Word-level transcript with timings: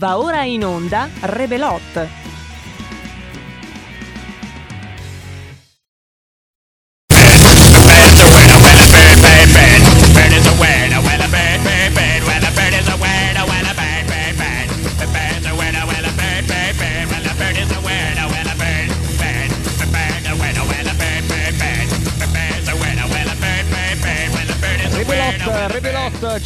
Va 0.00 0.16
ora 0.16 0.44
in 0.44 0.64
onda 0.64 1.10
Rebelot. 1.20 2.19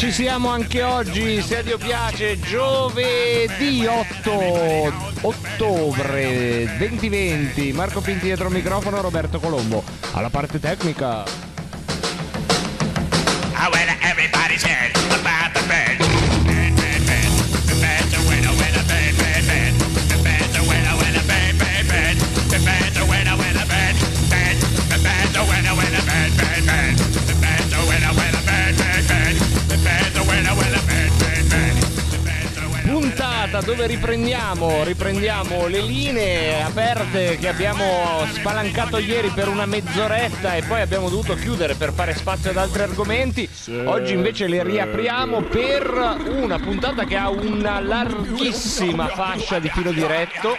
Ci 0.05 0.13
siamo 0.13 0.51
anche 0.51 0.83
oggi, 0.83 1.41
se 1.41 1.63
Dio 1.63 1.79
piace, 1.79 2.39
giovedì 2.39 3.87
8 3.87 4.93
ottobre 5.23 6.75
2020. 6.77 7.73
Marco 7.73 8.03
Pinti 8.03 8.27
dietro 8.27 8.49
il 8.49 8.53
microfono, 8.53 9.01
Roberto 9.01 9.41
Colombo 9.41 9.83
alla 10.13 10.29
parte 10.29 10.61
tecnica. 10.61 11.25
I 13.55 14.94
Puntata 33.55 33.73
dove 33.73 33.87
riprendiamo, 33.87 34.83
riprendiamo 34.83 35.69
le 35.69 35.81
linee 35.81 36.61
aperte 36.61 37.37
che 37.37 37.47
abbiamo 37.47 38.27
spalancato 38.33 38.99
ieri 38.99 39.29
per 39.29 39.47
una 39.47 39.65
mezz'oretta 39.65 40.57
e 40.57 40.65
poi 40.65 40.81
abbiamo 40.81 41.09
dovuto 41.09 41.37
chiudere 41.37 41.77
per 41.77 41.93
fare 41.93 42.17
spazio 42.17 42.51
ad 42.51 42.57
altri 42.57 42.83
argomenti. 42.83 43.49
Oggi 43.85 44.13
invece 44.13 44.49
le 44.49 44.65
riapriamo 44.65 45.43
per 45.43 45.87
una 46.31 46.59
puntata 46.59 47.05
che 47.05 47.15
ha 47.15 47.31
una 47.31 47.79
larghissima 47.79 49.07
fascia 49.07 49.61
di 49.61 49.69
filo 49.69 49.93
diretto. 49.93 50.59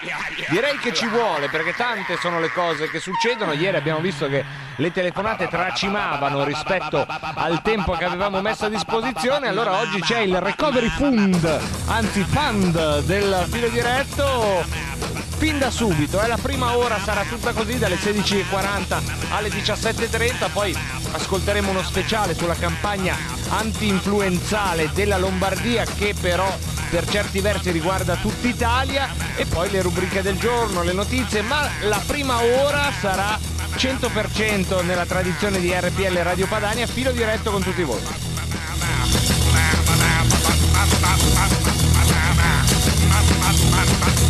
Direi 0.50 0.78
che 0.78 0.94
ci 0.94 1.08
vuole 1.08 1.50
perché 1.50 1.74
tante 1.74 2.16
sono 2.22 2.40
le 2.40 2.50
cose 2.52 2.90
che 2.90 3.02
succedono. 3.02 3.52
Ieri 3.52 3.76
abbiamo 3.76 4.00
visto 4.00 4.30
che 4.30 4.46
le 4.78 4.92
telefonate 4.92 5.48
tracimavano 5.48 6.44
rispetto 6.44 7.06
al 7.36 7.62
tempo 7.62 7.94
che 7.94 8.06
avevamo 8.06 8.42
messo 8.42 8.66
a 8.66 8.70
disposizione. 8.70 9.48
Allora 9.48 9.80
oggi 9.80 10.02
c'è 10.02 10.20
il 10.20 10.40
recovery 10.40 10.90
fund, 10.90 11.60
anzi 11.88 12.24
fund 12.24 13.00
del 13.02 13.46
filo 13.50 13.68
diretto. 13.70 15.15
Fin 15.38 15.60
da 15.60 15.70
subito, 15.70 16.22
eh, 16.22 16.28
la 16.28 16.38
prima 16.42 16.78
ora 16.78 17.00
sarà 17.00 17.24
tutta 17.24 17.52
così 17.52 17.78
dalle 17.78 17.96
16.40 17.96 19.02
alle 19.30 19.50
17.30, 19.50 20.50
poi 20.52 20.76
ascolteremo 21.12 21.70
uno 21.70 21.84
speciale 21.84 22.34
sulla 22.34 22.56
campagna 22.56 23.16
anti-influenzale 23.50 24.90
della 24.94 25.18
Lombardia 25.18 25.84
che 25.84 26.16
però 26.20 26.48
per 26.90 27.08
certi 27.08 27.42
versi 27.42 27.72
riguarda 27.72 28.16
tutta 28.16 28.48
Italia. 28.48 29.10
E 29.36 29.46
poi 29.46 29.70
le 29.70 29.82
rubriche 29.82 30.22
del 30.22 30.38
giorno, 30.38 30.84
le 30.84 30.94
notizie, 30.94 31.42
ma 31.42 31.70
la 31.82 32.02
prima 32.06 32.42
ora 32.42 32.92
sarà 33.00 33.38
100% 33.76 34.86
nella 34.86 35.06
tradizione 35.06 35.60
di 35.60 35.74
RPL 35.74 36.18
Radio 36.20 36.48
Padania, 36.48 36.88
filo 36.88 37.12
diretto 37.12 37.52
con 37.52 37.62
tutti 37.62 37.84
voi. 37.84 38.02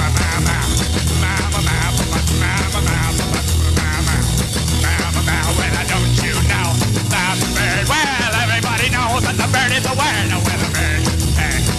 Well, 0.07 0.64
bird? 7.83 7.89
Well, 7.89 8.35
everybody 8.43 8.89
knows 8.89 9.23
that 9.23 9.35
the 9.35 9.47
bird 9.51 9.71
is 9.75 9.85
a 9.85 9.95
winner, 9.99 10.39
winner, 10.47 10.71
bird. 10.71 11.03
Hey, 11.35 11.74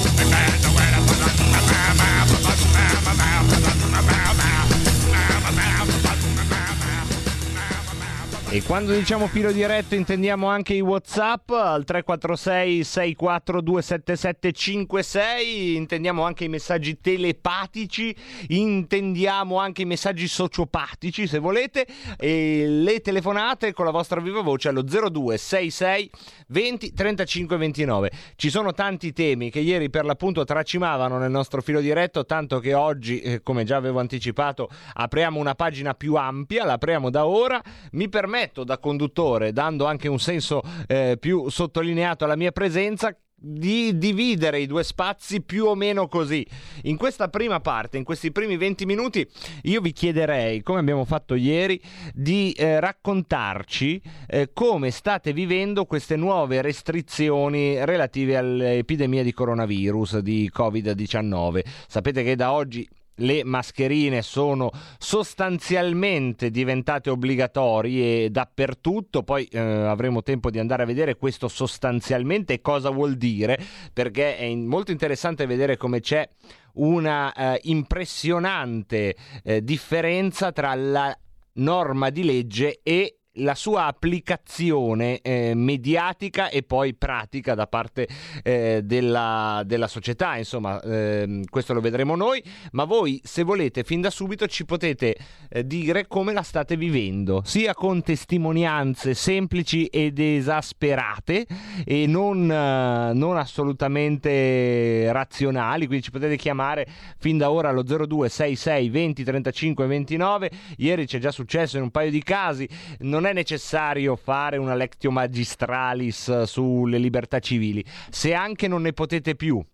E 8.48 8.62
quando 8.62 8.94
diciamo 8.94 9.26
filo 9.26 9.50
diretto 9.50 9.96
intendiamo 9.96 10.46
anche 10.46 10.72
i 10.72 10.80
WhatsApp 10.80 11.50
al 11.50 11.84
346 11.84 12.84
642 12.84 13.82
7756, 13.82 15.74
intendiamo 15.74 16.22
anche 16.22 16.44
i 16.44 16.48
messaggi 16.48 17.00
telepatici, 17.00 18.14
intendiamo 18.46 19.58
anche 19.58 19.82
i 19.82 19.84
messaggi 19.84 20.28
sociopatici 20.28 21.26
se 21.26 21.40
volete 21.40 21.86
e 22.16 22.66
le 22.68 23.00
telefonate 23.00 23.72
con 23.72 23.84
la 23.84 23.90
vostra 23.90 24.20
viva 24.20 24.42
voce 24.42 24.68
allo 24.68 24.82
0266 24.82 26.10
20 26.46 26.92
35 26.92 27.56
29. 27.56 28.10
Ci 28.36 28.48
sono 28.48 28.72
tanti 28.72 29.12
temi 29.12 29.50
che 29.50 29.58
ieri 29.58 29.90
per 29.90 30.04
l'appunto 30.04 30.44
tracimavano 30.44 31.18
nel 31.18 31.32
nostro 31.32 31.60
filo 31.60 31.80
diretto, 31.80 32.24
tanto 32.24 32.60
che 32.60 32.74
oggi, 32.74 33.20
eh, 33.20 33.42
come 33.42 33.64
già 33.64 33.76
avevo 33.76 33.98
anticipato, 33.98 34.70
apriamo 34.94 35.40
una 35.40 35.56
pagina 35.56 35.94
più 35.94 36.14
ampia, 36.14 36.64
la 36.64 36.74
apriamo 36.74 37.10
da 37.10 37.26
ora. 37.26 37.60
Mi 37.90 38.08
permetto 38.36 38.64
da 38.64 38.78
conduttore, 38.78 39.52
dando 39.52 39.86
anche 39.86 40.08
un 40.08 40.18
senso 40.18 40.60
eh, 40.86 41.16
più 41.18 41.48
sottolineato 41.48 42.24
alla 42.24 42.36
mia 42.36 42.52
presenza, 42.52 43.16
di 43.38 43.96
dividere 43.98 44.60
i 44.60 44.66
due 44.66 44.82
spazi 44.82 45.42
più 45.42 45.66
o 45.66 45.74
meno 45.74 46.06
così. 46.06 46.46
In 46.82 46.96
questa 46.96 47.28
prima 47.28 47.60
parte, 47.60 47.96
in 47.96 48.04
questi 48.04 48.32
primi 48.32 48.56
20 48.58 48.84
minuti, 48.84 49.26
io 49.62 49.80
vi 49.80 49.92
chiederei, 49.92 50.62
come 50.62 50.80
abbiamo 50.80 51.04
fatto 51.04 51.34
ieri, 51.34 51.80
di 52.12 52.52
eh, 52.52 52.78
raccontarci 52.78 54.00
eh, 54.26 54.50
come 54.52 54.90
state 54.90 55.32
vivendo 55.32 55.86
queste 55.86 56.16
nuove 56.16 56.60
restrizioni 56.60 57.82
relative 57.84 58.36
all'epidemia 58.36 59.22
di 59.22 59.32
coronavirus, 59.32 60.18
di 60.18 60.50
Covid-19. 60.54 61.60
Sapete 61.88 62.22
che 62.22 62.36
da 62.36 62.52
oggi 62.52 62.86
le 63.16 63.44
mascherine 63.44 64.22
sono 64.22 64.70
sostanzialmente 64.98 66.50
diventate 66.50 67.10
obbligatorie 67.10 68.30
dappertutto, 68.30 69.22
poi 69.22 69.44
eh, 69.44 69.58
avremo 69.58 70.22
tempo 70.22 70.50
di 70.50 70.58
andare 70.58 70.82
a 70.82 70.86
vedere 70.86 71.16
questo 71.16 71.48
sostanzialmente 71.48 72.60
cosa 72.60 72.90
vuol 72.90 73.16
dire, 73.16 73.58
perché 73.92 74.36
è 74.36 74.54
molto 74.54 74.90
interessante 74.90 75.46
vedere 75.46 75.76
come 75.76 76.00
c'è 76.00 76.28
una 76.74 77.32
eh, 77.32 77.60
impressionante 77.64 79.16
eh, 79.42 79.62
differenza 79.62 80.52
tra 80.52 80.74
la 80.74 81.16
norma 81.54 82.10
di 82.10 82.24
legge 82.24 82.80
e 82.82 83.15
la 83.36 83.54
sua 83.54 83.86
applicazione 83.86 85.20
eh, 85.20 85.52
mediatica 85.54 86.48
e 86.48 86.62
poi 86.62 86.94
pratica 86.94 87.54
da 87.54 87.66
parte 87.66 88.08
eh, 88.42 88.80
della, 88.84 89.62
della 89.64 89.88
società. 89.88 90.36
Insomma, 90.36 90.80
ehm, 90.82 91.44
questo 91.48 91.74
lo 91.74 91.80
vedremo 91.80 92.14
noi. 92.14 92.42
Ma 92.72 92.84
voi, 92.84 93.20
se 93.24 93.42
volete, 93.42 93.84
fin 93.84 94.00
da 94.00 94.10
subito 94.10 94.46
ci 94.46 94.64
potete 94.64 95.16
eh, 95.48 95.66
dire 95.66 96.06
come 96.06 96.32
la 96.32 96.42
state 96.42 96.76
vivendo, 96.76 97.42
sia 97.44 97.74
con 97.74 98.02
testimonianze 98.02 99.14
semplici 99.14 99.86
ed 99.86 100.18
esasperate 100.18 101.46
e 101.84 102.06
non, 102.06 102.50
eh, 102.50 103.12
non 103.12 103.36
assolutamente 103.36 105.10
razionali. 105.12 105.86
Quindi 105.86 106.04
ci 106.04 106.10
potete 106.10 106.36
chiamare 106.36 106.86
fin 107.18 107.38
da 107.38 107.50
ora 107.50 107.68
allo 107.68 107.82
0266 107.82 108.88
20 108.88 109.24
35 109.24 109.86
29. 109.86 110.50
Ieri 110.76 111.06
c'è 111.06 111.18
già 111.18 111.30
successo 111.30 111.76
in 111.76 111.82
un 111.84 111.90
paio 111.90 112.10
di 112.10 112.22
casi. 112.22 112.68
Non 113.00 113.25
è 113.28 113.32
necessario 113.32 114.16
fare 114.16 114.56
una 114.56 114.74
lectio 114.74 115.10
magistralis 115.10 116.42
sulle 116.42 116.98
libertà 116.98 117.38
civili. 117.38 117.84
Se 118.10 118.34
anche 118.34 118.68
non 118.68 118.82
ne 118.82 118.92
potete 118.92 119.34
più 119.34 119.64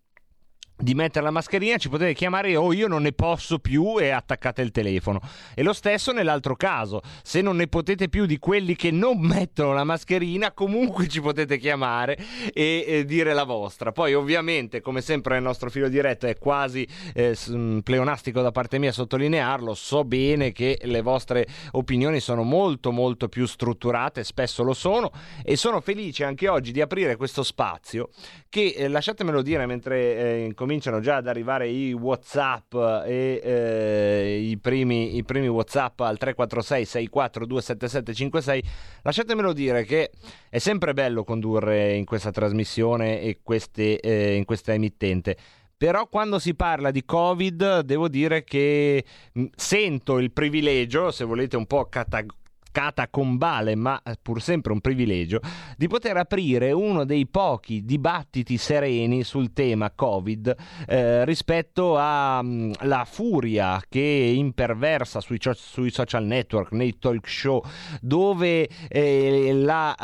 di 0.83 0.95
mettere 0.95 1.25
la 1.25 1.31
mascherina 1.31 1.77
ci 1.77 1.89
potete 1.89 2.13
chiamare 2.13 2.57
o 2.57 2.73
io 2.73 2.89
non 2.89 3.03
ne 3.03 3.13
posso 3.13 3.61
più 3.61 4.01
e 4.01 4.11
attaccate 4.11 4.63
il 4.63 4.73
telefono. 4.73 5.21
E 5.55 5.63
lo 5.63 5.73
stesso 5.73 6.11
nell'altro 6.11 6.57
caso. 6.57 7.03
Se 7.23 7.41
non 7.41 7.57
ne 7.57 7.69
potete 7.69 8.09
più 8.09 8.27
di 8.27 8.39
quelli 8.39 8.75
che 8.75 8.91
non 8.91 9.21
mettono 9.23 9.73
la 9.73 9.85
mascherina 9.85 10.51
comunque 10.51 11.07
ci 11.07 11.21
potete 11.21 11.59
chiamare 11.59 12.19
e, 12.53 12.85
e 12.87 13.05
dire 13.05 13.33
la 13.33 13.45
vostra. 13.45 13.93
Poi 13.93 14.15
ovviamente 14.15 14.81
come 14.81 15.01
sempre 15.01 15.35
nel 15.35 15.45
nostro 15.45 15.71
filo 15.71 15.89
diretto 15.89 16.27
è 16.27 16.37
quasi 16.37 16.87
eh, 17.15 17.37
mh, 17.47 17.79
pleonastico 17.81 18.43
da 18.43 18.51
parte 18.51 18.79
mia 18.79 18.91
sottolinearlo. 18.91 19.75
So 19.75 20.05
bene 20.05 20.51
che 20.51 20.81
le 20.83 21.01
vostre 21.01 21.47
opinioni 21.73 22.19
sono 22.19 22.43
molto 22.43 22.91
molto 22.91 23.29
più 23.29 23.47
strutturate 23.47 24.25
spesso 24.25 24.65
lo 24.65 24.75
sono 24.75 25.13
e 25.45 25.55
sono 25.57 25.81
felice 25.81 26.25
anche 26.25 26.49
oggi 26.49 26.73
di 26.73 26.81
aprire 26.81 27.15
questo 27.15 27.45
spazio 27.45 28.09
che 28.49 28.75
eh, 28.77 28.89
lasciatemelo 28.89 29.43
dire 29.43 29.65
mentre 29.65 30.17
eh, 30.17 30.45
cominciano 30.73 31.01
già 31.01 31.17
ad 31.17 31.29
arrivare 31.29 31.69
i 31.69 31.93
whatsapp 31.93 32.75
e 33.05 33.41
eh, 33.45 34.39
i, 34.43 34.57
primi, 34.57 35.17
i 35.17 35.23
primi 35.23 35.47
whatsapp 35.49 36.01
al 36.01 36.17
346 36.17 36.85
64 36.87 37.45
27756 37.45 38.63
lasciatemelo 39.03 39.53
dire 39.53 39.85
che 39.85 40.11
è 40.49 40.57
sempre 40.57 40.95
bello 40.95 41.25
condurre 41.25 41.93
in 41.93 42.07
questa 42.07 42.31
trasmissione 42.31 43.21
e 43.21 43.41
queste, 43.43 44.01
eh, 44.01 44.35
in 44.35 44.47
questa 44.47 44.73
emittente. 44.73 45.37
Però 45.77 46.09
quando 46.09 46.39
si 46.39 46.55
parla 46.55 46.91
di 46.91 47.05
Covid 47.05 47.81
devo 47.81 48.09
dire 48.09 48.43
che 48.43 49.05
mh, 49.33 49.45
sento 49.55 50.19
il 50.19 50.33
privilegio, 50.33 51.11
se 51.11 51.25
volete 51.25 51.57
un 51.57 51.67
po' 51.67 51.87
cata- 51.87 52.25
catacombale, 52.73 53.77
ma 53.77 54.03
pur 54.21 54.43
sempre 54.43 54.73
un 54.73 54.81
privilegio, 54.81 55.41
di 55.77 55.87
poter 55.87 56.17
aprire 56.17 56.73
uno 56.73 57.05
dei 57.05 57.27
pochi 57.27 57.85
dibattiti 57.85 58.57
sereni 58.57 59.23
sul 59.23 59.53
tema 59.53 59.93
Covid 59.95 60.57
eh, 60.89 61.25
rispetto 61.25 61.97
alla 61.99 63.05
furia 63.05 63.81
che 63.89 64.01
imperversa 64.35 65.21
sui, 65.21 65.39
sui, 65.55 65.91
social 65.91 66.25
network, 66.25 66.73
nei 66.73 66.99
talk 66.99 67.29
show, 67.29 67.63
dove 68.01 68.69
eh, 68.89 69.51
la... 69.53 69.95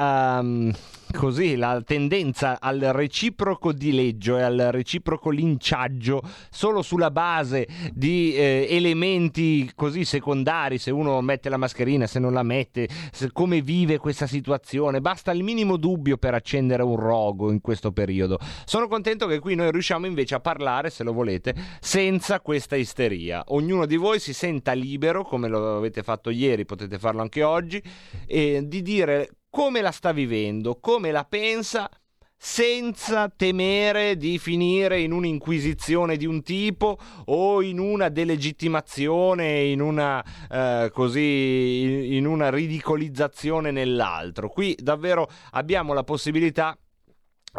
Um, 0.40 0.72
così 1.12 1.56
la 1.56 1.80
tendenza 1.84 2.58
al 2.60 2.78
reciproco 2.80 3.72
dileggio 3.72 4.36
e 4.36 4.42
al 4.42 4.68
reciproco 4.70 5.30
linciaggio 5.30 6.20
solo 6.50 6.82
sulla 6.82 7.10
base 7.10 7.66
di 7.92 8.34
eh, 8.34 8.66
elementi 8.68 9.70
così 9.74 10.04
secondari, 10.04 10.78
se 10.78 10.90
uno 10.90 11.20
mette 11.20 11.48
la 11.48 11.56
mascherina, 11.56 12.06
se 12.06 12.18
non 12.18 12.32
la 12.32 12.42
mette, 12.42 12.57
se, 13.10 13.30
come 13.32 13.60
vive 13.60 13.98
questa 13.98 14.26
situazione, 14.26 15.00
basta 15.00 15.30
il 15.32 15.42
minimo 15.42 15.76
dubbio 15.76 16.16
per 16.16 16.34
accendere 16.34 16.82
un 16.82 16.96
rogo 16.96 17.50
in 17.50 17.60
questo 17.60 17.92
periodo. 17.92 18.38
Sono 18.64 18.88
contento 18.88 19.26
che 19.26 19.38
qui 19.38 19.54
noi 19.54 19.70
riusciamo 19.70 20.06
invece 20.06 20.34
a 20.34 20.40
parlare, 20.40 20.90
se 20.90 21.04
lo 21.04 21.12
volete, 21.12 21.54
senza 21.80 22.40
questa 22.40 22.76
isteria. 22.76 23.42
Ognuno 23.48 23.86
di 23.86 23.96
voi 23.96 24.18
si 24.18 24.32
senta 24.32 24.72
libero, 24.72 25.24
come 25.24 25.48
lo 25.48 25.76
avete 25.76 26.02
fatto 26.02 26.30
ieri, 26.30 26.64
potete 26.64 26.98
farlo 26.98 27.20
anche 27.20 27.42
oggi, 27.42 27.82
eh, 28.26 28.62
di 28.64 28.82
dire 28.82 29.30
come 29.50 29.80
la 29.80 29.90
sta 29.90 30.12
vivendo, 30.12 30.78
come 30.78 31.10
la 31.10 31.24
pensa 31.24 31.88
senza 32.40 33.28
temere 33.28 34.16
di 34.16 34.38
finire 34.38 35.00
in 35.00 35.10
un'inquisizione 35.10 36.16
di 36.16 36.24
un 36.24 36.42
tipo 36.42 36.96
o 37.24 37.60
in 37.62 37.80
una 37.80 38.08
delegittimazione, 38.08 39.64
in 39.64 39.80
una, 39.80 40.24
eh, 40.48 40.90
così, 40.92 42.16
in 42.16 42.26
una 42.26 42.48
ridicolizzazione 42.48 43.72
nell'altro. 43.72 44.48
Qui 44.48 44.78
davvero 44.80 45.28
abbiamo 45.50 45.92
la 45.92 46.04
possibilità 46.04 46.78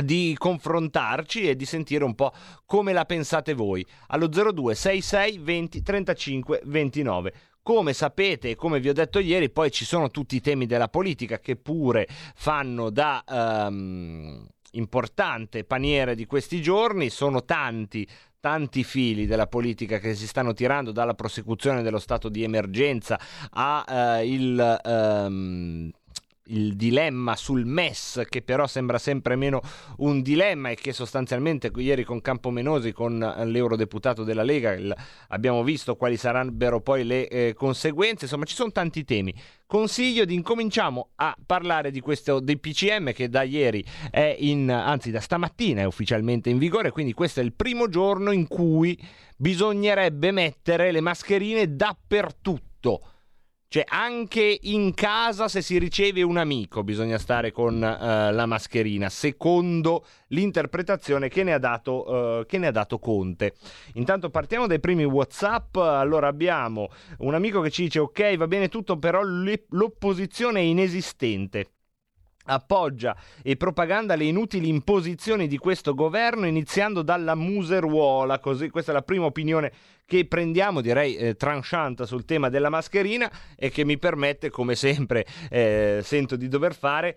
di 0.02 0.34
confrontarci 0.38 1.50
e 1.50 1.56
di 1.58 1.66
sentire 1.66 2.06
un 2.06 2.16
po' 2.16 2.32
come 2.66 2.94
la 2.94 3.06
pensate 3.06 3.54
voi 3.54 3.86
allo 4.08 4.28
02 4.28 4.76
66 4.76 5.38
20 5.40 5.82
35 5.82 6.62
29 6.64 7.34
come 7.62 7.94
sapete 7.94 8.52
e 8.52 8.56
come 8.56 8.80
vi 8.80 8.90
ho 8.90 8.94
detto 8.94 9.20
ieri, 9.20 9.50
poi 9.50 9.72
ci 9.72 9.86
sono 9.86 10.10
tutti 10.10 10.36
i 10.36 10.42
temi 10.42 10.66
della 10.66 10.88
politica 10.88 11.40
che 11.40 11.56
pure 11.56 12.08
fanno 12.36 12.90
da 12.90 13.24
um, 13.28 14.48
importante 14.72 15.64
paniere 15.64 16.16
di 16.16 16.26
questi 16.26 16.62
giorni, 16.62 17.10
sono 17.10 17.44
tanti 17.44 18.08
tanti 18.42 18.86
fili 18.86 19.26
della 19.26 19.48
politica 19.48 20.00
che 20.00 20.16
si 20.16 20.26
stanno 20.26 20.54
tirando 20.54 20.92
dalla 20.92 21.14
prosecuzione 21.14 21.82
dello 21.82 22.00
stato 22.00 22.30
di 22.30 22.44
emergenza 22.44 23.20
a 23.52 23.84
uh, 23.86 24.24
il 26.50 26.70
il 26.70 26.76
dilemma 26.76 27.36
sul 27.36 27.66
MES, 27.66 28.24
che 28.30 28.42
però 28.42 28.68
sembra 28.68 28.98
sempre 28.98 29.36
meno 29.36 29.62
un 29.98 30.22
dilemma 30.22 30.70
e 30.70 30.76
che 30.76 30.94
sostanzialmente 30.94 31.72
ieri 31.76 32.04
con 32.04 32.22
Campomenosi, 32.22 32.92
con 32.92 33.18
l'eurodeputato 33.18 34.24
della 34.24 34.44
Lega, 34.44 34.74
il, 34.74 34.96
abbiamo 35.30 35.64
visto 35.64 35.96
quali 35.96 36.18
sarebbero 36.18 36.82
poi 36.82 37.04
le 37.04 37.28
eh, 37.28 37.54
conseguenze. 37.54 38.26
Insomma, 38.26 38.46
ci 38.46 38.56
sono 38.56 38.72
tanti 38.72 39.04
temi. 39.04 39.34
Consiglio 39.66 40.26
di 40.26 40.34
incominciamo 40.34 41.10
a 41.16 41.36
parlare 41.46 41.92
di 41.92 42.00
questo 42.00 42.40
dei 42.40 42.58
PCM 42.58 43.14
che 43.14 43.30
da 43.30 43.44
ieri 43.44 43.84
è 44.10 44.36
in, 44.40 44.70
anzi 44.72 45.12
da 45.12 45.20
stamattina 45.20 45.82
è 45.82 45.86
ufficialmente 45.86 46.50
in 46.50 46.58
vigore, 46.58 46.92
quindi 46.92 47.14
questo 47.14 47.40
è 47.40 47.44
il 47.44 47.54
primo 47.54 47.88
giorno 47.88 48.32
in 48.32 48.48
cui 48.48 49.00
bisognerebbe 49.38 50.32
mettere 50.32 50.92
le 50.92 51.02
mascherine 51.02 51.76
dappertutto 51.76 53.19
cioè, 53.72 53.84
anche 53.88 54.58
in 54.64 54.96
casa, 54.96 55.48
se 55.48 55.62
si 55.62 55.78
riceve 55.78 56.24
un 56.24 56.38
amico, 56.38 56.84
bisogna 56.84 57.20
stare 57.20 57.52
con 57.52 57.76
uh, 57.76 58.34
la 58.34 58.46
mascherina, 58.48 59.10
secondo 59.10 60.08
l'interpretazione 60.30 61.30
che 61.30 61.44
ne, 61.44 61.54
ha 61.54 61.60
dato, 61.60 62.12
uh, 62.12 62.46
che 62.48 62.58
ne 62.58 62.66
ha 62.66 62.72
dato 62.72 62.98
Conte. 62.98 63.54
Intanto 63.94 64.32
partiamo 64.32 64.66
dai 64.66 64.80
primi 64.80 65.04
WhatsApp. 65.04 65.76
Allora, 65.76 66.26
abbiamo 66.26 66.90
un 67.20 67.36
amico 67.36 67.62
che 67.62 67.70
ci 67.70 67.84
dice: 67.84 68.00
Ok, 68.00 68.38
va 68.38 68.48
bene 68.48 68.70
tutto, 68.70 68.98
però 68.98 69.22
l'opposizione 69.22 70.62
è 70.62 70.64
inesistente 70.64 71.74
appoggia 72.50 73.16
e 73.42 73.56
propaganda 73.56 74.16
le 74.16 74.26
inutili 74.26 74.68
imposizioni 74.68 75.48
di 75.48 75.58
questo 75.58 75.94
governo 75.94 76.46
iniziando 76.46 77.02
dalla 77.02 77.36
museruola, 77.36 78.40
così 78.40 78.70
questa 78.70 78.92
è 78.92 78.94
la 78.94 79.02
prima 79.02 79.26
opinione 79.26 79.72
che 80.06 80.26
prendiamo, 80.26 80.82
direi 80.82 81.16
eh, 81.16 81.36
tranchant 81.36 82.04
sul 82.04 82.26
tema 82.26 82.50
della 82.50 82.70
mascherina 82.70 83.32
e 83.56 83.70
che 83.70 83.86
mi 83.86 84.00
permette, 84.00 84.50
come 84.50 84.76
sempre 84.76 85.26
eh, 85.50 86.00
sento 86.04 86.36
di 86.36 86.48
dover 86.48 86.74
fare, 86.74 87.16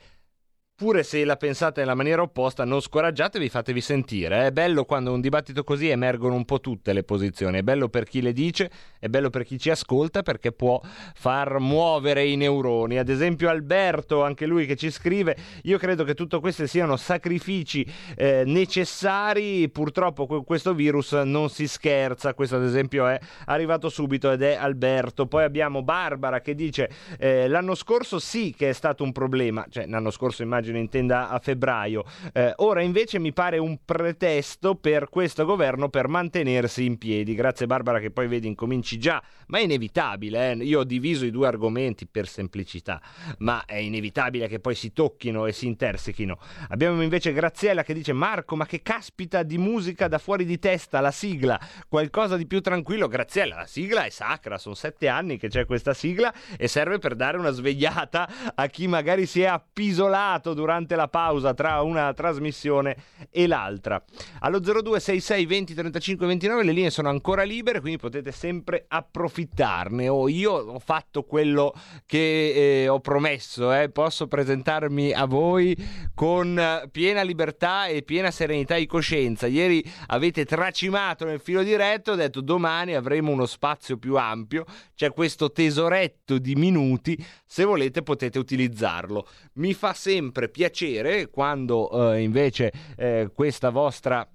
Pure 0.82 1.04
se 1.04 1.24
la 1.24 1.36
pensate 1.36 1.78
nella 1.78 1.94
maniera 1.94 2.22
opposta, 2.22 2.64
non 2.64 2.80
scoraggiatevi, 2.80 3.48
fatevi 3.48 3.80
sentire. 3.80 4.46
È 4.46 4.50
bello 4.50 4.84
quando 4.84 5.12
un 5.12 5.20
dibattito 5.20 5.62
così 5.62 5.88
emergono 5.88 6.34
un 6.34 6.44
po' 6.44 6.58
tutte 6.58 6.92
le 6.92 7.04
posizioni. 7.04 7.58
È 7.58 7.62
bello 7.62 7.88
per 7.88 8.02
chi 8.02 8.20
le 8.20 8.32
dice, 8.32 8.68
è 8.98 9.06
bello 9.06 9.30
per 9.30 9.44
chi 9.44 9.60
ci 9.60 9.70
ascolta 9.70 10.22
perché 10.22 10.50
può 10.50 10.80
far 11.14 11.60
muovere 11.60 12.26
i 12.26 12.34
neuroni. 12.34 12.98
Ad 12.98 13.08
esempio, 13.08 13.48
Alberto, 13.48 14.24
anche 14.24 14.44
lui 14.44 14.66
che 14.66 14.74
ci 14.74 14.90
scrive: 14.90 15.36
Io 15.62 15.78
credo 15.78 16.02
che 16.02 16.14
tutto 16.14 16.40
questo 16.40 16.66
siano 16.66 16.96
sacrifici 16.96 17.86
eh, 18.16 18.42
necessari. 18.44 19.68
Purtroppo 19.68 20.26
con 20.26 20.42
questo 20.42 20.74
virus 20.74 21.12
non 21.12 21.48
si 21.48 21.68
scherza. 21.68 22.34
Questo, 22.34 22.56
ad 22.56 22.64
esempio, 22.64 23.06
è 23.06 23.20
arrivato 23.44 23.88
subito 23.88 24.32
ed 24.32 24.42
è 24.42 24.54
Alberto. 24.54 25.26
Poi 25.26 25.44
abbiamo 25.44 25.84
Barbara 25.84 26.40
che 26.40 26.56
dice: 26.56 26.90
eh, 27.20 27.46
L'anno 27.46 27.76
scorso 27.76 28.18
sì 28.18 28.52
che 28.52 28.70
è 28.70 28.72
stato 28.72 29.04
un 29.04 29.12
problema, 29.12 29.64
cioè 29.70 29.86
l'anno 29.86 30.10
scorso 30.10 30.42
immagino 30.42 30.70
immagino 30.72 30.78
intenda 30.78 31.28
a 31.28 31.38
febbraio. 31.38 32.04
Eh, 32.32 32.52
ora 32.56 32.82
invece 32.82 33.18
mi 33.18 33.32
pare 33.32 33.58
un 33.58 33.78
pretesto 33.84 34.74
per 34.74 35.08
questo 35.08 35.44
governo 35.44 35.88
per 35.88 36.08
mantenersi 36.08 36.84
in 36.84 36.98
piedi. 36.98 37.34
Grazie 37.34 37.66
Barbara 37.66 38.00
che 38.00 38.10
poi 38.10 38.26
vedi 38.26 38.48
incominci 38.48 38.98
già, 38.98 39.22
ma 39.48 39.58
è 39.58 39.62
inevitabile. 39.62 40.52
Eh? 40.52 40.54
Io 40.64 40.80
ho 40.80 40.84
diviso 40.84 41.24
i 41.24 41.30
due 41.30 41.46
argomenti 41.46 42.06
per 42.06 42.26
semplicità, 42.26 43.00
ma 43.38 43.64
è 43.64 43.76
inevitabile 43.76 44.48
che 44.48 44.58
poi 44.58 44.74
si 44.74 44.92
tocchino 44.92 45.46
e 45.46 45.52
si 45.52 45.66
intersechino. 45.66 46.38
Abbiamo 46.68 47.02
invece 47.02 47.32
Graziella 47.32 47.82
che 47.82 47.94
dice 47.94 48.12
Marco, 48.12 48.56
ma 48.56 48.66
che 48.66 48.82
caspita 48.82 49.42
di 49.42 49.58
musica 49.58 50.08
da 50.08 50.18
fuori 50.18 50.44
di 50.44 50.58
testa, 50.58 51.00
la 51.00 51.10
sigla, 51.10 51.60
qualcosa 51.88 52.36
di 52.36 52.46
più 52.46 52.60
tranquillo. 52.60 53.08
Graziella, 53.08 53.56
la 53.56 53.66
sigla 53.66 54.04
è 54.04 54.10
sacra, 54.10 54.58
sono 54.58 54.74
sette 54.74 55.08
anni 55.08 55.36
che 55.36 55.48
c'è 55.48 55.66
questa 55.66 55.94
sigla 55.94 56.32
e 56.56 56.68
serve 56.68 56.98
per 56.98 57.14
dare 57.14 57.36
una 57.36 57.50
svegliata 57.50 58.28
a 58.54 58.66
chi 58.66 58.86
magari 58.86 59.26
si 59.26 59.42
è 59.42 59.46
appisolato 59.46 60.54
durante 60.62 60.94
la 60.94 61.08
pausa 61.08 61.54
tra 61.54 61.82
una 61.82 62.14
trasmissione 62.14 62.96
e 63.30 63.48
l'altra. 63.48 64.02
Allo 64.40 64.60
0266 64.60 65.44
20 65.44 65.74
35 65.74 66.26
29 66.26 66.62
le 66.62 66.72
linee 66.72 66.90
sono 66.90 67.08
ancora 67.08 67.42
libere, 67.42 67.80
quindi 67.80 67.98
potete 67.98 68.30
sempre 68.30 68.84
approfittarne. 68.86 70.06
Oh, 70.08 70.28
io 70.28 70.52
ho 70.52 70.78
fatto 70.78 71.24
quello 71.24 71.74
che 72.06 72.82
eh, 72.82 72.88
ho 72.88 73.00
promesso, 73.00 73.72
eh. 73.72 73.88
posso 73.88 74.28
presentarmi 74.28 75.12
a 75.12 75.24
voi 75.24 75.76
con 76.14 76.88
piena 76.92 77.22
libertà 77.22 77.86
e 77.86 78.02
piena 78.02 78.30
serenità 78.30 78.76
di 78.76 78.86
coscienza. 78.86 79.48
Ieri 79.48 79.84
avete 80.08 80.44
tracimato 80.44 81.24
nel 81.24 81.40
filo 81.40 81.64
diretto, 81.64 82.12
ho 82.12 82.16
detto 82.16 82.40
domani 82.40 82.94
avremo 82.94 83.32
uno 83.32 83.46
spazio 83.46 83.96
più 83.96 84.16
ampio, 84.16 84.64
c'è 84.94 85.10
questo 85.12 85.50
tesoretto 85.50 86.38
di 86.38 86.54
minuti, 86.54 87.18
se 87.44 87.64
volete 87.64 88.02
potete 88.02 88.38
utilizzarlo. 88.38 89.26
Mi 89.54 89.74
fa 89.74 89.92
sempre 89.92 90.41
sempre 90.42 90.48
piacere 90.48 91.28
quando 91.28 92.12
eh, 92.12 92.22
invece 92.22 92.72
eh, 92.96 93.30
questa 93.34 93.70
vostra 93.70 94.26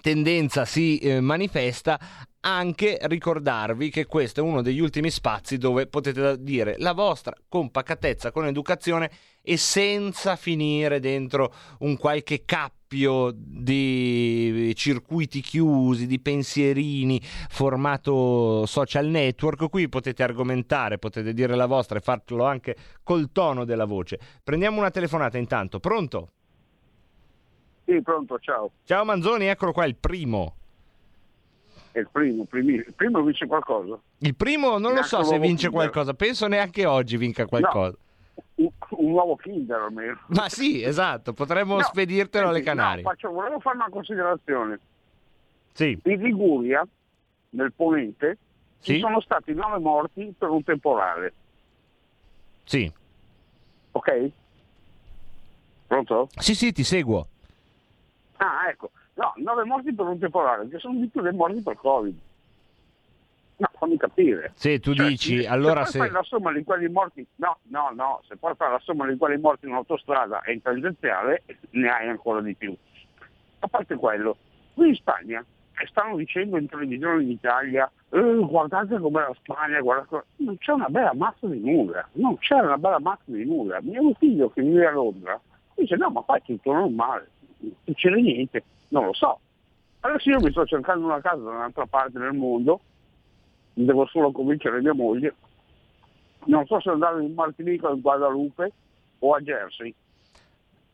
tendenza 0.00 0.64
si 0.64 0.98
eh, 0.98 1.20
manifesta 1.20 1.98
anche 2.40 2.98
ricordarvi 3.02 3.90
che 3.90 4.06
questo 4.06 4.40
è 4.40 4.42
uno 4.42 4.60
degli 4.60 4.80
ultimi 4.80 5.10
spazi 5.10 5.56
dove 5.56 5.86
potete 5.86 6.42
dire 6.42 6.76
la 6.78 6.92
vostra 6.92 7.34
con 7.48 7.70
pacatezza, 7.70 8.32
con 8.32 8.46
educazione 8.46 9.10
e 9.40 9.56
senza 9.56 10.36
finire 10.36 11.00
dentro 11.00 11.54
un 11.80 11.96
qualche 11.96 12.44
cappio 12.94 13.32
di 13.34 14.72
circuiti 14.76 15.40
chiusi, 15.40 16.06
di 16.06 16.20
pensierini 16.20 17.20
formato 17.22 18.64
social 18.66 19.06
network. 19.06 19.68
Qui 19.68 19.88
potete 19.88 20.22
argomentare, 20.22 20.98
potete 20.98 21.34
dire 21.34 21.56
la 21.56 21.66
vostra 21.66 21.98
e 21.98 22.00
farlo 22.00 22.44
anche 22.44 22.76
col 23.02 23.32
tono 23.32 23.64
della 23.64 23.84
voce. 23.84 24.18
Prendiamo 24.42 24.78
una 24.78 24.90
telefonata 24.90 25.36
intanto. 25.38 25.80
Pronto? 25.80 26.28
Sì, 27.84 28.00
pronto, 28.00 28.38
ciao. 28.38 28.70
Ciao 28.84 29.04
Manzoni, 29.04 29.46
eccolo 29.46 29.72
qua, 29.72 29.84
il 29.84 29.96
primo. 29.96 30.54
È 31.90 31.98
il 31.98 32.08
primo, 32.10 32.44
primi, 32.44 32.74
il 32.74 32.92
primo 32.94 33.22
vince 33.22 33.46
qualcosa. 33.46 33.98
Il 34.18 34.34
primo 34.34 34.78
non 34.78 34.94
lo 34.94 35.02
so 35.02 35.22
se 35.22 35.38
vince 35.38 35.70
qualcosa, 35.70 36.14
penso 36.14 36.46
neanche 36.46 36.86
oggi 36.86 37.16
vinca 37.16 37.46
qualcosa. 37.46 37.90
No, 37.90 38.03
un, 38.56 38.68
un, 38.90 39.10
nuovo 39.10 39.36
Kinder 39.36 39.80
almeno. 39.80 40.18
Ma 40.28 40.48
sì, 40.48 40.82
esatto, 40.82 41.32
potremmo 41.32 41.76
no, 41.76 41.82
spedirtelo 41.82 42.48
alle 42.48 42.62
Canarie. 42.62 43.02
No, 43.02 43.10
faccio, 43.10 43.30
volevo 43.30 43.60
fare 43.60 43.76
una 43.76 43.88
considerazione. 43.90 44.78
Sì, 45.72 45.98
In 46.04 46.20
Liguria, 46.22 46.86
nel 47.50 47.72
Ponente, 47.72 48.38
Sì. 48.78 48.94
ci 48.94 49.00
sono 49.00 49.20
stati 49.20 49.52
nove 49.52 49.78
morti 49.78 50.32
per 50.36 50.48
un 50.50 50.62
temporale. 50.62 51.32
sì. 52.64 52.90
Ok? 53.92 54.30
Pronto? 55.86 56.28
Sì, 56.36 56.54
sì, 56.54 56.72
ti 56.72 56.82
seguo. 56.82 57.28
Ah, 58.38 58.68
ecco. 58.68 58.90
No, 59.14 59.32
nove 59.36 59.64
morti 59.64 59.94
per 59.94 60.06
un 60.06 60.18
temporale, 60.18 60.68
che 60.68 60.78
sono 60.78 60.98
di 60.98 61.06
più 61.06 61.20
dei 61.22 61.32
morti 61.32 61.60
per 61.60 61.76
Covid. 61.76 62.18
No, 63.56 63.68
fammi 63.78 63.96
capire. 63.96 64.52
Se 64.54 64.80
tu 64.80 64.94
Cioè, 64.94 65.06
dici, 65.06 65.44
allora 65.46 65.84
se 65.84 65.92
se... 65.92 65.98
poi 65.98 66.06
fai 66.08 66.16
la 66.16 66.22
somma 66.24 66.52
di 66.52 66.64
quelli 66.64 66.88
morti, 66.88 67.24
no, 67.36 67.58
no, 67.68 67.90
no, 67.94 68.20
se 68.26 68.36
poi 68.36 68.52
fai 68.56 68.70
la 68.72 68.80
somma 68.80 69.06
di 69.06 69.16
quelli 69.16 69.40
morti 69.40 69.66
in 69.66 69.72
autostrada 69.74 70.42
e 70.42 70.54
in 70.54 70.62
tangenziale, 70.62 71.44
ne 71.70 71.88
hai 71.88 72.08
ancora 72.08 72.40
di 72.40 72.54
più. 72.54 72.74
A 73.60 73.68
parte 73.68 73.94
quello, 73.94 74.36
qui 74.74 74.88
in 74.88 74.94
Spagna 74.96 75.44
eh, 75.78 75.86
stanno 75.86 76.16
dicendo 76.16 76.56
in 76.58 76.66
televisione 76.68 77.22
in 77.22 77.30
Italia, 77.30 77.90
"Eh, 78.10 78.36
guardate 78.40 78.98
com'è 78.98 79.20
la 79.20 79.34
Spagna, 79.40 79.80
guardate... 79.80 80.24
non 80.38 80.58
c'è 80.58 80.72
una 80.72 80.88
bella 80.88 81.14
mazza 81.14 81.46
di 81.46 81.60
nulla, 81.60 82.08
non 82.14 82.36
c'è 82.38 82.56
una 82.58 82.76
bella 82.78 82.98
mazza 82.98 83.22
di 83.26 83.44
nulla. 83.44 83.78
Mio 83.82 84.12
figlio 84.18 84.50
che 84.50 84.62
vive 84.62 84.86
a 84.86 84.90
Londra 84.90 85.40
dice 85.76 85.94
no, 85.96 86.10
ma 86.10 86.20
qua 86.22 86.36
è 86.36 86.42
tutto 86.42 86.72
normale, 86.72 87.30
non 87.58 87.94
c'è 87.94 88.10
niente, 88.10 88.64
non 88.88 89.06
lo 89.06 89.12
so. 89.12 89.38
Adesso 90.00 90.28
io 90.28 90.40
mi 90.40 90.50
sto 90.50 90.66
cercando 90.66 91.06
una 91.06 91.20
casa 91.20 91.36
da 91.36 91.50
un'altra 91.50 91.86
parte 91.86 92.18
del 92.18 92.32
mondo, 92.34 92.80
devo 93.74 94.06
solo 94.06 94.32
convincere 94.32 94.80
mia 94.80 94.94
moglie. 94.94 95.34
Non 96.46 96.64
so 96.66 96.80
se 96.80 96.90
andare 96.90 97.22
in 97.22 97.34
Martinica 97.34 97.88
o 97.88 97.94
in 97.94 98.00
Guadalupe 98.00 98.72
o 99.20 99.34
a 99.34 99.40
Jersey. 99.40 99.94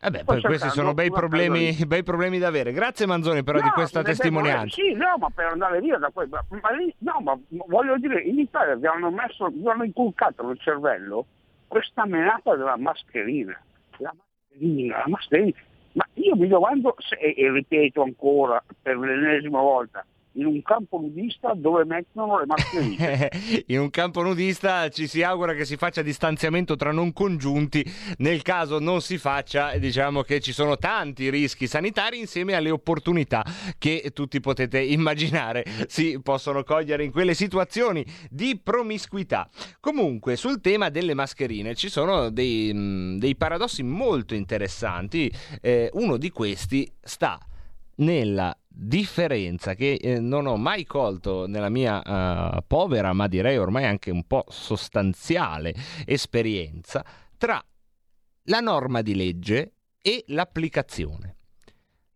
Eh 0.03 0.11
beh, 0.11 0.25
questi 0.25 0.71
sono 0.71 0.95
bei 0.95 1.11
problemi, 1.11 1.77
bei 1.87 2.03
problemi 2.03 2.39
da 2.39 2.49
avere. 2.49 2.73
Grazie 2.73 3.05
Manzoni 3.05 3.43
però 3.43 3.59
di 3.61 3.67
No, 3.67 3.73
questa 3.73 3.99
ne 3.99 4.05
devo- 4.07 4.17
testimonianza. 4.17 4.75
Sì, 4.81 4.93
no, 4.95 5.17
ma 5.19 5.29
per 5.29 5.47
andare 5.47 5.81
via 5.81 5.99
da 5.99 6.09
qui. 6.11 6.27
Ma, 6.27 6.43
ma 6.49 6.71
lì- 6.71 6.95
no, 6.99 7.21
ma 7.21 7.39
voglio 7.67 7.99
dire, 7.99 8.23
in 8.23 8.39
Italia 8.39 8.77
vi 8.77 8.87
hanno 8.87 9.11
messo, 9.11 9.49
vi 9.49 9.69
hanno 9.69 9.85
inculcato 9.85 10.47
nel 10.47 10.59
cervello 10.59 11.27
questa 11.69 12.07
menata 12.07 12.57
della 12.57 12.79
mascherina. 12.79 13.61
La 13.99 14.15
mascherina, 14.17 14.97
la 14.99 15.09
mascherina. 15.09 15.59
Ma 15.93 16.07
io 16.15 16.35
mi 16.37 16.47
domando, 16.49 16.95
se, 16.99 17.17
e 17.17 17.51
ripeto 17.51 18.01
ancora 18.03 18.63
per 18.81 18.97
l'ennesima 18.97 19.61
volta, 19.61 20.03
in 20.33 20.47
un 20.47 20.63
campo 20.63 20.99
nudista 20.99 21.55
dove 21.55 21.85
mettono 21.85 22.39
le 22.39 22.47
mascherine. 22.47 23.29
In 23.67 23.81
un 23.81 23.91
campo 23.91 24.23
nudista 24.23 24.89
ci 24.89 25.07
si 25.07 25.23
augura 25.23 25.55
che 25.55 25.65
si 25.65 25.77
faccia 25.77 26.03
distanziamento 26.03 26.77
tra 26.77 26.93
non 26.93 27.13
congiunti, 27.13 27.85
nel 28.19 28.43
caso 28.43 28.79
non 28.79 29.01
si 29.01 29.19
faccia 29.19 29.77
diciamo 29.77 30.23
che 30.23 30.41
ci 30.41 30.53
sono 30.53 30.77
tanti 30.77 31.31
rischi 31.31 31.67
sanitari 31.67 32.19
insieme 32.19 32.55
alle 32.55 32.71
opportunità 32.71 33.45
che 33.79 34.11
tutti 34.15 34.41
potete 34.41 34.81
immaginare 34.81 35.65
si 35.87 36.21
possono 36.23 36.63
cogliere 36.63 37.05
in 37.05 37.11
quelle 37.11 37.35
situazioni 37.35 38.05
di 38.31 38.59
promiscuità. 38.63 39.49
Comunque 39.81 40.37
sul 40.37 40.61
tema 40.61 40.91
delle 40.91 41.15
mascherine 41.15 41.75
ci 41.75 41.89
sono 41.89 42.31
dei, 42.31 42.73
mh, 42.73 43.19
dei 43.19 43.37
paradossi 43.37 43.83
molto 43.83 44.35
interessanti, 44.35 45.31
Eh, 45.61 45.91
uno 45.95 46.17
di 46.17 46.31
questi 46.31 46.91
sta 47.03 47.39
nella 47.97 48.57
differenza 48.83 49.75
che 49.75 49.95
eh, 49.95 50.21
non 50.21 50.47
ho 50.47 50.57
mai 50.57 50.85
colto 50.85 51.47
nella 51.47 51.69
mia 51.69 52.03
eh, 52.03 52.63
povera, 52.67 53.13
ma 53.13 53.29
direi 53.29 53.59
ormai 53.59 53.85
anche 53.85 54.11
un 54.11 54.27
po' 54.27 54.45
sostanziale 54.49 55.75
esperienza 56.07 57.05
tra 57.37 57.63
la 58.45 58.61
norma 58.61 59.03
di 59.03 59.15
legge 59.15 59.75
e 60.01 60.25
l'applicazione. 60.29 61.37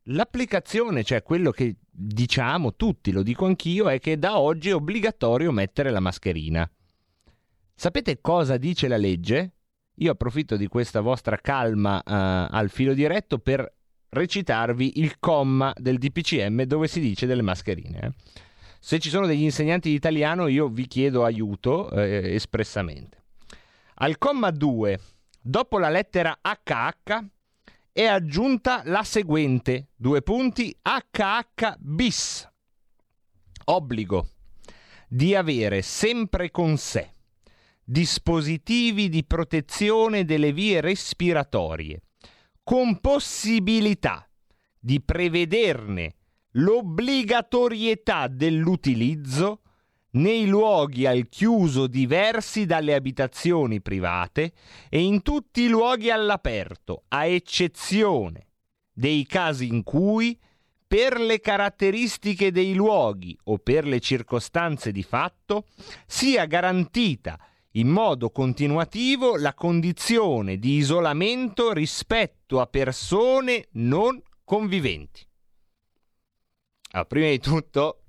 L'applicazione, 0.09 1.04
cioè 1.04 1.23
quello 1.23 1.50
che 1.50 1.76
diciamo 1.90 2.75
tutti, 2.75 3.12
lo 3.12 3.23
dico 3.23 3.44
anch'io, 3.44 3.88
è 3.88 3.99
che 3.99 4.18
da 4.18 4.38
oggi 4.38 4.71
è 4.71 4.75
obbligatorio 4.75 5.52
mettere 5.52 5.90
la 5.90 6.00
mascherina. 6.00 6.71
Sapete 7.75 8.21
cosa 8.21 8.56
dice 8.56 8.88
la 8.88 8.97
legge? 8.97 9.52
Io 9.97 10.12
approfitto 10.12 10.56
di 10.56 10.66
questa 10.66 11.00
vostra 11.00 11.37
calma 11.37 12.02
eh, 12.02 12.49
al 12.50 12.71
filo 12.71 12.94
diretto 12.94 13.38
per 13.38 13.71
recitarvi 14.14 15.00
il 15.00 15.18
comma 15.18 15.73
del 15.76 15.99
DPCM 15.99 16.62
dove 16.62 16.88
si 16.88 17.00
dice 17.00 17.26
delle 17.26 17.42
mascherine. 17.42 17.99
eh. 17.99 18.12
Se 18.80 18.99
ci 18.99 19.09
sono 19.09 19.26
degli 19.26 19.42
insegnanti 19.42 19.90
di 19.90 19.94
italiano 19.94 20.47
io 20.47 20.68
vi 20.68 20.87
chiedo 20.87 21.25
aiuto 21.25 21.90
eh, 21.90 22.35
espressamente. 22.35 23.23
Al 23.97 24.18
comma 24.18 24.50
2, 24.50 24.99
dopo 25.40 25.78
la 25.78 25.88
lettera 25.88 26.38
HH, 26.40 27.25
è 27.92 28.04
aggiunta 28.04 28.83
la 28.85 29.04
seguente, 29.04 29.88
due 29.94 30.23
punti, 30.23 30.76
HH 30.83 31.76
bis. 31.78 32.49
Obbligo 33.66 34.28
di 35.09 35.35
avere 35.35 35.80
sempre 35.80 36.50
con 36.50 36.76
sé 36.76 37.14
dispositivi 37.85 39.09
di 39.11 39.25
protezione 39.25 40.25
delle 40.25 40.52
vie 40.52 40.80
respiratorie, 40.80 42.00
con 42.64 42.99
possibilità 43.00 44.28
di 44.80 45.00
prevederne 45.00 46.14
l'obbligatorietà 46.52 48.26
dell'utilizzo 48.26 49.61
nei 50.12 50.47
luoghi 50.47 51.06
al 51.06 51.28
chiuso 51.28 51.87
diversi 51.87 52.66
dalle 52.66 52.94
abitazioni 52.94 53.80
private 53.80 54.52
e 54.88 55.02
in 55.02 55.23
tutti 55.23 55.62
i 55.62 55.68
luoghi 55.68 56.11
all'aperto, 56.11 57.04
a 57.09 57.26
eccezione 57.26 58.47
dei 58.92 59.26
casi 59.26 59.66
in 59.66 59.83
cui, 59.83 60.38
per 60.87 61.18
le 61.18 61.40
caratteristiche 61.40 62.52
dei 62.52 62.75
luoghi 62.75 63.37
o 63.44 63.59
per 63.59 63.85
le 63.85 63.99
circostanze 63.99 64.92
di 64.92 65.02
fatto, 65.02 65.66
sia 66.06 66.47
garantita 66.47 67.38
in 67.76 67.88
modo 67.88 68.31
continuativo 68.31 69.37
la 69.37 69.54
condizione 69.54 70.59
di 70.59 70.76
isolamento 70.76 71.73
rispetto 71.73 72.61
a 72.61 72.66
persone 72.66 73.69
non 73.73 74.21
conviventi. 74.45 75.26
Allora, 76.93 77.09
prima 77.09 77.28
di 77.31 77.38
tutto, 77.40 78.02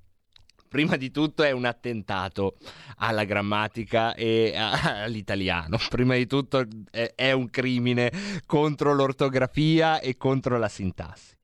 prima 0.67 0.98
di 0.98 1.10
tutto 1.10 1.41
è 1.41 1.50
un 1.50 1.65
attentato 1.65 2.57
alla 2.98 3.24
grammatica 3.24 4.13
e 4.13 4.53
a- 4.55 5.01
all'italiano. 5.03 5.77
Prima 5.89 6.15
di 6.15 6.27
tutto 6.27 6.63
è, 6.91 7.13
è 7.15 7.31
un 7.31 7.50
crimine 7.50 8.12
contro 8.45 8.93
l'ortografia 8.93 10.00
e 10.00 10.15
contro 10.15 10.60
la 10.60 10.69
sintassi. 10.69 11.36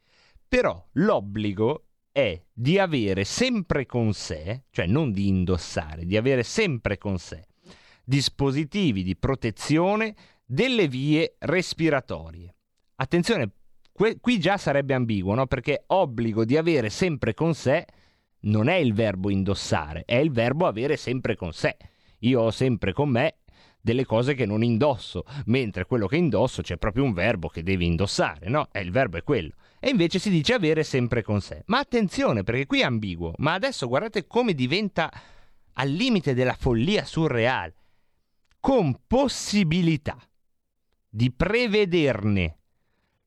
Però 0.47 0.85
l'obbligo 0.93 1.85
è 2.11 2.39
di 2.53 2.77
avere 2.77 3.23
sempre 3.23 3.87
con 3.87 4.13
sé, 4.13 4.65
cioè 4.69 4.85
non 4.85 5.11
di 5.11 5.27
indossare, 5.27 6.05
di 6.05 6.17
avere 6.17 6.43
sempre 6.43 6.99
con 6.99 7.17
sé 7.17 7.45
dispositivi 8.11 9.03
di 9.03 9.15
protezione 9.15 10.13
delle 10.43 10.89
vie 10.89 11.35
respiratorie. 11.39 12.53
Attenzione, 12.95 13.51
que- 13.93 14.19
qui 14.19 14.37
già 14.37 14.57
sarebbe 14.57 14.93
ambiguo, 14.93 15.33
no? 15.33 15.47
Perché 15.47 15.85
obbligo 15.87 16.43
di 16.43 16.57
avere 16.57 16.89
sempre 16.89 17.33
con 17.33 17.53
sé 17.53 17.85
non 18.41 18.67
è 18.67 18.75
il 18.75 18.93
verbo 18.93 19.29
indossare, 19.29 20.03
è 20.05 20.17
il 20.17 20.29
verbo 20.29 20.67
avere 20.67 20.97
sempre 20.97 21.37
con 21.37 21.53
sé. 21.53 21.77
Io 22.19 22.41
ho 22.41 22.51
sempre 22.51 22.91
con 22.91 23.07
me 23.07 23.37
delle 23.79 24.03
cose 24.03 24.33
che 24.33 24.45
non 24.45 24.61
indosso, 24.61 25.23
mentre 25.45 25.85
quello 25.85 26.07
che 26.07 26.17
indosso 26.17 26.61
c'è 26.61 26.75
proprio 26.75 27.05
un 27.05 27.13
verbo 27.13 27.47
che 27.47 27.63
devi 27.63 27.85
indossare, 27.85 28.49
no? 28.49 28.67
E 28.73 28.81
il 28.81 28.91
verbo 28.91 29.15
è 29.15 29.23
quello. 29.23 29.53
E 29.79 29.89
invece 29.89 30.19
si 30.19 30.29
dice 30.29 30.53
avere 30.53 30.83
sempre 30.83 31.23
con 31.23 31.39
sé. 31.39 31.63
Ma 31.67 31.79
attenzione, 31.79 32.43
perché 32.43 32.65
qui 32.65 32.81
è 32.81 32.83
ambiguo. 32.83 33.31
Ma 33.37 33.53
adesso 33.53 33.87
guardate 33.87 34.27
come 34.27 34.53
diventa 34.53 35.09
al 35.75 35.89
limite 35.89 36.33
della 36.33 36.57
follia 36.59 37.05
surreale. 37.05 37.75
Con 38.61 39.01
possibilità 39.07 40.17
di 41.09 41.31
prevederne 41.31 42.59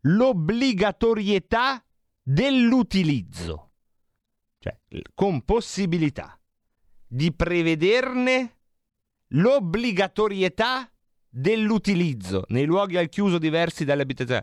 l'obbligatorietà 0.02 1.84
dell'utilizzo. 2.22 3.72
Cioè, 4.58 4.78
con 5.12 5.42
possibilità 5.42 6.40
di 7.06 7.32
prevederne 7.32 8.58
l'obbligatorietà 9.28 10.90
dell'utilizzo 11.28 12.44
nei 12.48 12.64
luoghi 12.64 12.96
al 12.96 13.08
chiuso 13.08 13.38
diversi 13.38 13.84
dalle 13.84 14.02
abitazioni. 14.02 14.42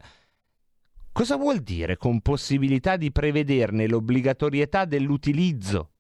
Cosa 1.13 1.38
vuol 1.38 1.60
dire 1.60 1.95
con 1.95 2.19
possibilità 2.21 2.98
di 2.98 3.12
prevederne 3.13 3.88
l'obbligatorietà 3.88 4.83
dell'utilizzo? 4.83 5.90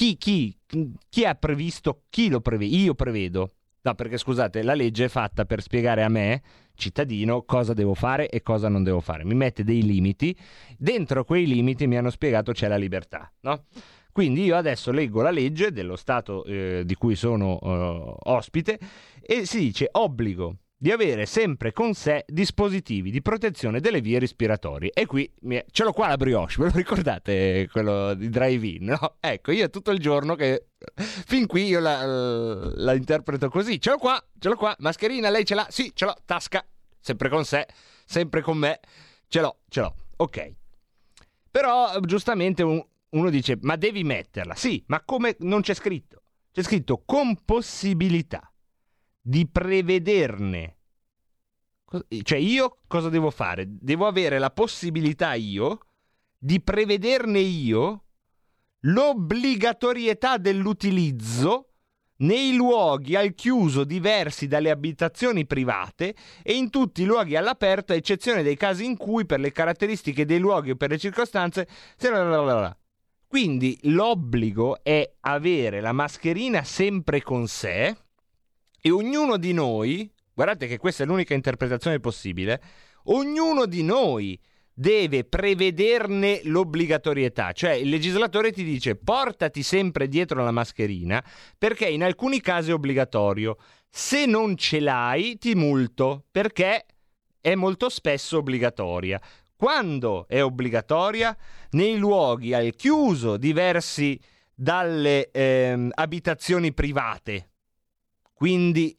Chi, 0.00 0.16
chi, 0.16 0.56
chi 1.10 1.26
ha 1.26 1.34
previsto, 1.34 2.04
chi 2.08 2.30
lo 2.30 2.40
prevede? 2.40 2.74
Io 2.74 2.94
prevedo. 2.94 3.56
No, 3.82 3.94
perché 3.94 4.16
scusate, 4.16 4.62
la 4.62 4.72
legge 4.72 5.04
è 5.04 5.08
fatta 5.08 5.44
per 5.44 5.60
spiegare 5.60 6.02
a 6.02 6.08
me, 6.08 6.40
cittadino, 6.74 7.42
cosa 7.42 7.74
devo 7.74 7.92
fare 7.92 8.30
e 8.30 8.40
cosa 8.40 8.70
non 8.70 8.82
devo 8.82 9.00
fare. 9.00 9.26
Mi 9.26 9.34
mette 9.34 9.62
dei 9.62 9.82
limiti, 9.82 10.34
dentro 10.78 11.22
quei 11.24 11.46
limiti 11.46 11.86
mi 11.86 11.98
hanno 11.98 12.08
spiegato 12.08 12.52
c'è 12.52 12.66
la 12.66 12.78
libertà, 12.78 13.30
no? 13.40 13.66
Quindi 14.10 14.42
io 14.44 14.56
adesso 14.56 14.90
leggo 14.90 15.20
la 15.20 15.30
legge 15.30 15.70
dello 15.70 15.96
Stato 15.96 16.46
eh, 16.46 16.80
di 16.86 16.94
cui 16.94 17.14
sono 17.14 17.58
eh, 17.60 18.14
ospite 18.20 18.78
e 19.20 19.44
si 19.44 19.58
dice 19.58 19.86
obbligo 19.92 20.56
di 20.82 20.90
avere 20.90 21.26
sempre 21.26 21.74
con 21.74 21.92
sé 21.92 22.24
dispositivi 22.26 23.10
di 23.10 23.20
protezione 23.20 23.80
delle 23.80 24.00
vie 24.00 24.18
respiratorie. 24.18 24.92
E 24.94 25.04
qui 25.04 25.30
ce 25.70 25.84
l'ho 25.84 25.92
qua 25.92 26.08
la 26.08 26.16
brioche, 26.16 26.54
ve 26.56 26.64
lo 26.64 26.70
ricordate 26.74 27.68
quello 27.70 28.14
di 28.14 28.30
drive-in? 28.30 28.84
No? 28.86 29.16
Ecco, 29.20 29.52
io 29.52 29.68
tutto 29.68 29.90
il 29.90 29.98
giorno 29.98 30.34
che 30.36 30.68
fin 30.96 31.46
qui 31.46 31.66
io 31.66 31.80
la, 31.80 32.02
la 32.06 32.94
interpreto 32.94 33.50
così. 33.50 33.78
Ce 33.78 33.90
l'ho 33.90 33.98
qua, 33.98 34.24
ce 34.38 34.48
l'ho 34.48 34.56
qua, 34.56 34.74
mascherina, 34.78 35.28
lei 35.28 35.44
ce 35.44 35.54
l'ha? 35.54 35.66
Sì, 35.68 35.90
ce 35.92 36.06
l'ho, 36.06 36.14
tasca, 36.24 36.66
sempre 36.98 37.28
con 37.28 37.44
sé, 37.44 37.66
sempre 38.06 38.40
con 38.40 38.56
me, 38.56 38.80
ce 39.28 39.42
l'ho, 39.42 39.58
ce 39.68 39.80
l'ho. 39.82 39.94
Ok. 40.16 40.54
Però 41.50 42.00
giustamente 42.00 42.62
un- 42.62 42.82
uno 43.10 43.28
dice, 43.28 43.58
ma 43.60 43.76
devi 43.76 44.02
metterla. 44.02 44.54
Sì, 44.54 44.82
ma 44.86 45.02
come 45.04 45.36
non 45.40 45.60
c'è 45.60 45.74
scritto? 45.74 46.22
C'è 46.52 46.62
scritto 46.62 47.02
con 47.04 47.44
possibilità 47.44 48.50
di 49.20 49.48
prevederne. 49.48 50.76
Cioè 52.22 52.38
io 52.38 52.78
cosa 52.86 53.08
devo 53.08 53.30
fare? 53.30 53.64
Devo 53.68 54.06
avere 54.06 54.38
la 54.38 54.50
possibilità 54.50 55.34
io 55.34 55.80
di 56.38 56.60
prevederne 56.60 57.40
io 57.40 58.04
l'obbligatorietà 58.80 60.38
dell'utilizzo 60.38 61.66
nei 62.20 62.54
luoghi 62.54 63.16
al 63.16 63.34
chiuso 63.34 63.84
diversi 63.84 64.46
dalle 64.46 64.70
abitazioni 64.70 65.46
private 65.46 66.14
e 66.42 66.54
in 66.54 66.70
tutti 66.70 67.02
i 67.02 67.06
luoghi 67.06 67.36
all'aperto, 67.36 67.92
a 67.92 67.96
eccezione 67.96 68.42
dei 68.42 68.56
casi 68.56 68.84
in 68.84 68.96
cui 68.96 69.26
per 69.26 69.40
le 69.40 69.52
caratteristiche 69.52 70.24
dei 70.24 70.38
luoghi 70.38 70.70
o 70.70 70.76
per 70.76 70.90
le 70.90 70.98
circostanze... 70.98 71.66
Quindi 73.26 73.78
l'obbligo 73.82 74.82
è 74.82 75.16
avere 75.20 75.80
la 75.80 75.92
mascherina 75.92 76.62
sempre 76.62 77.22
con 77.22 77.46
sé 77.46 77.96
e 78.80 78.90
ognuno 78.90 79.36
di 79.36 79.52
noi, 79.52 80.10
guardate 80.32 80.66
che 80.66 80.78
questa 80.78 81.04
è 81.04 81.06
l'unica 81.06 81.34
interpretazione 81.34 82.00
possibile, 82.00 82.60
ognuno 83.04 83.66
di 83.66 83.82
noi 83.82 84.38
deve 84.72 85.24
prevederne 85.24 86.40
l'obbligatorietà, 86.44 87.52
cioè 87.52 87.72
il 87.72 87.90
legislatore 87.90 88.50
ti 88.50 88.64
dice 88.64 88.96
portati 88.96 89.62
sempre 89.62 90.08
dietro 90.08 90.42
la 90.42 90.52
mascherina 90.52 91.22
perché 91.58 91.86
in 91.86 92.02
alcuni 92.02 92.40
casi 92.40 92.70
è 92.70 92.74
obbligatorio, 92.74 93.58
se 93.90 94.24
non 94.24 94.56
ce 94.56 94.80
l'hai 94.80 95.36
ti 95.36 95.54
multo 95.54 96.24
perché 96.30 96.86
è 97.40 97.54
molto 97.54 97.88
spesso 97.90 98.38
obbligatoria. 98.38 99.20
Quando 99.54 100.26
è 100.26 100.42
obbligatoria? 100.42 101.36
Nei 101.72 101.98
luoghi 101.98 102.54
al 102.54 102.74
chiuso 102.74 103.36
diversi 103.36 104.18
dalle 104.54 105.30
ehm, 105.30 105.90
abitazioni 105.94 106.72
private. 106.72 107.49
Quindi 108.40 108.98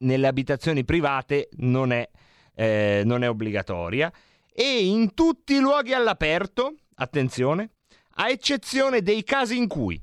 nelle 0.00 0.26
abitazioni 0.26 0.84
private 0.84 1.48
non 1.60 1.92
è, 1.92 2.06
eh, 2.54 3.00
non 3.06 3.24
è 3.24 3.28
obbligatoria. 3.30 4.12
E 4.52 4.84
in 4.84 5.14
tutti 5.14 5.54
i 5.54 5.60
luoghi 5.60 5.94
all'aperto, 5.94 6.74
attenzione, 6.96 7.70
a 8.16 8.28
eccezione 8.28 9.00
dei 9.00 9.24
casi 9.24 9.56
in 9.56 9.66
cui, 9.66 9.98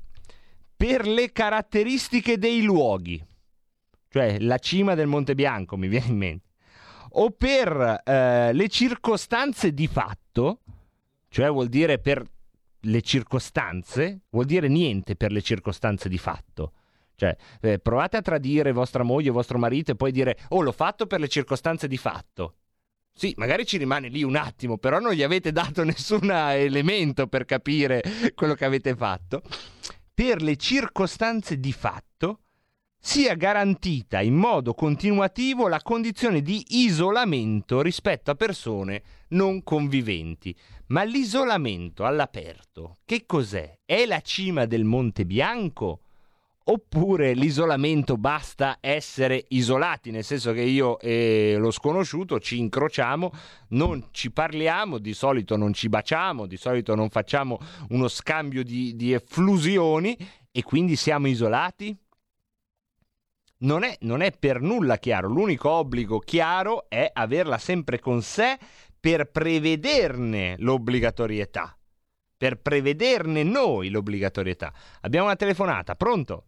per 0.76 1.06
le 1.06 1.30
caratteristiche 1.30 2.36
dei 2.36 2.62
luoghi, 2.62 3.24
cioè 4.08 4.40
la 4.40 4.58
cima 4.58 4.96
del 4.96 5.06
Monte 5.06 5.36
Bianco 5.36 5.76
mi 5.76 5.86
viene 5.86 6.06
in 6.06 6.16
mente, 6.16 6.48
o 7.10 7.30
per 7.30 8.02
eh, 8.04 8.52
le 8.52 8.68
circostanze 8.68 9.72
di 9.72 9.86
fatto, 9.86 10.62
cioè 11.28 11.48
vuol 11.48 11.68
dire 11.68 12.00
per 12.00 12.28
le 12.80 13.02
circostanze, 13.02 14.22
vuol 14.30 14.46
dire 14.46 14.66
niente 14.66 15.14
per 15.14 15.30
le 15.30 15.42
circostanze 15.42 16.08
di 16.08 16.18
fatto. 16.18 16.72
Cioè, 17.20 17.36
eh, 17.60 17.78
provate 17.78 18.16
a 18.16 18.22
tradire 18.22 18.72
vostra 18.72 19.02
moglie 19.02 19.28
o 19.28 19.34
vostro 19.34 19.58
marito 19.58 19.90
e 19.90 19.94
poi 19.94 20.10
dire, 20.10 20.38
oh, 20.48 20.62
l'ho 20.62 20.72
fatto 20.72 21.06
per 21.06 21.20
le 21.20 21.28
circostanze 21.28 21.86
di 21.86 21.98
fatto. 21.98 22.54
Sì, 23.12 23.34
magari 23.36 23.66
ci 23.66 23.76
rimane 23.76 24.08
lì 24.08 24.22
un 24.22 24.36
attimo, 24.36 24.78
però 24.78 25.00
non 25.00 25.12
gli 25.12 25.22
avete 25.22 25.52
dato 25.52 25.84
nessun 25.84 26.30
elemento 26.30 27.26
per 27.26 27.44
capire 27.44 28.02
quello 28.34 28.54
che 28.54 28.64
avete 28.64 28.96
fatto. 28.96 29.42
Per 30.14 30.40
le 30.40 30.56
circostanze 30.56 31.60
di 31.60 31.74
fatto 31.74 32.38
sia 32.98 33.34
garantita 33.34 34.22
in 34.22 34.36
modo 34.36 34.72
continuativo 34.72 35.68
la 35.68 35.82
condizione 35.82 36.40
di 36.40 36.64
isolamento 36.68 37.82
rispetto 37.82 38.30
a 38.30 38.34
persone 38.34 39.02
non 39.28 39.62
conviventi. 39.62 40.56
Ma 40.86 41.02
l'isolamento 41.02 42.06
all'aperto, 42.06 42.96
che 43.04 43.26
cos'è? 43.26 43.78
È 43.84 44.06
la 44.06 44.22
cima 44.22 44.64
del 44.64 44.84
Monte 44.84 45.26
Bianco? 45.26 46.00
Oppure 46.72 47.32
l'isolamento 47.32 48.16
basta 48.16 48.78
essere 48.80 49.44
isolati, 49.48 50.12
nel 50.12 50.22
senso 50.22 50.52
che 50.52 50.60
io 50.60 51.00
e 51.00 51.56
lo 51.58 51.72
sconosciuto 51.72 52.38
ci 52.38 52.60
incrociamo, 52.60 53.32
non 53.70 54.06
ci 54.12 54.30
parliamo, 54.30 54.98
di 54.98 55.12
solito 55.12 55.56
non 55.56 55.72
ci 55.72 55.88
baciamo, 55.88 56.46
di 56.46 56.56
solito 56.56 56.94
non 56.94 57.10
facciamo 57.10 57.58
uno 57.88 58.06
scambio 58.06 58.62
di, 58.62 58.94
di 58.94 59.12
efflusioni 59.12 60.16
e 60.52 60.62
quindi 60.62 60.94
siamo 60.94 61.26
isolati? 61.26 61.92
Non 63.62 63.82
è, 63.82 63.96
non 64.02 64.20
è 64.20 64.30
per 64.30 64.60
nulla 64.60 64.98
chiaro, 64.98 65.26
l'unico 65.26 65.70
obbligo 65.70 66.20
chiaro 66.20 66.88
è 66.88 67.10
averla 67.12 67.58
sempre 67.58 67.98
con 67.98 68.22
sé 68.22 68.56
per 69.00 69.28
prevederne 69.32 70.54
l'obbligatorietà, 70.58 71.76
per 72.36 72.60
prevederne 72.60 73.42
noi 73.42 73.88
l'obbligatorietà. 73.88 74.72
Abbiamo 75.00 75.26
una 75.26 75.34
telefonata, 75.34 75.96
pronto? 75.96 76.44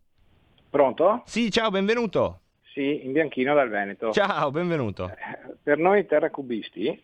Pronto? 0.83 1.23
Sì, 1.27 1.51
ciao, 1.51 1.69
benvenuto. 1.69 2.41
Sì, 2.73 3.05
in 3.05 3.13
bianchino 3.13 3.53
dal 3.55 3.69
Veneto. 3.69 4.11
Ciao, 4.11 4.51
benvenuto. 4.51 5.13
Per 5.63 5.77
noi 5.77 6.07
terracubisti 6.07 6.99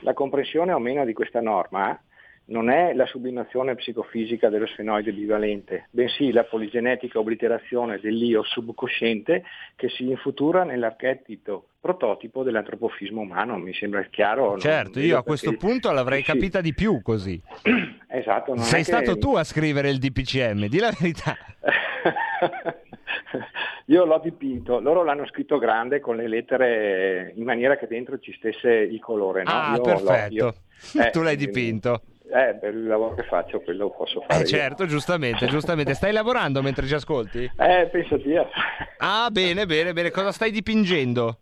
la 0.00 0.12
comprensione 0.12 0.74
o 0.74 0.78
meno 0.78 1.06
di 1.06 1.14
questa 1.14 1.40
norma 1.40 1.98
non 2.48 2.68
è 2.68 2.92
la 2.92 3.06
sublimazione 3.06 3.74
psicofisica 3.74 4.50
dello 4.50 4.66
sfenoide 4.66 5.12
bivalente, 5.12 5.86
bensì 5.92 6.30
la 6.30 6.44
poligenetica 6.44 7.18
obliterazione 7.18 7.98
dell'io 8.00 8.42
subconsciente 8.44 9.44
che 9.76 9.88
si 9.88 10.06
infutura 10.06 10.64
nell'archetipo 10.64 11.68
prototipo 11.80 12.42
dell'antropofismo 12.42 13.22
umano. 13.22 13.56
Mi 13.56 13.72
sembra 13.72 14.02
chiaro? 14.10 14.58
Certo, 14.58 14.98
vedo 15.00 15.06
io 15.06 15.16
a 15.16 15.22
questo 15.22 15.56
punto 15.56 15.90
l'avrei 15.90 16.22
Sì, 16.22 16.32
capita 16.32 16.60
di 16.60 16.74
più 16.74 17.00
così. 17.00 17.40
Esatto, 18.12 18.56
Sei 18.56 18.82
è 18.82 18.84
che- 18.84 18.90
stato 18.90 19.16
tu 19.18 19.36
a 19.36 19.44
scrivere 19.44 19.88
il 19.88 19.98
DPCM, 19.98 20.66
di 20.66 20.78
la 20.80 20.90
verità. 20.98 21.36
Io 23.86 24.04
l'ho 24.04 24.18
dipinto, 24.22 24.80
loro 24.80 25.02
l'hanno 25.02 25.26
scritto 25.26 25.58
grande 25.58 26.00
con 26.00 26.16
le 26.16 26.28
lettere 26.28 27.32
in 27.36 27.44
maniera 27.44 27.76
che 27.76 27.86
dentro 27.86 28.18
ci 28.18 28.32
stesse 28.36 28.68
il 28.70 29.00
colore. 29.00 29.42
No? 29.42 29.50
Ah, 29.50 29.74
Io 29.76 29.82
perfetto. 29.82 30.34
io- 30.34 30.54
eh, 31.02 31.10
tu 31.10 31.22
l'hai 31.22 31.34
quindi- 31.36 31.46
dipinto. 31.46 32.02
Eh, 32.32 32.54
per 32.60 32.72
il 32.74 32.86
lavoro 32.86 33.16
che 33.16 33.24
faccio 33.24 33.60
quello 33.60 33.90
posso 33.90 34.20
fare. 34.20 34.42
Eh 34.42 34.46
certo, 34.46 34.86
giustamente, 34.86 35.46
giustamente. 35.48 35.94
Stai 35.94 36.12
lavorando 36.12 36.62
mentre 36.62 36.86
ci 36.86 36.94
ascolti? 36.94 37.50
Eh, 37.58 37.88
pensati. 37.90 38.36
a- 38.36 38.48
Ah, 38.98 39.28
bene, 39.32 39.66
bene, 39.66 39.92
bene. 39.92 40.12
Cosa 40.12 40.30
stai 40.30 40.52
dipingendo? 40.52 41.38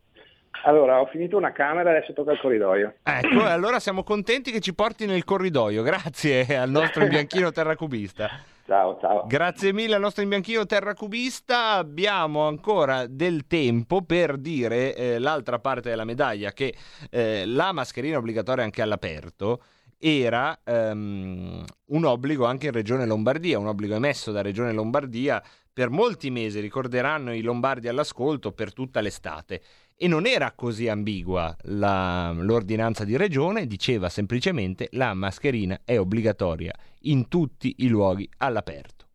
Allora, 0.64 1.01
ho 1.03 1.07
finito 1.07 1.37
una 1.37 1.53
camera, 1.53 1.90
adesso 1.90 2.14
tocca 2.14 2.33
il 2.33 2.40
corridoio. 2.40 2.94
Ecco, 3.03 3.44
allora 3.44 3.79
siamo 3.81 4.03
contenti 4.03 4.51
che 4.51 4.61
ci 4.61 4.74
porti 4.74 5.05
nel 5.05 5.24
corridoio. 5.24 5.83
Grazie 5.83 6.57
al 6.57 6.70
nostro 6.70 7.03
imbianchino 7.03 7.53
terracubista. 7.53 8.31
Ciao, 8.68 8.98
ciao. 9.00 9.24
Grazie 9.26 9.72
mille 9.72 9.94
al 9.94 10.02
nostro 10.02 10.22
imbianchino 10.22 10.66
terracubista. 10.66 11.70
Abbiamo 11.76 12.46
ancora 12.46 13.07
del 13.07 13.46
tempo 13.46 14.02
per 14.02 14.37
dire 14.37 14.94
eh, 14.94 15.18
l'altra 15.18 15.59
parte 15.59 15.88
della 15.88 16.04
medaglia, 16.04 16.52
che 16.52 16.74
eh, 17.09 17.46
la 17.46 17.72
mascherina 17.72 18.18
obbligatoria 18.18 18.64
anche 18.64 18.83
all'aperto 18.83 19.62
era 19.98 20.61
ehm, 20.62 21.64
un 21.87 22.04
obbligo 22.04 22.44
anche 22.44 22.66
in 22.66 22.72
Regione 22.72 23.07
Lombardia, 23.07 23.59
un 23.59 23.68
obbligo 23.68 23.94
emesso 23.94 24.33
da 24.33 24.42
Regione 24.42 24.72
Lombardia 24.72 25.42
per 25.72 25.88
molti 25.88 26.28
mesi, 26.28 26.61
ricorderanno 26.61 27.33
i 27.33 27.40
lombardi 27.40 27.88
all'ascolto, 27.88 28.52
per 28.52 28.74
tutta 28.74 29.00
l'estate. 29.00 29.62
E 30.01 30.07
non 30.07 30.27
era 30.27 30.53
così 30.53 30.87
ambigua 30.87 31.57
la- 31.63 32.31
l'ordinanza 32.31 33.03
di 33.03 33.17
regione, 33.17 33.67
diceva 33.67 34.09
semplicemente 34.09 34.87
la 34.93 35.13
mascherina 35.13 35.81
è 35.85 35.99
obbligatoria 35.99 36.73
in 37.01 37.27
tutti 37.27 37.75
i 37.79 37.89
luoghi 37.89 38.31
all'aperto. 38.37 39.07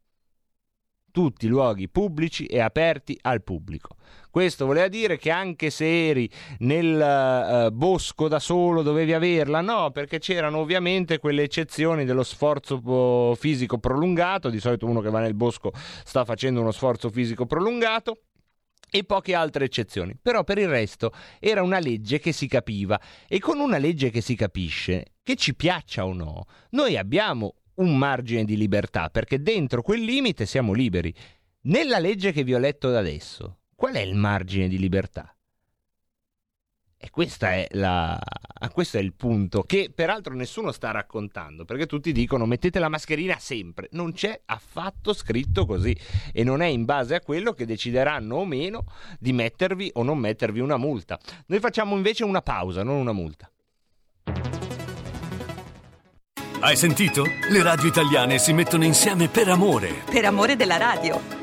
Tutti 1.09 1.45
i 1.45 1.47
luoghi 1.47 1.87
pubblici 1.87 2.47
e 2.47 2.59
aperti 2.59 3.17
al 3.21 3.43
pubblico. 3.43 3.95
Questo 4.29 4.65
voleva 4.65 4.89
dire 4.89 5.17
che 5.17 5.29
anche 5.29 5.69
se 5.69 6.09
eri 6.09 6.29
nel 6.59 6.99
eh, 6.99 7.71
bosco 7.71 8.27
da 8.27 8.39
solo 8.39 8.81
dovevi 8.81 9.13
averla? 9.13 9.61
No, 9.61 9.91
perché 9.91 10.19
c'erano 10.19 10.57
ovviamente 10.57 11.17
quelle 11.17 11.43
eccezioni 11.43 12.03
dello 12.03 12.23
sforzo 12.23 12.81
po- 12.81 13.37
fisico 13.39 13.77
prolungato, 13.77 14.49
di 14.49 14.59
solito 14.59 14.85
uno 14.85 14.99
che 14.99 15.09
va 15.09 15.21
nel 15.21 15.35
bosco 15.35 15.71
sta 16.03 16.25
facendo 16.25 16.59
uno 16.59 16.71
sforzo 16.71 17.09
fisico 17.09 17.45
prolungato 17.45 18.17
e 18.95 19.03
poche 19.05 19.33
altre 19.33 19.65
eccezioni. 19.65 20.15
Però 20.21 20.43
per 20.43 20.59
il 20.59 20.67
resto 20.67 21.11
era 21.39 21.63
una 21.63 21.79
legge 21.79 22.19
che 22.19 22.31
si 22.31 22.47
capiva 22.47 23.01
e 23.27 23.39
con 23.39 23.59
una 23.59 23.79
legge 23.79 24.11
che 24.11 24.21
si 24.21 24.35
capisce, 24.35 25.13
che 25.23 25.35
ci 25.35 25.55
piaccia 25.55 26.05
o 26.05 26.13
no, 26.13 26.45
noi 26.71 26.95
abbiamo 26.95 27.55
un 27.75 27.97
margine 27.97 28.45
di 28.45 28.55
libertà 28.55 29.09
perché 29.09 29.41
dentro 29.41 29.81
quel 29.81 30.01
limite 30.01 30.45
siamo 30.45 30.73
liberi. 30.73 31.11
Nella 31.61 31.97
legge 31.97 32.31
che 32.31 32.43
vi 32.43 32.53
ho 32.53 32.59
letto 32.59 32.91
da 32.91 32.99
adesso, 32.99 33.61
qual 33.73 33.95
è 33.95 34.01
il 34.01 34.13
margine 34.13 34.67
di 34.67 34.77
libertà? 34.77 35.35
E 37.03 37.09
questa 37.09 37.51
è 37.51 37.67
la... 37.71 38.17
questo 38.71 38.97
è 38.97 39.01
il 39.01 39.11
punto 39.11 39.63
che 39.63 39.91
peraltro 39.93 40.33
nessuno 40.35 40.71
sta 40.71 40.91
raccontando 40.91 41.65
perché 41.65 41.85
tutti 41.85 42.13
dicono 42.13 42.45
mettete 42.45 42.79
la 42.79 42.87
mascherina 42.87 43.35
sempre. 43.39 43.89
Non 43.91 44.13
c'è 44.13 44.39
affatto 44.45 45.11
scritto 45.11 45.65
così 45.65 45.93
e 46.31 46.45
non 46.45 46.61
è 46.61 46.67
in 46.67 46.85
base 46.85 47.15
a 47.15 47.19
quello 47.19 47.51
che 47.51 47.65
decideranno 47.65 48.37
o 48.37 48.45
meno 48.45 48.85
di 49.19 49.33
mettervi 49.33 49.91
o 49.95 50.03
non 50.03 50.17
mettervi 50.17 50.61
una 50.61 50.77
multa. 50.77 51.19
Noi 51.47 51.59
facciamo 51.59 51.93
invece 51.97 52.23
una 52.23 52.41
pausa, 52.41 52.83
non 52.83 52.95
una 52.95 53.11
multa. 53.11 53.51
Hai 56.61 56.77
sentito? 56.77 57.25
Le 57.49 57.61
radio 57.61 57.89
italiane 57.89 58.37
si 58.37 58.53
mettono 58.53 58.85
insieme 58.85 59.27
per 59.27 59.49
amore. 59.49 60.03
Per 60.09 60.23
amore 60.23 60.55
della 60.55 60.77
radio. 60.77 61.42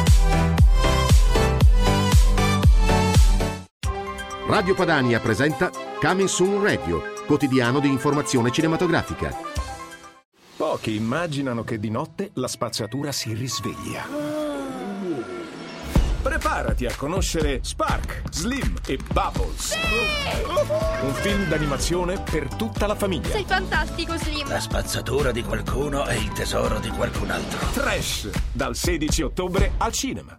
Radio 4.51 4.75
Padania 4.75 5.21
presenta 5.21 5.71
Coming 6.01 6.27
Soon 6.27 6.61
Radio, 6.61 7.01
quotidiano 7.25 7.79
di 7.79 7.87
informazione 7.87 8.51
cinematografica. 8.51 9.33
Pochi 10.57 10.93
immaginano 10.93 11.63
che 11.63 11.79
di 11.79 11.89
notte 11.89 12.31
la 12.33 12.49
spazzatura 12.49 13.13
si 13.13 13.33
risveglia. 13.33 14.40
Preparati 16.21 16.85
a 16.85 16.93
conoscere 16.95 17.61
Spark, 17.63 18.21
Slim 18.29 18.75
e 18.85 18.99
Bubbles. 19.11 19.75
Un 21.01 21.13
film 21.15 21.47
d'animazione 21.47 22.21
per 22.21 22.47
tutta 22.53 22.85
la 22.85 22.93
famiglia. 22.93 23.29
Sei 23.29 23.43
fantastico, 23.45 24.15
Slim. 24.17 24.47
La 24.47 24.59
spazzatura 24.59 25.31
di 25.31 25.41
qualcuno 25.41 26.05
è 26.05 26.13
il 26.13 26.31
tesoro 26.31 26.77
di 26.79 26.89
qualcun 26.89 27.31
altro. 27.31 27.57
Trash, 27.73 28.29
dal 28.51 28.75
16 28.75 29.23
ottobre 29.23 29.71
al 29.77 29.91
cinema. 29.91 30.37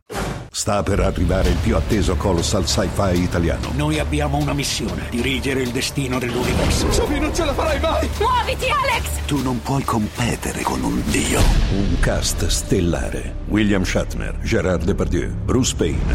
Sta 0.54 0.82
per 0.82 1.00
arrivare 1.00 1.48
il 1.48 1.56
più 1.56 1.74
atteso 1.76 2.14
colossal 2.14 2.68
sci-fi 2.68 3.20
italiano. 3.22 3.70
Noi 3.74 3.98
abbiamo 3.98 4.36
una 4.36 4.52
missione: 4.52 5.08
dirigere 5.10 5.62
il 5.62 5.70
destino 5.70 6.18
dell'universo. 6.18 6.92
Sophie, 6.92 7.18
non 7.18 7.34
ce 7.34 7.44
la 7.44 7.54
farai 7.54 7.80
mai! 7.80 8.08
Muoviti, 8.18 8.66
Alex! 8.68 9.24
Tu 9.24 9.42
non 9.42 9.62
puoi 9.62 9.82
competere 9.82 10.60
con 10.60 10.82
un 10.82 11.02
dio. 11.06 11.40
Un 11.70 11.98
cast 12.00 12.46
stellare. 12.46 13.40
William 13.46 13.82
Shatner, 13.82 14.38
Gerard 14.42 14.84
Depardieu, 14.84 15.32
Bruce 15.32 15.71
Payne. 15.74 16.14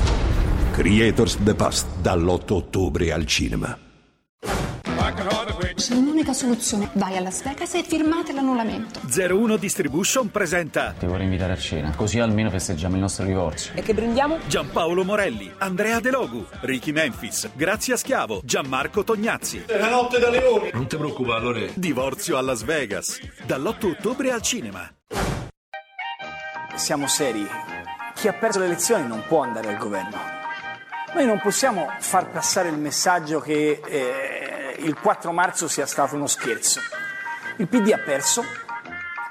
Creators 0.72 1.44
the 1.44 1.56
Past 1.56 1.88
dall'8 2.02 2.54
ottobre 2.54 3.12
al 3.12 3.26
cinema. 3.26 3.78
C'è 5.76 5.94
un'unica 5.94 6.34
soluzione. 6.34 6.90
Vai 6.94 7.18
a 7.18 7.22
Las 7.22 7.44
Vegas 7.44 7.76
e 7.76 7.84
firmate 7.84 8.34
l'annullamento. 8.34 9.00
01 9.16 9.58
Distribution 9.58 10.30
presenta 10.32 10.96
Ti 10.98 11.06
vorrei 11.06 11.26
invitare 11.26 11.54
a 11.54 11.58
cena, 11.58 11.94
così 11.96 12.20
almeno 12.20 12.50
festeggiamo 12.50 12.96
il 12.96 13.02
nostro 13.02 13.24
divorzio. 13.26 13.74
E 13.76 13.84
che 13.84 13.94
prendiamo? 13.94 14.40
Giampaolo 14.48 15.04
Morelli, 15.04 15.52
Andrea 15.60 16.00
De 16.00 16.10
Logu, 16.10 16.46
Ricky 16.62 16.92
Memphis, 16.92 17.50
Grazia 17.54 17.96
Schiavo, 17.96 18.42
Gianmarco 18.44 19.04
Tognazzi. 19.04 19.64
È 19.68 19.78
la 19.78 19.90
notte 19.90 20.20
da 20.20 20.30
leoni. 20.30 20.72
Non 20.74 20.88
ti 20.88 20.98
preoccupare, 20.98 21.44
Lore. 21.44 21.72
Divorzio 21.76 22.38
a 22.38 22.42
Las 22.42 22.64
Vegas. 22.64 23.20
Dall'8 23.46 23.86
ottobre 23.86 24.32
al 24.32 24.42
cinema. 24.42 24.92
Siamo 26.76 27.08
seri. 27.08 27.46
Chi 28.18 28.28
ha 28.28 28.34
perso 28.34 28.58
le 28.58 28.66
elezioni 28.66 29.06
non 29.06 29.24
può 29.28 29.44
andare 29.44 29.68
al 29.68 29.78
governo. 29.78 30.18
Noi 31.14 31.28
non 31.28 31.40
possiamo 31.40 31.88
far 32.00 32.32
passare 32.32 32.68
il 32.68 32.78
messaggio 32.80 33.40
che 33.40 33.80
eh, 33.86 34.76
il 34.80 35.00
4 35.00 35.32
marzo 35.32 35.68
sia 35.68 35.86
stato 35.86 36.16
uno 36.16 36.26
scherzo. 36.26 36.80
Il 37.58 37.68
PD 37.68 37.92
ha 37.92 38.00
perso, 38.00 38.44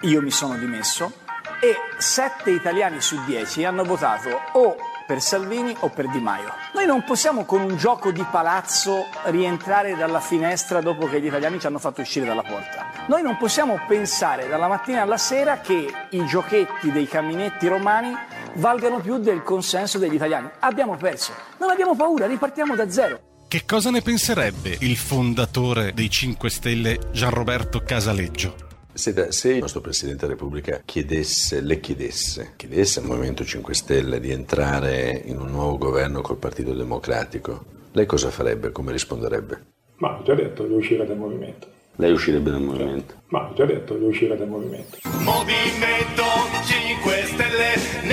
io 0.02 0.22
mi 0.22 0.30
sono 0.30 0.54
dimesso 0.54 1.12
e 1.60 1.74
7 1.98 2.52
italiani 2.52 3.00
su 3.00 3.18
10 3.24 3.64
hanno 3.64 3.82
votato 3.82 4.40
o 4.52 4.76
per 5.04 5.20
Salvini 5.20 5.74
o 5.80 5.88
per 5.88 6.08
Di 6.08 6.20
Maio. 6.20 6.54
Noi 6.72 6.86
non 6.86 7.02
possiamo 7.02 7.44
con 7.44 7.62
un 7.62 7.76
gioco 7.76 8.12
di 8.12 8.24
palazzo 8.30 9.06
rientrare 9.24 9.96
dalla 9.96 10.20
finestra 10.20 10.80
dopo 10.80 11.08
che 11.08 11.20
gli 11.20 11.26
italiani 11.26 11.58
ci 11.58 11.66
hanno 11.66 11.80
fatto 11.80 12.02
uscire 12.02 12.24
dalla 12.24 12.42
porta. 12.42 12.86
Noi 13.06 13.22
non 13.22 13.36
possiamo 13.36 13.80
pensare 13.88 14.46
dalla 14.46 14.68
mattina 14.68 15.02
alla 15.02 15.18
sera 15.18 15.58
che 15.58 15.92
i 16.10 16.24
giochetti 16.24 16.92
dei 16.92 17.08
caminetti 17.08 17.66
romani 17.66 18.16
valgano 18.56 19.00
più 19.00 19.18
del 19.18 19.42
consenso 19.42 19.98
degli 19.98 20.14
italiani. 20.14 20.48
Abbiamo 20.60 20.96
perso. 20.96 21.32
Non 21.58 21.70
abbiamo 21.70 21.94
paura, 21.94 22.26
ripartiamo 22.26 22.74
da 22.74 22.90
zero. 22.90 23.20
Che 23.48 23.62
cosa 23.64 23.90
ne 23.90 24.02
penserebbe 24.02 24.76
il 24.80 24.96
fondatore 24.96 25.92
dei 25.94 26.10
5 26.10 26.50
Stelle 26.50 26.98
Gianroberto 27.12 27.80
Casaleggio? 27.80 28.64
Senta, 28.92 29.30
se 29.30 29.52
il 29.52 29.58
nostro 29.60 29.80
Presidente 29.80 30.22
della 30.22 30.32
Repubblica 30.32 30.80
chiedesse, 30.84 31.60
le 31.60 31.78
chiedesse, 31.80 32.54
chiedesse 32.56 32.98
al 32.98 33.06
Movimento 33.06 33.44
5 33.44 33.74
Stelle 33.74 34.20
di 34.20 34.30
entrare 34.30 35.22
in 35.26 35.38
un 35.38 35.50
nuovo 35.50 35.76
governo 35.76 36.22
col 36.22 36.38
Partito 36.38 36.72
Democratico, 36.72 37.64
lei 37.92 38.06
cosa 38.06 38.30
farebbe? 38.30 38.72
Come 38.72 38.92
risponderebbe? 38.92 39.64
Ma 39.98 40.18
ho 40.18 40.22
già 40.22 40.34
detto 40.34 40.64
di 40.64 40.74
uscire 40.74 41.06
dal 41.06 41.16
movimento. 41.16 41.68
Lei 41.96 42.12
uscirebbe 42.12 42.50
dal 42.50 42.60
movimento? 42.60 43.22
Ma 43.28 43.48
ho 43.48 43.54
già 43.54 43.64
detto 43.64 43.94
di 43.94 44.04
uscire 44.04 44.36
dal 44.36 44.48
movimento. 44.48 44.98
Movimento 45.20 46.24
5 46.64 47.22
Stelle, 47.24 48.06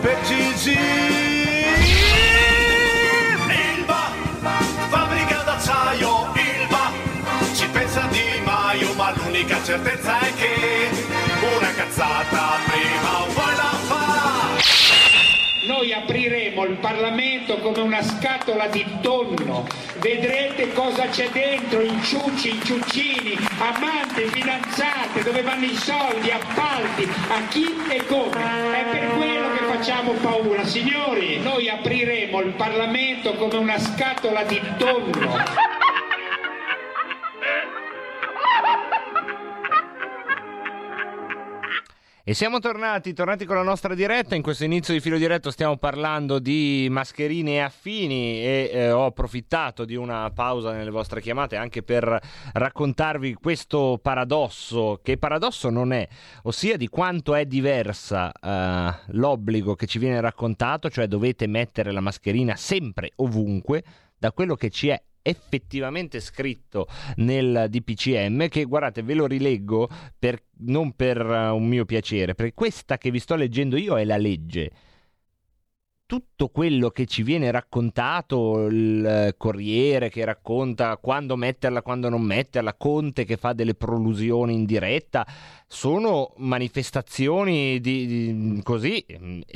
per 0.00 0.16
Gigi. 0.22 0.78
Ilva, 3.76 4.12
fabbrica 4.88 5.42
d'acciaio, 5.44 6.32
Ilva, 6.34 6.92
ci 7.54 7.66
pensa 7.68 8.06
Di 8.10 8.40
Maio, 8.44 8.92
ma 8.94 9.12
l'unica 9.16 9.62
certezza 9.62 10.18
è 10.20 10.34
che 10.34 10.88
una 11.56 11.72
cazzata 11.72 12.58
prima. 12.66 12.77
Noi 15.68 15.92
apriremo 15.92 16.64
il 16.64 16.76
Parlamento 16.76 17.58
come 17.58 17.80
una 17.80 18.02
scatola 18.02 18.68
di 18.68 18.82
tonno, 19.02 19.66
vedrete 19.98 20.72
cosa 20.72 21.08
c'è 21.08 21.28
dentro, 21.28 21.82
inciucci, 21.82 22.54
inciuccini, 22.54 23.36
amanti, 23.58 24.22
fidanzate, 24.28 25.22
dove 25.22 25.42
vanno 25.42 25.66
i 25.66 25.74
soldi, 25.74 26.30
appalti, 26.30 27.06
a 27.28 27.46
chi 27.50 27.66
e 27.86 28.06
come. 28.06 28.80
È 28.80 28.84
per 28.92 29.08
quello 29.14 29.52
che 29.58 29.64
facciamo 29.64 30.12
paura. 30.12 30.64
Signori, 30.64 31.38
noi 31.40 31.68
apriremo 31.68 32.40
il 32.40 32.52
Parlamento 32.52 33.34
come 33.34 33.58
una 33.58 33.78
scatola 33.78 34.44
di 34.44 34.58
tonno. 34.78 35.77
E 42.28 42.34
siamo 42.34 42.58
tornati, 42.58 43.14
tornati 43.14 43.46
con 43.46 43.56
la 43.56 43.62
nostra 43.62 43.94
diretta. 43.94 44.34
In 44.34 44.42
questo 44.42 44.62
inizio 44.62 44.92
di 44.92 45.00
filo 45.00 45.16
diretto 45.16 45.50
stiamo 45.50 45.78
parlando 45.78 46.38
di 46.38 46.86
mascherine 46.90 47.52
e 47.52 47.60
affini 47.60 48.42
e 48.42 48.70
eh, 48.70 48.90
ho 48.90 49.06
approfittato 49.06 49.86
di 49.86 49.94
una 49.94 50.30
pausa 50.30 50.72
nelle 50.72 50.90
vostre 50.90 51.22
chiamate 51.22 51.56
anche 51.56 51.82
per 51.82 52.20
raccontarvi 52.52 53.32
questo 53.32 53.98
paradosso, 54.02 55.00
che 55.02 55.16
paradosso 55.16 55.70
non 55.70 55.94
è, 55.94 56.06
ossia 56.42 56.76
di 56.76 56.88
quanto 56.88 57.34
è 57.34 57.46
diversa 57.46 58.30
eh, 58.30 58.94
l'obbligo 59.12 59.74
che 59.74 59.86
ci 59.86 59.98
viene 59.98 60.20
raccontato, 60.20 60.90
cioè 60.90 61.06
dovete 61.06 61.46
mettere 61.46 61.92
la 61.92 62.00
mascherina 62.00 62.56
sempre 62.56 63.10
ovunque, 63.16 63.82
da 64.18 64.32
quello 64.32 64.54
che 64.54 64.68
ci 64.68 64.88
è 64.88 65.02
effettivamente 65.22 66.20
scritto 66.20 66.86
nel 67.16 67.66
DPCM 67.68 68.48
che 68.48 68.64
guardate 68.64 69.02
ve 69.02 69.14
lo 69.14 69.26
rileggo 69.26 69.88
per, 70.18 70.42
non 70.58 70.92
per 70.92 71.24
uh, 71.24 71.54
un 71.54 71.66
mio 71.66 71.84
piacere 71.84 72.34
perché 72.34 72.54
questa 72.54 72.98
che 72.98 73.10
vi 73.10 73.18
sto 73.18 73.34
leggendo 73.34 73.76
io 73.76 73.98
è 73.98 74.04
la 74.04 74.16
legge. 74.16 74.70
Tutto 76.06 76.48
quello 76.48 76.88
che 76.88 77.04
ci 77.04 77.22
viene 77.22 77.50
raccontato, 77.50 78.64
il 78.68 79.34
Corriere 79.36 80.08
che 80.08 80.24
racconta 80.24 80.96
quando 80.96 81.36
metterla, 81.36 81.82
quando 81.82 82.08
non 82.08 82.22
metterla, 82.22 82.72
Conte 82.72 83.26
che 83.26 83.36
fa 83.36 83.52
delle 83.52 83.74
prolusioni 83.74 84.54
in 84.54 84.64
diretta, 84.64 85.26
sono 85.66 86.32
manifestazioni 86.38 87.78
di, 87.80 88.06
di, 88.06 88.60
così 88.62 89.04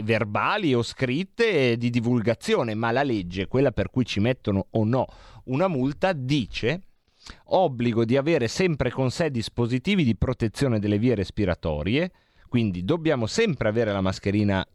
verbali 0.03 0.75
o 0.75 0.83
scritte 0.83 1.79
di 1.79 1.88
divulgazione, 1.88 2.75
ma 2.75 2.90
la 2.90 3.03
legge, 3.03 3.48
quella 3.48 3.72
per 3.72 3.88
cui 3.88 4.05
ci 4.05 4.20
mettono 4.20 4.66
o 4.72 4.85
no 4.85 5.07
una 5.45 5.69
multa, 5.69 6.13
dice 6.13 6.83
obbligo 7.45 8.05
di 8.05 8.17
avere 8.17 8.49
sempre 8.49 8.91
con 8.91 9.11
sé 9.11 9.31
dispositivi 9.31 10.05
di 10.05 10.17
protezione 10.17 10.79
delle 10.79 10.99
vie 10.99 11.15
respiratorie, 11.15 12.11
quindi 12.49 12.85
dobbiamo 12.85 13.27
sempre 13.27 13.69
avere 13.69 13.93
la 13.93 14.01
mascherina 14.01 14.67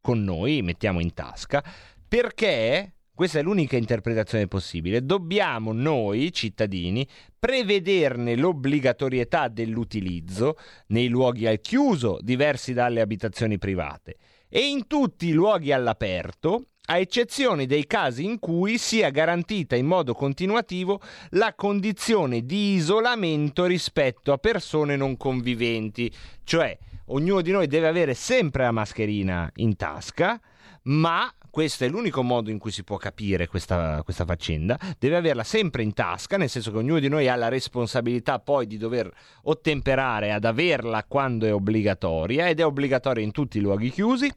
con 0.00 0.22
noi, 0.22 0.62
mettiamo 0.62 1.00
in 1.00 1.12
tasca, 1.12 1.62
perché 2.06 2.94
questa 3.12 3.40
è 3.40 3.42
l'unica 3.42 3.76
interpretazione 3.76 4.46
possibile. 4.46 5.04
Dobbiamo 5.04 5.72
noi, 5.72 6.32
cittadini, 6.32 7.06
prevederne 7.36 8.36
l'obbligatorietà 8.36 9.48
dell'utilizzo 9.48 10.56
nei 10.88 11.08
luoghi 11.08 11.48
al 11.48 11.60
chiuso, 11.60 12.18
diversi 12.20 12.72
dalle 12.72 13.00
abitazioni 13.00 13.58
private, 13.58 14.18
e 14.48 14.68
in 14.68 14.86
tutti 14.86 15.26
i 15.26 15.32
luoghi 15.32 15.72
all'aperto, 15.72 16.68
a 16.90 16.98
eccezione 16.98 17.66
dei 17.66 17.86
casi 17.86 18.24
in 18.24 18.38
cui 18.38 18.78
sia 18.78 19.10
garantita 19.10 19.76
in 19.76 19.84
modo 19.84 20.14
continuativo 20.14 21.00
la 21.30 21.52
condizione 21.54 22.46
di 22.46 22.74
isolamento 22.74 23.66
rispetto 23.66 24.32
a 24.32 24.38
persone 24.38 24.96
non 24.96 25.18
conviventi, 25.18 26.10
cioè 26.44 26.76
ognuno 27.06 27.42
di 27.42 27.50
noi 27.50 27.66
deve 27.66 27.88
avere 27.88 28.14
sempre 28.14 28.62
la 28.62 28.70
mascherina 28.70 29.50
in 29.56 29.76
tasca, 29.76 30.40
ma 30.84 31.30
questo 31.50 31.84
è 31.84 31.88
l'unico 31.88 32.22
modo 32.22 32.50
in 32.50 32.58
cui 32.58 32.70
si 32.70 32.84
può 32.84 32.96
capire 32.96 33.48
questa, 33.48 34.00
questa, 34.02 34.24
faccenda, 34.24 34.78
deve 34.98 35.16
averla 35.16 35.44
sempre 35.44 35.82
in 35.82 35.92
tasca, 35.92 36.38
nel 36.38 36.48
senso 36.48 36.70
che 36.70 36.78
ognuno 36.78 37.00
di 37.00 37.08
noi 37.08 37.28
ha 37.28 37.36
la 37.36 37.48
responsabilità 37.48 38.38
poi 38.38 38.66
di 38.66 38.78
dover 38.78 39.12
ottemperare 39.42 40.32
ad 40.32 40.44
averla 40.44 41.04
quando 41.04 41.44
è 41.44 41.52
obbligatoria 41.52 42.48
ed 42.48 42.60
è 42.60 42.64
obbligatoria 42.64 43.24
in 43.24 43.32
tutti 43.32 43.58
i 43.58 43.60
luoghi 43.60 43.90
chiusi, 43.90 44.32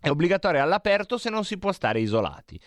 è 0.00 0.10
obbligatoria 0.10 0.62
all'aperto 0.62 1.18
se 1.18 1.30
non 1.30 1.44
si 1.44 1.58
può 1.58 1.72
stare 1.72 2.00
isolati. 2.00 2.60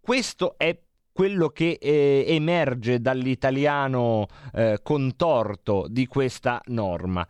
Questo 0.00 0.54
è 0.56 0.78
quello 1.12 1.48
che 1.50 1.78
eh, 1.80 2.24
emerge 2.26 3.00
dall'italiano 3.00 4.26
eh, 4.52 4.80
contorto 4.82 5.86
di 5.88 6.06
questa 6.06 6.60
norma. 6.66 7.26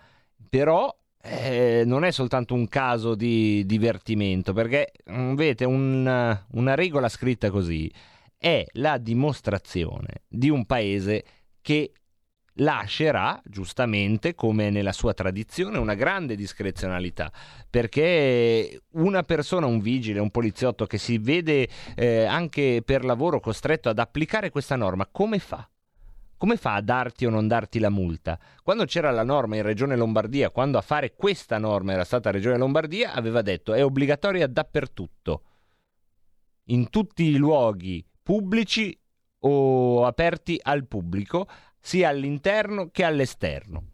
Però 0.48 0.94
eh, 1.22 1.83
non 1.85 2.05
è 2.05 2.11
soltanto 2.11 2.55
un 2.55 2.68
caso 2.68 3.14
di 3.14 3.64
divertimento, 3.66 4.53
perché 4.53 4.92
mm, 5.11 5.35
vedete 5.35 5.64
un, 5.64 6.38
una 6.50 6.74
regola 6.74 7.09
scritta 7.09 7.50
così 7.50 7.92
è 8.37 8.64
la 8.72 8.98
dimostrazione 8.98 10.22
di 10.29 10.50
un 10.50 10.66
paese 10.66 11.24
che 11.62 11.92
lascerà, 12.59 13.40
giustamente, 13.45 14.35
come 14.35 14.71
nella 14.71 14.93
sua 14.93 15.14
tradizione, 15.14 15.79
una 15.79 15.95
grande 15.95 16.37
discrezionalità, 16.37 17.33
perché 17.69 18.83
una 18.93 19.23
persona, 19.23 19.67
un 19.67 19.81
vigile, 19.81 20.21
un 20.21 20.31
poliziotto 20.31 20.87
che 20.87 20.99
si 20.99 21.19
vede 21.19 21.69
eh, 21.97 22.25
anche 22.25 22.83
per 22.85 23.05
lavoro 23.05 23.40
costretto 23.40 23.88
ad 23.88 23.99
applicare 23.99 24.51
questa 24.51 24.77
norma, 24.77 25.09
come 25.11 25.38
fa? 25.38 25.69
come 26.37 26.57
fa 26.59 26.75
a 26.75 26.83
darti 26.83 27.25
o 27.25 27.31
non 27.31 27.49
darti 27.49 27.79
la 27.79 27.88
multa? 27.88 28.38
Quando 28.62 28.85
c'era 28.85 29.11
la 29.11 29.23
norma 29.23 29.57
in 29.57 29.62
Regione 29.62 29.97
Lombardia, 29.97 30.51
quando 30.51 30.77
a 30.77 30.83
fare 30.83 31.14
questa 31.14 31.57
norma 31.57 31.93
era 31.93 32.05
stata 32.05 32.31
Regione 32.31 32.59
Lombardia, 32.59 33.14
aveva 33.14 33.40
detto 33.40 33.73
è 33.73 33.83
obbligatoria 33.83 34.47
dappertutto, 34.47 35.43
in 36.64 36.90
tutti 36.90 37.25
i 37.25 37.37
luoghi 37.37 38.07
pubblici 38.23 38.95
o 39.38 40.05
aperti 40.05 40.59
al 40.62 40.87
pubblico, 40.87 41.47
sia 41.85 42.09
all'interno 42.09 42.88
che 42.90 43.05
all'esterno. 43.05 43.90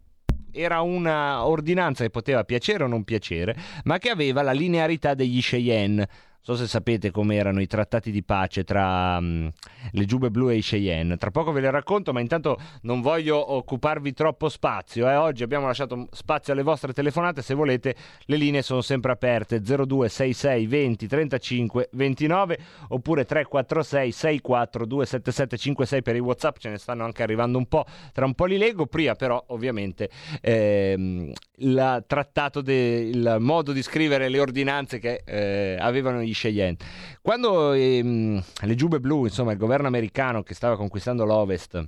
Era 0.53 0.79
una 0.79 1.45
ordinanza 1.45 2.05
che 2.05 2.09
poteva 2.09 2.45
piacere 2.45 2.85
o 2.85 2.87
non 2.87 3.03
piacere, 3.03 3.53
ma 3.83 3.97
che 3.97 4.09
aveva 4.09 4.41
la 4.41 4.53
linearità 4.53 5.13
degli 5.13 5.41
Cheyenne 5.41 6.07
so 6.41 6.55
se 6.55 6.67
sapete 6.67 7.11
come 7.11 7.35
erano 7.35 7.61
i 7.61 7.67
trattati 7.67 8.09
di 8.11 8.23
pace 8.23 8.63
tra 8.63 9.17
um, 9.19 9.49
le 9.91 10.05
Giube 10.05 10.31
Blu 10.31 10.49
e 10.49 10.55
i 10.55 10.61
Cheyenne. 10.61 11.17
Tra 11.17 11.29
poco 11.29 11.51
ve 11.51 11.61
le 11.61 11.69
racconto, 11.69 12.11
ma 12.13 12.19
intanto 12.19 12.59
non 12.81 13.01
voglio 13.01 13.53
occuparvi 13.53 14.13
troppo 14.13 14.49
spazio. 14.49 15.07
Eh. 15.07 15.15
Oggi 15.15 15.43
abbiamo 15.43 15.67
lasciato 15.67 16.07
spazio 16.11 16.53
alle 16.53 16.63
vostre 16.63 16.93
telefonate. 16.93 17.43
Se 17.43 17.53
volete, 17.53 17.95
le 18.25 18.37
linee 18.37 18.63
sono 18.63 18.81
sempre 18.81 19.11
aperte: 19.11 19.61
0266 19.61 20.65
20 20.65 21.07
35 21.07 21.89
29 21.91 22.59
oppure 22.89 23.25
346 23.25 24.11
64 24.11 24.85
277 24.85 25.57
56 25.57 26.01
per 26.01 26.15
i 26.15 26.19
WhatsApp. 26.19 26.57
Ce 26.57 26.69
ne 26.69 26.77
stanno 26.79 27.03
anche 27.03 27.21
arrivando 27.21 27.59
un 27.59 27.67
po'. 27.67 27.85
Tra 28.11 28.25
un 28.25 28.33
po' 28.33 28.45
li 28.45 28.57
leggo. 28.57 28.87
Prima, 28.87 29.13
però, 29.13 29.41
ovviamente, 29.49 30.09
ehm, 30.41 31.31
il 31.57 32.03
trattato, 32.07 32.61
de, 32.61 32.73
il 32.73 33.37
modo 33.39 33.71
di 33.71 33.83
scrivere 33.83 34.27
le 34.27 34.39
ordinanze 34.39 34.97
che 34.97 35.21
eh, 35.23 35.77
avevano 35.79 36.21
gli 36.31 36.35
Cheyenne. 36.35 36.77
Quando 37.21 37.73
ehm, 37.73 38.43
le 38.61 38.75
Giube 38.75 38.99
Blu, 38.99 39.25
insomma 39.25 39.51
il 39.51 39.57
governo 39.57 39.87
americano 39.87 40.43
che 40.43 40.53
stava 40.53 40.75
conquistando 40.75 41.25
l'Ovest, 41.25 41.87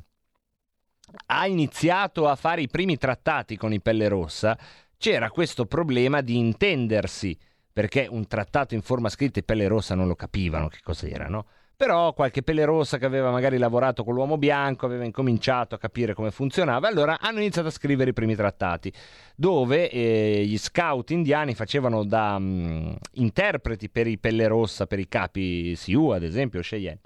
ha 1.28 1.48
iniziato 1.48 2.28
a 2.28 2.36
fare 2.36 2.62
i 2.62 2.68
primi 2.68 2.98
trattati 2.98 3.58
con 3.58 3.74
i 3.74 3.82
Pelle 3.82 4.08
Rossa, 4.08 4.58
c'era 4.98 5.30
questo 5.30 5.66
problema 5.66 6.22
di 6.22 6.38
intendersi, 6.38 7.38
perché 7.72 8.08
un 8.10 8.28
trattato 8.28 8.74
in 8.74 8.82
forma 8.82 9.10
scritta 9.10 9.40
i 9.40 9.44
Pelle 9.44 9.68
Rossa 9.68 9.96
non 9.96 10.08
lo 10.08 10.16
capivano 10.16 10.68
che 10.68 10.80
cos'era, 10.82 11.28
no? 11.28 11.46
Però 11.76 12.14
qualche 12.14 12.44
pelle 12.44 12.66
rossa 12.66 12.98
che 12.98 13.06
aveva 13.06 13.32
magari 13.32 13.58
lavorato 13.58 14.04
con 14.04 14.14
l'uomo 14.14 14.38
bianco 14.38 14.86
aveva 14.86 15.04
incominciato 15.06 15.76
a 15.76 15.78
capire 15.78 16.14
come 16.14 16.32
funzionava, 16.32 16.88
allora 16.88 17.20
hanno 17.20 17.40
iniziato 17.40 17.68
a 17.68 17.72
scrivere 17.72 18.12
i 18.12 18.14
primi 18.14 18.36
trattati, 18.36 18.94
dove 19.36 19.90
eh, 19.90 20.44
gli 20.46 20.58
scout 20.58 21.10
indiani 21.12 21.56
facevano 21.56 22.04
da 22.04 22.36
um, 22.38 22.96
interpreti 23.14 23.90
per 23.90 24.08
i 24.08 24.18
pelle 24.18 24.48
rossa, 24.48 24.86
per 24.86 25.00
i 25.00 25.08
capi 25.08 25.76
Sioux, 25.76 26.14
ad 26.14 26.24
esempio, 26.24 26.62
Cheyenne. 26.62 27.00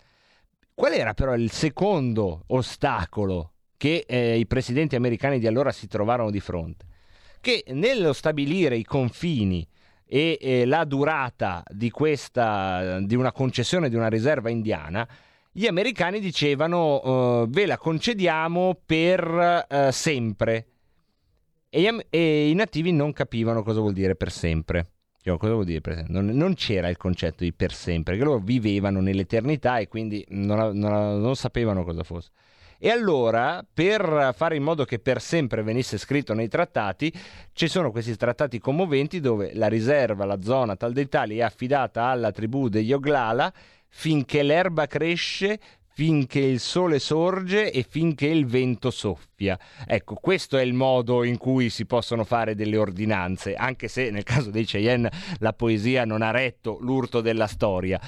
Qual 0.73 0.93
era 0.93 1.13
però 1.13 1.33
il 1.33 1.49
secondo 1.49 2.43
ostacolo 2.47 3.53
che 3.77 4.05
eh, 4.07 4.37
i 4.37 4.45
presidenti 4.45 4.95
americani 4.95 5.39
di 5.39 5.47
allora 5.47 5.71
si 5.71 5.87
trovarono 5.87 6.29
di 6.29 6.39
fronte? 6.39 6.85
Che 7.39 7.63
nello 7.69 8.13
stabilire 8.13 8.75
i 8.75 8.83
confini 8.83 9.67
e 10.07 10.37
eh, 10.39 10.65
la 10.65 10.85
durata 10.85 11.63
di, 11.69 11.91
questa, 11.91 12.99
di 13.01 13.15
una 13.15 13.31
concessione 13.31 13.89
di 13.89 13.95
una 13.95 14.07
riserva 14.07 14.49
indiana, 14.49 15.07
gli 15.51 15.65
americani 15.65 16.19
dicevano 16.19 17.41
uh, 17.41 17.49
ve 17.49 17.65
la 17.65 17.77
concediamo 17.77 18.79
per 18.85 19.65
uh, 19.69 19.91
sempre 19.91 20.67
e, 21.69 22.05
e, 22.09 22.49
i 22.49 22.53
nativi 22.53 22.91
non 22.91 23.13
capivano 23.13 23.63
cosa 23.63 23.79
vuol 23.79 23.93
dire 23.93 24.15
per 24.15 24.31
sempre. 24.31 24.91
Cosa 25.27 25.53
vuol 25.53 25.65
dire? 25.65 26.05
Non, 26.07 26.25
non, 26.27 26.53
c'era 26.53 26.87
il 26.87 26.95
concetto 26.95 27.43
di 27.43 27.51
per 27.51 27.73
sempre, 27.73 28.13
perché 28.13 28.25
loro 28.25 28.39
vivevano 28.39 29.01
nell'eternità 29.01 29.77
e 29.77 29.89
quindi 29.89 30.25
non, 30.29 30.77
non, 30.77 31.19
non 31.19 31.35
sapevano 31.35 31.83
cosa 31.83 32.03
fosse. 32.03 32.31
E 32.79 32.91
allora, 32.91 33.65
per 33.71 34.33
fare 34.35 34.55
in 34.55 34.63
modo 34.63 34.85
che 34.85 34.99
per 34.99 35.19
sempre 35.19 35.63
venisse 35.63 35.97
scritto 35.97 36.33
nei 36.33 36.47
trattati, 36.47 37.11
ci 37.53 37.67
sono 37.67 37.91
questi 37.91 38.15
trattati 38.15 38.59
commoventi 38.59 39.19
dove 39.19 39.51
la 39.55 39.67
riserva, 39.67 40.25
la 40.25 40.41
zona 40.41 40.75
tal 40.75 40.93
dei 40.93 41.09
tali 41.09 41.37
è 41.37 41.41
affidata 41.41 42.05
alla 42.05 42.31
tribù 42.31 42.69
degli 42.69 42.93
Oglala 42.93 43.51
finché 43.89 44.43
l'erba 44.43 44.85
cresce, 44.85 45.59
finché 45.97 46.39
il 46.39 46.59
sole 46.59 46.99
sorge 46.99 47.71
e 47.71 47.83
finché 47.87 48.27
il 48.27 48.45
vento 48.45 48.91
soffia. 48.91 49.57
Ecco, 49.87 50.13
questo 50.13 50.57
è 50.57 50.61
il 50.61 50.73
modo 50.73 51.23
in 51.23 51.37
cui 51.37 51.71
si 51.71 51.87
possono 51.87 52.23
fare 52.23 52.53
delle 52.53 52.77
ordinanze, 52.77 53.55
anche 53.55 53.87
se 53.87 54.11
nel 54.11 54.21
caso 54.21 54.51
dei 54.51 54.65
Cheyenne 54.65 55.11
la 55.39 55.53
poesia 55.53 56.05
non 56.05 56.21
ha 56.21 56.29
retto 56.29 56.77
l'urto 56.81 57.21
della 57.21 57.47
storia. 57.47 57.99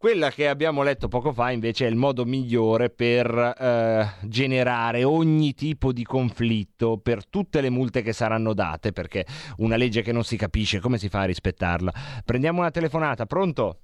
Quella 0.00 0.30
che 0.30 0.48
abbiamo 0.48 0.82
letto 0.82 1.08
poco 1.08 1.30
fa 1.30 1.50
invece 1.50 1.84
è 1.84 1.90
il 1.90 1.94
modo 1.94 2.24
migliore 2.24 2.88
per 2.88 3.28
eh, 3.28 4.06
generare 4.22 5.04
ogni 5.04 5.52
tipo 5.52 5.92
di 5.92 6.04
conflitto 6.04 6.96
per 6.96 7.28
tutte 7.28 7.60
le 7.60 7.68
multe 7.68 8.00
che 8.00 8.14
saranno 8.14 8.54
date, 8.54 8.92
perché 8.92 9.26
una 9.58 9.76
legge 9.76 10.00
che 10.00 10.12
non 10.12 10.22
si 10.22 10.38
capisce, 10.38 10.80
come 10.80 10.96
si 10.96 11.10
fa 11.10 11.20
a 11.20 11.24
rispettarla? 11.24 11.92
Prendiamo 12.24 12.60
una 12.60 12.70
telefonata, 12.70 13.26
pronto? 13.26 13.80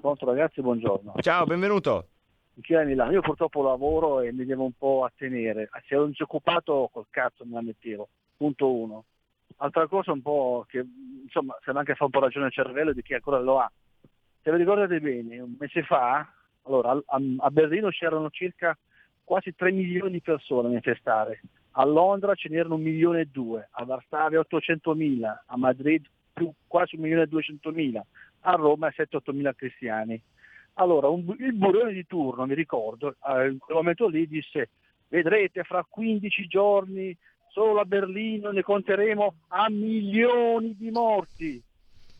Pronto 0.00 0.24
ragazzi, 0.24 0.62
buongiorno. 0.62 1.12
Ciao, 1.20 1.44
benvenuto. 1.44 2.06
Michele 2.54 2.86
Milano, 2.86 3.12
io 3.12 3.20
purtroppo 3.20 3.62
lavoro 3.62 4.22
e 4.22 4.32
mi 4.32 4.46
devo 4.46 4.64
un 4.64 4.72
po' 4.72 5.04
attenere. 5.04 5.68
Se 5.86 5.96
ero 5.96 6.06
disoccupato 6.06 6.88
col 6.90 7.08
cazzo 7.10 7.44
me 7.44 7.56
la 7.56 7.62
mettevo, 7.62 8.08
punto 8.38 8.72
uno. 8.72 9.04
Altra 9.58 9.86
cosa 9.86 10.12
un 10.12 10.22
po' 10.22 10.64
che 10.66 10.82
insomma 11.24 11.54
se 11.62 11.72
anche 11.72 11.94
fa 11.94 12.04
un 12.04 12.10
po' 12.10 12.20
ragione 12.20 12.46
il 12.46 12.52
cervello 12.52 12.94
di 12.94 13.02
chi 13.02 13.12
ancora 13.12 13.38
lo 13.38 13.58
ha 13.58 13.70
se 14.42 14.50
vi 14.50 14.56
ricordate 14.56 15.00
bene, 15.00 15.40
un 15.40 15.54
mese 15.58 15.82
fa, 15.82 16.26
allora, 16.62 16.92
a, 16.92 17.20
a 17.38 17.50
Berlino 17.50 17.88
c'erano 17.90 18.30
circa 18.30 18.76
quasi 19.24 19.54
3 19.54 19.70
milioni 19.72 20.12
di 20.12 20.20
persone 20.20 20.66
a 20.66 20.70
manifestare, 20.70 21.40
a 21.72 21.84
Londra 21.84 22.34
ce 22.34 22.48
n'erano 22.48 22.74
un 22.74 22.82
milione 22.82 23.20
e 23.20 23.28
due, 23.30 23.68
a 23.70 23.84
Varsavia 23.84 24.40
800 24.40 24.94
mila, 24.94 25.44
a 25.46 25.56
Madrid 25.56 26.04
più 26.32 26.50
quasi 26.66 26.96
un 26.96 27.02
milione 27.02 27.22
e 27.22 27.26
200 27.26 27.70
mila, 27.70 28.04
a 28.40 28.52
Roma 28.52 28.88
7-8 28.88 29.34
mila 29.34 29.54
cristiani. 29.54 30.20
Allora, 30.74 31.08
un, 31.08 31.34
il 31.38 31.52
Burione 31.52 31.92
di 31.92 32.06
turno, 32.06 32.46
mi 32.46 32.54
ricordo, 32.54 33.16
eh, 33.26 33.48
in 33.48 33.58
quel 33.58 33.76
momento 33.76 34.08
lì 34.08 34.26
disse, 34.26 34.70
vedrete 35.08 35.62
fra 35.64 35.84
15 35.88 36.46
giorni 36.46 37.16
solo 37.50 37.80
a 37.80 37.84
Berlino 37.84 38.50
ne 38.50 38.62
conteremo 38.62 39.34
a 39.48 39.68
milioni 39.68 40.76
di 40.76 40.90
morti. 40.90 41.62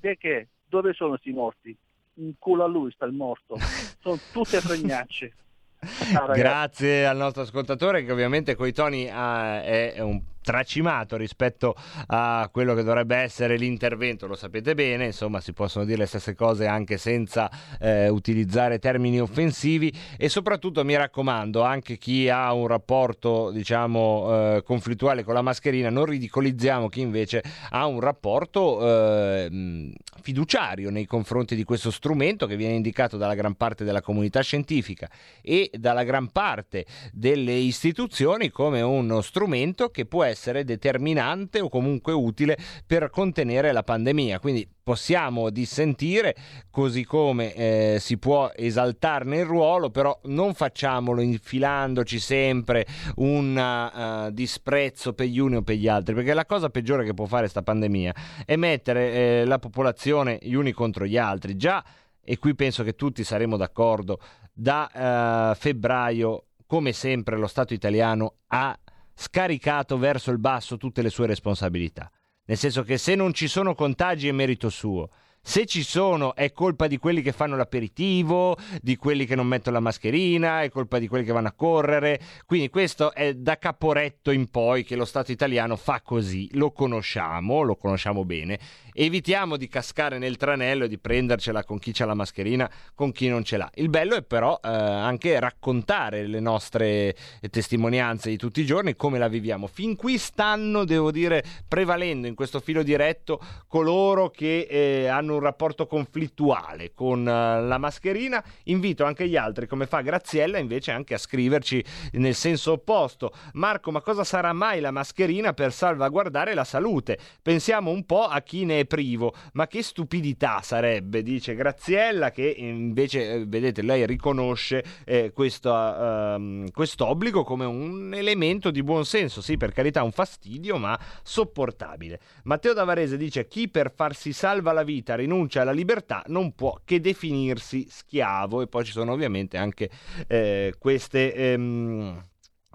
Perché? 0.00 0.48
Dove 0.68 0.92
sono 0.92 1.10
questi 1.10 1.32
morti? 1.32 1.76
In 2.20 2.34
culo 2.38 2.64
a 2.64 2.66
lui 2.66 2.90
sta 2.92 3.06
il 3.06 3.12
morto. 3.12 3.56
Sono 4.00 4.18
tutte 4.32 4.60
fregnacce. 4.60 5.32
Ah. 6.12 6.34
Grazie 6.34 7.06
al 7.06 7.16
nostro 7.16 7.40
ascoltatore 7.40 8.04
che 8.04 8.12
ovviamente 8.12 8.54
coi 8.54 8.70
toni 8.70 9.08
ah, 9.10 9.62
è 9.62 9.98
un 10.00 10.20
tracimato 10.42 11.16
rispetto 11.16 11.74
a 12.06 12.48
quello 12.52 12.74
che 12.74 12.82
dovrebbe 12.82 13.16
essere 13.16 13.56
l'intervento, 13.56 14.26
lo 14.26 14.34
sapete 14.34 14.74
bene, 14.74 15.06
insomma 15.06 15.40
si 15.40 15.52
possono 15.52 15.84
dire 15.84 15.98
le 15.98 16.06
stesse 16.06 16.34
cose 16.34 16.66
anche 16.66 16.96
senza 16.96 17.50
eh, 17.78 18.08
utilizzare 18.08 18.78
termini 18.78 19.20
offensivi 19.20 19.92
e 20.16 20.28
soprattutto 20.28 20.84
mi 20.84 20.96
raccomando 20.96 21.62
anche 21.62 21.98
chi 21.98 22.28
ha 22.28 22.52
un 22.52 22.66
rapporto 22.66 23.50
diciamo 23.50 24.56
eh, 24.56 24.62
conflittuale 24.64 25.24
con 25.24 25.34
la 25.34 25.42
mascherina 25.42 25.90
non 25.90 26.06
ridicolizziamo 26.06 26.88
chi 26.88 27.00
invece 27.00 27.42
ha 27.70 27.86
un 27.86 28.00
rapporto 28.00 28.80
eh, 28.80 29.92
fiduciario 30.20 30.90
nei 30.90 31.06
confronti 31.06 31.54
di 31.54 31.64
questo 31.64 31.90
strumento 31.90 32.46
che 32.46 32.56
viene 32.56 32.74
indicato 32.74 33.16
dalla 33.16 33.34
gran 33.34 33.54
parte 33.54 33.84
della 33.84 34.00
comunità 34.00 34.40
scientifica 34.40 35.08
e 35.42 35.70
dalla 35.74 36.02
gran 36.02 36.30
parte 36.30 36.86
delle 37.12 37.54
istituzioni 37.54 38.50
come 38.50 38.80
uno 38.80 39.20
strumento 39.20 39.90
che 39.90 40.06
può 40.06 40.24
essere 40.24 40.39
determinante 40.64 41.60
o 41.60 41.68
comunque 41.68 42.12
utile 42.12 42.56
per 42.86 43.10
contenere 43.10 43.72
la 43.72 43.82
pandemia. 43.82 44.38
Quindi 44.38 44.68
possiamo 44.82 45.50
dissentire, 45.50 46.34
così 46.70 47.04
come 47.04 47.54
eh, 47.54 47.96
si 48.00 48.18
può 48.18 48.50
esaltarne 48.54 49.38
il 49.38 49.44
ruolo, 49.44 49.90
però 49.90 50.18
non 50.24 50.54
facciamolo 50.54 51.20
infilandoci 51.20 52.18
sempre 52.18 52.86
un 53.16 53.56
uh, 53.56 54.32
disprezzo 54.32 55.12
per 55.12 55.26
gli 55.26 55.38
uni 55.38 55.56
o 55.56 55.62
per 55.62 55.76
gli 55.76 55.86
altri, 55.86 56.14
perché 56.14 56.34
la 56.34 56.46
cosa 56.46 56.70
peggiore 56.70 57.04
che 57.04 57.14
può 57.14 57.26
fare 57.26 57.42
questa 57.42 57.62
pandemia 57.62 58.14
è 58.44 58.56
mettere 58.56 59.12
eh, 59.12 59.44
la 59.44 59.58
popolazione 59.58 60.38
gli 60.42 60.54
uni 60.54 60.72
contro 60.72 61.06
gli 61.06 61.16
altri. 61.16 61.56
Già, 61.56 61.84
e 62.22 62.38
qui 62.38 62.54
penso 62.54 62.82
che 62.82 62.94
tutti 62.94 63.22
saremo 63.22 63.56
d'accordo, 63.56 64.18
da 64.52 65.50
uh, 65.52 65.54
febbraio, 65.56 66.46
come 66.66 66.92
sempre, 66.92 67.36
lo 67.36 67.46
Stato 67.46 67.74
italiano 67.74 68.34
ha 68.48 68.78
scaricato 69.20 69.98
verso 69.98 70.30
il 70.30 70.38
basso 70.38 70.78
tutte 70.78 71.02
le 71.02 71.10
sue 71.10 71.26
responsabilità. 71.26 72.10
Nel 72.46 72.56
senso 72.56 72.82
che 72.82 72.96
se 72.96 73.14
non 73.14 73.34
ci 73.34 73.48
sono 73.48 73.74
contagi 73.74 74.28
è 74.28 74.32
merito 74.32 74.70
suo. 74.70 75.10
Se 75.42 75.64
ci 75.64 75.82
sono 75.82 76.34
è 76.34 76.52
colpa 76.52 76.86
di 76.86 76.98
quelli 76.98 77.22
che 77.22 77.32
fanno 77.32 77.56
l'aperitivo, 77.56 78.56
di 78.80 78.96
quelli 78.96 79.24
che 79.24 79.34
non 79.34 79.46
mettono 79.46 79.76
la 79.76 79.82
mascherina, 79.82 80.62
è 80.62 80.70
colpa 80.70 80.98
di 80.98 81.06
quelli 81.06 81.24
che 81.24 81.32
vanno 81.32 81.48
a 81.48 81.52
correre. 81.52 82.20
Quindi 82.44 82.68
questo 82.70 83.12
è 83.12 83.34
da 83.34 83.56
Caporetto 83.58 84.30
in 84.30 84.48
poi 84.50 84.84
che 84.84 84.96
lo 84.96 85.04
Stato 85.04 85.32
italiano 85.32 85.76
fa 85.76 86.00
così. 86.02 86.48
Lo 86.52 86.72
conosciamo, 86.72 87.62
lo 87.62 87.76
conosciamo 87.76 88.24
bene. 88.24 88.58
Evitiamo 88.92 89.56
di 89.56 89.68
cascare 89.68 90.18
nel 90.18 90.36
tranello 90.36 90.84
e 90.84 90.88
di 90.88 90.98
prendercela 90.98 91.64
con 91.64 91.78
chi 91.78 91.92
ha 91.98 92.04
la 92.04 92.14
mascherina, 92.14 92.70
con 92.94 93.12
chi 93.12 93.28
non 93.28 93.44
ce 93.44 93.56
l'ha. 93.56 93.70
Il 93.74 93.88
bello 93.88 94.16
è 94.16 94.22
però 94.22 94.58
eh, 94.62 94.68
anche 94.68 95.38
raccontare 95.38 96.26
le 96.26 96.40
nostre 96.40 97.14
testimonianze 97.50 98.30
di 98.30 98.36
tutti 98.36 98.60
i 98.60 98.66
giorni, 98.66 98.96
come 98.96 99.18
la 99.18 99.28
viviamo. 99.28 99.66
Fin 99.66 99.96
qui 99.96 100.18
stanno, 100.18 100.84
devo 100.84 101.10
dire, 101.10 101.44
prevalendo 101.66 102.26
in 102.26 102.34
questo 102.34 102.60
filo 102.60 102.82
diretto 102.82 103.40
coloro 103.66 104.30
che 104.30 104.66
eh, 104.68 105.06
hanno 105.06 105.34
un 105.34 105.40
rapporto 105.40 105.86
conflittuale 105.86 106.92
con 106.94 107.20
uh, 107.20 107.24
la 107.24 107.78
mascherina. 107.78 108.42
Invito 108.64 109.04
anche 109.04 109.28
gli 109.28 109.36
altri, 109.36 109.66
come 109.66 109.86
fa 109.86 110.00
Graziella, 110.00 110.58
invece 110.58 110.90
anche 110.90 111.14
a 111.14 111.18
scriverci 111.18 111.84
nel 112.12 112.34
senso 112.34 112.72
opposto. 112.72 113.32
Marco, 113.54 113.90
ma 113.90 114.00
cosa 114.00 114.24
sarà 114.24 114.52
mai 114.52 114.80
la 114.80 114.90
mascherina 114.90 115.52
per 115.52 115.72
salvaguardare 115.72 116.54
la 116.54 116.64
salute? 116.64 117.18
Pensiamo 117.42 117.90
un 117.90 118.04
po' 118.04 118.24
a 118.24 118.40
chi 118.40 118.64
ne 118.64 118.79
è 118.80 118.84
privo, 118.86 119.34
ma 119.52 119.66
che 119.66 119.82
stupidità 119.82 120.60
sarebbe, 120.62 121.22
dice 121.22 121.54
Graziella, 121.54 122.30
che 122.30 122.54
invece, 122.56 123.32
eh, 123.32 123.44
vedete, 123.46 123.82
lei 123.82 124.06
riconosce 124.06 124.84
eh, 125.04 125.32
questo 125.32 125.70
uh, 125.72 127.04
obbligo 127.04 127.44
come 127.44 127.64
un 127.64 128.12
elemento 128.14 128.70
di 128.70 128.82
buon 128.82 129.04
senso. 129.04 129.40
Sì, 129.40 129.56
per 129.56 129.72
carità, 129.72 130.02
un 130.02 130.12
fastidio, 130.12 130.76
ma 130.76 130.98
sopportabile. 131.22 132.20
Matteo 132.44 132.72
Davarese 132.72 133.16
dice: 133.16 133.46
Chi 133.46 133.68
per 133.68 133.92
farsi 133.94 134.32
salva 134.32 134.72
la 134.72 134.82
vita 134.82 135.14
rinuncia 135.14 135.62
alla 135.62 135.72
libertà 135.72 136.22
non 136.26 136.54
può 136.54 136.80
che 136.84 137.00
definirsi 137.00 137.86
schiavo 137.88 138.62
e 138.62 138.66
poi 138.66 138.84
ci 138.84 138.92
sono 138.92 139.12
ovviamente 139.12 139.56
anche 139.56 139.90
eh, 140.26 140.74
queste... 140.78 141.34
Ehm, 141.34 142.28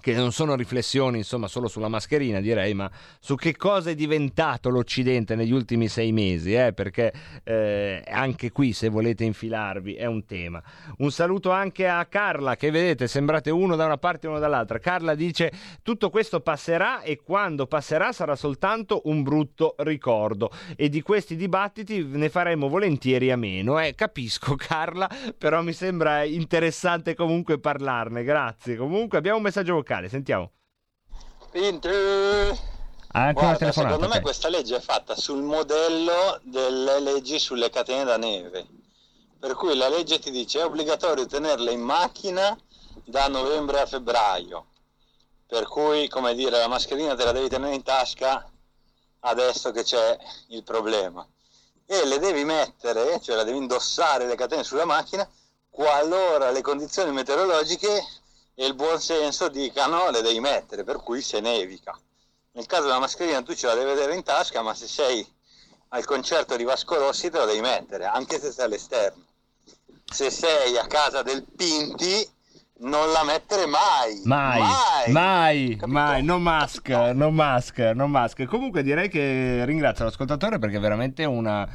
che 0.06 0.14
non 0.14 0.32
sono 0.32 0.54
riflessioni 0.54 1.18
insomma 1.18 1.48
solo 1.48 1.68
sulla 1.68 1.88
mascherina 1.88 2.40
direi, 2.40 2.76
ma 2.76 2.88
su 3.20 3.34
che 3.34 3.56
cosa 3.56 3.90
è 3.90 3.96
diventato 3.96 4.70
l'Occidente 4.70 5.34
negli 5.34 5.52
ultimi 5.52 5.88
sei 5.88 6.12
mesi, 6.12 6.54
eh? 6.54 6.74
perché 6.74 7.12
eh, 7.44 8.04
anche 8.08 8.52
qui 8.52 8.72
se 8.72 8.90
volete 8.90 9.24
infilarvi 9.24 9.96
è 9.96 10.06
un 10.06 10.24
tema. 10.28 10.62
Un 10.98 11.10
saluto 11.10 11.50
anche 11.50 11.88
a 11.88 12.06
Carla 12.06 12.56
che 12.56 12.70
vedete 12.70 13.08
sembrate 13.08 13.50
uno 13.50 13.76
da 13.76 13.86
una 13.86 13.98
parte 13.98 14.28
e 14.28 14.30
uno 14.30 14.38
dall'altra. 14.38 14.78
Carla 14.78 15.16
dice 15.16 15.52
tutto 15.82 16.12
questo 16.12 16.40
passerà 16.40 17.02
e 17.02 17.20
quando 17.24 17.66
passerà 17.66 18.12
sarà 18.12 18.36
soltanto 18.36 19.02
un 19.06 19.24
brutto 19.24 19.74
ricordo 19.80 20.52
e 20.76 20.88
di 20.88 21.02
questi 21.02 21.36
dibattiti 21.36 22.04
ne 22.06 22.30
faremo 22.30 22.68
volentieri 22.68 23.32
a 23.32 23.38
meno. 23.38 23.80
Eh, 23.80 23.96
capisco 23.96 24.54
Carla, 24.54 25.10
però 25.36 25.64
mi 25.64 25.74
sembra 25.74 26.24
interessante 26.26 27.16
comunque 27.16 27.58
parlarne, 27.58 28.24
grazie. 28.24 28.76
Comunque 28.76 29.18
abbiamo 29.18 29.38
un 29.38 29.44
messaggio 29.44 29.74
vocale 29.74 29.94
vocale, 29.96 30.10
sentiamo. 30.10 30.52
Pinti. 31.52 31.90
Anche 33.08 33.34
Guarda, 33.34 33.72
secondo 33.72 34.08
me 34.10 34.20
questa 34.20 34.50
legge 34.50 34.76
è 34.76 34.82
fatta 34.82 35.16
sul 35.16 35.42
modello 35.42 36.40
delle 36.44 37.00
leggi 37.00 37.40
sulle 37.40 37.70
catene 37.70 38.04
da 38.04 38.18
neve. 38.18 38.68
Per 39.40 39.56
cui 39.56 39.76
la 39.78 39.88
legge 39.88 40.20
ti 40.20 40.32
dice 40.32 40.60
è 40.60 40.66
obbligatorio 40.66 41.26
tenerle 41.26 41.72
in 41.72 41.80
macchina 41.80 42.58
da 43.06 43.28
novembre 43.28 43.80
a 43.80 43.86
febbraio. 43.86 44.66
Per 45.48 45.66
cui, 45.68 46.10
come 46.10 46.34
dire, 46.34 46.58
la 46.58 46.68
mascherina 46.68 47.16
te 47.16 47.24
la 47.24 47.32
devi 47.32 47.48
tenere 47.48 47.76
in 47.76 47.84
tasca 47.84 48.50
adesso 49.22 49.72
che 49.72 49.84
c'è 49.84 50.18
il 50.50 50.64
problema. 50.64 51.26
E 51.86 52.06
le 52.06 52.20
devi 52.20 52.44
mettere, 52.44 53.22
cioè 53.22 53.36
la 53.36 53.44
devi 53.44 53.58
indossare 53.58 54.26
le 54.26 54.36
catene 54.36 54.64
sulla 54.64 54.86
macchina, 54.86 55.28
qualora 55.70 56.52
le 56.52 56.62
condizioni 56.62 57.12
meteorologiche 57.12 58.04
e 58.56 58.66
il 58.66 58.74
buon 58.74 59.00
senso 59.00 59.50
dicano 59.50 60.10
le 60.10 60.22
devi 60.22 60.40
mettere, 60.40 60.84
per 60.84 60.98
cui 60.98 61.22
se 61.22 61.42
nevica. 61.42 61.98
Nel 62.54 62.66
caso 62.66 62.84
della 62.84 63.00
mascherina 63.00 63.42
tu 63.44 63.54
ce 63.54 63.68
la 63.68 63.76
devi 63.76 63.92
avere 63.92 64.16
in 64.16 64.24
tasca, 64.24 64.62
ma 64.62 64.74
se 64.74 64.88
sei 64.88 65.28
al 65.90 66.06
concerto 66.06 66.56
di 66.56 66.64
Vasco 66.64 66.98
Rossi 66.98 67.30
te 67.30 67.38
la 67.38 67.46
devi 67.46 67.60
mettere, 67.60 68.06
anche 68.06 68.40
se 68.40 68.52
sei 68.52 68.66
all'esterno. 68.66 69.24
Se 70.06 70.30
sei 70.30 70.78
a 70.78 70.88
casa 70.88 71.22
del 71.22 71.44
Pinti, 71.44 72.28
non 72.78 73.12
la 73.12 73.24
mettere 73.24 73.66
mai. 73.66 74.22
Mai, 74.24 74.60
mai, 74.60 75.12
mai, 75.12 75.80
mai. 75.86 76.24
no 76.24 76.40
mask, 76.40 76.90
no 76.90 77.32
mask, 77.32 77.78
no 77.94 78.08
mask. 78.08 78.46
Comunque 78.46 78.84
direi 78.84 79.10
che 79.10 79.64
ringrazio 79.66 80.06
l'ascoltatore 80.06 80.60
perché 80.60 80.78
è 80.78 80.80
veramente 80.82 81.26
una 81.26 81.68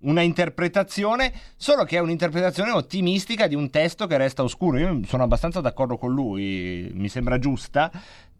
una 0.00 0.20
interpretazione, 0.20 1.32
solo 1.56 1.84
che 1.84 1.96
è 1.96 2.00
un'interpretazione 2.00 2.70
ottimistica 2.70 3.46
di 3.46 3.54
un 3.54 3.70
testo 3.70 4.06
che 4.06 4.16
resta 4.16 4.42
oscuro. 4.42 4.78
Io 4.78 5.00
sono 5.06 5.22
abbastanza 5.22 5.60
d'accordo 5.60 5.96
con 5.96 6.12
lui, 6.12 6.90
mi 6.92 7.08
sembra 7.08 7.38
giusta, 7.38 7.90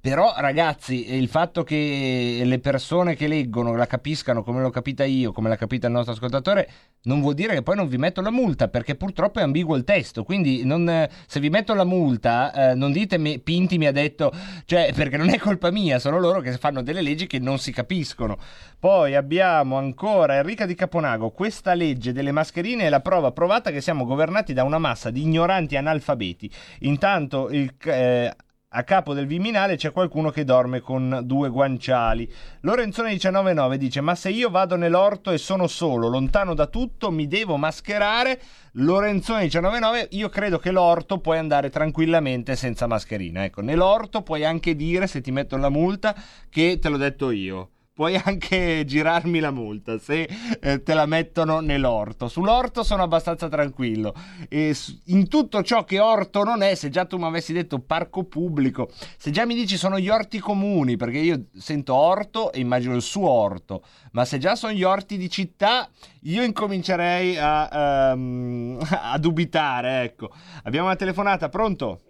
però, 0.06 0.34
ragazzi, 0.36 1.16
il 1.16 1.26
fatto 1.26 1.64
che 1.64 2.40
le 2.44 2.60
persone 2.60 3.16
che 3.16 3.26
leggono 3.26 3.74
la 3.74 3.88
capiscano 3.88 4.44
come 4.44 4.60
l'ho 4.60 4.70
capita 4.70 5.02
io, 5.02 5.32
come 5.32 5.48
l'ha 5.48 5.56
capita 5.56 5.88
il 5.88 5.94
nostro 5.94 6.12
ascoltatore, 6.12 6.68
non 7.06 7.20
vuol 7.20 7.34
dire 7.34 7.54
che 7.54 7.62
poi 7.64 7.74
non 7.74 7.88
vi 7.88 7.96
metto 7.96 8.20
la 8.20 8.30
multa, 8.30 8.68
perché 8.68 8.94
purtroppo 8.94 9.40
è 9.40 9.42
ambiguo 9.42 9.74
il 9.74 9.82
testo. 9.82 10.22
Quindi, 10.22 10.64
non, 10.64 11.08
se 11.26 11.40
vi 11.40 11.48
metto 11.50 11.74
la 11.74 11.82
multa, 11.82 12.70
eh, 12.70 12.74
non 12.76 12.92
dite 12.92 13.18
me, 13.18 13.40
Pinti 13.40 13.78
mi 13.78 13.86
ha 13.86 13.90
detto, 13.90 14.30
cioè, 14.64 14.92
perché 14.94 15.16
non 15.16 15.28
è 15.30 15.38
colpa 15.38 15.72
mia, 15.72 15.98
sono 15.98 16.20
loro 16.20 16.38
che 16.38 16.52
fanno 16.52 16.84
delle 16.84 17.02
leggi 17.02 17.26
che 17.26 17.40
non 17.40 17.58
si 17.58 17.72
capiscono. 17.72 18.38
Poi 18.78 19.16
abbiamo 19.16 19.76
ancora 19.76 20.36
Enrica 20.36 20.66
di 20.66 20.76
Caponago. 20.76 21.30
Questa 21.30 21.74
legge 21.74 22.12
delle 22.12 22.30
mascherine 22.30 22.84
è 22.84 22.88
la 22.90 23.00
prova 23.00 23.32
provata 23.32 23.72
che 23.72 23.80
siamo 23.80 24.04
governati 24.04 24.52
da 24.52 24.62
una 24.62 24.78
massa 24.78 25.10
di 25.10 25.22
ignoranti 25.22 25.76
analfabeti. 25.76 26.48
Intanto 26.82 27.48
il. 27.50 27.74
Eh, 27.82 28.32
a 28.76 28.82
capo 28.82 29.14
del 29.14 29.26
Viminale 29.26 29.76
c'è 29.76 29.90
qualcuno 29.90 30.30
che 30.30 30.44
dorme 30.44 30.80
con 30.80 31.20
due 31.24 31.48
guanciali. 31.48 32.30
Lorenzone 32.60 33.18
199 33.18 33.78
dice: 33.78 34.02
Ma 34.02 34.14
se 34.14 34.28
io 34.28 34.50
vado 34.50 34.76
nell'orto 34.76 35.30
e 35.30 35.38
sono 35.38 35.66
solo, 35.66 36.08
lontano 36.08 36.52
da 36.52 36.66
tutto, 36.66 37.10
mi 37.10 37.26
devo 37.26 37.56
mascherare. 37.56 38.38
Lorenzone 38.72 39.48
199, 39.48 40.08
io 40.10 40.28
credo 40.28 40.58
che 40.58 40.70
l'orto 40.70 41.20
puoi 41.20 41.38
andare 41.38 41.70
tranquillamente 41.70 42.54
senza 42.54 42.86
mascherina. 42.86 43.44
Ecco, 43.44 43.62
nell'orto 43.62 44.20
puoi 44.20 44.44
anche 44.44 44.76
dire, 44.76 45.06
se 45.06 45.22
ti 45.22 45.32
mettono 45.32 45.62
la 45.62 45.70
multa, 45.70 46.14
che 46.50 46.78
te 46.78 46.90
l'ho 46.90 46.98
detto 46.98 47.30
io 47.30 47.70
puoi 47.96 48.14
anche 48.22 48.84
girarmi 48.84 49.40
la 49.40 49.50
multa 49.50 49.98
se 49.98 50.28
eh, 50.60 50.82
te 50.82 50.92
la 50.92 51.06
mettono 51.06 51.60
nell'orto. 51.60 52.28
Sull'orto 52.28 52.82
sono 52.82 53.02
abbastanza 53.02 53.48
tranquillo. 53.48 54.12
E 54.50 54.76
in 55.06 55.28
tutto 55.28 55.62
ciò 55.62 55.82
che 55.84 55.98
orto 55.98 56.44
non 56.44 56.60
è, 56.60 56.74
se 56.74 56.90
già 56.90 57.06
tu 57.06 57.16
mi 57.16 57.24
avessi 57.24 57.54
detto 57.54 57.78
parco 57.78 58.24
pubblico, 58.24 58.90
se 59.16 59.30
già 59.30 59.46
mi 59.46 59.54
dici 59.54 59.78
sono 59.78 59.98
gli 59.98 60.10
orti 60.10 60.38
comuni, 60.38 60.98
perché 60.98 61.16
io 61.16 61.46
sento 61.54 61.94
orto 61.94 62.52
e 62.52 62.60
immagino 62.60 62.94
il 62.94 63.00
suo 63.00 63.30
orto, 63.30 63.82
ma 64.12 64.26
se 64.26 64.36
già 64.36 64.56
sono 64.56 64.74
gli 64.74 64.82
orti 64.82 65.16
di 65.16 65.30
città, 65.30 65.88
io 66.24 66.42
incomincerei 66.42 67.38
a, 67.38 68.10
ehm, 68.12 68.78
a 68.92 69.16
dubitare. 69.18 70.02
Ecco, 70.02 70.30
abbiamo 70.64 70.88
una 70.88 70.96
telefonata, 70.96 71.48
pronto? 71.48 72.02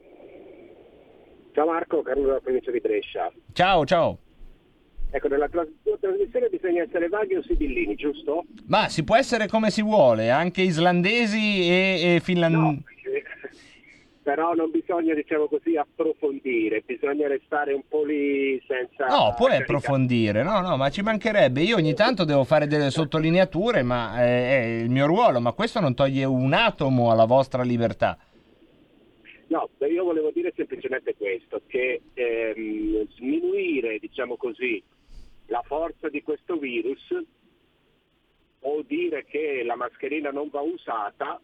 Ciao 1.53 1.67
Marco, 1.67 2.03
Carlo 2.03 2.27
della 2.27 2.41
provincia 2.41 2.73
di 2.73 2.81
Brescia. 2.81 3.33
Ciao, 3.53 3.85
ciao. 3.87 4.19
Ecco, 5.11 5.29
nella 5.29 5.49
tua 5.49 5.67
trasmissione 5.99 6.49
bisogna 6.49 6.83
essere 6.83 7.09
vaghi 7.09 7.37
o 7.37 7.43
sibillini, 7.43 7.95
giusto? 7.95 8.45
Ma 8.67 8.89
si 8.89 9.05
può 9.05 9.17
essere 9.17 9.47
come 9.47 9.71
si 9.71 9.83
vuole, 9.83 10.31
anche 10.31 10.63
islandesi 10.63 11.63
e, 11.63 12.17
e 12.17 12.21
finlandesi. 12.21 12.85
Però 14.23 14.55
non 14.55 14.73
bisogna, 14.73 15.15
diciamo 15.15 15.47
così, 15.47 15.77
approfondire, 15.77 16.83
bisogna 16.85 17.29
restare 17.29 17.73
un 17.73 17.83
po' 17.89 18.05
lì 18.05 18.61
senza... 18.67 19.07
No, 19.07 19.33
puoi 19.37 19.55
approfondire, 19.55 20.43
no, 20.43 20.61
no, 20.61 20.77
ma 20.77 20.91
ci 20.91 21.01
mancherebbe. 21.01 21.61
Io 21.63 21.77
ogni 21.77 21.95
tanto 21.95 22.25
devo 22.25 22.43
fare 22.43 22.67
delle 22.67 22.91
sottolineature, 22.91 23.83
ma 23.85 24.19
è, 24.19 24.81
è 24.81 24.83
il 24.83 24.91
mio 24.91 25.07
ruolo, 25.07 25.41
ma 25.41 25.53
questo 25.53 25.79
non 25.79 25.95
toglie 25.95 26.25
un 26.25 26.53
atomo 26.53 27.13
alla 27.13 27.25
vostra 27.25 27.63
libertà. 27.63 28.19
No, 29.47 29.69
io 29.89 30.03
volevo 30.03 30.33
dire 30.35 30.53
semplicemente 30.57 31.15
questo, 31.17 31.63
che 31.69 32.01
ehm, 32.15 33.07
sminuire, 33.11 33.99
diciamo 34.01 34.35
così, 34.37 34.83
la 35.47 35.63
forza 35.65 36.09
di 36.09 36.23
questo 36.23 36.57
virus 36.57 37.15
o 38.61 38.83
dire 38.83 39.25
che 39.25 39.63
la 39.65 39.77
mascherina 39.77 40.31
non 40.31 40.49
va 40.49 40.61
usata 40.61 41.41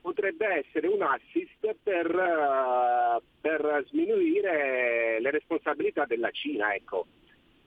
potrebbe 0.00 0.46
essere 0.64 0.86
un 0.88 1.02
assist 1.02 1.76
per, 1.82 2.06
eh, 2.06 3.22
per 3.40 3.84
sminuire 3.88 5.20
le 5.20 5.30
responsabilità 5.30 6.04
della 6.06 6.30
Cina. 6.30 6.74
Ecco. 6.74 7.06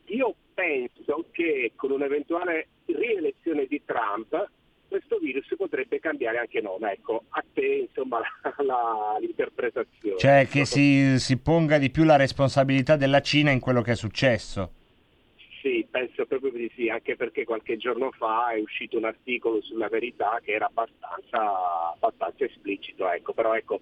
Io 0.06 0.36
penso 0.54 1.28
che 1.32 1.72
con 1.76 1.92
un'eventuale 1.92 2.68
rielezione 2.86 3.66
di 3.68 3.82
Trump 3.86 4.50
questo 4.88 5.20
virus 5.20 5.48
potrebbe 5.56 6.00
cambiare 6.02 6.40
anche 6.40 6.60
nome. 6.60 6.92
Ecco, 6.94 7.24
a 7.30 7.44
te 7.54 7.88
insomma 7.88 8.20
la- 8.20 8.64
la- 8.64 9.18
l'interpretazione. 9.22 10.18
Cioè 10.18 10.48
che 10.50 10.66
si, 10.66 11.18
si 11.18 11.38
ponga 11.38 11.78
di 11.78 11.90
più 11.92 12.04
la 12.04 12.18
responsabilità 12.18 12.98
della 12.98 13.22
Cina 13.22 13.52
in 13.52 13.62
quello 13.62 13.82
che 13.82 13.92
è 13.92 13.96
successo. 13.96 14.74
Sì, 15.62 15.86
penso 15.90 16.26
proprio 16.26 16.52
di 16.52 16.72
sì, 16.76 16.90
anche 16.90 17.16
perché 17.16 17.44
qualche 17.44 17.78
giorno 17.78 18.12
fa 18.12 18.50
è 18.50 18.60
uscito 18.60 18.98
un 18.98 19.06
articolo 19.06 19.62
sulla 19.62 19.90
verità 19.90 20.40
che 20.44 20.54
era 20.54 20.66
abbastanza, 20.66 21.94
abbastanza 21.94 22.46
esplicito, 22.46 23.08
ecco, 23.10 23.34
però 23.34 23.54
ecco, 23.54 23.82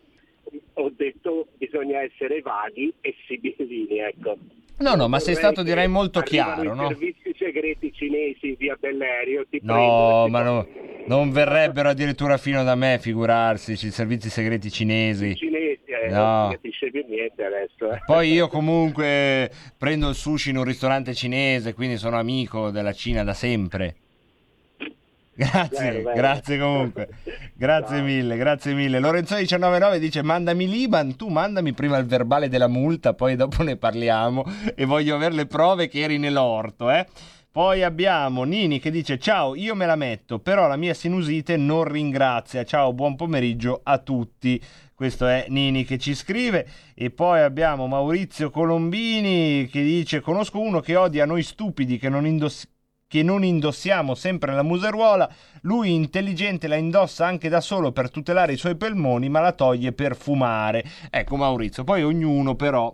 ho 0.73 0.89
detto 0.89 1.47
bisogna 1.57 2.01
essere 2.01 2.41
vaghi 2.41 2.93
e 2.99 3.15
sibillini, 3.25 3.99
ecco. 3.99 4.38
No, 4.80 4.95
no, 4.95 5.07
ma 5.07 5.19
sei 5.19 5.36
stato 5.36 5.61
che 5.61 5.69
direi 5.69 5.88
molto 5.88 6.21
chiaro, 6.21 6.73
i 6.73 6.75
no? 6.75 6.88
servizi 6.88 7.34
segreti 7.38 7.93
cinesi 7.93 8.55
via 8.55 8.75
Bellerio, 8.77 9.45
ti 9.49 9.59
No, 9.63 10.27
ma 10.27 10.41
no, 10.41 10.67
non 11.05 11.32
verrebbero 11.32 11.89
addirittura 11.89 12.38
fino 12.38 12.63
da 12.63 12.75
me, 12.75 12.97
figurarsi, 12.99 13.71
i 13.71 13.91
servizi 13.91 14.30
segreti 14.30 14.69
cinesi. 14.69 15.36
cinesi, 15.36 15.89
eh, 16.06 16.10
No. 16.10 16.24
non 16.41 16.50
si 16.50 16.56
capisce 16.56 16.91
più 16.91 17.06
niente 17.08 17.43
adesso. 17.45 17.91
eh. 17.91 18.02
Poi 18.06 18.32
io 18.32 18.47
comunque 18.50 19.52
prendo 19.78 20.10
il 20.10 20.16
sushi 20.16 20.50
in 20.52 20.58
un 20.58 20.64
ristorante 20.64 21.14
cinese, 21.14 21.74
quindi 21.74 21.97
sono 21.97 22.18
amico 22.18 22.70
della 22.72 22.93
Cina 22.93 23.24
da 23.24 23.34
sempre. 23.34 23.95
Grazie, 25.39 25.70
Bene, 25.91 26.00
bene. 26.02 26.16
grazie 26.16 26.58
comunque. 26.60 27.08
Grazie 27.54 28.02
mille, 28.02 28.36
grazie 28.36 28.74
mille. 28.74 29.00
Lorenzoni 29.00 29.47
199 29.47 29.97
dice 30.00 30.22
mandami 30.22 30.68
l'Iban, 30.68 31.16
tu 31.16 31.30
mandami 31.30 31.72
prima 31.72 31.97
il 31.97 32.06
verbale 32.06 32.50
della 32.50 32.68
multa, 32.68 33.14
poi 33.14 33.38
dopo 33.38 33.64
ne 33.64 33.78
parliamo 33.78 34.43
e 34.76 34.84
voglio 34.84 35.16
avere 35.16 35.34
le 35.36 35.45
prove 35.45 35.88
che 35.88 36.02
eri 36.02 36.18
nell'orto, 36.18 36.89
eh. 36.91 37.08
Poi 37.52 37.84
abbiamo 37.84 38.43
Nini 38.43 38.80
che 38.80 38.91
dice 38.91 39.18
ciao, 39.18 39.56
io 39.56 39.76
me 39.76 39.86
la 39.86 39.95
metto, 39.95 40.39
però 40.39 40.68
la 40.68 40.76
mia 40.76 40.93
sinusite 40.93 41.56
non 41.56 41.86
ringrazia. 41.86 42.64
Ciao, 42.66 42.91
buon 42.93 43.16
pomeriggio 43.16 43.80
a 43.82 43.97
tutti. 43.97 44.62
Questo 45.00 45.28
è 45.28 45.45
Nini 45.47 45.86
che 45.86 45.97
ci 45.97 46.14
scrive 46.14 46.68
e 46.93 47.10
poi 47.10 47.39
abbiamo 47.39 47.88
Maurizio 47.88 48.50
Colombini 48.50 49.66
che 49.72 49.82
dice 49.82 50.20
conosco 50.20 50.60
uno 50.60 50.82
che 50.82 50.97
odia 50.97 51.26
noi 51.26 51.41
stupidi 51.41 51.97
che 51.97 52.10
non 52.10 52.26
indossiamo 52.26 52.74
che 53.08 53.24
non 53.24 53.45
indossiamo 53.45 54.14
sempre 54.14 54.54
la 54.54 54.62
museruola, 54.62 55.34
lui 55.62 55.93
intelligente 55.93 56.68
la 56.68 56.76
indossa 56.76 57.26
anche 57.26 57.47
da 57.47 57.62
solo 57.62 57.93
per 57.93 58.12
tutelare 58.12 58.52
i 58.52 58.58
suoi 58.58 58.76
polmoni, 58.76 59.30
ma 59.30 59.39
la 59.39 59.54
toglie 59.54 59.93
per 59.93 60.18
fumare. 60.18 60.84
Ecco 61.10 61.38
Maurizio, 61.38 61.86
poi 61.86 62.04
ognuno 62.04 62.56
però, 62.56 62.93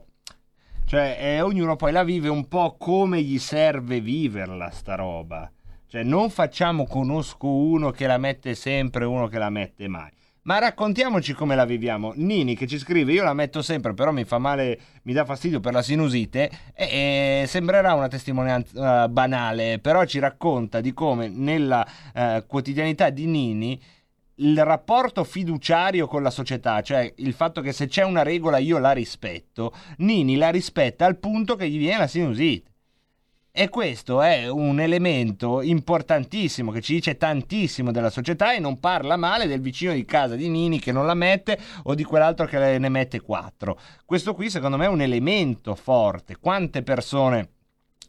cioè 0.86 1.18
eh, 1.20 1.41
ognuno 1.41 1.76
poi 1.76 1.91
la 1.91 2.03
vive 2.03 2.30
un 2.30 2.47
po' 2.47 2.78
come 2.78 3.20
gli 3.24 3.39
serve 3.39 3.99
viverla 3.99 4.70
sta 4.70 4.93
roba. 4.93 5.51
Cioè 5.88 6.03
non 6.03 6.30
facciamo 6.30 6.86
conosco 6.86 7.47
uno 7.47 7.89
che 7.89 8.06
la 8.06 8.20
mette 8.20 8.53
sempre, 8.53 9.06
uno 9.06 9.26
che 9.26 9.39
la 9.39 9.49
mette 9.49 9.88
mai. 9.88 10.14
Ma 10.46 10.60
raccontiamoci 10.60 11.34
come 11.34 11.56
la 11.56 11.66
viviamo. 11.66 12.14
Nini 12.16 12.56
che 12.56 12.68
ci 12.68 12.78
scrive: 12.78 13.12
Io 13.12 13.24
la 13.24 13.34
metto 13.34 13.64
sempre, 13.64 13.96
però 13.96 14.12
mi 14.12 14.26
fa 14.26 14.38
male, 14.38 14.80
mi 15.04 15.14
dà 15.14 15.26
fastidio 15.26 15.60
per 15.60 15.74
la 15.74 15.82
sinusite. 15.82 16.52
E, 16.76 17.41
e 17.41 17.48
sembrerà 17.48 17.96
una 17.96 18.08
testimonianza 18.08 19.06
eh, 19.06 19.10
banale, 19.10 19.80
però 19.80 20.06
ci 20.06 20.20
racconta 20.20 20.82
di 20.82 20.93
come 20.93 21.30
nella 21.30 21.86
eh, 22.14 22.43
quotidianità 22.46 23.10
di 23.10 23.26
Nini 23.26 23.82
il 24.39 24.64
rapporto 24.64 25.24
fiduciario 25.24 26.08
con 26.08 26.22
la 26.22 26.30
società, 26.30 26.82
cioè 26.82 27.12
il 27.18 27.34
fatto 27.34 27.62
che 27.62 27.72
se 27.72 27.88
c'è 27.88 28.04
una 28.04 28.22
regola 28.22 28.58
io 28.58 28.78
la 28.78 28.91
rispetto, 28.91 29.74
Nini 29.98 30.36
la 30.36 30.50
rispetta 30.50 31.06
al 31.06 31.18
punto 31.18 31.56
che 31.56 31.68
gli 31.70 31.78
viene 31.80 32.00
la 32.00 32.08
sinusite. 32.08 32.74
E 33.58 33.70
questo 33.70 34.22
è 34.22 34.49
un 34.49 34.82
elemento 34.82 35.62
importantissimo 35.62 36.72
che 36.72 36.82
ci 36.82 36.95
dice 36.95 37.16
tantissimo 37.16 37.93
della 37.93 38.10
società 38.10 38.53
e 38.53 38.60
non 38.60 38.82
parla 38.82 39.16
male 39.16 39.47
del 39.47 39.62
vicino 39.62 39.93
di 39.93 40.03
casa 40.03 40.36
di 40.36 40.49
Nini 40.49 40.78
che 40.78 40.91
non 40.91 41.06
la 41.06 41.14
mette 41.14 41.58
o 41.84 41.95
di 41.95 42.03
quell'altro 42.03 42.47
che 42.47 42.78
ne 42.78 42.89
mette 42.89 43.22
quattro. 43.22 43.80
Questo 44.03 44.34
qui 44.34 44.49
secondo 44.49 44.76
me 44.76 44.84
è 44.84 44.89
un 44.89 44.99
elemento 44.99 45.74
forte. 45.74 46.36
Quante 46.38 46.84
persone 46.84 47.51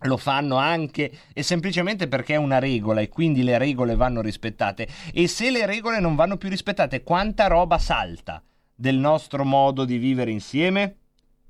lo 0.01 0.16
fanno 0.16 0.57
anche 0.57 1.12
e 1.32 1.44
semplicemente 1.44 2.09
perché 2.09 2.34
è 2.34 2.38
una 2.38 2.59
regola 2.59 3.01
e 3.01 3.09
quindi 3.09 3.44
le 3.44 3.57
regole 3.57 3.94
vanno 3.94 4.22
rispettate. 4.22 4.88
E 5.12 5.28
se 5.28 5.53
le 5.53 5.64
regole 5.64 6.01
non 6.01 6.16
vanno 6.16 6.38
più 6.38 6.49
rispettate, 6.49 7.05
quanta 7.05 7.47
roba 7.47 7.78
salta 7.78 8.42
del 8.74 8.97
nostro 8.97 9.44
modo 9.44 9.84
di 9.84 9.99
vivere 9.99 10.32
insieme? 10.32 10.97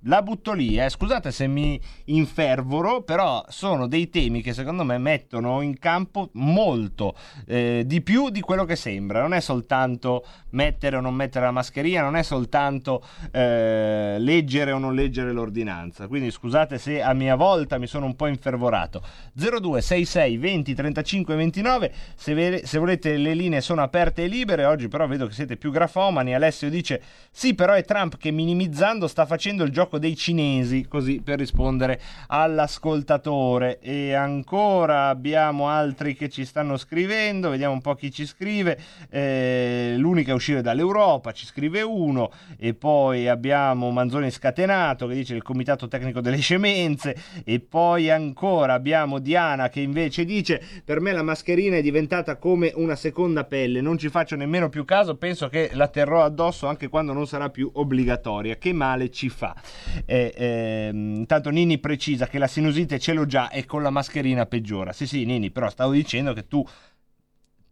La 0.08 0.22
butto 0.22 0.52
lì, 0.52 0.78
eh. 0.78 0.88
scusate 0.88 1.32
se 1.32 1.48
mi 1.48 1.80
infervoro, 2.04 3.02
però 3.02 3.44
sono 3.48 3.88
dei 3.88 4.08
temi 4.08 4.40
che 4.40 4.52
secondo 4.52 4.84
me 4.84 4.98
mettono 4.98 5.62
in 5.62 5.80
campo 5.80 6.28
molto 6.34 7.16
eh, 7.44 7.82
di 7.84 8.00
più 8.02 8.30
di 8.30 8.40
quello 8.40 8.64
che 8.64 8.76
sembra. 8.76 9.20
Non 9.20 9.34
è 9.34 9.40
soltanto 9.40 10.24
mettere 10.50 10.94
o 10.94 11.00
non 11.00 11.14
mettere 11.14 11.46
la 11.46 11.50
mascherina, 11.50 12.02
non 12.02 12.14
è 12.14 12.22
soltanto 12.22 13.04
eh, 13.32 14.14
leggere 14.20 14.70
o 14.70 14.78
non 14.78 14.94
leggere 14.94 15.32
l'ordinanza. 15.32 16.06
Quindi 16.06 16.30
scusate 16.30 16.78
se 16.78 17.02
a 17.02 17.12
mia 17.12 17.34
volta 17.34 17.76
mi 17.76 17.88
sono 17.88 18.06
un 18.06 18.14
po' 18.14 18.28
infervorato. 18.28 19.02
0266 19.32 20.36
20 20.36 20.74
35 20.74 21.34
29, 21.34 21.92
se, 22.14 22.32
ve- 22.32 22.62
se 22.64 22.78
volete 22.78 23.16
le 23.16 23.34
linee 23.34 23.60
sono 23.60 23.82
aperte 23.82 24.22
e 24.22 24.28
libere, 24.28 24.66
oggi 24.66 24.86
però 24.86 25.08
vedo 25.08 25.26
che 25.26 25.32
siete 25.32 25.56
più 25.56 25.72
grafomani. 25.72 26.32
Alessio 26.32 26.70
dice 26.70 27.02
sì, 27.32 27.56
però 27.56 27.72
è 27.72 27.84
Trump 27.84 28.16
che 28.18 28.30
minimizzando 28.30 29.08
sta 29.08 29.26
facendo 29.26 29.64
il 29.64 29.72
gioco 29.72 29.94
dei 29.98 30.16
cinesi, 30.16 30.86
così 30.88 31.20
per 31.22 31.38
rispondere 31.38 32.00
all'ascoltatore. 32.28 33.78
E 33.80 34.12
ancora 34.12 35.08
abbiamo 35.08 35.68
altri 35.68 36.14
che 36.14 36.28
ci 36.28 36.44
stanno 36.44 36.76
scrivendo, 36.76 37.50
vediamo 37.50 37.74
un 37.74 37.80
po' 37.80 37.94
chi 37.94 38.10
ci 38.10 38.26
scrive. 38.26 38.78
Eh, 39.10 39.94
l'unica 39.96 40.32
a 40.32 40.34
uscire 40.34 40.62
dall'Europa, 40.62 41.32
ci 41.32 41.46
scrive 41.46 41.82
uno, 41.82 42.30
e 42.58 42.74
poi 42.74 43.28
abbiamo 43.28 43.90
Manzoni 43.90 44.30
Scatenato 44.30 45.06
che 45.06 45.14
dice 45.14 45.34
il 45.34 45.42
comitato 45.42 45.88
tecnico 45.88 46.20
delle 46.20 46.38
scemenze, 46.38 47.16
e 47.44 47.60
poi 47.60 48.10
ancora 48.10 48.74
abbiamo 48.74 49.18
Diana 49.18 49.68
che 49.68 49.80
invece 49.80 50.24
dice 50.24 50.62
per 50.84 51.00
me 51.00 51.12
la 51.12 51.22
mascherina 51.22 51.76
è 51.76 51.82
diventata 51.82 52.36
come 52.36 52.72
una 52.74 52.96
seconda 52.96 53.44
pelle, 53.44 53.80
non 53.80 53.98
ci 53.98 54.08
faccio 54.08 54.36
nemmeno 54.36 54.68
più 54.68 54.84
caso, 54.84 55.16
penso 55.16 55.48
che 55.48 55.70
la 55.72 55.88
terrò 55.88 56.22
addosso 56.22 56.66
anche 56.66 56.88
quando 56.88 57.12
non 57.12 57.26
sarà 57.26 57.50
più 57.50 57.70
obbligatoria, 57.72 58.56
che 58.56 58.72
male 58.72 59.10
ci 59.10 59.28
fa. 59.28 59.54
Eh, 60.04 60.32
ehm, 60.36 61.14
intanto 61.16 61.50
Nini 61.50 61.78
precisa 61.78 62.26
che 62.26 62.38
la 62.38 62.46
sinusite 62.46 62.98
ce 62.98 63.12
l'ho 63.12 63.26
già 63.26 63.50
e 63.50 63.64
con 63.64 63.82
la 63.82 63.90
mascherina 63.90 64.46
peggiora. 64.46 64.92
Sì, 64.92 65.06
sì, 65.06 65.24
Nini, 65.24 65.50
però 65.50 65.68
stavo 65.70 65.92
dicendo 65.92 66.32
che 66.32 66.46
tu 66.46 66.66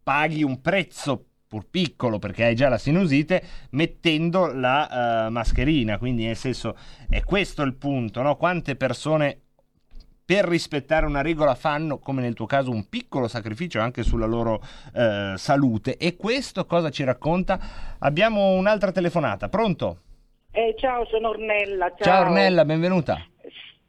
paghi 0.03 0.43
un 0.43 0.61
prezzo 0.61 1.27
pur 1.47 1.67
piccolo 1.71 2.19
perché 2.19 2.45
hai 2.45 2.55
già 2.55 2.69
la 2.69 2.79
sinusite 2.79 3.43
mettendo 3.71 4.53
la 4.53 5.27
eh, 5.27 5.31
mascherina, 5.31 5.99
quindi 5.99 6.25
nel 6.25 6.37
senso 6.37 6.77
è 7.09 7.23
questo 7.23 7.63
il 7.63 7.75
punto, 7.75 8.23
no? 8.23 8.37
Quante 8.37 8.75
persone 8.75 9.39
per 10.25 10.47
rispettare 10.47 11.07
una 11.07 11.21
regola 11.21 11.55
fanno, 11.55 11.99
come 11.99 12.23
nel 12.23 12.35
tuo 12.35 12.47
caso, 12.47 12.71
un 12.71 12.89
piccolo 12.89 13.29
sacrificio 13.29 13.79
anche 13.81 14.03
sulla 14.03 14.27
loro 14.27 14.63
eh, 14.95 15.35
salute. 15.37 15.97
E 15.97 16.17
questo 16.17 16.65
cosa 16.65 16.91
ci 16.91 17.05
racconta? 17.05 17.61
Abbiamo 17.99 18.53
un'altra 18.53 18.91
telefonata, 18.91 19.49
pronto? 19.49 19.99
Eh, 20.57 20.77
ciao, 20.79 21.05
sono 21.07 21.31
Ornella. 21.31 21.89
Ciao. 21.89 22.05
Ciao 22.05 22.23
Ornella, 22.27 22.65
benvenuta. 22.65 23.19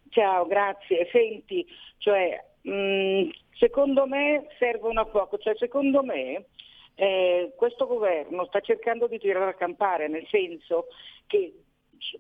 Ciao, 0.09 0.47
grazie. 0.47 1.07
Senti, 1.11 1.63
cioè, 1.99 2.43
mh, 2.61 3.29
secondo 3.51 4.07
me 4.07 4.47
servono 4.57 5.01
a 5.01 5.05
poco, 5.05 5.37
cioè 5.37 5.53
secondo 5.57 6.01
me 6.01 6.47
eh, 6.95 7.53
questo 7.55 7.85
governo 7.85 8.45
sta 8.45 8.61
cercando 8.61 9.05
di 9.05 9.19
tirare 9.19 9.51
a 9.51 9.53
campare, 9.53 10.07
nel 10.07 10.25
senso 10.31 10.87
che 11.27 11.53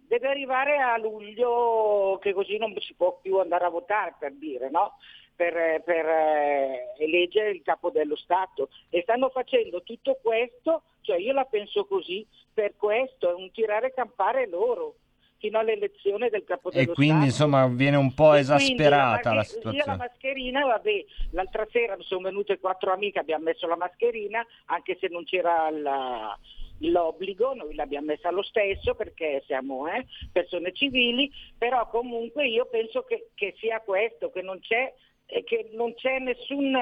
deve 0.07 0.27
arrivare 0.27 0.77
a 0.77 0.95
luglio 0.99 2.19
che 2.21 2.31
così 2.33 2.57
non 2.57 2.71
si 2.81 2.93
può 2.93 3.17
più 3.19 3.39
andare 3.39 3.65
a 3.65 3.69
votare 3.69 4.13
per 4.19 4.33
dire, 4.33 4.69
no? 4.69 4.97
Per, 5.35 5.81
per 5.83 6.05
eh, 6.05 6.93
eleggere 6.99 7.49
il 7.49 7.63
capo 7.63 7.89
dello 7.89 8.15
Stato 8.15 8.69
e 8.89 9.01
stanno 9.01 9.29
facendo 9.29 9.81
tutto 9.81 10.19
questo, 10.21 10.83
cioè 11.01 11.17
io 11.17 11.33
la 11.33 11.45
penso 11.45 11.85
così, 11.85 12.25
per 12.55 12.73
questo 12.77 13.29
è 13.29 13.33
un 13.35 13.51
tirare 13.51 13.93
campare 13.93 14.47
loro 14.47 14.95
fino 15.37 15.59
all'elezione 15.59 16.29
del 16.29 16.45
capo 16.45 16.69
dello 16.71 16.91
E 16.91 16.93
quindi 16.95 17.29
Stato. 17.29 17.45
insomma 17.45 17.67
viene 17.67 17.97
un 17.97 18.13
po' 18.13 18.33
E 18.33 18.39
esasperata 18.39 19.19
quindi 19.19 19.23
la 19.23 19.33
masche- 19.35 19.55
Io 19.59 19.63
la 19.65 19.71
situazione. 19.73 19.97
mascherina, 19.97 20.65
vabbè, 20.65 21.05
l'altra 21.31 21.67
sera 21.71 21.97
mi 21.97 22.03
sono 22.03 22.21
venute 22.21 22.57
quattro 22.59 22.93
amiche, 22.93 23.19
abbiamo 23.19 23.43
messo 23.43 23.67
la 23.67 23.75
mascherina, 23.75 24.43
anche 24.67 24.97
se 24.99 25.07
non 25.09 25.25
c'era 25.25 25.69
la- 25.69 26.39
l'obbligo, 26.79 27.53
noi 27.53 27.75
l'abbiamo 27.75 28.07
messa 28.07 28.31
lo 28.31 28.41
stesso 28.43 28.95
perché 28.95 29.43
siamo 29.45 29.87
eh, 29.87 30.05
persone 30.31 30.71
civili, 30.73 31.29
però 31.57 31.87
comunque 31.89 32.47
io 32.47 32.65
penso 32.67 33.03
che, 33.03 33.29
che 33.35 33.53
sia 33.59 33.81
questo, 33.81 34.31
che 34.31 34.41
non 34.41 34.59
c'è, 34.61 34.93
eh, 35.25 35.43
che 35.43 35.69
non 35.73 35.93
c'è 35.95 36.19
nessun, 36.19 36.75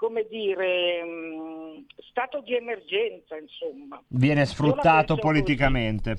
come 0.00 0.26
dire, 0.30 1.04
mh, 1.04 1.84
stato 2.08 2.40
di 2.40 2.54
emergenza, 2.54 3.36
insomma. 3.36 4.02
Viene 4.08 4.46
sfruttato 4.46 5.16
politicamente. 5.16 6.16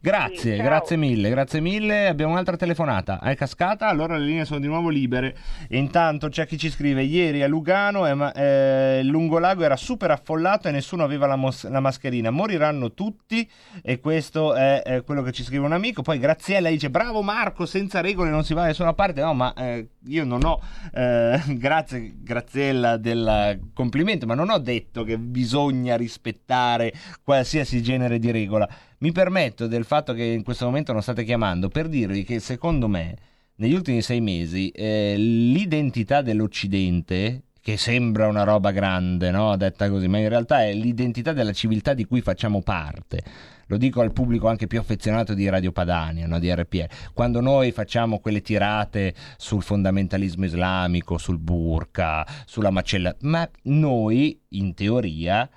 Grazie, 0.00 0.54
Sì, 0.56 0.62
grazie 0.62 0.96
mille, 0.96 1.30
grazie 1.30 1.58
mille. 1.60 2.06
Abbiamo 2.06 2.30
un'altra 2.30 2.56
telefonata. 2.56 3.18
È 3.18 3.34
cascata, 3.34 3.88
allora 3.88 4.16
le 4.16 4.24
linee 4.24 4.44
sono 4.44 4.60
di 4.60 4.68
nuovo 4.68 4.88
libere. 4.88 5.36
E 5.68 5.76
intanto 5.78 6.28
c'è 6.28 6.46
chi 6.46 6.56
ci 6.56 6.70
scrive: 6.70 7.02
Ieri 7.02 7.42
a 7.42 7.48
Lugano 7.48 8.06
eh, 8.06 8.32
eh, 8.36 9.00
il 9.00 9.08
lungolago 9.08 9.64
era 9.64 9.74
super 9.76 10.12
affollato 10.12 10.68
e 10.68 10.70
nessuno 10.70 11.02
aveva 11.02 11.26
la, 11.26 11.34
mos- 11.36 11.68
la 11.68 11.80
mascherina. 11.80 12.30
Moriranno 12.30 12.92
tutti. 12.92 13.50
E 13.82 13.98
questo 13.98 14.54
è, 14.54 14.80
è 14.82 15.02
quello 15.02 15.22
che 15.22 15.32
ci 15.32 15.42
scrive 15.42 15.64
un 15.64 15.72
amico. 15.72 16.02
Poi 16.02 16.20
Graziella 16.20 16.68
dice: 16.68 16.88
Bravo 16.88 17.20
Marco, 17.20 17.66
senza 17.66 18.00
regole 18.00 18.30
non 18.30 18.44
si 18.44 18.54
va 18.54 18.60
da 18.60 18.66
nessuna 18.68 18.92
parte. 18.94 19.20
No, 19.22 19.34
ma 19.34 19.52
eh, 19.54 19.88
io 20.06 20.24
non 20.24 20.44
ho. 20.44 20.60
eh, 20.94 21.40
grazie, 21.58 22.12
Graziella, 22.22 22.96
del 23.24 23.70
complimento, 23.72 24.26
ma 24.26 24.34
non 24.34 24.50
ho 24.50 24.58
detto 24.58 25.02
che 25.04 25.18
bisogna 25.18 25.96
rispettare 25.96 26.92
qualsiasi 27.22 27.82
genere 27.82 28.18
di 28.18 28.30
regola. 28.30 28.68
Mi 28.98 29.12
permetto 29.12 29.66
del 29.66 29.84
fatto 29.84 30.12
che 30.12 30.24
in 30.24 30.42
questo 30.42 30.66
momento 30.66 30.92
non 30.92 31.02
state 31.02 31.24
chiamando 31.24 31.68
per 31.68 31.88
dirvi 31.88 32.24
che 32.24 32.38
secondo 32.38 32.88
me 32.88 33.16
negli 33.56 33.74
ultimi 33.74 34.02
sei 34.02 34.20
mesi 34.20 34.68
eh, 34.70 35.14
l'identità 35.16 36.22
dell'Occidente, 36.22 37.42
che 37.60 37.76
sembra 37.76 38.28
una 38.28 38.44
roba 38.44 38.72
grande, 38.72 39.30
no? 39.30 39.56
detta 39.56 39.88
così, 39.88 40.06
ma 40.06 40.18
in 40.18 40.28
realtà 40.28 40.64
è 40.64 40.74
l'identità 40.74 41.32
della 41.32 41.52
civiltà 41.52 41.94
di 41.94 42.04
cui 42.04 42.20
facciamo 42.20 42.60
parte. 42.60 43.22
Lo 43.66 43.76
dico 43.76 44.00
al 44.00 44.12
pubblico 44.12 44.48
anche 44.48 44.66
più 44.66 44.78
affezionato 44.78 45.34
di 45.34 45.48
Radio 45.48 45.72
Padania, 45.72 46.26
no? 46.26 46.38
di 46.38 46.52
RPL. 46.52 46.88
Quando 47.12 47.40
noi 47.40 47.72
facciamo 47.72 48.18
quelle 48.18 48.42
tirate 48.42 49.14
sul 49.36 49.62
fondamentalismo 49.62 50.44
islamico, 50.44 51.18
sul 51.18 51.38
burqa, 51.38 52.26
sulla 52.44 52.70
macella, 52.70 53.14
ma 53.20 53.48
noi 53.62 54.40
in 54.50 54.74
teoria 54.74 55.48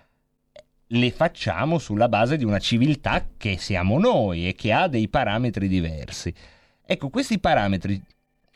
le 0.92 1.12
facciamo 1.12 1.80
sulla 1.80 2.08
base 2.08 2.38
di 2.38 2.46
una 2.46 2.60
civiltà 2.60 3.28
che 3.36 3.58
siamo 3.58 4.00
noi 4.00 4.48
e 4.48 4.54
che 4.54 4.72
ha 4.72 4.88
dei 4.88 5.10
parametri 5.10 5.68
diversi. 5.68 6.34
Ecco, 6.86 7.10
questi 7.10 7.40
parametri 7.40 8.02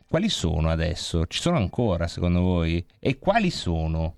quali 0.07 0.29
sono 0.29 0.69
adesso? 0.69 1.25
Ci 1.25 1.39
sono 1.39 1.57
ancora 1.57 2.07
secondo 2.07 2.41
voi? 2.41 2.85
E 2.99 3.17
quali 3.17 3.49
sono? 3.49 4.15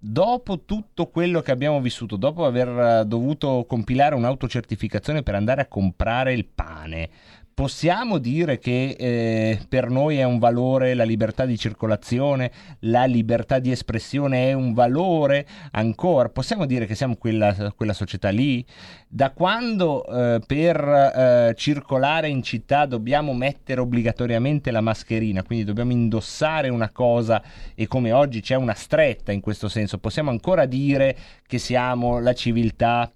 Dopo 0.00 0.60
tutto 0.60 1.08
quello 1.08 1.40
che 1.40 1.50
abbiamo 1.50 1.80
vissuto, 1.80 2.14
dopo 2.14 2.44
aver 2.46 2.68
eh, 3.00 3.04
dovuto 3.04 3.64
compilare 3.66 4.14
un'autocertificazione 4.14 5.24
per 5.24 5.34
andare 5.34 5.62
a 5.62 5.66
comprare 5.66 6.34
il 6.34 6.46
pane, 6.46 7.10
possiamo 7.58 8.18
dire 8.18 8.60
che 8.60 8.94
eh, 8.96 9.58
per 9.68 9.90
noi 9.90 10.16
è 10.16 10.22
un 10.22 10.38
valore 10.38 10.94
la 10.94 11.02
libertà 11.02 11.44
di 11.44 11.58
circolazione, 11.58 12.52
la 12.82 13.04
libertà 13.04 13.58
di 13.58 13.72
espressione 13.72 14.50
è 14.50 14.52
un 14.52 14.74
valore 14.74 15.44
ancora? 15.72 16.28
Possiamo 16.28 16.66
dire 16.66 16.86
che 16.86 16.94
siamo 16.94 17.16
quella, 17.16 17.72
quella 17.74 17.94
società 17.94 18.28
lì? 18.28 18.64
Da 19.08 19.32
quando 19.32 20.06
eh, 20.06 20.40
per 20.46 20.78
eh, 20.78 21.54
circolare 21.56 22.28
in 22.28 22.44
città 22.44 22.86
dobbiamo 22.86 23.34
mettere 23.34 23.80
obbligatoriamente 23.80 24.70
la 24.70 24.80
mascherina, 24.80 25.42
quindi 25.42 25.64
dobbiamo 25.64 25.90
indossare 25.90 26.68
una 26.68 26.90
cosa 26.90 27.42
e 27.74 27.88
come 27.88 28.12
oggi 28.12 28.40
c'è 28.40 28.54
una 28.54 28.74
stretta 28.74 29.32
in 29.32 29.40
questo 29.40 29.68
senso, 29.68 29.98
possiamo 29.98 30.30
ancora 30.30 30.64
dire 30.64 31.16
che 31.44 31.58
siamo 31.58 32.20
la 32.20 32.34
civiltà 32.34 33.10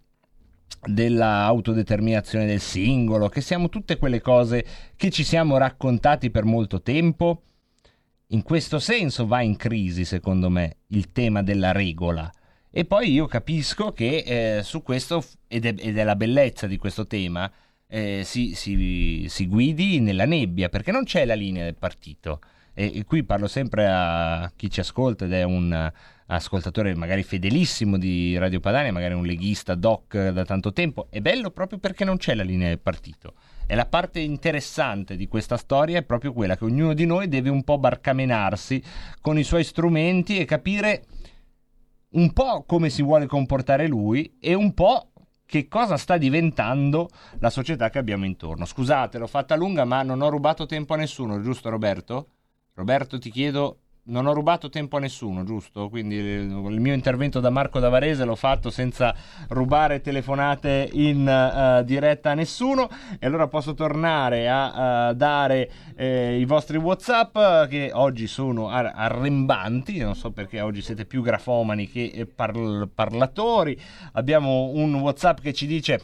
dell'autodeterminazione 0.80 2.46
del 2.46 2.60
singolo, 2.60 3.28
che 3.28 3.40
siamo 3.40 3.68
tutte 3.68 3.98
quelle 3.98 4.20
cose 4.20 4.64
che 4.96 5.10
ci 5.10 5.24
siamo 5.24 5.56
raccontati 5.56 6.30
per 6.30 6.44
molto 6.44 6.82
tempo. 6.82 7.42
In 8.28 8.42
questo 8.42 8.78
senso 8.78 9.26
va 9.26 9.42
in 9.42 9.56
crisi, 9.56 10.04
secondo 10.04 10.48
me, 10.48 10.78
il 10.88 11.12
tema 11.12 11.42
della 11.42 11.72
regola. 11.72 12.30
E 12.70 12.86
poi 12.86 13.12
io 13.12 13.26
capisco 13.26 13.92
che 13.92 14.58
eh, 14.58 14.62
su 14.62 14.82
questo, 14.82 15.22
ed 15.46 15.66
è, 15.66 15.74
ed 15.76 15.98
è 15.98 16.04
la 16.04 16.16
bellezza 16.16 16.66
di 16.66 16.78
questo 16.78 17.06
tema, 17.06 17.52
eh, 17.86 18.22
si, 18.24 18.54
si- 18.54 19.26
si 19.28 19.46
guidi 19.46 20.00
nella 20.00 20.24
nebbia, 20.24 20.70
perché 20.70 20.90
non 20.90 21.04
c'è 21.04 21.26
la 21.26 21.34
linea 21.34 21.64
del 21.64 21.76
partito. 21.76 22.40
E, 22.74 22.98
e 22.98 23.04
qui 23.04 23.22
parlo 23.22 23.48
sempre 23.48 23.86
a 23.88 24.50
chi 24.56 24.70
ci 24.70 24.80
ascolta 24.80 25.24
ed 25.24 25.32
è 25.32 25.42
un 25.42 25.92
ascoltatore 26.26 26.94
magari 26.94 27.22
fedelissimo 27.22 27.98
di 27.98 28.36
Radio 28.38 28.60
Padania, 28.60 28.92
magari 28.92 29.14
un 29.14 29.26
leghista 29.26 29.74
doc 29.74 30.16
da 30.30 30.44
tanto 30.44 30.72
tempo. 30.72 31.08
È 31.10 31.20
bello 31.20 31.50
proprio 31.50 31.78
perché 31.78 32.04
non 32.04 32.16
c'è 32.16 32.34
la 32.34 32.42
linea 32.42 32.68
del 32.68 32.78
partito. 32.78 33.34
E 33.66 33.74
la 33.74 33.86
parte 33.86 34.20
interessante 34.20 35.16
di 35.16 35.28
questa 35.28 35.56
storia 35.56 35.98
è 35.98 36.02
proprio 36.02 36.32
quella 36.32 36.56
che 36.56 36.64
ognuno 36.64 36.94
di 36.94 37.06
noi 37.06 37.28
deve 37.28 37.48
un 37.48 37.62
po' 37.62 37.78
barcamenarsi 37.78 38.82
con 39.20 39.38
i 39.38 39.44
suoi 39.44 39.64
strumenti 39.64 40.38
e 40.38 40.44
capire 40.44 41.04
un 42.12 42.32
po' 42.32 42.64
come 42.64 42.90
si 42.90 43.02
vuole 43.02 43.26
comportare 43.26 43.86
lui 43.86 44.36
e 44.40 44.54
un 44.54 44.74
po' 44.74 45.12
che 45.46 45.68
cosa 45.68 45.96
sta 45.96 46.16
diventando 46.16 47.08
la 47.38 47.50
società 47.50 47.90
che 47.90 47.98
abbiamo 47.98 48.24
intorno. 48.24 48.64
Scusate, 48.64 49.18
l'ho 49.18 49.26
fatta 49.26 49.54
lunga, 49.54 49.84
ma 49.84 50.02
non 50.02 50.22
ho 50.22 50.28
rubato 50.28 50.64
tempo 50.66 50.94
a 50.94 50.96
nessuno, 50.96 51.40
giusto 51.42 51.68
Roberto? 51.68 52.28
Roberto, 52.74 53.18
ti 53.18 53.30
chiedo, 53.30 53.80
non 54.04 54.24
ho 54.24 54.32
rubato 54.32 54.70
tempo 54.70 54.96
a 54.96 55.00
nessuno, 55.00 55.44
giusto? 55.44 55.90
Quindi 55.90 56.18
eh, 56.18 56.38
il 56.40 56.80
mio 56.80 56.94
intervento 56.94 57.38
da 57.38 57.50
Marco 57.50 57.78
da 57.80 57.90
Varese 57.90 58.24
l'ho 58.24 58.34
fatto 58.34 58.70
senza 58.70 59.14
rubare 59.48 60.00
telefonate 60.00 60.88
in 60.94 61.28
eh, 61.28 61.84
diretta 61.84 62.30
a 62.30 62.34
nessuno 62.34 62.88
e 63.18 63.26
allora 63.26 63.46
posso 63.46 63.74
tornare 63.74 64.48
a 64.48 65.10
eh, 65.10 65.14
dare 65.14 65.70
eh, 65.94 66.38
i 66.40 66.46
vostri 66.46 66.78
WhatsApp 66.78 67.68
che 67.68 67.90
oggi 67.92 68.26
sono 68.26 68.70
ar- 68.70 68.92
arrembanti, 68.94 69.98
non 69.98 70.14
so 70.14 70.30
perché 70.30 70.62
oggi 70.62 70.80
siete 70.80 71.04
più 71.04 71.20
grafomani 71.20 71.86
che 71.90 72.26
parl- 72.34 72.88
parlatori. 72.88 73.78
Abbiamo 74.12 74.70
un 74.72 74.94
WhatsApp 74.94 75.40
che 75.40 75.52
ci 75.52 75.66
dice 75.66 76.00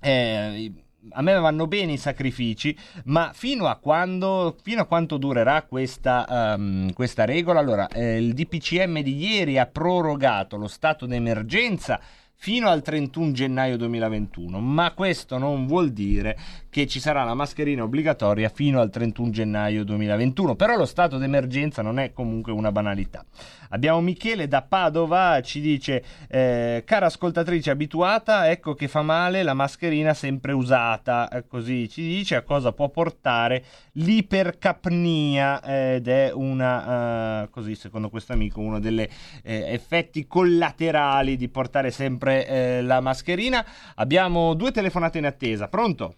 eh, 0.00 0.72
a 1.10 1.22
me 1.22 1.34
vanno 1.34 1.66
bene 1.66 1.92
i 1.92 1.96
sacrifici, 1.98 2.76
ma 3.04 3.32
fino 3.34 3.66
a 3.66 3.76
quando, 3.76 4.56
fino 4.62 4.82
a 4.82 4.86
quanto 4.86 5.16
durerà 5.16 5.62
questa, 5.62 6.54
ehm, 6.54 6.92
questa 6.92 7.24
regola? 7.24 7.60
Allora, 7.60 7.88
eh, 7.88 8.18
il 8.18 8.34
DPCM 8.34 9.00
di 9.00 9.16
ieri 9.16 9.58
ha 9.58 9.66
prorogato 9.66 10.56
lo 10.56 10.68
stato 10.68 11.06
d'emergenza 11.06 12.00
fino 12.34 12.68
al 12.68 12.82
31 12.82 13.32
gennaio 13.32 13.76
2021, 13.76 14.58
ma 14.58 14.92
questo 14.92 15.38
non 15.38 15.66
vuol 15.66 15.90
dire 15.92 16.36
che 16.72 16.86
ci 16.86 17.00
sarà 17.00 17.22
la 17.22 17.34
mascherina 17.34 17.82
obbligatoria 17.82 18.48
fino 18.48 18.80
al 18.80 18.88
31 18.88 19.28
gennaio 19.28 19.84
2021, 19.84 20.54
però 20.54 20.74
lo 20.74 20.86
stato 20.86 21.18
d'emergenza 21.18 21.82
non 21.82 21.98
è 21.98 22.14
comunque 22.14 22.50
una 22.50 22.72
banalità. 22.72 23.26
Abbiamo 23.68 24.00
Michele 24.00 24.48
da 24.48 24.62
Padova, 24.62 25.42
ci 25.42 25.60
dice, 25.60 26.02
eh, 26.30 26.82
cara 26.86 27.06
ascoltatrice 27.06 27.68
abituata, 27.68 28.50
ecco 28.50 28.72
che 28.72 28.88
fa 28.88 29.02
male 29.02 29.42
la 29.42 29.52
mascherina 29.52 30.14
sempre 30.14 30.52
usata, 30.52 31.28
Eh, 31.28 31.46
così 31.46 31.90
ci 31.90 32.04
dice 32.04 32.36
a 32.36 32.42
cosa 32.42 32.72
può 32.72 32.88
portare 32.88 33.64
l'ipercapnia 33.92 35.62
eh, 35.62 35.94
ed 35.96 36.08
è 36.08 36.30
una, 36.32 37.42
eh, 37.42 37.50
così 37.50 37.74
secondo 37.74 38.08
questo 38.08 38.32
amico, 38.32 38.60
uno 38.60 38.80
degli 38.80 39.06
effetti 39.42 40.26
collaterali 40.26 41.36
di 41.36 41.50
portare 41.50 41.90
sempre 41.90 42.46
eh, 42.46 42.80
la 42.80 43.00
mascherina. 43.00 43.62
Abbiamo 43.96 44.54
due 44.54 44.70
telefonate 44.70 45.18
in 45.18 45.26
attesa, 45.26 45.68
pronto? 45.68 46.14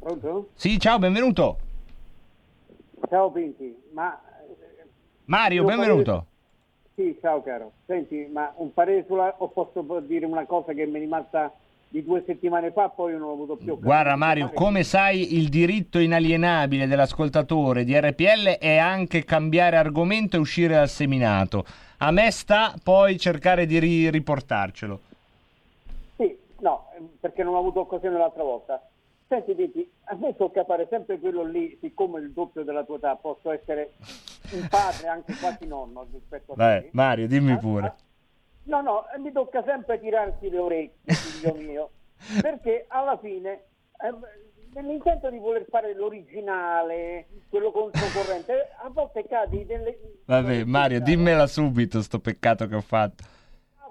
Pronto? 0.00 0.48
Sì, 0.54 0.78
ciao, 0.78 0.98
benvenuto. 0.98 1.58
Ciao 3.08 3.30
Pinti, 3.30 3.76
ma... 3.92 4.18
Mario, 5.26 5.64
benvenuto. 5.64 6.04
parere- 6.04 6.26
Sì, 6.94 7.18
ciao 7.20 7.42
caro. 7.42 7.72
Senti, 7.86 8.26
ma 8.32 8.50
un 8.56 8.72
parere 8.72 9.04
sulla... 9.06 9.34
o 9.38 9.48
posso 9.48 9.84
dire 10.00 10.24
una 10.24 10.46
cosa 10.46 10.72
che 10.72 10.86
mi 10.86 10.94
è 10.96 10.98
rimasta 11.00 11.52
di 11.88 12.02
due 12.02 12.22
settimane 12.24 12.70
fa, 12.72 12.88
poi 12.88 13.12
non 13.12 13.22
ho 13.22 13.32
avuto 13.32 13.56
più 13.56 13.78
Guarda 13.78 14.14
Mario, 14.16 14.50
come 14.54 14.84
sai 14.84 15.36
il 15.36 15.48
diritto 15.48 15.98
inalienabile 15.98 16.86
dell'ascoltatore 16.86 17.84
di 17.84 17.98
RPL 17.98 18.58
è 18.58 18.76
anche 18.76 19.24
cambiare 19.24 19.76
argomento 19.76 20.36
e 20.36 20.38
uscire 20.38 20.74
dal 20.74 20.88
seminato. 20.88 21.64
A 21.98 22.10
me 22.10 22.30
sta 22.30 22.74
poi 22.82 23.18
cercare 23.18 23.66
di 23.66 23.78
ri- 23.78 24.08
riportarcelo. 24.08 25.00
Sì, 26.16 26.36
no, 26.60 26.86
perché 27.20 27.42
non 27.42 27.54
ho 27.54 27.58
avuto 27.58 27.80
occasione 27.80 28.16
l'altra 28.16 28.44
volta. 28.44 28.80
Senti, 29.30 29.54
Pinti, 29.54 29.88
a 30.06 30.16
me 30.16 30.34
tocca 30.34 30.64
fare 30.64 30.88
sempre 30.90 31.20
quello 31.20 31.44
lì, 31.44 31.78
siccome 31.80 32.18
il 32.18 32.32
doppio 32.32 32.64
della 32.64 32.82
tua 32.82 32.96
età 32.96 33.14
posso 33.14 33.52
essere 33.52 33.92
un 34.50 34.66
padre, 34.68 35.06
anche 35.06 35.36
quasi 35.36 35.68
nonno 35.68 36.04
rispetto 36.10 36.50
a 36.50 36.54
Vai, 36.56 36.80
te. 36.80 36.88
Mario, 36.94 37.28
dimmi 37.28 37.56
pure. 37.56 37.94
No, 38.64 38.80
no, 38.80 39.08
eh, 39.08 39.18
mi 39.20 39.30
tocca 39.30 39.62
sempre 39.62 40.00
tirarti 40.00 40.50
le 40.50 40.58
orecchie, 40.58 41.14
figlio 41.14 41.54
mio, 41.54 41.90
perché 42.42 42.86
alla 42.88 43.16
fine, 43.18 43.66
eh, 44.02 44.12
nell'intento 44.74 45.30
di 45.30 45.38
voler 45.38 45.64
fare 45.70 45.94
l'originale, 45.94 47.28
quello 47.48 47.70
controcorrente, 47.70 48.70
a 48.82 48.88
volte 48.90 49.28
cadi 49.28 49.64
delle... 49.64 49.96
Vabbè, 50.24 50.64
Mario, 50.64 51.00
dimmela 51.00 51.46
subito 51.46 52.02
sto 52.02 52.18
peccato 52.18 52.66
che 52.66 52.74
ho 52.74 52.80
fatto. 52.80 53.22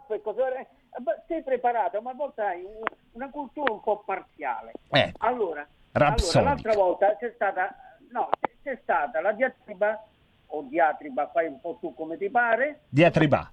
e 0.10 0.22
cose 0.22 0.42
varie. 0.42 0.68
Eh, 0.92 1.22
Sei 1.28 1.44
preparato, 1.44 2.02
ma 2.02 2.12
a 2.12 2.16
volte 2.16 2.42
hai 2.42 2.64
un- 2.64 2.82
una 3.14 3.30
cultura 3.30 3.72
un 3.72 3.82
po' 3.82 4.02
parziale. 4.06 4.72
Eh, 4.90 5.14
Allora, 5.20 5.66
allora, 5.94 6.42
l'altra 6.42 6.74
volta 6.74 7.16
c'è 7.18 7.32
stata, 7.36 7.76
no, 8.12 8.30
c'è- 8.64 8.80
stata 8.82 9.22
la 9.22 9.32
diatriba, 9.32 10.04
o 10.48 10.62
diatriba, 10.64 11.28
fai 11.30 11.48
un 11.48 11.60
po' 11.62 11.78
tu 11.80 11.94
come 11.94 12.18
ti 12.18 12.30
pare, 12.30 12.82
diatriba. 12.90 13.52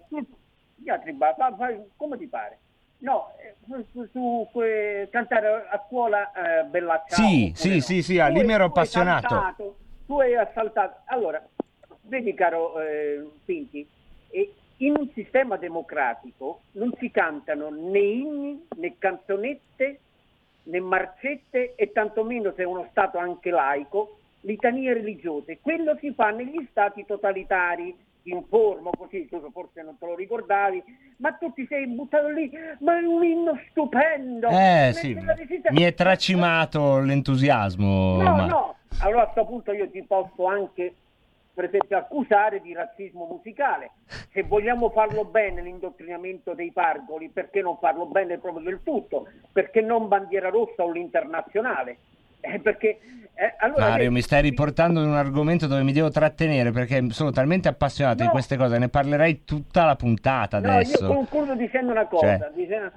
diatriba, 0.76 1.34
fa- 1.34 1.54
fai 1.56 1.82
come 1.96 2.16
ti 2.16 2.26
pare. 2.26 2.58
No, 2.98 3.32
eh, 3.38 3.54
su, 3.92 4.08
su- 4.10 4.62
eh, 4.62 5.08
cantare 5.10 5.66
a 5.68 5.84
scuola 5.86 6.32
eh, 6.32 6.64
Bella 6.64 7.04
Ciao. 7.06 7.26
Sì, 7.26 7.52
sì, 7.54 7.74
no. 7.74 7.80
sì, 7.82 8.02
sì, 8.02 8.18
ah, 8.18 8.28
lì 8.28 8.42
mi 8.42 8.52
ero 8.54 8.64
appassionato. 8.64 9.28
saltato, 9.28 9.76
tu 10.06 10.18
hai 10.20 10.34
assaltato. 10.34 11.00
Allora, 11.06 11.46
vedi 12.02 12.32
caro 12.32 12.80
eh, 12.80 13.28
Pinti, 13.44 13.86
in 14.78 14.94
un 14.96 15.08
sistema 15.14 15.56
democratico 15.56 16.60
non 16.72 16.92
si 16.98 17.10
cantano 17.10 17.70
né 17.70 17.98
inni, 17.98 18.66
né 18.76 18.94
canzonette, 18.98 20.00
né 20.64 20.80
marcette 20.80 21.74
e 21.76 21.92
tantomeno 21.92 22.52
se 22.54 22.62
è 22.62 22.66
uno 22.66 22.86
Stato 22.90 23.18
anche 23.18 23.50
laico, 23.50 24.18
litanie 24.40 24.92
religiose. 24.92 25.58
Quello 25.60 25.96
si 26.00 26.12
fa 26.12 26.30
negli 26.30 26.66
Stati 26.70 27.04
totalitari. 27.06 28.04
Ti 28.26 28.32
informo 28.32 28.90
così, 28.90 29.28
tu 29.28 29.40
forse 29.52 29.82
non 29.82 29.96
te 29.98 30.04
lo 30.04 30.16
ricordavi, 30.16 30.82
ma 31.18 31.30
tu 31.34 31.52
ti 31.52 31.64
sei 31.68 31.86
buttato 31.86 32.26
lì, 32.28 32.50
ma 32.80 32.98
è 32.98 33.02
un 33.02 33.22
inno 33.22 33.56
stupendo! 33.70 34.48
Eh 34.48 34.90
sì, 34.94 35.16
mi 35.70 35.82
è 35.82 35.94
tracimato 35.94 36.98
l'entusiasmo. 36.98 38.20
No, 38.20 38.34
ma- 38.34 38.46
no, 38.46 38.76
allora 38.98 39.22
a 39.22 39.26
questo 39.26 39.48
punto 39.48 39.70
io 39.70 39.88
ti 39.88 40.02
posso 40.02 40.44
anche 40.46 40.92
per 41.56 41.64
esempio 41.64 41.96
accusare 41.96 42.60
di 42.60 42.74
razzismo 42.74 43.24
musicale. 43.24 43.92
Se 44.30 44.42
vogliamo 44.42 44.90
farlo 44.90 45.24
bene 45.24 45.62
l'indottrinamento 45.62 46.52
dei 46.52 46.70
pargoli, 46.70 47.30
perché 47.30 47.62
non 47.62 47.78
farlo 47.78 48.04
bene 48.04 48.36
proprio 48.36 48.62
del 48.62 48.80
tutto? 48.84 49.26
Perché 49.50 49.80
non 49.80 50.06
bandiera 50.06 50.50
rossa 50.50 50.84
o 50.84 50.90
l'internazionale? 50.92 51.96
Eh, 52.40 52.60
perché 52.60 52.98
eh, 53.32 53.54
allora 53.58 53.88
Mario, 53.88 53.96
vedi, 54.04 54.14
mi 54.14 54.20
stai 54.20 54.42
riportando 54.42 55.00
in 55.00 55.08
un 55.08 55.14
argomento 55.16 55.66
dove 55.66 55.82
mi 55.82 55.92
devo 55.92 56.10
trattenere 56.10 56.72
perché 56.72 57.02
sono 57.10 57.30
talmente 57.30 57.68
appassionato 57.68 58.18
di 58.18 58.24
No. 58.24 58.30
queste 58.32 58.58
cose, 58.58 58.76
ne 58.76 58.90
parlerei 58.90 59.44
tutta 59.46 59.86
la 59.86 59.96
puntata 59.96 60.60
No, 60.60 60.72
adesso. 60.72 61.02
io 61.06 61.14
concludo 61.14 61.54
dicendo 61.54 61.90
una 61.90 62.04
cosa. 62.06 62.38
Cioè? 62.38 62.50
dicendo- 62.54 62.92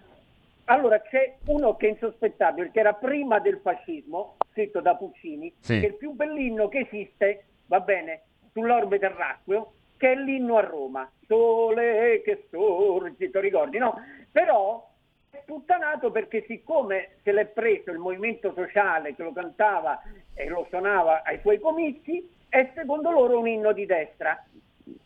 Allora, 0.65 0.99
c'è 1.01 1.37
uno 1.45 1.77
che 1.77 1.87
è 1.87 1.89
insospettabile, 1.91 2.71
che 2.71 2.79
era 2.81 2.91
prima 2.93 3.39
del 3.39 3.59
fascismo, 3.63 4.35
scritto 4.51 4.81
da 4.81 4.95
Puccini, 4.95 5.51
Sì. 5.61 5.79
che 5.79 5.85
è 5.85 5.89
il 5.89 5.95
più 5.95 6.11
bell'inno 6.11 6.67
che 6.67 6.79
esiste, 6.87 7.45
va 7.67 7.79
bene, 7.79 8.21
sull'orbe 8.51 8.99
terracqueo, 8.99 9.73
che 9.97 10.11
è 10.11 10.15
l'inno 10.15 10.57
a 10.57 10.61
Roma. 10.61 11.09
Sole 11.27 12.21
che 12.23 12.47
sorge, 12.49 13.29
lo 13.31 13.39
ricordi, 13.39 13.77
no? 13.77 13.95
Però 14.31 14.87
è 15.29 15.41
puttanato 15.45 16.11
perché 16.11 16.43
siccome 16.47 17.17
se 17.23 17.31
l'è 17.31 17.45
preso 17.45 17.91
il 17.91 17.99
movimento 17.99 18.53
sociale 18.53 19.15
che 19.15 19.23
lo 19.23 19.31
cantava 19.31 20.01
e 20.33 20.47
lo 20.47 20.65
suonava 20.69 21.23
ai 21.23 21.39
suoi 21.41 21.59
comizi, 21.59 22.27
è 22.47 22.71
secondo 22.73 23.11
loro 23.11 23.39
un 23.39 23.47
inno 23.47 23.73
di 23.73 23.85
destra. 23.85 24.43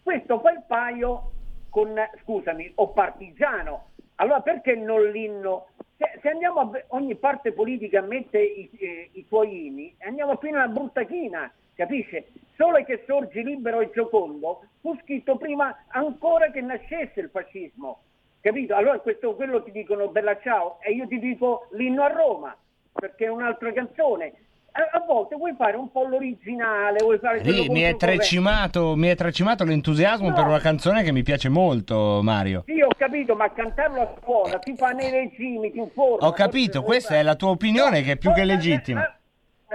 Questo 0.01 0.39
fa 0.39 0.51
il 0.51 0.63
paio 0.65 1.31
con, 1.69 1.95
scusami, 2.21 2.71
o 2.75 2.89
partigiano. 2.89 3.89
Allora 4.15 4.41
perché 4.41 4.75
non 4.75 5.09
l'inno? 5.09 5.67
Se, 5.97 6.19
se 6.21 6.29
andiamo 6.29 6.59
a 6.59 6.71
ogni 6.89 7.15
parte 7.15 7.51
politica 7.51 8.01
mette 8.01 8.39
i, 8.39 8.69
eh, 8.77 9.09
i 9.13 9.25
suoi 9.27 9.67
inni, 9.67 9.95
andiamo 10.01 10.37
fino 10.37 10.57
alla 10.57 10.71
brutta 10.71 11.03
china, 11.03 11.51
capisce? 11.75 12.27
Sole 12.55 12.85
che 12.85 13.03
sorgi 13.07 13.43
libero 13.43 13.79
e 13.81 13.89
giocondo 13.93 14.65
fu 14.81 14.95
scritto 15.01 15.37
prima 15.37 15.75
ancora 15.87 16.51
che 16.51 16.61
nascesse 16.61 17.19
il 17.19 17.29
fascismo, 17.31 18.03
capito? 18.41 18.75
Allora 18.75 18.99
questo, 18.99 19.35
quello 19.35 19.63
ti 19.63 19.71
dicono 19.71 20.07
bella 20.09 20.39
ciao 20.41 20.77
e 20.81 20.91
io 20.91 21.07
ti 21.07 21.19
dico 21.19 21.67
l'inno 21.71 22.03
a 22.03 22.07
Roma, 22.07 22.55
perché 22.91 23.25
è 23.25 23.29
un'altra 23.29 23.71
canzone. 23.73 24.33
A, 24.75 24.97
a 24.97 25.03
volte 25.05 25.35
vuoi 25.35 25.53
fare 25.55 25.77
un 25.77 25.91
po' 25.91 26.03
l'originale, 26.03 26.97
vuoi 27.03 27.19
fare 27.19 27.41
Lì 27.43 27.69
mi 27.69 27.81
è, 27.81 27.95
trecimato, 27.95 28.95
mi 28.95 29.07
è 29.07 29.15
trecimato 29.15 29.63
l'entusiasmo 29.63 30.29
No. 30.29 30.33
per 30.33 30.45
una 30.45 30.59
canzone 30.59 31.03
che 31.03 31.11
mi 31.11 31.21
piace 31.21 31.47
molto, 31.49 32.21
Mario. 32.23 32.63
Sì, 32.65 32.81
ho 32.81 32.89
capito, 32.97 33.35
ma 33.35 33.51
cantarlo 33.51 34.01
a 34.01 34.15
scuola 34.19 34.59
si 34.63 34.75
fa 34.75 34.89
nei 34.89 35.11
regimi, 35.11 35.71
ti 35.71 35.77
informo. 35.77 36.25
Ho 36.25 36.31
capito, 36.31 36.81
questa 36.81 37.15
è 37.15 37.21
la 37.21 37.35
tua 37.35 37.49
opinione 37.49 38.01
che 38.01 38.13
è 38.13 38.17
più 38.17 38.31
che 38.33 38.43
legittima. 38.43 39.01
La, 39.01 39.15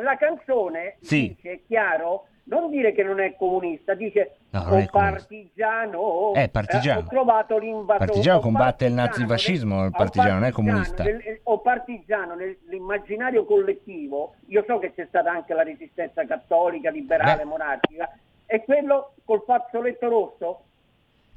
la 0.01 0.17
canzone 0.17 0.97
Sì. 1.01 1.29
dice, 1.37 1.53
è 1.53 1.61
chiaro, 1.67 2.27
non 2.45 2.71
dire 2.71 2.93
che 2.93 3.03
non 3.03 3.21
è 3.21 3.35
comunista, 3.37 3.93
dice 3.95 4.37
No, 4.51 4.63
non 4.63 4.73
o 4.73 4.77
è 4.79 4.87
partigiano, 4.91 6.33
Eh, 6.35 6.49
partigiano. 6.49 7.01
ho 7.01 7.05
trovato 7.07 7.59
l'invasore. 7.59 8.07
Partigiano 8.07 8.41
combatte 8.41 8.87
il 8.87 8.95
partigiano 8.95 9.07
nazifascismo, 9.27 9.77
nel- 9.77 9.85
il 9.87 9.91
partigiano 9.93 10.33
non 10.35 10.45
è 10.45 10.51
comunista. 10.53 11.03
nel- 11.05 11.41
o 11.43 11.59
partigiano 11.61 12.35
nell'immaginario 12.35 13.45
collettivo, 13.45 14.35
io 14.47 14.65
so 14.67 14.79
che 14.79 14.93
c'è 14.95 15.05
stata 15.09 15.31
anche 15.31 15.53
la 15.53 15.63
resistenza 15.63 16.25
cattolica, 16.25 16.91
liberale, 16.91 17.43
Beh. 17.43 17.45
monarchica, 17.45 18.11
è 18.47 18.63
quello 18.65 19.13
col 19.25 19.43
fazzoletto 19.45 20.09
rosso? 20.09 20.61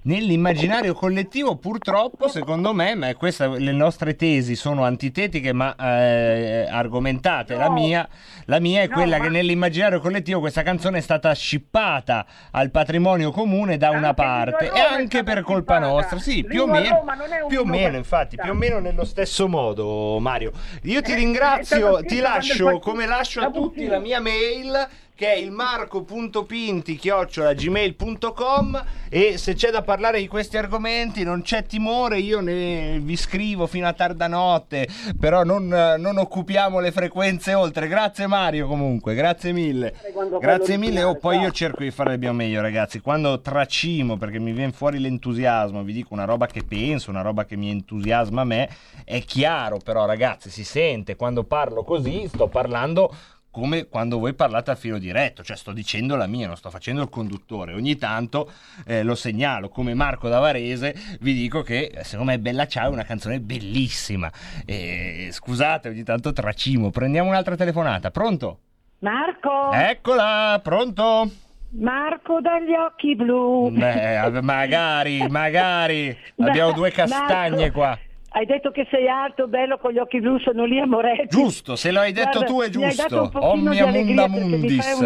Nell'immaginario 0.03 0.95
collettivo, 0.95 1.57
purtroppo, 1.57 2.27
secondo 2.27 2.73
me, 2.73 2.95
ma 2.95 3.13
queste 3.13 3.47
le 3.59 3.71
nostre 3.71 4.15
tesi 4.15 4.55
sono 4.55 4.83
antitetiche 4.83 5.53
ma 5.53 5.75
eh, 5.75 6.67
argomentate. 6.67 7.53
La 7.53 7.67
No. 7.67 7.73
mia, 7.73 8.09
la 8.45 8.59
mia 8.59 8.81
è 8.81 8.87
No, 8.87 8.93
quella 8.95 9.17
ma- 9.19 9.23
che 9.25 9.29
nell'immaginario 9.29 9.99
collettivo 9.99 10.39
questa 10.39 10.63
canzone 10.63 10.97
è 10.97 11.01
stata 11.01 11.31
scippata 11.33 12.25
al 12.49 12.71
patrimonio 12.71 13.29
comune 13.31 13.77
da 13.77 13.91
una 13.91 14.15
parte 14.15 14.71
e 14.71 14.79
anche 14.79 15.21
per 15.21 15.41
colpa 15.43 15.75
scippata. 15.75 15.93
nostra. 15.93 16.17
Sì, 16.19 16.43
più 16.45 16.63
o 16.63 16.67
meno, 16.67 17.03
più 17.47 17.59
o 17.59 17.65
meno, 17.65 17.95
infatti, 17.95 18.37
più 18.37 18.49
o 18.51 18.55
meno 18.55 18.79
nello 18.79 19.05
stesso 19.05 19.47
modo, 19.47 20.17
Mario. 20.19 20.51
Io 20.83 21.03
ti 21.03 21.11
Eh, 21.11 21.15
ringrazio, 21.15 21.99
ti 22.01 22.19
lascio 22.19 22.79
come 22.79 23.05
lascio 23.05 23.41
a 23.41 23.51
tutti 23.51 23.85
la 23.85 23.99
mia 23.99 24.19
mail 24.19 24.87
che 25.21 25.33
è 25.33 25.37
il 25.37 25.51
marco.pinti 25.51 26.99
gmail.com 26.99 28.83
e 29.07 29.37
se 29.37 29.53
c'è 29.53 29.69
da 29.69 29.83
parlare 29.83 30.19
di 30.19 30.27
questi 30.27 30.57
argomenti 30.57 31.23
non 31.23 31.43
c'è 31.43 31.63
timore, 31.63 32.17
io 32.17 32.39
ne 32.39 32.97
vi 32.99 33.15
scrivo 33.15 33.67
fino 33.67 33.87
a 33.87 33.93
tarda 33.93 34.25
notte, 34.25 34.87
però 35.19 35.43
non, 35.43 35.67
non 35.67 36.17
occupiamo 36.17 36.79
le 36.79 36.91
frequenze 36.91 37.53
oltre. 37.53 37.87
Grazie 37.87 38.25
Mario 38.25 38.65
comunque, 38.65 39.13
grazie 39.13 39.51
mille. 39.51 39.93
Grazie 40.39 40.77
mille, 40.77 41.03
oh, 41.03 41.15
poi 41.17 41.35
ciao. 41.35 41.43
io 41.43 41.51
cerco 41.51 41.83
di 41.83 41.91
fare 41.91 42.13
il 42.13 42.19
mio 42.19 42.33
meglio 42.33 42.61
ragazzi, 42.61 42.99
quando 42.99 43.41
tracimo 43.41 44.17
perché 44.17 44.39
mi 44.39 44.53
viene 44.53 44.71
fuori 44.71 44.97
l'entusiasmo, 44.97 45.83
vi 45.83 45.93
dico 45.93 46.15
una 46.15 46.25
roba 46.25 46.47
che 46.47 46.63
penso, 46.63 47.11
una 47.11 47.21
roba 47.21 47.45
che 47.45 47.55
mi 47.55 47.69
entusiasma 47.69 48.41
a 48.41 48.45
me, 48.45 48.69
è 49.03 49.21
chiaro 49.23 49.77
però 49.77 50.07
ragazzi, 50.07 50.49
si 50.49 50.63
sente 50.63 51.15
quando 51.15 51.43
parlo 51.43 51.83
così, 51.83 52.27
sto 52.27 52.47
parlando 52.47 53.13
come 53.51 53.87
quando 53.87 54.17
voi 54.17 54.33
parlate 54.33 54.71
a 54.71 54.75
filo 54.75 54.97
diretto, 54.97 55.43
cioè 55.43 55.57
sto 55.57 55.73
dicendo 55.73 56.15
la 56.15 56.25
mia, 56.25 56.47
non 56.47 56.55
sto 56.55 56.69
facendo 56.69 57.01
il 57.01 57.09
conduttore. 57.09 57.73
Ogni 57.73 57.97
tanto 57.97 58.49
eh, 58.85 59.03
lo 59.03 59.13
segnalo 59.13 59.69
come 59.69 59.93
Marco 59.93 60.29
da 60.29 60.39
Varese, 60.39 60.95
vi 61.19 61.33
dico 61.33 61.61
che 61.61 61.91
eh, 61.93 62.03
secondo 62.03 62.31
me 62.31 62.39
Bella 62.39 62.65
Ciao 62.65 62.89
è 62.89 62.93
una 62.93 63.03
canzone 63.03 63.41
bellissima. 63.41 64.31
E, 64.65 65.29
scusate, 65.31 65.89
ogni 65.89 66.03
tanto 66.03 66.31
tracimo. 66.31 66.89
Prendiamo 66.89 67.29
un'altra 67.29 67.55
telefonata. 67.55 68.09
Pronto? 68.09 68.59
Marco, 68.99 69.71
Eccola, 69.73 70.59
pronto? 70.63 71.29
Marco 71.71 72.39
dagli 72.41 72.73
occhi 72.73 73.15
blu. 73.15 73.69
Beh, 73.71 74.41
magari, 74.41 75.27
magari. 75.27 76.15
Abbiamo 76.39 76.71
due 76.71 76.91
castagne 76.91 77.57
Marco, 77.57 77.71
qua. 77.71 77.99
Hai 78.33 78.45
detto 78.45 78.71
che 78.71 78.87
sei 78.89 79.09
alto, 79.09 79.47
bello, 79.49 79.77
con 79.77 79.91
gli 79.91 79.97
occhi 79.97 80.21
blu, 80.21 80.39
sono 80.39 80.63
lì 80.63 80.79
a 80.79 80.85
Moretti. 80.87 81.27
Giusto, 81.27 81.75
se 81.75 81.91
lo 81.91 81.99
hai 81.99 82.13
detto 82.13 82.39
Guarda, 82.39 82.45
tu 82.45 82.61
è 82.61 82.69
giusto. 82.69 83.29
Omnia 83.33 83.87
munda 83.87 84.27
mundis. 84.29 84.99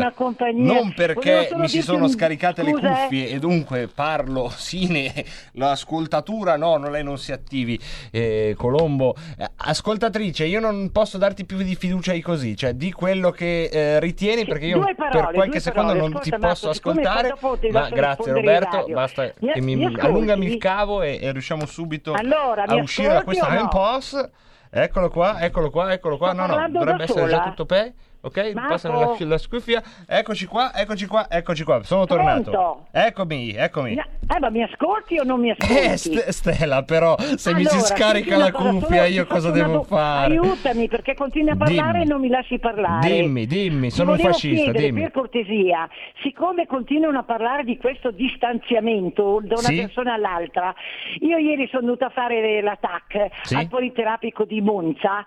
Non 0.54 0.94
perché 0.94 1.50
mi 1.56 1.68
si 1.68 1.82
sono 1.82 2.04
un- 2.04 2.10
scaricate 2.10 2.62
le 2.62 2.70
scusa, 2.72 2.88
eh. 2.88 3.02
cuffie 3.08 3.30
e 3.30 3.40
dunque 3.40 3.88
parlo 3.88 4.50
sine, 4.56 5.12
l'ascoltatura 5.54 6.56
no, 6.56 6.78
no, 6.78 6.90
lei 6.90 7.04
non 7.04 7.18
si 7.18 7.32
attivi. 7.32 7.80
Eh, 8.12 8.54
Colombo, 8.56 9.16
Eh, 9.40 9.48
ascoltatrice, 9.56 10.46
io 10.46 10.60
non 10.60 10.92
posso 10.92 11.18
darti 11.18 11.46
più 11.46 11.58
di 11.58 11.76
fiducia 11.76 12.14
di 12.14 12.22
così, 12.22 12.56
cioè 12.56 12.74
di 12.74 12.92
quello 12.92 13.32
che 13.32 13.64
eh, 13.72 14.00
ritieni 14.00 14.46
perché 14.46 14.66
io 14.68 14.80
parole, 14.96 15.10
per 15.10 15.32
qualche 15.34 15.60
secondo 15.60 15.94
parole. 15.94 16.10
non 16.10 16.18
Ascolta, 16.18 16.36
ti 16.38 16.42
posso 16.46 16.66
Marco, 16.68 16.74
siccome 16.74 17.02
ascoltare. 17.02 17.72
Ma 17.72 17.90
grazie 17.90 18.32
Roberto, 18.34 18.86
basta 18.92 19.34
Mi- 19.40 19.52
che 19.52 19.62
mi, 19.62 19.76
mi 19.76 19.96
allungami 19.98 20.46
il 20.46 20.58
cavo 20.58 21.02
e, 21.02 21.18
e 21.20 21.32
riusciamo 21.32 21.66
subito 21.66 22.14
Allora, 22.14 22.66
a 22.66 22.76
uscire 22.76 23.14
da 23.16 23.20
ascolti 23.20 23.40
questa 23.40 23.46
o 23.46 23.50
no? 23.50 23.56
time 23.58 23.70
pause. 23.70 24.32
Eccolo 24.70 25.10
qua, 25.10 25.40
eccolo 25.42 25.70
qua, 25.70 25.92
eccolo 25.94 26.18
qua. 26.18 26.34
Sto 26.34 26.46
No, 26.46 26.48
no, 26.58 26.70
dovrebbe 26.70 27.04
essere 27.04 27.28
già 27.30 27.38
sola. 27.38 27.50
tutto 27.50 27.66
pe. 27.66 27.94
Ok, 28.26 28.52
Marco? 28.56 28.70
passano 28.70 29.00
la, 29.00 29.16
la 29.28 29.38
scuffia. 29.38 29.84
Eccoci 30.08 30.48
qua, 30.48 30.74
eccoci 30.74 31.06
qua, 31.06 31.28
eccoci 31.30 31.64
qua. 31.64 31.84
Sono 31.84 32.06
tornato. 32.06 32.50
Pronto? 32.50 32.86
Eccomi, 32.92 33.52
eccomi. 33.52 33.94
Eh, 33.94 34.40
ma 34.40 34.50
mi 34.50 34.64
ascolti 34.64 35.20
o 35.20 35.24
non 35.24 35.40
mi 35.40 35.52
ascolti? 35.52 35.74
Eh, 35.78 35.96
St- 35.96 36.30
Stella, 36.30 36.82
però, 36.82 37.16
se 37.36 37.54
mi 37.54 37.64
si 37.66 37.76
Allora, 37.76 37.86
scarica 37.88 38.38
la 38.38 38.52
cuffia, 38.52 39.06
io 39.06 39.28
cosa 39.28 39.52
devo 39.52 39.72
do- 39.74 39.84
fare? 39.84 40.34
Aiutami 40.34 40.88
perché 40.88 41.14
continui 41.14 41.52
a 41.52 41.56
parlare 41.56 42.00
Dimmi. 42.00 42.04
e 42.04 42.08
non 42.08 42.20
mi 42.22 42.30
lasci 42.30 42.58
parlare. 42.58 43.08
Dimmi, 43.08 43.46
dimmi, 43.46 43.92
sono 43.92 44.14
un 44.14 44.18
fascista, 44.18 44.64
chiedere, 44.72 44.86
dimmi. 44.86 45.02
per 45.02 45.12
cortesia, 45.12 45.88
siccome 46.24 46.66
continuano 46.66 47.20
a 47.20 47.24
parlare 47.24 47.64
di 47.64 47.78
questo 47.78 48.10
distanziamento 48.10 49.40
da 49.44 49.54
una 49.60 49.68
Sì? 49.68 49.76
persona 49.76 50.14
all'altra, 50.14 50.74
io 51.20 51.38
ieri 51.38 51.68
sono 51.68 51.84
dovuta 51.86 52.10
fare 52.10 52.62
la 52.64 52.76
TAC 52.80 53.28
Sì? 53.44 53.54
al 53.56 53.68
Politerapico 53.68 54.46
di 54.46 54.62
Monza, 54.62 55.24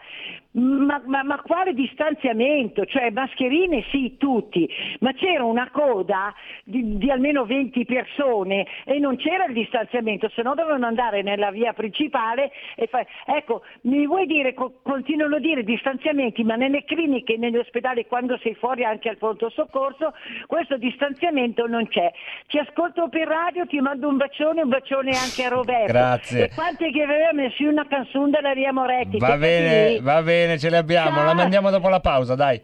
ma, 0.52 1.00
ma- 1.06 1.22
ma 1.22 1.40
quale 1.42 1.72
distanziamento? 1.72 2.84
Cioè 2.88 3.10
mascherine 3.10 3.84
sì, 3.90 4.16
tutti, 4.16 4.68
ma 5.00 5.12
c'era 5.12 5.44
una 5.44 5.70
coda 5.70 6.34
di, 6.64 6.96
di 6.98 7.10
almeno 7.10 7.44
20 7.44 7.84
persone 7.84 8.66
e 8.84 8.98
non 8.98 9.16
c'era 9.16 9.44
il 9.46 9.52
distanziamento, 9.52 10.28
se 10.34 10.42
no 10.42 10.54
dovevano 10.54 10.86
andare 10.86 11.22
nella 11.22 11.50
via 11.50 11.72
principale 11.72 12.50
e 12.76 12.86
fare... 12.86 13.06
Ecco, 13.26 13.62
mi 13.82 14.06
vuoi 14.06 14.26
dire, 14.26 14.54
co- 14.54 14.80
continuano 14.82 15.36
a 15.36 15.40
dire 15.40 15.62
distanziamenti, 15.64 16.42
ma 16.44 16.56
nelle 16.56 16.84
cliniche, 16.84 17.36
negli 17.36 17.56
ospedali, 17.56 18.06
quando 18.06 18.38
sei 18.42 18.54
fuori 18.54 18.84
anche 18.84 19.08
al 19.08 19.16
pronto 19.18 19.50
soccorso, 19.50 20.12
questo 20.46 20.76
distanziamento 20.76 21.66
non 21.66 21.86
c'è. 21.88 22.10
Ti 22.46 22.58
ascolto 22.58 23.08
per 23.08 23.28
radio, 23.28 23.66
ti 23.66 23.80
mando 23.80 24.08
un 24.08 24.16
bacione, 24.16 24.62
un 24.62 24.68
bacione 24.68 25.10
anche 25.10 25.44
a 25.44 25.48
Roberto. 25.48 25.92
Grazie. 25.92 26.44
E 26.44 26.50
quante 26.54 26.90
che 26.90 27.02
aveva 27.02 27.32
messo 27.32 27.62
una 27.68 27.86
canzone 27.86 28.30
della 28.30 28.52
Ria 28.52 28.72
Moretti. 28.72 29.18
Va 29.18 29.36
bene, 29.36 29.84
così- 29.84 30.00
va 30.00 30.22
bene, 30.22 30.58
ce 30.58 30.70
le 30.70 30.76
abbiamo. 30.76 31.16
Ciao. 31.16 31.24
La 31.26 31.34
mandiamo 31.34 31.70
dopo 31.70 31.88
la 31.88 32.00
pausa, 32.00 32.34
dai. 32.34 32.60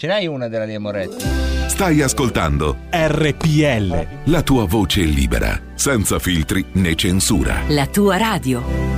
Ce 0.00 0.06
n'hai 0.06 0.28
una 0.28 0.46
della 0.46 0.64
Lia 0.64 0.78
Moretti? 0.78 1.24
Stai 1.66 2.02
ascoltando 2.02 2.76
RPL. 2.88 4.06
La 4.26 4.42
tua 4.42 4.64
voce 4.64 5.02
libera, 5.02 5.60
senza 5.74 6.20
filtri 6.20 6.64
né 6.74 6.94
censura. 6.94 7.62
La 7.66 7.88
tua 7.88 8.16
radio. 8.16 8.97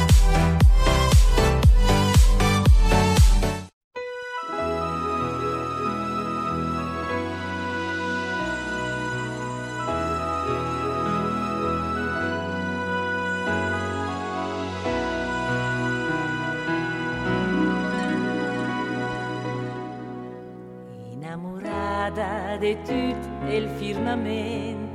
Innamorata 22.71 22.85
de 22.85 23.15
tutto 23.15 23.51
il 23.51 23.67
firmamento, 23.77 24.89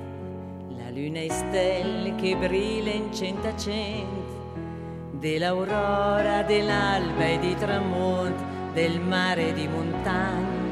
la 0.79 0.89
luna 0.91 1.19
e 1.21 1.31
stelle 1.31 2.15
che 2.15 2.35
brilla 2.35 2.91
in 2.91 3.13
cento 3.13 3.49
a 3.49 3.57
cento, 3.57 5.11
dell'aurora, 5.13 6.43
dell'alba 6.43 7.25
e 7.25 7.39
di 7.39 7.55
tramonto, 7.57 8.43
del 8.73 8.99
mare 9.01 9.49
e 9.49 9.53
di 9.53 9.69
montagna. 9.69 10.65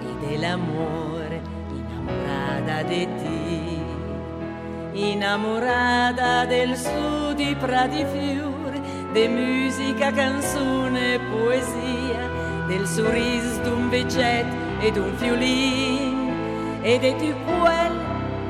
E 0.00 0.26
dell'amore, 0.26 1.40
innamorata 1.70 2.82
di 2.82 3.08
te, 3.16 3.80
innamorata 4.92 6.44
del 6.44 6.76
sud 6.76 7.34
di 7.34 7.56
prati 7.58 8.04
fiori, 8.04 8.80
de 9.12 9.28
musica, 9.28 10.12
canzone 10.12 11.14
e 11.14 11.18
poesia, 11.18 12.30
del 12.68 12.86
sorriso 12.86 13.60
d'un 13.62 13.88
vegetto 13.88 14.70
e 14.80 14.90
d'un 14.92 15.12
fiolin, 15.16 16.11
ed 16.82 17.04
è 17.04 17.16
tu 17.16 17.32
quel 17.44 17.92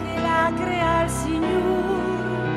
che 0.03 0.20
l'ha 0.20 0.53
creato 0.57 1.05
il 1.05 1.11
Signore, 1.11 2.51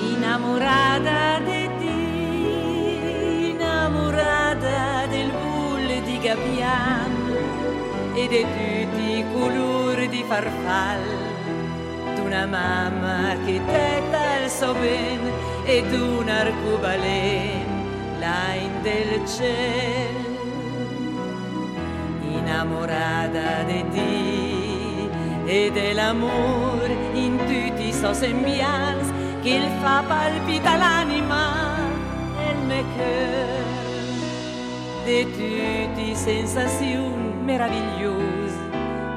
innamorata 0.00 1.40
di 1.40 1.70
te, 1.78 3.50
innamorata 3.50 5.06
del 5.06 5.30
bulle 5.30 6.02
di 6.02 6.18
gabbiano 6.18 7.36
e 8.14 8.26
di 8.28 8.46
tutti 8.56 9.24
colori 9.34 10.08
di 10.08 10.24
farfalla 10.26 11.32
d'una 12.14 12.46
mamma 12.46 13.36
che 13.44 13.60
tetta 13.66 14.38
il 14.42 14.48
so 14.48 14.72
bene 14.72 15.30
e 15.64 15.82
d'un 15.88 16.28
arcobaleno 16.28 17.82
là 18.18 18.54
in 18.54 18.80
del 18.80 19.26
cielo 19.26 20.33
innamorata 22.44 23.62
di 23.62 23.84
te 23.90 25.10
e 25.46 25.70
dell'amore 25.72 26.94
in 27.14 27.38
tutti 27.38 27.88
i 27.88 27.92
suoi 27.92 28.14
sembianze 28.14 29.12
che 29.42 29.60
fa 29.80 30.02
palpita 30.06 30.76
l'anima 30.76 31.76
e 32.38 32.50
il 32.50 32.58
me 32.66 32.84
cœur 32.96 33.62
di 35.04 35.24
tutte 35.24 36.02
le 36.02 36.14
sensazioni 36.14 37.32
meravigliose 37.44 38.58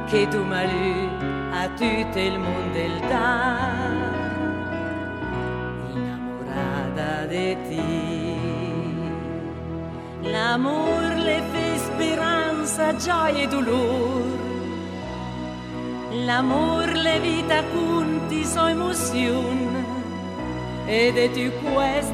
che 0.09 0.27
tu 0.29 0.43
m'as 0.43 0.71
lu 0.71 1.09
a 1.51 1.67
tutto 1.79 2.19
il 2.19 2.39
mondo 2.39 2.77
il 2.77 2.99
dà 3.09 3.57
innamorata 5.93 7.25
di 7.25 7.57
te 7.67 7.85
l'amor 10.29 11.15
le 11.15 11.41
fa 11.51 12.46
speranza 12.67 12.95
gioia 12.97 13.43
e 13.43 13.47
dolore 13.47 14.45
l'amor 16.25 16.91
le 16.91 17.19
vita 17.21 17.63
conti 17.63 18.43
so 18.43 18.65
emozione 18.67 19.85
ed 20.85 21.17
è 21.17 21.31
tu 21.31 21.49
questo 21.71 22.13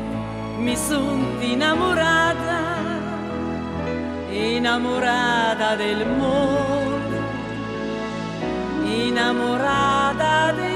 mi 0.58 0.76
son 0.76 1.38
innamorata 1.42 2.62
innamorata 4.30 5.76
del 5.76 6.08
mondo 6.08 7.18
innamorata 8.84 10.52
di 10.52 10.73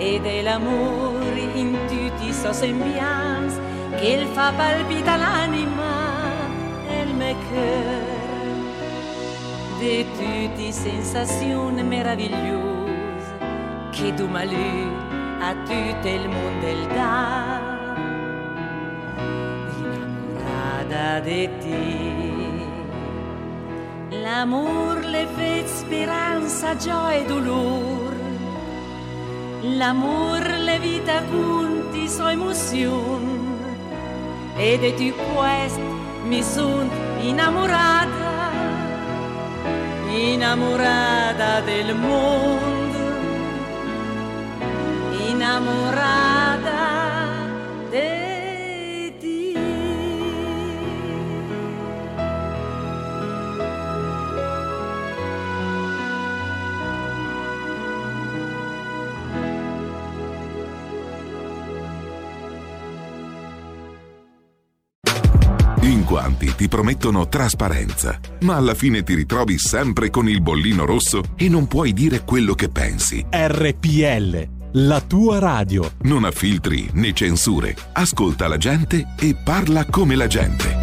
de 0.00 0.42
l'amour 0.42 1.20
in 1.54 1.76
tutti 1.88 2.32
sa 2.32 2.52
sembianze 2.54 3.60
qu'il 3.98 4.26
fa 4.34 4.50
palpita 4.56 5.16
l'anima 5.16 5.92
e 6.88 7.02
il 7.02 7.14
me 7.14 7.34
cœur 7.48 8.20
de 9.78 10.06
tutti 10.16 10.72
sensazioni 10.72 11.82
meravigliose 11.82 13.28
che 13.90 14.14
tu 14.14 14.26
malu 14.26 14.88
a 15.40 15.54
tutto 15.68 16.08
il 16.08 16.28
mondo 16.28 16.66
il 16.66 16.86
dà. 16.96 17.60
Innamorata 19.78 21.20
di 21.20 21.48
te 21.60 22.08
L'amour 24.22 25.04
le 25.04 25.26
fait 25.36 25.66
speranza, 25.66 26.74
gioia 26.76 27.20
e 27.20 27.24
dolor 27.26 27.99
L'amour 29.62 30.40
le 30.40 30.78
vita 30.78 31.22
conti 31.24 32.08
sua 32.08 32.32
emozione 32.32 33.28
e 34.56 34.78
de 34.78 34.94
tu 34.94 35.12
questo 35.34 35.80
mi 36.24 36.42
son 36.42 36.88
innamorata 37.20 38.50
innamorata 40.08 41.60
del 41.60 41.94
mondo 41.94 42.98
innamorata 45.28 46.78
di 47.90 48.29
quanti 66.10 66.56
ti 66.56 66.66
promettono 66.66 67.28
trasparenza, 67.28 68.18
ma 68.40 68.56
alla 68.56 68.74
fine 68.74 69.04
ti 69.04 69.14
ritrovi 69.14 69.60
sempre 69.60 70.10
con 70.10 70.28
il 70.28 70.42
bollino 70.42 70.84
rosso 70.84 71.22
e 71.36 71.48
non 71.48 71.68
puoi 71.68 71.92
dire 71.92 72.24
quello 72.24 72.54
che 72.54 72.68
pensi. 72.68 73.24
RPL, 73.30 74.48
la 74.72 75.00
tua 75.02 75.38
radio. 75.38 75.88
Non 76.02 76.24
ha 76.24 76.32
filtri 76.32 76.90
né 76.94 77.12
censure. 77.12 77.76
Ascolta 77.92 78.48
la 78.48 78.56
gente 78.56 79.14
e 79.20 79.36
parla 79.36 79.84
come 79.84 80.16
la 80.16 80.26
gente. 80.26 80.78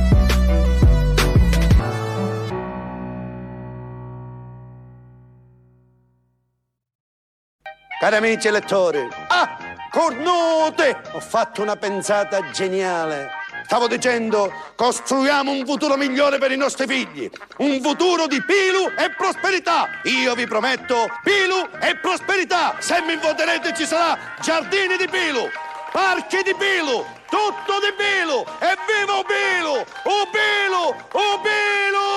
Cari 8.00 8.16
amici 8.16 8.48
elettori, 8.48 9.00
ah, 9.28 9.58
cornote! 9.92 11.02
Ho 11.12 11.20
fatto 11.20 11.62
una 11.62 11.76
pensata 11.76 12.50
geniale. 12.52 13.37
Stavo 13.68 13.88
dicendo, 13.90 14.50
costruiamo 14.76 15.52
un 15.52 15.66
futuro 15.66 15.98
migliore 15.98 16.38
per 16.38 16.52
i 16.52 16.56
nostri 16.56 16.88
figli. 16.88 17.30
Un 17.58 17.82
futuro 17.82 18.26
di 18.26 18.42
pilu 18.42 18.90
e 18.98 19.10
prosperità. 19.10 19.90
Io 20.04 20.34
vi 20.36 20.48
prometto 20.48 21.06
pilu 21.22 21.68
e 21.82 21.98
prosperità. 21.98 22.78
Se 22.80 23.02
mi 23.02 23.18
voterete 23.18 23.74
ci 23.76 23.86
sarà 23.86 24.18
giardini 24.42 24.96
di 24.96 25.10
pilu, 25.10 25.50
parchi 25.92 26.44
di 26.44 26.56
pilu, 26.58 27.04
tutto 27.30 27.80
di 27.84 27.92
pilu. 27.98 28.46
Evviva 28.60 29.22
Pilu! 29.28 29.76
O 29.76 29.84
Pilu! 30.32 30.96
O 31.12 31.42
Pilu! 31.44 32.08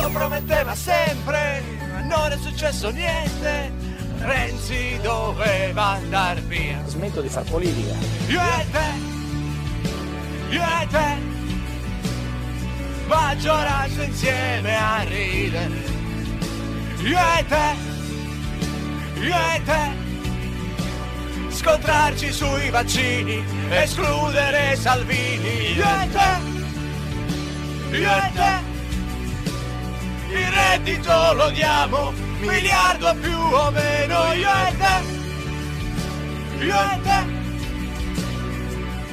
Lo 0.00 0.08
prometteva 0.10 0.76
sempre, 0.76 1.60
non 2.04 2.30
è 2.30 2.36
successo 2.36 2.90
niente. 2.90 3.83
Renzi 4.24 4.98
doveva 5.02 5.82
andar 5.96 6.40
via. 6.40 6.82
Smetto 6.86 7.20
di 7.20 7.28
far 7.28 7.44
politica. 7.44 7.94
Io 8.28 8.40
e 8.40 8.66
te, 8.72 8.92
io 10.48 10.62
e 10.62 10.86
te, 10.86 11.16
maggioranza 13.06 14.02
insieme 14.02 14.76
a 14.76 15.02
ridere. 15.02 15.92
Io 17.02 17.18
e 17.18 17.44
te, 17.46 17.76
io 19.20 19.34
e 19.34 19.62
te, 19.62 19.92
scontrarci 21.50 22.32
sui 22.32 22.70
vaccini, 22.70 23.44
escludere 23.68 24.74
Salvini. 24.76 25.74
Io 25.74 25.84
e 25.84 26.08
te, 26.10 27.96
io 27.98 28.10
e 28.10 28.30
te. 28.32 28.72
Il 30.34 30.50
reddito 30.50 31.32
lo 31.34 31.50
diamo, 31.50 32.23
miliardo 32.44 33.14
più 33.20 33.38
o 33.38 33.70
meno, 33.70 34.32
io 34.32 34.48
e 34.48 34.76
te, 34.76 36.64
io 36.64 36.74
e 36.74 37.00
te, 37.02 37.24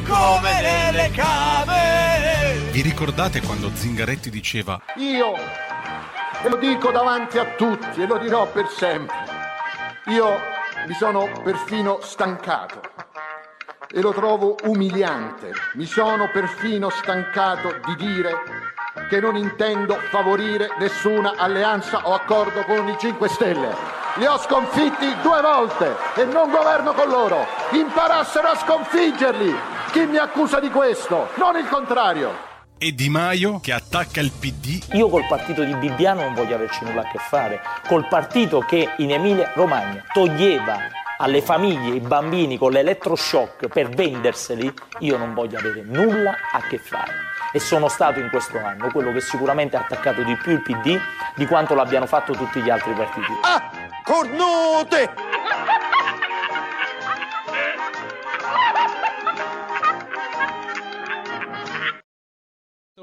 come 0.07 0.61
nelle 0.61 1.11
camere. 1.11 2.69
Vi 2.71 2.81
ricordate 2.81 3.41
quando 3.41 3.71
Zingaretti 3.73 4.29
diceva 4.29 4.81
Io, 4.95 5.35
e 6.43 6.49
lo 6.49 6.57
dico 6.57 6.91
davanti 6.91 7.37
a 7.37 7.45
tutti 7.55 8.01
e 8.01 8.07
lo 8.07 8.17
dirò 8.17 8.47
per 8.47 8.67
sempre, 8.69 9.15
io 10.05 10.39
mi 10.87 10.93
sono 10.93 11.29
perfino 11.43 11.99
stancato 12.01 12.81
e 13.93 14.01
lo 14.01 14.13
trovo 14.13 14.55
umiliante. 14.63 15.51
Mi 15.73 15.85
sono 15.85 16.29
perfino 16.31 16.89
stancato 16.89 17.79
di 17.85 17.95
dire 17.95 18.33
che 19.11 19.19
non 19.19 19.35
intendo 19.35 19.97
favorire 20.09 20.69
nessuna 20.79 21.33
alleanza 21.35 22.07
o 22.07 22.13
accordo 22.13 22.63
con 22.63 22.87
i 22.87 22.95
5 22.97 23.27
Stelle. 23.27 23.75
Li 24.15 24.25
ho 24.25 24.37
sconfitti 24.37 25.05
due 25.21 25.41
volte 25.41 25.97
e 26.15 26.23
non 26.23 26.49
governo 26.49 26.93
con 26.93 27.09
loro. 27.09 27.45
Imparassero 27.71 28.47
a 28.47 28.55
sconfiggerli. 28.55 29.53
Chi 29.91 30.05
mi 30.05 30.15
accusa 30.15 30.61
di 30.61 30.69
questo? 30.69 31.27
Non 31.35 31.57
il 31.57 31.67
contrario. 31.67 32.31
e 32.77 32.93
Di 32.93 33.09
Maio 33.09 33.59
che 33.59 33.73
attacca 33.73 34.21
il 34.21 34.31
PD 34.31 34.81
Io 34.93 35.09
col 35.09 35.27
partito 35.27 35.61
di 35.65 35.75
Bibbiano 35.75 36.21
non 36.21 36.33
voglio 36.33 36.55
averci 36.55 36.85
nulla 36.85 37.01
a 37.01 37.11
che 37.11 37.19
fare, 37.19 37.59
col 37.89 38.07
partito 38.07 38.59
che 38.59 38.93
in 38.99 39.11
Emilia 39.11 39.51
Romagna 39.55 40.05
toglieva 40.13 40.77
alle 41.17 41.41
famiglie 41.41 41.95
i 41.95 41.99
bambini 41.99 42.57
con 42.57 42.71
l'elettroshock 42.71 43.67
per 43.67 43.89
venderseli, 43.89 44.73
io 44.99 45.17
non 45.17 45.33
voglio 45.33 45.59
avere 45.59 45.83
nulla 45.83 46.33
a 46.53 46.61
che 46.61 46.77
fare. 46.77 47.30
E 47.53 47.59
sono 47.59 47.89
stato 47.89 48.19
in 48.19 48.29
questo 48.29 48.57
anno 48.63 48.89
quello 48.91 49.11
che 49.11 49.19
sicuramente 49.19 49.75
ha 49.75 49.81
attaccato 49.81 50.23
di 50.23 50.35
più 50.37 50.53
il 50.53 50.61
PD 50.61 50.97
di 51.35 51.45
quanto 51.45 51.75
l'abbiano 51.75 52.05
fatto 52.05 52.33
tutti 52.33 52.61
gli 52.61 52.69
altri 52.69 52.93
partiti. 52.93 53.31
Ah, 53.41 53.69
cornote! 54.03 55.80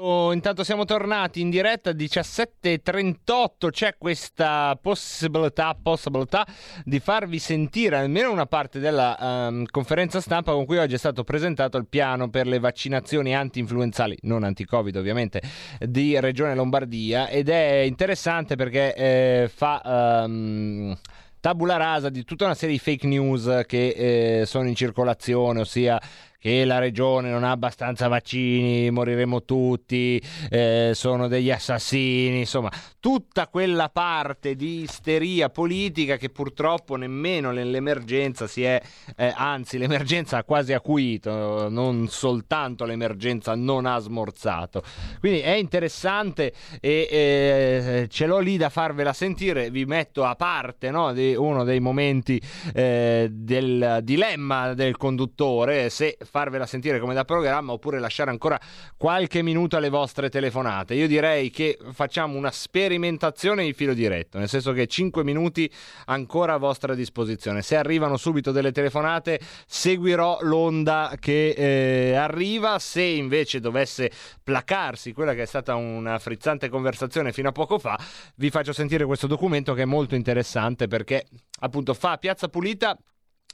Oh, 0.01 0.31
Intanto 0.31 0.63
siamo 0.63 0.85
tornati 0.85 1.41
in 1.41 1.49
diretta 1.49 1.91
17.38 1.91 3.69
c'è 3.69 3.95
questa 3.97 4.79
possibilità, 4.81 5.75
possibilità 5.75 6.47
di 6.85 7.01
farvi 7.01 7.37
sentire 7.37 7.97
almeno 7.97 8.31
una 8.31 8.45
parte 8.45 8.79
della 8.79 9.17
ehm, 9.19 9.65
conferenza 9.65 10.21
stampa 10.21 10.53
con 10.53 10.65
cui 10.65 10.77
oggi 10.77 10.95
è 10.95 10.97
stato 10.97 11.25
presentato 11.25 11.75
il 11.75 11.85
piano 11.85 12.29
per 12.29 12.47
le 12.47 12.59
vaccinazioni 12.59 13.35
anti-influenzali, 13.35 14.17
non 14.21 14.45
anti-covid 14.45 14.95
ovviamente, 14.95 15.41
di 15.79 16.17
Regione 16.17 16.55
Lombardia. 16.55 17.27
Ed 17.27 17.49
è 17.49 17.79
interessante 17.79 18.55
perché 18.55 18.95
eh, 18.95 19.51
fa... 19.53 20.23
ehm, 20.23 20.97
tabula 21.41 21.77
rasa 21.77 22.09
di 22.09 22.23
tutta 22.25 22.45
una 22.45 22.53
serie 22.53 22.75
di 22.75 22.81
fake 22.81 23.07
news 23.07 23.61
che 23.65 24.41
eh, 24.41 24.45
sono 24.45 24.67
in 24.67 24.75
circolazione, 24.75 25.61
ossia 25.61 25.99
che 26.39 26.63
la 26.63 26.79
regione 26.79 27.29
non 27.29 27.43
ha 27.43 27.51
abbastanza 27.51 28.07
vaccini, 28.07 28.89
moriremo 28.89 29.43
tutti, 29.43 30.21
eh, 30.49 30.91
sono 30.95 31.27
degli 31.27 31.51
assassini, 31.51 32.39
insomma, 32.39 32.71
tutta 33.01 33.47
quella 33.49 33.89
parte 33.89 34.55
di 34.55 34.81
isteria 34.81 35.49
politica 35.49 36.15
che 36.15 36.29
purtroppo 36.29 36.95
nemmeno 36.95 37.51
nell'emergenza 37.51 38.47
si 38.47 38.63
è, 38.63 38.81
eh, 39.17 39.33
anzi 39.35 39.77
l'emergenza 39.77 40.37
ha 40.37 40.43
quasi 40.45 40.71
acuito, 40.71 41.67
non 41.67 42.07
soltanto 42.07 42.85
l'emergenza 42.85 43.53
non 43.55 43.85
ha 43.85 43.97
smorzato. 43.99 44.81
Quindi 45.19 45.39
è 45.41 45.55
interessante 45.55 46.53
e 46.79 47.07
eh, 47.11 48.07
ce 48.09 48.25
l'ho 48.25 48.39
lì 48.39 48.55
da 48.55 48.69
farvela 48.69 49.11
sentire, 49.11 49.69
vi 49.71 49.83
metto 49.83 50.23
a 50.23 50.35
parte 50.35 50.89
no, 50.89 51.11
di 51.11 51.35
uno 51.35 51.65
dei 51.65 51.81
momenti 51.81 52.41
eh, 52.73 53.27
del 53.29 53.99
dilemma 54.03 54.73
del 54.73 54.95
conduttore, 54.95 55.89
se 55.89 56.17
farvela 56.29 56.65
sentire 56.65 56.99
come 56.99 57.13
da 57.13 57.25
programma 57.25 57.71
oppure 57.73 57.99
lasciare 57.99 58.29
ancora 58.29 58.59
qualche 58.97 59.41
minuto 59.41 59.77
alle 59.77 59.89
vostre 59.89 60.29
telefonate. 60.29 60.93
Io 60.93 61.07
direi 61.07 61.49
che 61.49 61.77
facciamo 61.91 62.37
una 62.37 62.51
sperimentazione 62.51 63.63
di 63.63 63.73
filo 63.73 63.93
diretto, 63.93 64.37
nel 64.37 64.47
senso 64.47 64.71
che 64.71 64.87
5 64.87 65.23
minuti 65.23 65.69
ancora 66.05 66.53
a 66.53 66.57
vostra 66.57 66.93
disposizione. 66.93 67.61
Se 67.61 67.75
arrivano 67.75 68.17
subito 68.17 68.51
delle 68.51 68.71
telefonate 68.71 69.39
seguirò 69.65 70.39
l'onda 70.41 71.15
che 71.19 71.49
eh, 71.49 72.15
arriva, 72.15 72.79
se 72.79 73.01
invece 73.01 73.59
dovesse 73.59 74.11
placarsi 74.43 75.13
quella 75.13 75.33
che 75.33 75.43
è 75.43 75.45
stata 75.45 75.75
una 75.75 76.19
frizzante 76.19 76.69
conversazione 76.69 77.31
fino 77.31 77.49
a 77.49 77.51
poco 77.51 77.79
fa, 77.79 77.99
vi 78.35 78.49
faccio 78.49 78.73
sentire 78.73 79.05
questo 79.05 79.27
documento 79.27 79.73
che 79.73 79.81
è 79.81 79.85
molto 79.85 80.15
interessante 80.15 80.87
perché 80.87 81.25
appunto 81.61 81.93
fa 81.93 82.17
Piazza 82.17 82.47
Pulita 82.47 82.97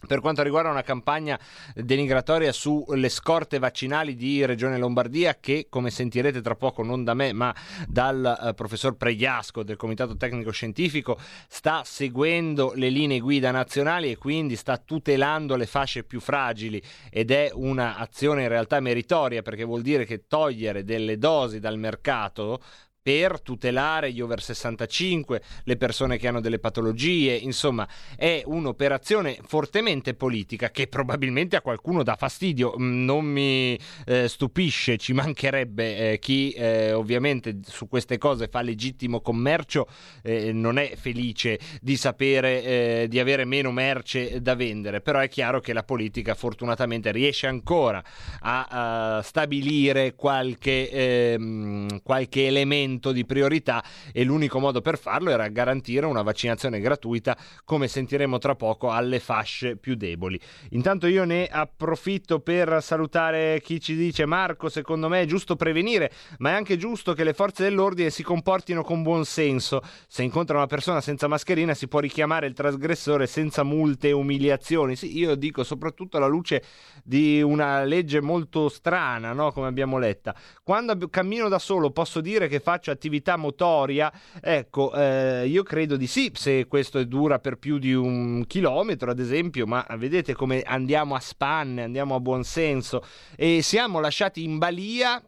per 0.06 0.20
quanto 0.20 0.44
riguarda 0.44 0.70
una 0.70 0.84
campagna 0.84 1.40
denigratoria 1.74 2.52
sulle 2.52 3.10
scorte 3.10 3.60
vaccinali 3.60 4.16
di 4.16 4.46
Regione 4.46 4.78
Lombardia 4.78 5.38
che 5.40 5.68
come 5.70 5.90
sentirete 5.90 6.42
tra 6.42 6.56
poco 6.56 6.84
non 6.84 7.04
da 7.04 7.14
me 7.14 7.34
ma 7.34 7.56
dal 7.88 8.40
eh, 8.44 8.54
professor 8.54 8.96
Pregliasco 8.96 9.64
del 9.64 9.78
Comitato 9.78 10.16
Tecnico 10.18 10.52
Scientifico 10.52 11.18
sta 11.48 11.84
seguendo 11.86 12.74
le 12.76 12.90
linee 12.90 13.20
guida 13.20 13.52
nazionali 13.52 14.12
e 14.12 14.18
quindi 14.18 14.56
sta 14.56 14.78
tutelando 14.78 15.56
le 15.56 15.66
fasce 15.66 16.04
più 16.04 16.20
fragili 16.20 16.82
ed 17.10 17.32
è 17.32 17.50
un'azione 17.54 18.44
in 18.44 18.50
realtà 18.50 18.80
meritoria 18.80 19.42
perché 19.42 19.64
vuol 19.64 19.82
dire 19.82 20.06
che 20.06 20.28
togliere 20.28 20.84
delle 20.84 21.18
dosi 21.18 21.60
dal 21.60 21.80
mercato 21.80 22.62
per 23.06 23.40
tutelare 23.40 24.12
gli 24.12 24.20
over 24.20 24.42
65, 24.42 25.40
le 25.66 25.78
persone 25.78 26.18
che 26.18 26.28
hanno 26.28 26.42
delle 26.42 26.58
patologie, 26.58 27.36
insomma 27.36 27.88
è 28.16 28.42
un'operazione 28.44 29.38
fortemente 29.46 30.16
politica 30.16 30.72
che 30.72 30.88
probabilmente 30.88 31.56
a 31.56 31.62
qualcuno 31.62 32.02
dà 32.02 32.16
fastidio, 32.16 32.74
mm, 32.76 33.06
non 33.06 33.24
mi 33.24 33.78
eh, 34.08 34.28
stupisce, 34.28 34.98
ci 34.98 35.14
mancherebbe 35.14 36.14
eh, 36.14 36.20
chi 36.20 36.50
eh, 36.54 36.94
ovviamente 36.94 37.60
su 37.68 37.88
queste 37.88 38.18
cose 38.18 38.48
fa 38.48 38.64
legittimo 38.64 39.22
commercio, 39.22 39.88
eh, 40.24 40.52
non 40.52 40.80
è 40.80 40.96
felice 40.96 41.60
di 41.82 41.98
sapere 41.98 42.64
eh, 42.64 43.06
di 43.08 43.20
avere 43.20 43.46
meno 43.46 43.70
merce 43.70 44.42
da 44.42 44.56
vendere, 44.56 45.02
però 45.02 45.20
è 45.20 45.30
chiaro 45.30 45.60
che 45.60 45.74
la 45.74 45.84
politica 45.84 46.34
fortunatamente 46.34 47.12
riesce 47.12 47.46
ancora 47.46 48.04
a, 48.40 49.18
a 49.18 49.22
stabilire 49.22 50.16
qualche, 50.16 50.90
ehm, 50.90 52.02
qualche 52.02 52.48
elemento 52.48 52.94
momento 52.96 53.12
di 53.12 53.26
priorità 53.26 53.84
e 54.12 54.24
l'unico 54.24 54.60
modo 54.60 54.82
per 54.82 54.98
farlo 54.98 55.30
era 55.30 55.48
garantire 55.50 56.06
una 56.06 56.22
vaccinazione 56.22 56.80
gratuita, 56.80 57.38
come 57.64 57.88
sentiremo 57.88 58.38
tra 58.38 58.56
poco, 58.56 58.92
alle 58.92 59.20
fasce 59.20 59.76
più 59.76 59.96
deboli. 59.96 60.40
Intanto 60.72 61.08
io 61.08 61.26
ne 61.26 61.48
approfitto 61.48 62.40
per 62.40 62.82
salutare 62.82 63.62
chi 63.62 63.80
ci 63.80 63.96
dice 63.96 64.26
Marco, 64.26 64.70
secondo 64.70 65.08
me 65.10 65.22
è 65.22 65.26
giusto 65.26 65.56
prevenire, 65.56 66.12
ma 66.38 66.52
è 66.52 66.54
anche 66.54 66.78
giusto 66.78 67.14
che 67.14 67.24
le 67.24 67.34
forze 67.34 67.64
dell'ordine 67.64 68.10
si 68.10 68.24
comportino 68.24 68.84
con 68.84 69.04
buon 69.04 69.26
senso. 69.26 69.82
Se 70.08 70.24
incontrano 70.24 70.62
una 70.62 70.70
persona 70.70 71.02
senza 71.02 71.28
mascherina 71.28 71.74
si 71.74 71.88
può 71.88 72.00
richiamare 72.00 72.48
il 72.48 72.54
trasgressore 72.54 73.28
senza 73.28 73.64
multe 73.64 74.10
e 74.10 74.12
umiliazioni. 74.12 74.96
Sì, 74.96 75.18
io 75.18 75.36
dico 75.36 75.64
soprattutto 75.64 76.18
alla 76.18 76.28
luce 76.28 76.64
di 77.04 77.42
una 77.42 77.84
legge 77.84 78.22
molto 78.22 78.70
strana, 78.70 79.34
no? 79.34 79.52
come 79.52 79.68
abbiamo 79.68 79.98
letta. 79.98 80.36
Quando 80.64 80.96
cammino 81.10 81.50
da 81.50 81.60
solo 81.60 81.92
posso 81.92 82.22
dire 82.22 82.48
che 82.48 82.60
faccio 82.60 82.85
faccio 82.86 82.92
attività 82.92 83.36
motoria, 83.36 84.12
ecco, 84.40 84.94
eh, 84.94 85.48
io 85.48 85.64
credo 85.64 85.98
di 85.98 86.06
sì, 86.08 86.32
se 86.36 86.68
questo 86.68 87.04
dura 87.04 87.40
per 87.40 87.58
più 87.58 87.80
di 87.80 87.94
un 87.94 88.46
chilometro, 88.46 89.10
ad 89.10 89.20
esempio, 89.20 89.66
ma 89.66 89.86
vedete 89.98 90.34
come 90.34 90.62
andiamo 90.62 91.16
a 91.16 91.20
spanne, 91.20 91.84
andiamo 91.84 92.16
a 92.16 92.20
buon 92.20 92.44
senso 92.44 93.04
e 93.36 93.62
siamo 93.62 94.00
lasciati 94.00 94.44
in 94.44 94.58
balia 94.58 95.22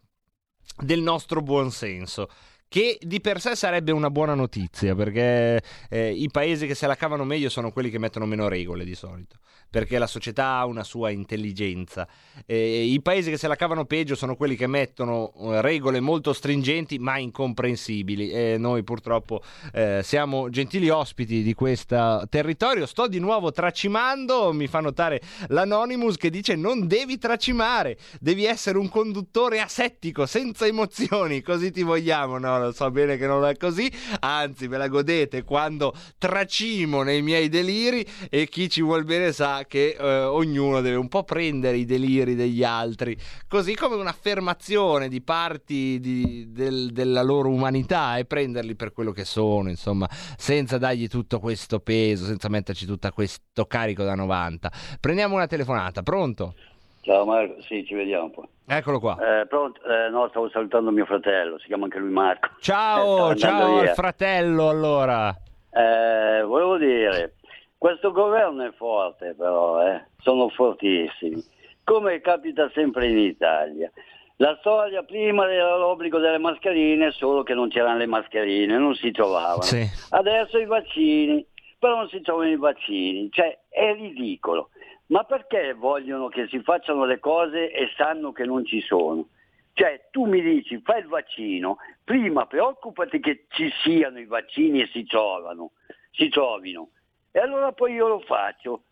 del 0.80 1.02
nostro 1.02 1.42
buonsenso 1.42 2.30
che 2.70 2.98
di 3.02 3.22
per 3.22 3.40
sé 3.40 3.56
sarebbe 3.56 3.94
una 3.94 4.10
buona 4.10 4.34
notizia 4.34 4.94
perché 4.94 5.62
eh, 5.90 6.12
i 6.12 6.30
paesi 6.30 6.68
che 6.68 6.76
se 6.76 6.86
la 6.86 6.96
cavano 6.96 7.24
meglio 7.24 7.48
sono 7.48 7.72
quelli 7.72 7.90
che 7.90 7.98
mettono 7.98 8.26
meno 8.26 8.50
regole 8.50 8.84
di 8.84 8.94
solito 8.94 9.38
perché 9.70 9.98
la 9.98 10.08
società 10.08 10.58
ha 10.58 10.66
una 10.66 10.84
sua 10.84 11.10
intelligenza. 11.10 12.08
Eh, 12.46 12.84
I 12.84 13.02
paesi 13.02 13.30
che 13.30 13.38
se 13.38 13.48
la 13.48 13.56
cavano 13.56 13.86
peggio 13.86 14.16
sono 14.16 14.36
quelli 14.36 14.56
che 14.56 14.68
mettono 14.68 15.34
eh, 15.38 15.62
regole 15.62 16.00
molto 16.00 16.34
stringenti 16.34 17.00
ma 17.00 17.18
incomprensibili 17.18 18.30
e 18.32 18.58
noi 18.58 18.84
purtroppo 18.84 19.42
eh, 19.74 20.02
siamo 20.04 20.50
gentili 20.50 20.90
ospiti 20.90 21.44
di 21.44 21.54
questo 21.54 22.26
territorio. 22.30 22.86
Sto 22.86 23.08
di 23.08 23.20
nuovo 23.20 23.52
tracimando, 23.52 24.54
mi 24.54 24.68
fa 24.68 24.80
notare 24.80 25.22
l'Anonymous 25.48 26.18
che 26.18 26.30
dice 26.30 26.56
non 26.56 26.88
devi 26.88 27.18
tracimare, 27.18 27.98
devi 28.20 28.46
essere 28.46 28.78
un 28.78 28.90
conduttore 28.90 29.60
asettico, 29.60 30.26
senza 30.26 30.66
emozioni, 30.66 31.42
così 31.42 31.72
ti 31.72 31.84
vogliamo. 31.84 32.38
No, 32.38 32.60
lo 32.60 32.72
so 32.72 32.90
bene 32.92 33.18
che 33.18 33.28
non 33.28 33.46
è 33.46 33.56
così, 33.58 33.92
anzi 34.20 34.68
ve 34.68 34.78
la 34.78 34.88
godete 34.88 35.44
quando 35.44 35.94
tracimo 36.18 37.04
nei 37.04 37.22
miei 37.22 37.50
deliri 37.50 38.06
e 38.30 38.48
chi 38.48 38.70
ci 38.70 38.82
vuol 38.82 39.04
bene 39.04 39.32
sa 39.32 39.57
che 39.66 39.96
eh, 40.00 40.24
ognuno 40.24 40.82
deve 40.82 40.98
un 40.98 41.08
po' 41.08 41.24
prendere 41.24 41.78
i 41.78 41.86
deliri 41.86 42.36
degli 42.36 42.64
altri, 42.64 43.18
così 43.48 43.76
come 43.76 43.96
un'affermazione 43.96 45.08
di 45.08 45.22
parti 45.22 46.00
di, 46.00 46.46
del, 46.52 46.92
della 46.92 47.22
loro 47.24 47.50
umanità 47.50 48.18
e 48.18 48.26
prenderli 48.26 48.76
per 48.76 48.92
quello 48.94 49.12
che 49.12 49.26
sono, 49.26 49.70
insomma, 49.70 50.08
senza 50.10 50.78
dargli 50.78 51.08
tutto 51.08 51.40
questo 51.40 51.80
peso, 51.80 52.26
senza 52.26 52.50
metterci 52.50 52.86
tutto 52.86 53.10
questo 53.12 53.66
carico 53.66 54.04
da 54.04 54.16
90. 54.16 54.72
Prendiamo 55.00 55.36
una 55.36 55.48
telefonata, 55.48 56.04
pronto? 56.04 56.54
Ciao 57.02 57.24
Marco, 57.26 57.62
sì, 57.62 57.86
ci 57.86 57.94
vediamo 57.96 58.30
poi. 58.30 58.46
Eccolo 58.70 59.00
qua. 59.00 59.18
Eh, 59.42 59.48
pronto? 59.48 59.80
Eh, 59.84 60.10
no, 60.10 60.28
stavo 60.30 60.50
salutando 60.50 60.92
mio 60.92 61.06
fratello, 61.06 61.58
si 61.58 61.68
chiama 61.68 61.86
anche 61.86 62.00
lui 62.00 62.12
Marco. 62.12 62.50
Ciao, 62.60 63.32
Eh, 63.32 63.36
ciao 63.38 63.80
via. 63.80 63.90
al 63.90 63.96
fratello 63.96 64.68
allora. 64.68 65.30
Eh, 65.72 66.42
volevo 66.44 66.78
dire, 66.78 67.36
questo 67.78 68.12
governo 68.12 68.64
è 68.64 68.72
forte 68.74 69.36
però, 69.36 69.86
eh? 69.88 70.06
sono 70.20 70.50
fortissimi, 70.50 71.44
come 71.84 72.20
capita 72.22 72.70
sempre 72.74 73.08
in 73.08 73.18
Italia. 73.18 73.92
La 74.40 74.56
storia 74.60 75.02
prima 75.04 75.52
era 75.52 75.78
l'obbligo 75.78 76.20
delle 76.20 76.38
mascherine, 76.38 77.12
solo 77.12 77.42
che 77.44 77.56
non 77.56 77.70
c'erano 77.70 77.98
le 77.98 78.06
mascherine, 78.06 78.78
non 78.78 78.94
si 78.94 79.12
trovavano. 79.12 79.62
Sì. 79.64 79.84
Adesso 80.10 80.60
i 80.60 80.66
vaccini, 80.66 81.44
però 81.80 81.98
non 81.98 82.10
si 82.10 82.22
trovano 82.22 82.50
i 82.50 82.58
vaccini, 82.58 83.30
cioè 83.32 83.58
è 83.70 83.94
ridicolo. 83.94 84.70
Ma 85.08 85.24
perché 85.24 85.74
vogliono 85.74 86.28
che 86.28 86.48
si 86.50 86.62
facciano 86.62 87.06
le 87.06 87.20
cose 87.20 87.72
e 87.72 87.90
sanno 87.96 88.32
che 88.32 88.44
non 88.44 88.66
ci 88.66 88.82
sono? 88.82 89.28
Cioè 89.74 90.08
tu 90.12 90.26
mi 90.26 90.42
dici 90.42 90.82
fai 90.84 91.02
il 91.02 91.08
vaccino, 91.08 91.78
prima 92.04 92.46
preoccupati 92.46 93.20
che 93.20 93.46
ci 93.50 93.72
siano 93.84 94.20
i 94.20 94.26
vaccini 94.26 94.82
e 94.82 94.88
si 94.88 95.06
trovano, 95.06 95.72
si 96.12 96.30
trovino. 96.30 96.90
E 97.38 97.40
allora 97.40 97.72
poi 97.72 97.94
io 97.94 98.08
lo 98.08 98.20
faccio. 98.22 98.86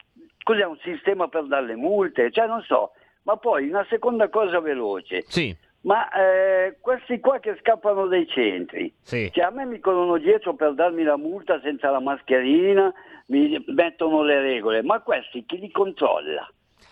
Cos'è 0.44 0.64
un 0.66 0.78
sistema 0.84 1.28
per 1.28 1.46
dare 1.46 1.66
le 1.66 1.76
multe? 1.76 2.30
Cioè 2.32 2.46
non 2.46 2.62
so. 2.62 2.92
Ma 3.24 3.38
poi 3.38 3.68
una 3.70 3.84
seconda 3.90 4.30
cosa 4.30 4.60
veloce. 4.60 5.24
Sì. 5.28 5.56
Ma 5.82 6.08
eh, 6.12 6.78
questi 6.80 7.20
qua 7.20 7.40
che 7.40 7.58
scappano 7.60 8.06
dai 8.06 8.28
centri, 8.28 8.94
Sì. 9.02 9.32
cioè 9.34 9.46
a 9.46 9.50
me 9.50 9.66
mi 9.66 9.80
corrono 9.80 10.18
dietro 10.18 10.54
per 10.54 10.74
darmi 10.76 11.02
la 11.02 11.18
multa 11.18 11.60
senza 11.62 11.90
la 11.90 12.00
mascherina, 12.00 12.94
mi 13.28 13.64
mettono 13.68 14.22
le 14.24 14.42
regole, 14.42 14.82
ma 14.84 15.00
questi 15.02 15.44
chi 15.46 15.58
li 15.60 15.72
controlla? 15.72 16.48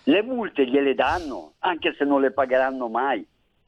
Le 0.05 0.21
multe 0.23 0.65
gliele 0.67 0.93
danno, 0.95 1.53
anche 1.59 1.93
se 1.97 2.03
non 2.03 2.21
le 2.21 2.31
pagheranno 2.31 2.87
mai. 2.87 3.23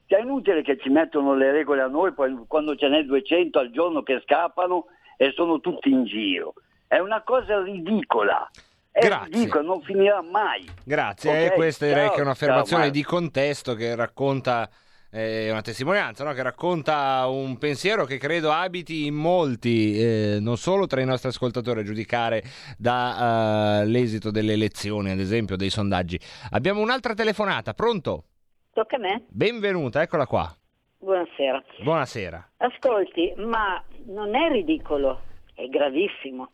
Cioè 0.06 0.18
è 0.20 0.22
inutile 0.22 0.62
che 0.62 0.76
ci 0.78 0.88
mettono 0.90 1.34
le 1.34 1.50
regole 1.52 1.82
a 1.82 1.88
noi, 1.88 2.12
poi 2.12 2.32
quando 2.48 2.74
ce 2.76 2.88
n'è 2.88 3.02
200 3.04 3.58
al 3.60 3.70
giorno 3.70 4.02
che 4.02 4.20
scappano 4.24 4.86
e 5.16 5.30
sono 5.32 5.60
tutti 5.60 5.88
in 5.90 6.04
giro. 6.04 6.54
È 6.86 6.98
una 6.98 7.22
cosa 7.22 7.62
ridicola. 7.62 8.48
È 8.90 9.00
Grazie. 9.00 9.32
ridicolo, 9.32 9.64
non 9.64 9.82
finirà 9.82 10.22
mai. 10.22 10.66
Grazie, 10.84 11.30
Ok, 11.30 11.52
e 11.52 11.54
questa 11.54 11.86
direi 11.86 12.06
ciao, 12.06 12.14
che 12.14 12.20
è 12.20 12.22
un'affermazione 12.22 12.84
ciao, 12.84 12.92
di 12.92 13.02
contesto 13.02 13.74
che 13.74 13.94
racconta 13.94 14.68
eh, 15.10 15.50
una 15.50 15.60
testimonianza, 15.60 16.24
no? 16.24 16.32
che 16.32 16.42
racconta 16.42 17.26
un 17.26 17.58
pensiero 17.58 18.04
che 18.04 18.18
credo 18.18 18.52
abiti 18.52 19.06
in 19.06 19.14
molti, 19.14 19.98
eh, 19.98 20.38
non 20.40 20.56
solo 20.56 20.86
tra 20.86 21.00
i 21.00 21.04
nostri 21.04 21.28
ascoltatori, 21.28 21.80
a 21.80 21.84
giudicare 21.84 22.42
dall'esito 22.78 24.30
delle 24.30 24.52
elezioni, 24.54 25.10
ad 25.10 25.18
esempio, 25.18 25.56
dei 25.56 25.70
sondaggi. 25.70 26.18
Abbiamo 26.52 26.80
un'altra 26.80 27.14
telefonata, 27.14 27.74
pronto? 27.74 28.24
Tocca 28.72 28.96
a 28.96 28.98
me? 28.98 29.24
Benvenuta, 29.28 30.02
eccola 30.02 30.26
qua. 30.26 30.54
Buonasera. 30.98 31.62
Buonasera. 31.82 32.50
Ascolti, 32.58 33.32
ma 33.36 33.82
non 34.06 34.34
è 34.34 34.50
ridicolo, 34.50 35.20
è 35.54 35.66
gravissimo, 35.66 36.50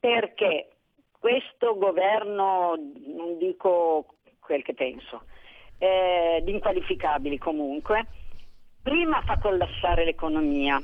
perché 0.00 0.70
questo 1.18 1.76
governo, 1.76 2.74
non 3.06 3.36
dico 3.38 4.14
quel 4.40 4.62
che 4.62 4.74
penso, 4.74 5.24
eh, 5.78 6.40
di 6.42 6.52
inqualificabili 6.52 7.38
comunque, 7.38 8.06
prima 8.82 9.20
fa 9.22 9.38
collassare 9.38 10.04
l'economia 10.04 10.82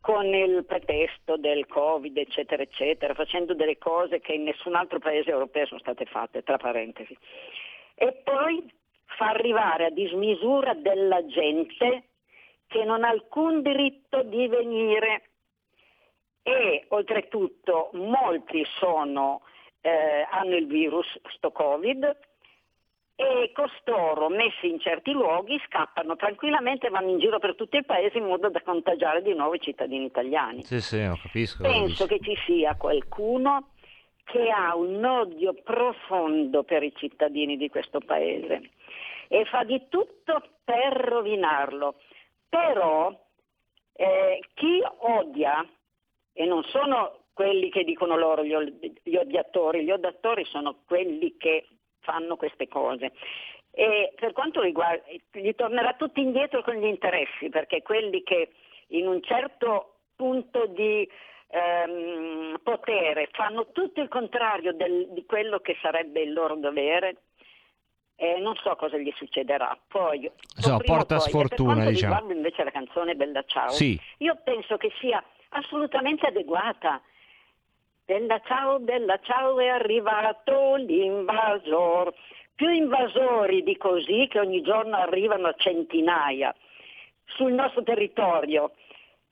con 0.00 0.26
il 0.26 0.64
pretesto 0.64 1.36
del 1.36 1.66
Covid, 1.66 2.16
eccetera, 2.16 2.62
eccetera, 2.62 3.14
facendo 3.14 3.54
delle 3.54 3.78
cose 3.78 4.20
che 4.20 4.32
in 4.32 4.44
nessun 4.44 4.74
altro 4.74 4.98
paese 4.98 5.30
europeo 5.30 5.66
sono 5.66 5.80
state 5.80 6.04
fatte, 6.04 6.42
tra 6.42 6.56
parentesi. 6.56 7.16
e 7.94 8.12
poi 8.22 8.64
fa 9.04 9.30
arrivare 9.30 9.86
a 9.86 9.90
dismisura 9.90 10.74
della 10.74 11.26
gente 11.26 12.04
che 12.68 12.84
non 12.84 13.02
ha 13.02 13.08
alcun 13.08 13.62
diritto 13.62 14.22
di 14.22 14.46
venire 14.46 15.27
e 16.42 16.86
oltretutto 16.88 17.90
molti 17.92 18.64
sono, 18.78 19.42
eh, 19.80 20.26
hanno 20.30 20.56
il 20.56 20.66
virus, 20.66 21.06
sto 21.34 21.50
Covid, 21.50 22.16
e 23.20 23.50
costoro 23.52 24.28
messi 24.28 24.68
in 24.68 24.78
certi 24.78 25.10
luoghi 25.10 25.60
scappano 25.66 26.14
tranquillamente 26.14 26.86
e 26.86 26.90
vanno 26.90 27.10
in 27.10 27.18
giro 27.18 27.40
per 27.40 27.56
tutto 27.56 27.76
il 27.76 27.84
paese 27.84 28.18
in 28.18 28.26
modo 28.26 28.48
da 28.48 28.62
contagiare 28.62 29.22
di 29.22 29.34
nuovo 29.34 29.54
i 29.54 29.60
cittadini 29.60 30.04
italiani. 30.04 30.62
Sì, 30.62 30.80
sì, 30.80 31.04
lo 31.04 31.18
capisco. 31.20 31.64
Penso 31.64 32.06
che 32.06 32.20
ci 32.20 32.36
sia 32.46 32.76
qualcuno 32.76 33.70
che 34.22 34.50
ha 34.50 34.76
un 34.76 35.04
odio 35.04 35.52
profondo 35.54 36.62
per 36.62 36.84
i 36.84 36.92
cittadini 36.94 37.56
di 37.56 37.68
questo 37.68 37.98
paese 37.98 38.70
e 39.26 39.44
fa 39.46 39.64
di 39.64 39.86
tutto 39.88 40.40
per 40.62 40.92
rovinarlo. 40.92 41.96
Però 42.48 43.12
eh, 43.94 44.40
chi 44.54 44.80
odia, 44.98 45.66
e 46.38 46.44
non 46.44 46.62
sono 46.64 47.24
quelli 47.32 47.68
che 47.68 47.82
dicono 47.82 48.16
loro 48.16 48.44
gli, 48.44 48.54
gli 49.02 49.16
odiatori, 49.16 49.82
gli 49.82 49.90
odiatori 49.90 50.44
sono 50.44 50.82
quelli 50.86 51.36
che 51.36 51.66
fanno 51.98 52.36
queste 52.36 52.68
cose. 52.68 53.12
E 53.72 54.12
per 54.14 54.32
quanto 54.32 54.60
riguarda, 54.60 55.02
gli 55.32 55.52
tornerà 55.56 55.94
tutti 55.94 56.20
indietro 56.20 56.62
con 56.62 56.74
gli 56.74 56.86
interessi, 56.86 57.48
perché 57.48 57.82
quelli 57.82 58.22
che 58.22 58.50
in 58.88 59.08
un 59.08 59.20
certo 59.22 59.96
punto 60.14 60.66
di 60.66 61.08
ehm, 61.50 62.60
potere 62.62 63.28
fanno 63.32 63.68
tutto 63.72 64.00
il 64.02 64.08
contrario 64.08 64.74
del- 64.74 65.08
di 65.10 65.24
quello 65.24 65.60
che 65.60 65.76
sarebbe 65.80 66.20
il 66.20 66.32
loro 66.34 66.54
dovere, 66.56 67.22
eh, 68.16 68.38
non 68.38 68.54
so 68.56 68.76
cosa 68.76 68.98
gli 68.98 69.10
succederà. 69.16 69.76
Poi, 69.88 70.30
Insomma, 70.56 70.76
o 70.76 70.78
prima 70.78 70.94
o 70.94 70.96
porta 70.98 71.16
poi. 71.16 71.28
Sfortuna, 71.28 71.88
diciamo. 71.88 72.30
invece 72.32 72.64
la 72.64 72.70
canzone 72.70 73.14
Bella 73.14 73.42
Ciao, 73.44 73.70
Sì. 73.70 73.98
io 74.18 74.38
penso 74.44 74.76
che 74.76 74.90
sia 75.00 75.24
assolutamente 75.50 76.26
adeguata. 76.26 77.00
Bella 78.04 78.40
ciao, 78.46 78.78
bella 78.78 79.18
ciao, 79.22 79.58
è 79.60 79.68
arrivato 79.68 80.76
l'invasor. 80.76 82.12
Più 82.54 82.68
invasori 82.70 83.62
di 83.62 83.76
così 83.76 84.26
che 84.28 84.40
ogni 84.40 84.62
giorno 84.62 84.96
arrivano 84.96 85.48
a 85.48 85.54
centinaia 85.56 86.54
sul 87.26 87.52
nostro 87.52 87.82
territorio. 87.82 88.72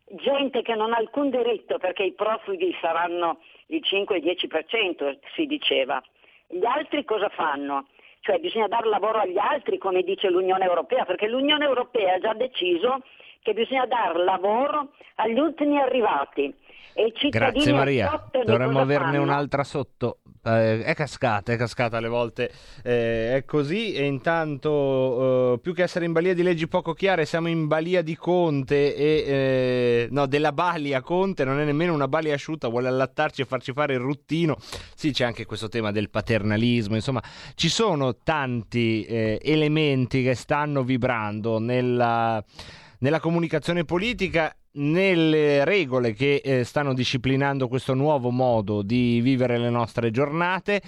Gente 0.09 0.62
che 0.62 0.75
non 0.75 0.93
ha 0.93 0.99
alcun 0.99 1.31
diritto 1.31 1.79
perché 1.79 2.05
i 2.05 2.12
profughi 2.12 2.77
saranno 2.81 3.41
il 3.67 3.83
5-10%, 3.83 5.19
si 5.35 5.47
diceva. 5.47 6.01
Gli 6.47 6.64
altri 6.64 7.05
cosa 7.05 7.29
fanno? 7.31 7.89
Cioè 8.21 8.39
bisogna 8.39 8.69
dare 8.69 8.89
lavoro 8.89 9.19
agli 9.19 9.39
altri, 9.39 9.79
come 9.79 10.03
dice 10.03 10.31
l'Unione 10.31 10.64
Europea, 10.64 11.05
perché 11.05 11.27
l'Unione 11.27 11.64
Europea 11.64 12.14
ha 12.14 12.19
già 12.19 12.35
deciso 12.35 13.03
che 13.47 13.55
bisogna 13.55 13.86
dare 13.86 14.24
lavoro 14.24 14.90
agli 15.16 15.38
ultimi 15.38 15.78
arrivati. 15.78 16.53
E 16.99 17.12
Grazie 17.28 17.74
Maria, 17.74 18.26
dovremmo 18.44 18.80
averne 18.80 19.18
fanno? 19.18 19.22
un'altra 19.22 19.62
sotto. 19.62 20.18
Eh, 20.42 20.82
è 20.82 20.94
cascata, 20.94 21.53
è 21.53 21.57
cascata 21.57 21.99
alle 21.99 22.09
volte, 22.09 22.51
eh, 22.82 23.36
è 23.36 23.44
così 23.44 23.92
e 23.92 24.05
intanto 24.05 25.55
eh, 25.55 25.59
più 25.59 25.74
che 25.74 25.82
essere 25.82 26.07
in 26.07 26.12
balia 26.12 26.32
di 26.32 26.42
leggi 26.42 26.68
poco 26.68 26.94
chiare 26.94 27.26
siamo 27.26 27.49
in 27.49 27.66
balia 27.66 28.01
di 28.01 28.16
Conte 28.16 28.94
e 28.94 29.24
eh, 29.26 30.09
no, 30.11 30.26
della 30.26 30.53
balia 30.53 31.03
Conte 31.03 31.44
non 31.44 31.61
è 31.61 31.64
nemmeno 31.64 31.92
una 31.92 32.09
balia 32.09 32.32
asciutta, 32.32 32.68
vuole 32.68 32.88
allattarci 32.88 33.42
e 33.42 33.44
farci 33.44 33.72
fare 33.72 33.92
il 33.92 34.01
ruttino. 34.01 34.57
Sì, 34.94 35.12
c'è 35.12 35.24
anche 35.24 35.44
questo 35.44 35.68
tema 35.68 35.92
del 35.92 36.09
paternalismo, 36.09 36.94
insomma, 36.94 37.22
ci 37.55 37.68
sono 37.68 38.16
tanti 38.22 39.05
eh, 39.05 39.38
elementi 39.42 40.22
che 40.22 40.34
stanno 40.34 40.82
vibrando 40.82 41.59
nella 41.59 42.42
nella 43.07 43.20
comunicazione 43.20 43.84
politica, 43.84 44.52
nelle 44.72 45.64
regole 45.64 46.12
che 46.12 46.42
eh, 46.44 46.64
stanno 46.64 46.92
disciplinando 46.92 47.68
questo 47.68 47.94
nuovo 47.94 48.30
modo 48.30 48.82
di 48.82 49.20
vivere 49.20 49.59
le 49.59 49.70
nostre 49.70 50.11
giornate 50.11 50.82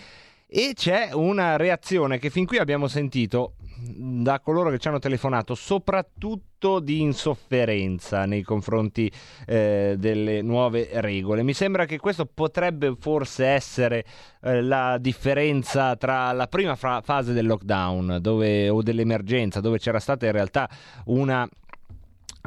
e 0.48 0.72
c'è 0.74 1.10
una 1.12 1.54
reazione 1.56 2.18
che 2.18 2.28
fin 2.28 2.44
qui 2.44 2.58
abbiamo 2.58 2.88
sentito 2.88 3.52
da 3.80 4.40
coloro 4.40 4.70
che 4.70 4.78
ci 4.78 4.88
hanno 4.88 4.98
telefonato, 4.98 5.54
soprattutto 5.54 6.80
di 6.80 7.02
insofferenza 7.02 8.24
nei 8.24 8.42
confronti 8.42 9.08
eh, 9.46 9.94
delle 9.96 10.42
nuove 10.42 10.88
regole. 10.94 11.44
Mi 11.44 11.54
sembra 11.54 11.84
che 11.84 11.98
questo 11.98 12.26
potrebbe 12.26 12.96
forse 12.98 13.46
essere 13.46 14.04
eh, 14.42 14.60
la 14.60 14.98
differenza 14.98 15.94
tra 15.94 16.32
la 16.32 16.48
prima 16.48 16.74
fra- 16.74 17.00
fase 17.00 17.32
del 17.32 17.46
lockdown 17.46 18.18
dove, 18.20 18.68
o 18.68 18.82
dell'emergenza, 18.82 19.60
dove 19.60 19.78
c'era 19.78 20.00
stata 20.00 20.26
in 20.26 20.32
realtà 20.32 20.68
una 21.04 21.48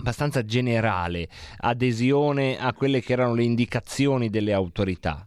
abbastanza 0.02 0.44
generale 0.44 1.30
adesione 1.60 2.60
a 2.60 2.74
quelle 2.74 3.02
che 3.02 3.14
erano 3.14 3.36
le 3.36 3.44
indicazioni 3.44 4.30
delle 4.30 4.52
autorità. 4.52 5.26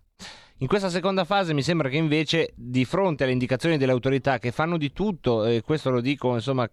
In 0.58 0.66
questa 0.66 0.88
seconda 0.88 1.24
fase 1.24 1.52
mi 1.52 1.62
sembra 1.62 1.88
che 1.88 1.96
invece 1.96 2.52
di 2.54 2.84
fronte 2.84 3.24
alle 3.24 3.32
indicazioni 3.32 3.76
delle 3.76 3.92
autorità 3.92 4.38
che 4.38 4.52
fanno 4.52 4.76
di 4.76 4.92
tutto, 4.92 5.44
e 5.44 5.62
questo 5.62 5.90
lo 5.90 6.00
dico, 6.00 6.34
insomma, 6.34 6.68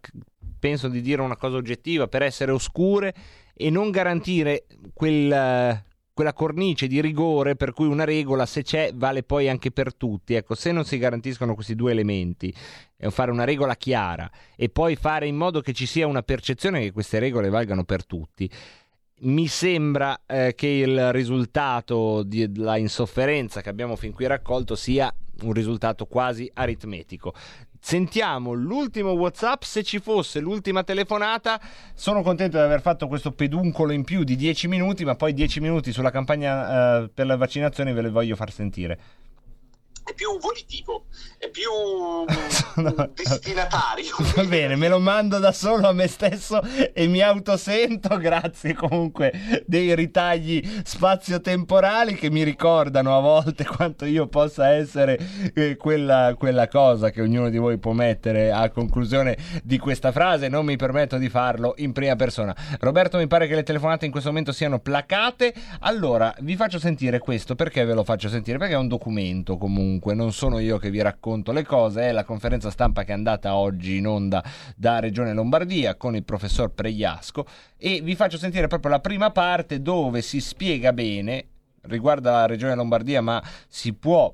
penso 0.59 0.87
di 0.87 1.01
dire 1.01 1.21
una 1.21 1.35
cosa 1.35 1.57
oggettiva, 1.57 2.07
per 2.07 2.21
essere 2.21 2.51
oscure 2.51 3.13
e 3.53 3.69
non 3.69 3.89
garantire 3.89 4.65
quel, 4.93 5.83
quella 6.13 6.33
cornice 6.33 6.87
di 6.87 7.01
rigore 7.01 7.55
per 7.55 7.73
cui 7.73 7.87
una 7.87 8.03
regola, 8.03 8.45
se 8.45 8.63
c'è, 8.63 8.91
vale 8.93 9.23
poi 9.23 9.49
anche 9.49 9.71
per 9.71 9.95
tutti. 9.95 10.33
Ecco, 10.33 10.55
se 10.55 10.71
non 10.71 10.85
si 10.85 10.97
garantiscono 10.97 11.55
questi 11.55 11.75
due 11.75 11.91
elementi, 11.91 12.53
eh, 12.97 13.11
fare 13.11 13.31
una 13.31 13.43
regola 13.43 13.75
chiara 13.75 14.29
e 14.55 14.69
poi 14.69 14.95
fare 14.95 15.27
in 15.27 15.35
modo 15.35 15.61
che 15.61 15.73
ci 15.73 15.85
sia 15.85 16.07
una 16.07 16.23
percezione 16.23 16.81
che 16.81 16.91
queste 16.91 17.19
regole 17.19 17.49
valgano 17.49 17.83
per 17.83 18.05
tutti, 18.05 18.49
mi 19.23 19.47
sembra 19.47 20.21
eh, 20.25 20.53
che 20.55 20.67
il 20.67 21.11
risultato 21.11 22.23
della 22.23 22.77
insofferenza 22.77 23.61
che 23.61 23.69
abbiamo 23.69 23.95
fin 23.95 24.13
qui 24.13 24.25
raccolto 24.25 24.75
sia 24.75 25.13
un 25.41 25.53
risultato 25.53 26.05
quasi 26.05 26.49
aritmetico. 26.53 27.33
Sentiamo 27.83 28.53
l'ultimo 28.53 29.09
WhatsApp. 29.13 29.63
Se 29.63 29.81
ci 29.81 29.99
fosse 29.99 30.39
l'ultima 30.39 30.83
telefonata, 30.83 31.59
sono 31.95 32.21
contento 32.21 32.57
di 32.57 32.63
aver 32.63 32.79
fatto 32.79 33.07
questo 33.07 33.31
peduncolo 33.31 33.91
in 33.91 34.03
più 34.03 34.23
di 34.23 34.35
10 34.35 34.67
minuti, 34.67 35.03
ma 35.03 35.15
poi 35.15 35.33
10 35.33 35.59
minuti 35.59 35.91
sulla 35.91 36.11
campagna 36.11 36.99
eh, 37.01 37.09
per 37.11 37.25
le 37.25 37.35
vaccinazioni 37.35 37.91
ve 37.91 38.03
le 38.03 38.09
voglio 38.11 38.35
far 38.35 38.51
sentire. 38.51 38.99
È 40.11 40.13
più 40.13 40.37
volitivo, 40.39 41.05
è 41.37 41.49
più 41.49 41.71
destinatario. 43.15 44.15
Va 44.35 44.43
bene, 44.43 44.75
me 44.75 44.89
lo 44.89 44.99
mando 44.99 45.39
da 45.39 45.51
solo 45.51 45.87
a 45.87 45.93
me 45.93 46.07
stesso 46.07 46.61
e 46.93 47.07
mi 47.07 47.21
autosento, 47.21 48.17
grazie 48.17 48.73
comunque 48.73 49.63
dei 49.65 49.95
ritagli 49.95 50.61
spazio-temporali 50.83 52.15
che 52.15 52.29
mi 52.29 52.43
ricordano 52.43 53.17
a 53.17 53.21
volte 53.21 53.65
quanto 53.65 54.05
io 54.05 54.27
possa 54.27 54.69
essere 54.69 55.17
eh, 55.53 55.77
quella, 55.77 56.35
quella 56.37 56.67
cosa 56.67 57.09
che 57.09 57.21
ognuno 57.21 57.49
di 57.49 57.57
voi 57.57 57.77
può 57.77 57.93
mettere 57.93 58.51
a 58.51 58.69
conclusione 58.69 59.37
di 59.63 59.77
questa 59.77 60.11
frase. 60.11 60.49
Non 60.49 60.65
mi 60.65 60.75
permetto 60.75 61.17
di 61.17 61.29
farlo 61.29 61.73
in 61.77 61.93
prima 61.93 62.15
persona. 62.15 62.55
Roberto, 62.79 63.17
mi 63.17 63.27
pare 63.27 63.47
che 63.47 63.55
le 63.55 63.63
telefonate 63.63 64.05
in 64.05 64.11
questo 64.11 64.29
momento 64.29 64.51
siano 64.51 64.79
placate. 64.79 65.53
Allora, 65.79 66.33
vi 66.39 66.55
faccio 66.55 66.79
sentire 66.79 67.19
questo. 67.19 67.55
Perché 67.55 67.85
ve 67.85 67.93
lo 67.93 68.03
faccio 68.03 68.27
sentire? 68.27 68.57
Perché 68.57 68.73
è 68.73 68.77
un 68.77 68.87
documento 68.89 69.57
comunque, 69.57 70.00
non 70.05 70.33
sono 70.33 70.59
io 70.59 70.77
che 70.77 70.89
vi 70.89 71.01
racconto 71.01 71.51
le 71.51 71.63
cose, 71.63 72.01
è 72.01 72.11
la 72.11 72.23
conferenza 72.23 72.69
stampa 72.71 73.03
che 73.03 73.11
è 73.11 73.13
andata 73.13 73.55
oggi 73.55 73.97
in 73.97 74.07
onda 74.07 74.43
da 74.75 74.99
Regione 74.99 75.33
Lombardia 75.33 75.95
con 75.95 76.15
il 76.15 76.23
professor 76.23 76.71
Pregliasco 76.71 77.45
e 77.77 78.01
vi 78.01 78.15
faccio 78.15 78.37
sentire 78.37 78.67
proprio 78.67 78.91
la 78.91 78.99
prima 78.99 79.31
parte 79.31 79.81
dove 79.81 80.21
si 80.21 80.41
spiega 80.41 80.91
bene, 80.91 81.45
riguarda 81.81 82.31
la 82.31 82.45
Regione 82.47 82.75
Lombardia, 82.75 83.21
ma 83.21 83.41
si 83.67 83.93
può 83.93 84.33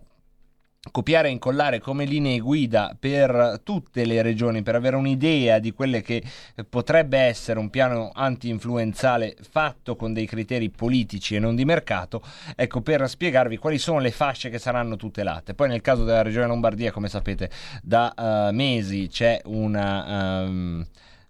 copiare 0.91 1.27
e 1.27 1.31
incollare 1.31 1.79
come 1.79 2.05
linee 2.05 2.39
guida 2.39 2.95
per 2.99 3.61
tutte 3.63 4.05
le 4.05 4.21
regioni 4.21 4.63
per 4.63 4.75
avere 4.75 4.95
un'idea 4.95 5.59
di 5.59 5.71
quelle 5.71 6.01
che 6.01 6.23
potrebbe 6.69 7.17
essere 7.17 7.59
un 7.59 7.69
piano 7.69 8.11
anti-influenzale 8.13 9.35
fatto 9.49 9.95
con 9.95 10.13
dei 10.13 10.25
criteri 10.25 10.69
politici 10.69 11.35
e 11.35 11.39
non 11.39 11.55
di 11.55 11.65
mercato, 11.65 12.21
ecco 12.55 12.81
per 12.81 13.07
spiegarvi 13.07 13.57
quali 13.57 13.77
sono 13.77 13.99
le 13.99 14.11
fasce 14.11 14.49
che 14.49 14.59
saranno 14.59 14.95
tutelate. 14.95 15.53
Poi 15.53 15.67
nel 15.67 15.81
caso 15.81 16.03
della 16.03 16.21
regione 16.21 16.47
Lombardia, 16.47 16.91
come 16.91 17.09
sapete, 17.09 17.49
da 17.81 18.13
eh, 18.13 18.51
mesi 18.51 19.07
c'è 19.09 19.41
una 19.45 20.43
ehm, 20.43 20.85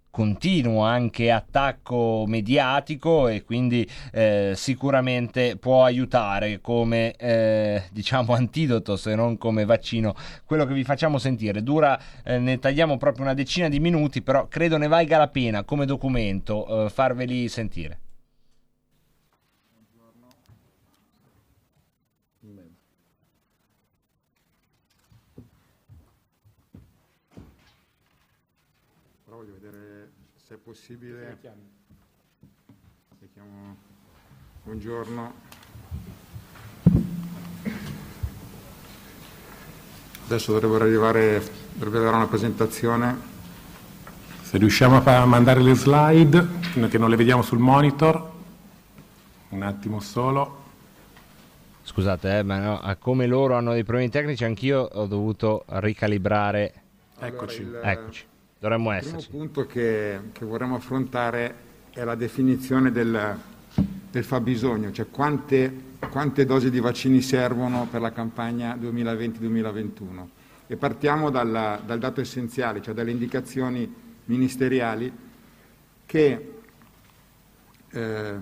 continuo 0.10 0.84
anche 0.84 1.32
attacco 1.32 2.26
mediatico 2.28 3.28
e 3.28 3.44
quindi 3.44 3.88
eh, 4.12 4.54
sicuramente 4.56 5.58
può 5.58 5.84
aiutare 5.84 6.60
come 6.62 7.16
eh, 7.16 7.84
diciamo 7.92 8.34
antidoto 8.36 8.96
se 8.96 9.16
non 9.16 9.38
come 9.38 9.66
vaccino. 9.66 10.16
Quello 10.46 10.66
che 10.66 10.74
vi 10.74 10.84
facciamo 10.84 11.18
sentire 11.18 11.64
dura 11.64 12.00
eh, 12.24 12.38
ne 12.40 12.60
tagliamo 12.60 12.98
proprio 12.98 13.24
una 13.24 13.34
decina 13.34 13.70
di 13.70 13.80
minuti 13.80 14.22
però 14.22 14.48
credo 14.48 14.78
ne 14.78 14.88
valga 14.88 15.18
la 15.18 15.28
pena 15.28 15.64
come 15.64 15.86
documento 15.86 16.86
eh, 16.86 16.90
farveli 16.90 17.48
sentire 17.48 18.00
voglio 29.38 29.54
vedere 29.54 30.12
se 30.36 30.56
è 30.56 30.58
possibile. 30.88 31.38
Buongiorno. 34.64 35.34
Adesso 40.26 40.54
dovrebbero 40.54 40.86
arrivare, 40.86 41.44
dovrebbe 41.74 41.98
avere 41.98 42.16
una 42.16 42.28
presentazione. 42.28 43.18
Se 44.44 44.58
riusciamo 44.58 45.04
a 45.04 45.26
mandare 45.26 45.60
le 45.62 45.74
slide, 45.74 46.48
che 46.90 46.98
non 46.98 47.10
le 47.10 47.18
vediamo 47.18 47.42
sul 47.42 47.60
monitor, 47.60 48.32
un 49.50 49.64
attimo 49.64 50.00
solo. 50.00 50.64
Scusate, 51.84 52.38
eh, 52.40 52.44
ma 52.44 52.60
no, 52.60 52.98
come 53.00 53.28
loro 53.28 53.56
hanno 53.56 53.74
dei 53.74 53.84
problemi 53.84 54.10
tecnici, 54.10 54.46
anch'io 54.46 54.80
ho 54.84 55.06
dovuto 55.06 55.66
ricalibrare. 55.68 56.74
Eccoci. 57.20 57.62
il- 57.62 57.80
Eccoci. 57.84 58.26
Dovremmo 58.60 58.92
Il 58.94 59.00
primo 59.00 59.18
esserci. 59.18 59.30
punto 59.30 59.66
che, 59.68 60.20
che 60.32 60.46
vorremmo 60.46 60.76
affrontare 60.76 61.66
è 61.92 62.04
la 62.04 62.16
definizione 62.16 62.92
del, 62.92 63.38
del 64.10 64.24
fabbisogno, 64.24 64.92
cioè 64.92 65.08
quante, 65.12 65.72
quante 66.10 66.46
dosi 66.46 66.70
di 66.72 66.80
vaccini 66.80 67.22
servono 67.22 67.88
per 67.90 68.02
la 68.02 68.12
campagna 68.12 68.76
2020-2021. 68.76 70.26
E 70.68 70.76
partiamo 70.76 71.30
dalla- 71.30 71.80
dal 71.86 72.00
dato 72.00 72.20
essenziale, 72.20 72.82
cioè 72.82 72.94
dalle 72.94 73.12
indicazioni 73.12 73.94
ministeriali 74.26 75.12
che 76.06 76.54
eh, 77.90 78.36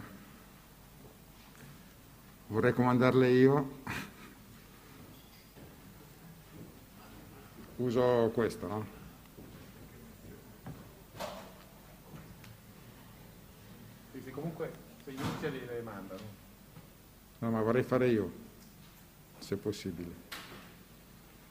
vorrei 2.47 2.73
comandarle 2.73 3.29
io. 3.29 3.71
Uso 7.77 8.31
questo, 8.33 8.67
no? 8.67 8.94
Comunque 14.35 14.71
se 15.03 15.11
inizia 15.11 15.49
le 15.49 15.81
mandano. 15.81 16.19
No, 17.39 17.49
ma 17.49 17.61
vorrei 17.61 17.83
fare 17.83 18.09
io, 18.09 18.31
se 19.39 19.55
possibile. 19.55 20.23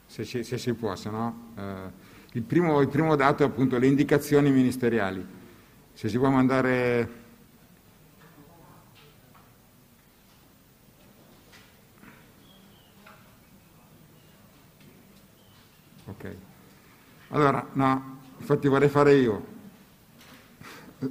Se, 0.06 0.24
ci- 0.24 0.44
se 0.44 0.59
si 0.59 0.73
può, 0.74 0.94
se 0.94 1.11
no. 1.11 1.52
eh, 1.56 1.90
il, 2.32 2.43
primo, 2.43 2.81
il 2.81 2.89
primo 2.89 3.16
dato 3.16 3.43
è 3.43 3.47
appunto 3.47 3.78
le 3.78 3.86
indicazioni 3.86 4.51
ministeriali. 4.51 5.27
Se 5.94 6.09
si 6.09 6.19
può 6.19 6.28
mandare. 6.28 7.23
Ok. 16.06 16.36
Allora, 17.28 17.66
no, 17.73 18.20
infatti 18.39 18.69
vorrei 18.69 18.89
fare 18.89 19.15
io. 19.15 19.54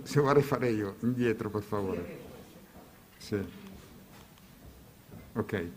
Se 0.04 0.20
vorrei 0.20 0.44
fare 0.44 0.70
io, 0.70 0.96
indietro 1.02 1.50
per 1.50 1.62
favore. 1.62 2.20
Sì. 3.18 3.40
Ok, 5.34 5.68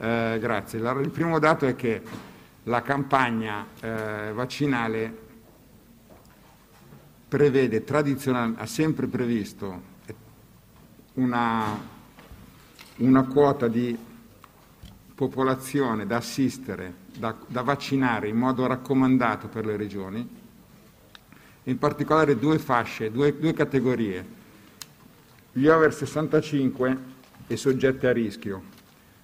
Eh, 0.00 0.38
grazie. 0.40 0.78
Allora, 0.78 1.00
il 1.00 1.10
primo 1.10 1.38
dato 1.40 1.66
è 1.66 1.74
che 1.74 2.02
la 2.64 2.82
campagna 2.82 3.66
eh, 3.80 4.30
vaccinale 4.32 5.26
prevede 7.26 7.82
tradizionalmente, 7.82 8.62
ha 8.62 8.66
sempre 8.66 9.06
previsto 9.08 9.82
una, 11.14 11.78
una 12.96 13.24
quota 13.24 13.68
di 13.68 13.96
popolazione 15.14 16.06
da 16.06 16.16
assistere, 16.16 16.94
da, 17.16 17.34
da 17.48 17.62
vaccinare 17.62 18.28
in 18.28 18.36
modo 18.36 18.66
raccomandato 18.66 19.48
per 19.48 19.66
le 19.66 19.76
regioni, 19.76 20.37
in 21.68 21.78
particolare 21.78 22.38
due 22.38 22.58
fasce, 22.58 23.10
due, 23.10 23.38
due 23.38 23.52
categorie, 23.52 24.36
gli 25.52 25.66
over 25.66 25.92
65 25.92 26.98
e 27.46 27.56
soggetti 27.58 28.06
a 28.06 28.12
rischio. 28.12 28.62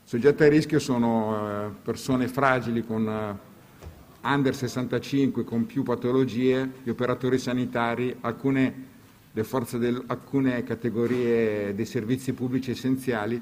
Soggetti 0.04 0.42
a 0.42 0.48
rischio 0.48 0.78
sono 0.78 1.36
eh, 1.36 1.70
persone 1.82 2.28
fragili 2.28 2.84
con 2.84 3.08
eh, 3.08 3.38
under 4.28 4.54
65 4.54 5.42
con 5.42 5.64
più 5.64 5.82
patologie, 5.84 6.70
gli 6.82 6.90
operatori 6.90 7.38
sanitari, 7.38 8.14
alcune, 8.20 8.88
del- 9.32 10.04
alcune 10.06 10.62
categorie 10.64 11.74
dei 11.74 11.86
servizi 11.86 12.34
pubblici 12.34 12.72
essenziali. 12.72 13.40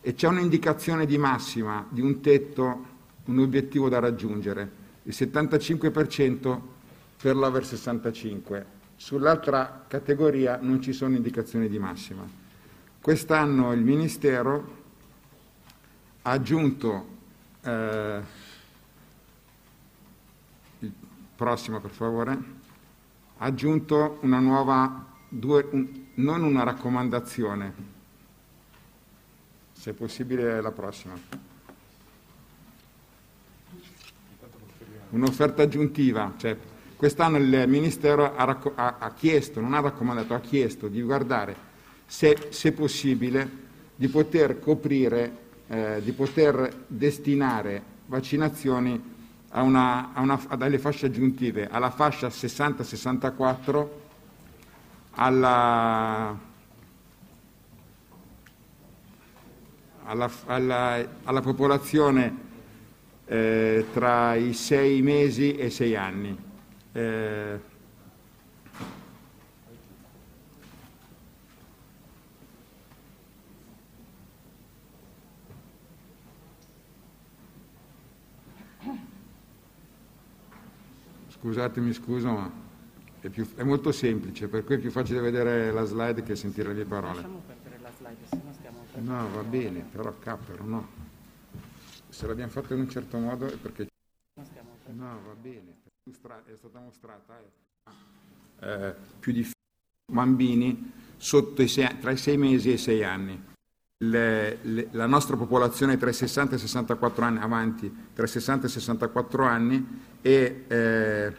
E 0.00 0.14
c'è 0.14 0.26
un'indicazione 0.26 1.06
di 1.06 1.18
massima, 1.18 1.86
di 1.88 2.00
un 2.00 2.20
tetto, 2.20 2.84
un 3.26 3.38
obiettivo 3.38 3.88
da 3.88 4.00
raggiungere, 4.00 4.82
il 5.04 5.14
75% 5.16 6.72
per 7.24 7.36
l'over 7.36 7.64
65. 7.64 8.66
Sull'altra 8.96 9.86
categoria 9.88 10.58
non 10.60 10.82
ci 10.82 10.92
sono 10.92 11.16
indicazioni 11.16 11.70
di 11.70 11.78
massima. 11.78 12.22
Quest'anno 13.00 13.72
il 13.72 13.80
Ministero 13.80 14.82
ha 16.20 16.30
aggiunto, 16.30 17.06
eh, 17.62 18.20
il 20.80 20.92
prossimo 21.34 21.80
per 21.80 21.92
favore, 21.92 22.32
ha 23.38 23.44
aggiunto 23.46 24.18
una 24.20 24.38
nuova, 24.38 25.06
due- 25.26 25.66
un- 25.70 26.04
non 26.16 26.42
una 26.42 26.62
raccomandazione, 26.62 27.74
se 29.72 29.94
possibile 29.94 30.60
la 30.60 30.72
prossima. 30.72 31.14
Un'offerta 35.08 35.62
aggiuntiva, 35.62 36.34
cioè 36.36 36.72
quest'anno 37.04 37.36
il 37.36 37.64
Ministero 37.68 38.34
ha, 38.34 38.58
ha- 38.76 38.96
ha 38.98 39.12
chiesto, 39.12 39.60
non 39.60 39.74
ha 39.74 39.80
raccomandato, 39.80 40.32
ha 40.32 40.40
chiesto 40.40 40.88
di 40.88 41.02
guardare 41.02 41.54
se, 42.06 42.46
se 42.48 42.72
possibile 42.72 43.46
di 43.94 44.08
poter 44.08 44.58
coprire, 44.58 45.36
eh, 45.68 46.00
di 46.02 46.12
poter 46.12 46.84
destinare 46.86 47.82
vaccinazioni 48.06 48.98
a 49.50 49.60
una, 49.60 50.14
a 50.14 50.22
una- 50.22 50.40
a 50.48 50.56
delle 50.56 50.78
fasce 50.78 51.04
aggiuntive, 51.04 51.68
alla 51.70 51.90
fascia 51.90 52.30
60-64, 52.30 53.88
alla, 55.10 56.38
alla, 60.04 60.30
alla- 60.46 61.06
alla 61.24 61.40
popolazione 61.42 62.34
eh, 63.26 63.84
tra 63.92 64.34
i 64.36 64.54
sei 64.54 65.02
mesi 65.02 65.54
e 65.54 65.66
i 65.66 65.70
sei 65.70 65.96
anni. 65.96 66.43
Eh, 66.94 67.58
Scusatemi, 81.28 81.92
scuso, 81.92 82.30
ma 82.30 82.50
è, 83.20 83.28
più- 83.28 83.54
è 83.54 83.62
molto 83.64 83.92
semplice, 83.92 84.48
per 84.48 84.64
cui 84.64 84.76
è 84.76 84.78
più 84.78 84.90
facile 84.90 85.20
vedere 85.20 85.72
la 85.72 85.84
slide 85.84 86.22
che 86.22 86.36
sentire 86.36 86.68
le 86.68 86.74
mie 86.74 86.84
parole. 86.84 87.14
Lasciamo 87.14 87.42
perdere 87.46 87.78
la 87.82 87.90
slide, 87.98 88.26
se 88.26 88.40
no 88.42 88.52
stiamo 88.52 88.78
No, 88.94 89.30
va 89.30 89.42
bene, 89.42 89.80
però 89.80 90.14
cappero, 90.18 90.64
no. 90.64 90.88
Se 92.08 92.26
l'abbiamo 92.26 92.50
fatto 92.50 92.72
in 92.74 92.80
un 92.80 92.88
certo 92.88 93.18
modo 93.18 93.46
è 93.46 93.56
perché... 93.56 93.88
No, 94.86 95.18
va 95.26 95.34
bene, 95.34 95.73
è 96.52 96.56
stata 96.56 96.80
mostrata. 96.80 97.40
eh. 97.40 98.66
Eh, 98.66 98.94
più 99.18 99.32
di 99.32 99.48
bambini 100.12 100.92
sei- 101.68 101.98
tra 101.98 102.10
i 102.10 102.16
6 102.18 102.36
mesi 102.36 102.68
e 102.70 102.74
i 102.74 102.78
6 102.78 103.02
anni. 103.02 103.42
Le- 103.98 104.58
le- 104.62 104.88
la 104.90 105.06
nostra 105.06 105.36
popolazione 105.36 105.94
è 105.94 105.96
tra 105.96 106.10
i 106.10 106.12
60 106.12 106.52
e 106.52 106.56
i 106.56 106.60
64 106.60 107.24
anni 107.24 107.38
avanti, 107.38 107.90
tra 108.12 108.24
i 108.24 108.28
60 108.28 108.66
e 108.66 108.68
i 108.68 108.72
64 108.72 109.44
anni 109.44 110.02
e 110.20 110.64
eh, 110.68 111.34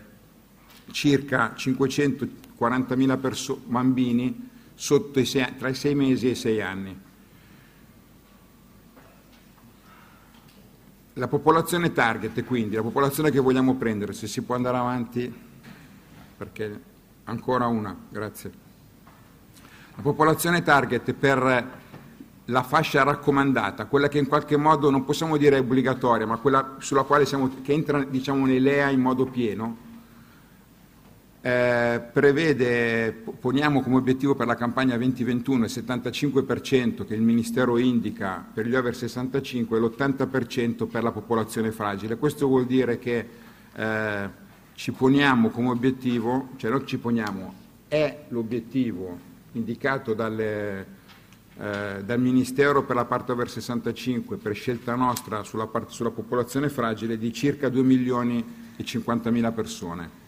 circa 0.91 1.53
540.000 1.55 3.17
perso- 3.17 3.61
bambini 3.65 4.49
i 5.21 5.25
sei- 5.25 5.55
tra 5.57 5.69
i 5.69 5.75
6 5.75 5.93
mesi 5.93 6.27
e 6.27 6.31
i 6.31 6.35
6 6.35 6.61
anni. 6.61 6.99
La 11.17 11.29
popolazione 11.29 11.93
target, 11.93 12.43
quindi, 12.43 12.75
la 12.75 12.81
popolazione 12.81 13.31
che 13.31 13.39
vogliamo 13.39 13.75
prendere, 13.75 14.11
se 14.11 14.27
si 14.27 14.41
può 14.41 14.53
andare 14.53 14.75
avanti, 14.75 15.33
perché 16.35 16.81
ancora 17.23 17.67
una, 17.67 17.95
grazie. 18.09 18.51
La 19.95 20.01
popolazione 20.01 20.61
target 20.61 21.13
per 21.13 21.71
la 22.43 22.63
fascia 22.63 23.03
raccomandata, 23.03 23.85
quella 23.85 24.09
che 24.09 24.17
in 24.17 24.27
qualche 24.27 24.57
modo 24.57 24.89
non 24.89 25.05
possiamo 25.05 25.37
dire 25.37 25.55
è 25.55 25.61
obbligatoria, 25.61 26.27
ma 26.27 26.35
quella 26.35 26.75
sulla 26.79 27.03
quale 27.03 27.25
siamo, 27.25 27.49
che 27.63 27.71
entra 27.71 28.03
diciamo, 28.03 28.45
nell'EA 28.45 28.89
in 28.89 28.99
modo 28.99 29.25
pieno, 29.25 29.77
eh, 31.45 32.01
prevede, 32.11 33.11
poniamo 33.39 33.83
come 33.83 33.97
obiettivo 33.97 34.33
per 34.33 34.47
la 34.47 34.55
campagna 34.55 34.97
2021 34.97 35.65
il 35.65 35.71
75% 35.71 37.05
che 37.05 37.13
il 37.13 37.21
Ministero 37.21 37.77
indica 37.77 38.43
per 38.51 38.65
gli 38.65 38.73
over 38.73 38.95
65 38.95 39.77
e 39.77 39.79
l'80% 39.79 40.87
per 40.87 41.03
la 41.03 41.11
popolazione 41.11 41.71
fragile. 41.71 42.17
Questo 42.17 42.47
vuol 42.47 42.65
dire 42.65 42.97
che 42.97 43.27
eh, 43.75 44.29
ci 44.73 44.91
poniamo 44.91 45.49
come 45.49 45.69
obiettivo, 45.69 46.49
cioè 46.55 46.71
noi 46.71 46.83
ci 46.87 46.97
poniamo, 46.97 47.53
è 47.89 48.23
l'obiettivo 48.29 49.15
indicato 49.51 50.15
dalle, 50.15 50.87
eh, 51.59 52.03
dal 52.03 52.19
Ministero 52.19 52.85
per 52.85 52.95
la 52.95 53.05
parte 53.05 53.33
over 53.33 53.51
65 53.51 54.37
per 54.37 54.55
scelta 54.55 54.95
nostra 54.95 55.43
sulla, 55.43 55.67
parte, 55.67 55.91
sulla 55.91 56.09
popolazione 56.09 56.69
fragile 56.69 57.19
di 57.19 57.31
circa 57.31 57.69
2 57.69 57.83
milioni 57.83 58.73
e 58.75 58.83
50 58.83 59.29
mila 59.29 59.51
persone. 59.51 60.24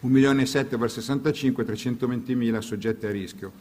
1 0.00 0.12
milione 0.12 0.42
e 0.42 0.46
7 0.46 0.74
over 0.74 0.90
65 0.90 1.64
320 1.64 2.34
mila 2.34 2.60
soggetti 2.60 3.06
a 3.06 3.10
rischio. 3.10 3.52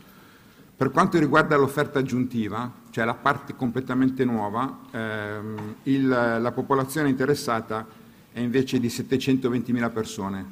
Per 0.78 0.92
quanto 0.92 1.18
riguarda 1.18 1.56
l'offerta 1.56 2.00
aggiuntiva, 2.00 2.70
cioè 2.90 3.06
la 3.06 3.14
parte 3.14 3.56
completamente 3.56 4.26
nuova, 4.26 4.82
ehm, 4.92 5.76
il, 5.84 6.08
la 6.08 6.52
popolazione 6.54 7.08
interessata 7.08 7.88
è 8.34 8.42
invece 8.42 8.80
di 8.80 8.88
720.000 8.88 9.92
persone. 9.94 10.46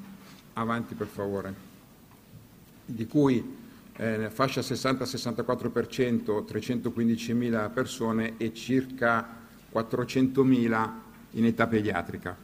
Avanti 0.54 0.96
per 0.96 1.08
favore. 1.08 1.54
Di 2.86 3.06
cui 3.06 3.56
eh, 3.98 4.30
fascia 4.30 4.62
60-64%, 4.62 6.46
315.000 6.46 7.74
persone 7.74 8.36
e 8.38 8.54
circa 8.54 9.28
400.000 9.74 10.90
in 11.32 11.46
età 11.46 11.68
pediatrica. 11.68 12.36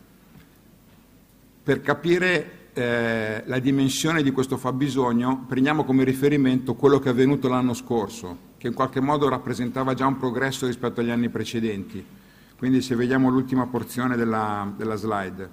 Per 1.63 1.81
capire 1.81 2.58
eh, 2.79 3.43
la 3.45 3.59
dimensione 3.59 4.23
di 4.23 4.31
questo 4.31 4.55
fabbisogno, 4.55 5.43
prendiamo 5.49 5.83
come 5.83 6.05
riferimento 6.05 6.75
quello 6.75 6.97
che 6.99 7.09
è 7.09 7.11
avvenuto 7.11 7.49
l'anno 7.49 7.73
scorso, 7.73 8.37
che 8.57 8.67
in 8.67 8.73
qualche 8.73 9.01
modo 9.01 9.27
rappresentava 9.27 9.93
già 9.93 10.05
un 10.05 10.17
progresso 10.17 10.65
rispetto 10.65 11.01
agli 11.01 11.09
anni 11.09 11.27
precedenti. 11.27 12.05
Quindi 12.57 12.81
se 12.81 12.95
vediamo 12.95 13.29
l'ultima 13.29 13.67
porzione 13.67 14.15
della, 14.15 14.71
della 14.77 14.95
slide. 14.95 15.49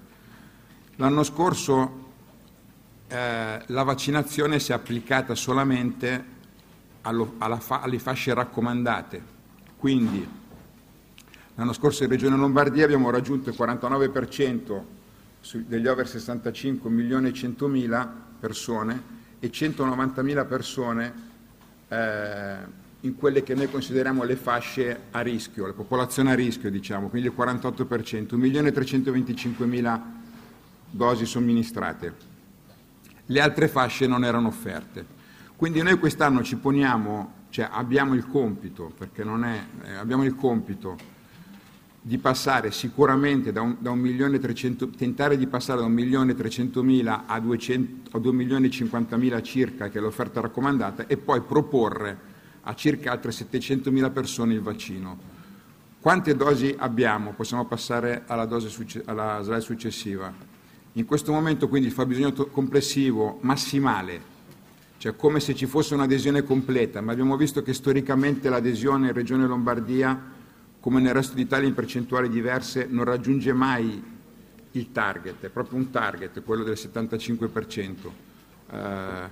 L'anno 0.97 1.25
scorso 1.25 2.05
eh, 3.09 3.63
la 3.67 3.83
vaccinazione 3.83 4.61
si 4.61 4.71
è 4.71 4.75
applicata 4.77 5.35
solamente 5.35 6.25
allo, 7.03 7.35
fa, 7.59 7.81
alle 7.81 7.99
fasce 7.99 8.35
raccomandate. 8.35 9.23
Quindi 9.77 10.29
l'anno 11.57 11.73
scorso 11.73 12.05
in 12.05 12.09
Regione 12.09 12.37
Lombardia 12.37 12.85
abbiamo 12.85 13.11
raggiunto 13.11 13.51
il 13.51 13.57
49% 13.59 14.95
degli 15.55 15.87
over 15.87 16.09
65 16.09 16.91
milioni 16.91 17.29
e 17.29 17.33
100 17.33 17.69
mila 17.69 18.13
persone 18.39 19.15
e 19.39 19.51
190 19.51 20.23
mila 20.23 20.45
persone 20.45 21.13
eh, 21.89 22.57
in 23.01 23.15
quelle 23.17 23.43
che 23.43 23.55
noi 23.55 23.71
consideriamo 23.71 24.25
le 24.25 24.37
fasce 24.37 25.01
a 25.11 25.21
rischio, 25.21 25.67
la 25.67 25.73
popolazione 25.73 26.33
a 26.33 26.35
rischio 26.35 26.71
diciamo, 26.71 27.09
quindi 27.09 27.29
il 27.29 27.35
48%, 27.37 28.35
1 28.35 28.43
milione 28.43 28.69
e 28.69 28.73
325 28.73 29.67
mila 29.67 30.03
dosi 30.91 31.27
somministrate. 31.27 32.35
Le 33.27 33.41
altre 33.41 33.69
fasce 33.69 34.07
non 34.07 34.25
erano 34.25 34.49
offerte. 34.49 35.15
Quindi 35.57 35.83
noi 35.83 35.99
quest'anno 35.99 36.43
ci 36.43 36.57
poniamo, 36.57 37.33
cioè 37.51 37.69
abbiamo 37.71 38.15
il 38.15 38.27
compito, 38.27 38.93
perché 38.97 39.25
non 39.25 39.45
è, 39.45 39.61
eh, 39.85 39.95
abbiamo 39.95 40.25
il 40.25 40.35
compito 40.35 40.97
di 42.07 42.19
passare 42.19 42.71
sicuramente 42.71 43.51
da 43.51 43.63
un, 43.63 43.79
da 43.81 43.91
un 43.91 43.99
milione 43.99 44.39
300, 44.39 44.91
tentare 44.91 45.37
di 45.37 45.49
passare 45.49 45.81
da 45.81 45.87
1 45.87 45.93
milione 45.93 46.31
e 46.31 46.35
300 46.37 46.81
mila 46.85 47.25
a, 47.27 47.41
200, 47.41 48.17
a 48.17 48.21
2 48.21 48.33
milioni 48.33 48.67
e 48.67 48.71
50 48.71 49.17
mila 49.17 49.43
circa, 49.43 49.89
che 49.89 49.99
è 49.99 50.01
l'offerta 50.01 50.41
raccomandata, 50.41 51.09
e 51.09 51.17
poi 51.17 51.41
proporre 51.41 52.17
a 52.63 52.75
circa 52.77 53.11
altre 53.11 53.33
700 53.33 53.91
mila 53.91 54.11
persone 54.11 54.55
il 54.55 54.61
vaccino. 54.61 55.19
Quante 55.99 56.37
dosi 56.37 56.73
abbiamo? 56.79 57.33
Possiamo 57.33 57.65
passare 57.65 58.23
alla, 58.27 58.45
dose, 58.45 59.03
alla 59.07 59.41
slide 59.43 59.61
successiva. 59.61 60.33
In 60.93 61.05
questo 61.07 61.33
momento 61.33 61.67
quindi 61.67 61.89
il 61.89 61.93
fabbisogno 61.93 62.33
complessivo 62.53 63.39
massimale, 63.41 64.35
cioè 64.99 65.17
come 65.17 65.41
se 65.41 65.57
ci 65.57 65.67
fosse 65.67 65.95
un'adesione 65.95 66.45
completa, 66.45 67.01
ma 67.01 67.11
abbiamo 67.11 67.37
visto 67.37 67.65
che 67.65 67.75
storicamente 67.75 68.49
l'adesione 68.49 69.09
in 69.09 69.13
Regione 69.13 69.45
Lombardia 69.45 70.35
come 70.87 71.01
nel 71.01 71.15
resto 71.15 71.35
d'Italia 71.35 71.67
in 71.67 71.75
percentuali 71.75 72.29
diverse, 72.29 72.87
non 72.89 73.03
raggiunge 73.03 73.53
mai 73.53 74.01
il 74.71 74.93
target, 74.93 75.47
è 75.47 75.49
proprio 75.49 75.79
un 75.79 75.91
target, 75.91 76.45
quello 76.45 76.63
del 76.63 76.77
75%. 76.81 78.11
Eh, 78.71 79.29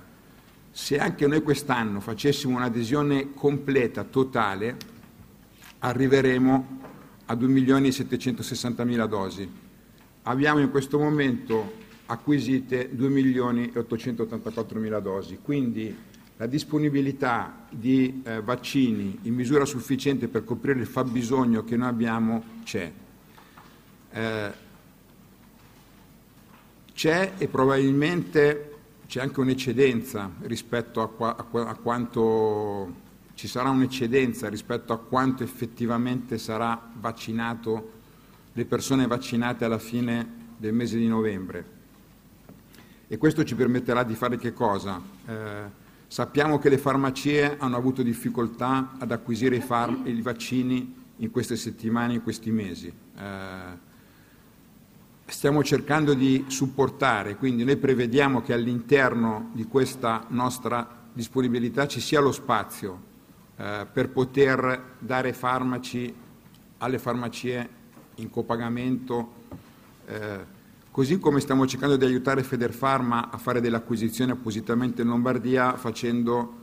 se 0.69 0.97
anche 0.99 1.25
noi 1.27 1.41
quest'anno 1.43 2.01
facessimo 2.01 2.57
un'adesione 2.57 3.31
completa, 3.33 4.03
totale, 4.03 4.75
arriveremo 5.79 6.79
a 7.23 7.35
2 7.35 7.47
milioni 7.47 7.87
e 7.87 7.91
760 7.93 8.83
mila 8.83 9.05
dosi. 9.05 9.49
Abbiamo 10.23 10.59
in 10.59 10.69
questo 10.69 10.99
momento 10.99 11.71
acquisite 12.07 12.89
2 12.93 13.07
milioni 13.07 13.71
e 13.73 13.79
884 13.79 14.77
mila 14.77 14.99
dosi, 14.99 15.39
quindi 15.41 15.95
la 16.37 16.47
disponibilità 16.47 17.65
di 17.69 18.21
eh, 18.25 18.41
vaccini 18.41 19.19
in 19.23 19.33
misura 19.33 19.63
sufficiente 19.63 20.27
per 20.27 20.43
coprire 20.43 20.79
il 20.79 20.85
fabbisogno 20.85 21.63
che 21.63 21.77
noi 21.77 21.87
abbiamo 21.87 22.43
c'è. 22.63 22.91
Eh, 24.11 24.63
c'è 26.93 27.33
e 27.37 27.47
probabilmente 27.47 28.71
c'è 29.07 29.21
anche 29.21 29.39
un'eccedenza 29.39 30.31
rispetto 30.41 31.01
a, 31.01 31.09
qua, 31.09 31.35
a, 31.35 31.67
a 31.67 31.75
quanto 31.75 33.03
ci 33.35 33.47
sarà 33.47 33.69
un'eccedenza 33.69 34.49
rispetto 34.49 34.93
a 34.93 34.97
quanto 34.97 35.43
effettivamente 35.43 36.37
sarà 36.37 36.89
vaccinato 36.99 37.91
le 38.53 38.65
persone 38.65 39.07
vaccinate 39.07 39.65
alla 39.65 39.79
fine 39.79 40.43
del 40.57 40.73
mese 40.73 40.97
di 40.97 41.07
novembre. 41.07 41.73
E 43.07 43.17
questo 43.17 43.43
ci 43.43 43.55
permetterà 43.55 44.03
di 44.03 44.15
fare 44.15 44.37
che 44.37 44.53
cosa? 44.53 45.01
Eh, 45.27 45.83
Sappiamo 46.15 46.59
che 46.59 46.69
le 46.69 46.77
farmacie 46.77 47.57
hanno 47.59 47.75
avuto 47.75 48.01
difficoltà 48.01 48.91
ad 48.99 49.11
acquisire 49.11 49.57
i, 49.57 49.59
farm- 49.59 50.07
i 50.07 50.21
vaccini 50.21 50.95
in 51.17 51.29
queste 51.29 51.57
settimane, 51.57 52.13
in 52.13 52.23
questi 52.23 52.51
mesi. 52.51 52.87
Eh, 52.87 53.77
stiamo 55.25 55.61
cercando 55.61 56.13
di 56.13 56.45
supportare, 56.47 57.35
quindi 57.35 57.65
noi 57.65 57.75
prevediamo 57.75 58.41
che 58.41 58.53
all'interno 58.53 59.49
di 59.51 59.65
questa 59.65 60.23
nostra 60.29 60.87
disponibilità 61.11 61.85
ci 61.85 61.99
sia 61.99 62.21
lo 62.21 62.31
spazio 62.31 63.01
eh, 63.57 63.85
per 63.91 64.07
poter 64.07 64.93
dare 64.99 65.33
farmaci 65.33 66.15
alle 66.77 66.97
farmacie 66.97 67.69
in 68.15 68.29
copagamento. 68.29 69.33
Eh, 70.05 70.54
Così 70.95 71.19
come 71.19 71.41
stiamo 71.41 71.67
cercando 71.67 71.97
di 71.97 72.05
aiutare 72.05 72.41
Federfarma 72.41 73.29
a 73.29 73.37
fare 73.37 73.59
delle 73.59 73.75
acquisizioni 73.75 74.31
appositamente 74.31 75.01
in 75.01 75.09
Lombardia, 75.09 75.75
facendo 75.75 76.53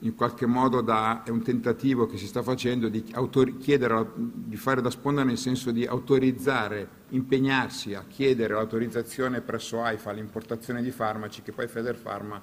in 0.00 0.14
qualche 0.14 0.44
modo 0.44 0.82
da, 0.82 1.22
è 1.22 1.30
un 1.30 1.40
tentativo 1.40 2.04
che 2.04 2.18
si 2.18 2.26
sta 2.26 2.42
facendo 2.42 2.90
di 2.90 3.02
autori, 3.12 3.56
chiedere, 3.56 4.10
di 4.14 4.56
fare 4.56 4.82
da 4.82 4.90
sponda 4.90 5.24
nel 5.24 5.38
senso 5.38 5.70
di 5.70 5.86
autorizzare, 5.86 6.86
impegnarsi 7.08 7.94
a 7.94 8.04
chiedere 8.06 8.52
l'autorizzazione 8.52 9.40
presso 9.40 9.82
AIFA 9.82 10.10
all'importazione 10.10 10.82
di 10.82 10.90
farmaci 10.90 11.40
che 11.40 11.52
poi 11.52 11.66
Federfarma 11.66 12.42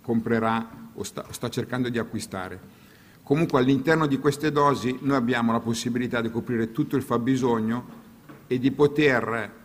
comprerà 0.00 0.66
o 0.94 1.02
sta, 1.02 1.26
sta 1.28 1.50
cercando 1.50 1.90
di 1.90 1.98
acquistare. 1.98 2.58
Comunque 3.22 3.58
all'interno 3.58 4.06
di 4.06 4.18
queste 4.18 4.50
dosi 4.50 4.96
noi 5.02 5.16
abbiamo 5.16 5.52
la 5.52 5.60
possibilità 5.60 6.22
di 6.22 6.30
coprire 6.30 6.72
tutto 6.72 6.96
il 6.96 7.02
fabbisogno 7.02 8.00
e 8.46 8.58
di 8.58 8.70
poter 8.70 9.62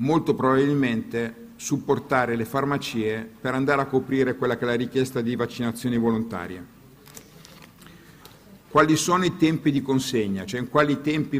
molto 0.00 0.34
probabilmente 0.34 1.48
supportare 1.56 2.36
le 2.36 2.44
farmacie 2.44 3.28
per 3.40 3.54
andare 3.54 3.82
a 3.82 3.86
coprire 3.86 4.36
quella 4.36 4.56
che 4.56 4.64
è 4.64 4.66
la 4.66 4.74
richiesta 4.74 5.20
di 5.20 5.36
vaccinazioni 5.36 5.98
volontarie. 5.98 6.78
Quali 8.68 8.96
sono 8.96 9.24
i 9.24 9.36
tempi 9.36 9.70
di 9.70 9.82
consegna? 9.82 10.44
Cioè 10.44 10.60
in 10.60 10.68
quali 10.68 11.00
tempi, 11.02 11.38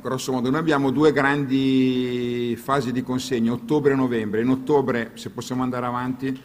grosso 0.00 0.32
modo, 0.32 0.50
noi 0.50 0.60
abbiamo 0.60 0.90
due 0.90 1.12
grandi 1.12 2.58
fasi 2.60 2.90
di 2.90 3.02
consegna, 3.02 3.52
ottobre 3.52 3.92
e 3.92 3.96
novembre. 3.96 4.40
In 4.40 4.48
ottobre, 4.48 5.12
se 5.14 5.30
possiamo 5.30 5.62
andare 5.62 5.86
avanti, 5.86 6.40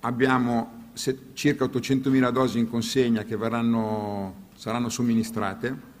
abbiamo 0.00 0.90
circa 1.34 1.66
800.000 1.66 2.30
dosi 2.30 2.58
in 2.58 2.68
consegna 2.68 3.22
che 3.22 3.36
verranno, 3.36 4.48
saranno 4.56 4.88
somministrate 4.88 5.92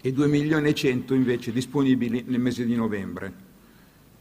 e 0.00 0.12
2 0.12 0.26
milioni 0.28 0.68
e 0.68 0.74
100 0.74 1.12
invece 1.12 1.52
disponibili 1.52 2.24
nel 2.26 2.40
mese 2.40 2.64
di 2.64 2.76
novembre 2.76 3.47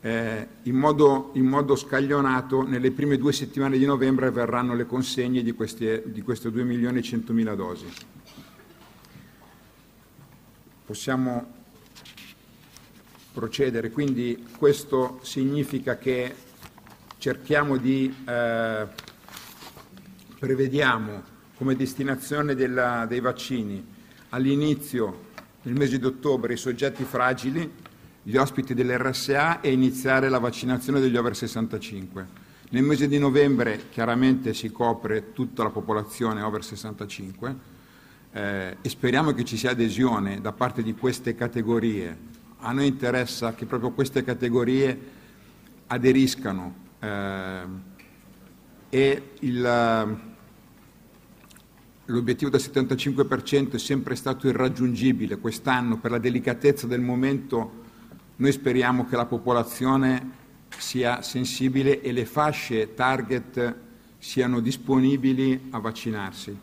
eh, 0.07 0.47
in, 0.63 0.75
modo, 0.77 1.31
in, 1.33 1.45
modo, 1.45 1.75
scaglionato 1.75 2.65
nelle 2.65 2.91
prime 2.91 3.17
due 3.17 3.33
settimane 3.33 3.77
di 3.77 3.85
novembre 3.85 4.31
verranno 4.31 4.73
le 4.73 4.85
consegne 4.85 5.43
di 5.43 5.51
queste, 5.51 6.01
di 6.05 6.21
queste 6.21 6.49
2 6.49 6.63
milioni 6.63 6.99
e 6.99 7.01
100 7.01 7.33
mila 7.33 7.55
dosi. 7.55 7.85
Possiamo 10.85 11.55
procedere, 13.33 13.91
quindi 13.91 14.47
questo 14.57 15.19
significa 15.23 15.97
che 15.97 16.33
cerchiamo 17.17 17.75
di, 17.75 18.15
eh, 18.25 18.87
prevediamo 20.39 21.23
come 21.57 21.75
destinazione 21.75 22.55
della, 22.55 23.05
dei 23.09 23.19
vaccini 23.19 23.85
all'inizio, 24.29 25.25
nel 25.63 25.75
mese 25.75 25.99
di 25.99 26.05
ottobre, 26.05 26.53
i 26.53 26.57
soggetti 26.57 27.03
fragili, 27.03 27.69
gli 28.27 28.35
ospiti 28.35 28.73
dell'RSA 28.73 29.61
e 29.61 29.71
iniziare 29.71 30.27
la 30.27 30.39
vaccinazione 30.39 30.99
degli 30.99 31.15
over 31.15 31.33
65. 31.33 32.27
Nel 32.71 32.83
mese 32.83 33.07
di 33.07 33.17
novembre 33.19 33.87
chiaramente 33.89 34.53
si 34.53 34.69
copre 34.69 35.31
tutta 35.31 35.63
la 35.63 35.69
popolazione 35.69 36.41
over 36.41 36.61
65 36.61 37.55
eh, 38.33 38.77
e 38.81 38.89
speriamo 38.89 39.31
che 39.31 39.45
ci 39.45 39.55
sia 39.55 39.71
adesione 39.71 40.41
da 40.41 40.51
parte 40.51 40.83
di 40.83 40.93
queste 40.93 41.35
categorie. 41.35 42.17
A 42.57 42.73
noi 42.73 42.87
interessa 42.87 43.53
che 43.53 43.65
proprio 43.65 43.91
queste 43.91 44.25
categorie 44.25 44.99
aderiscano 45.87 46.75
eh, 46.99 47.61
e 48.89 49.23
il, 49.39 50.17
l'obiettivo 52.03 52.51
del 52.51 52.59
75% 52.59 53.75
è 53.75 53.79
sempre 53.79 54.15
stato 54.15 54.49
irraggiungibile. 54.49 55.37
Quest'anno, 55.37 55.97
per 55.97 56.11
la 56.11 56.19
delicatezza 56.19 56.87
del 56.87 56.99
momento, 56.99 57.85
noi 58.37 58.51
speriamo 58.51 59.05
che 59.05 59.15
la 59.15 59.25
popolazione 59.25 60.45
sia 60.77 61.21
sensibile 61.21 62.01
e 62.01 62.11
le 62.11 62.25
fasce 62.25 62.93
target 62.93 63.75
siano 64.17 64.59
disponibili 64.59 65.69
a 65.71 65.79
vaccinarsi. 65.79 66.59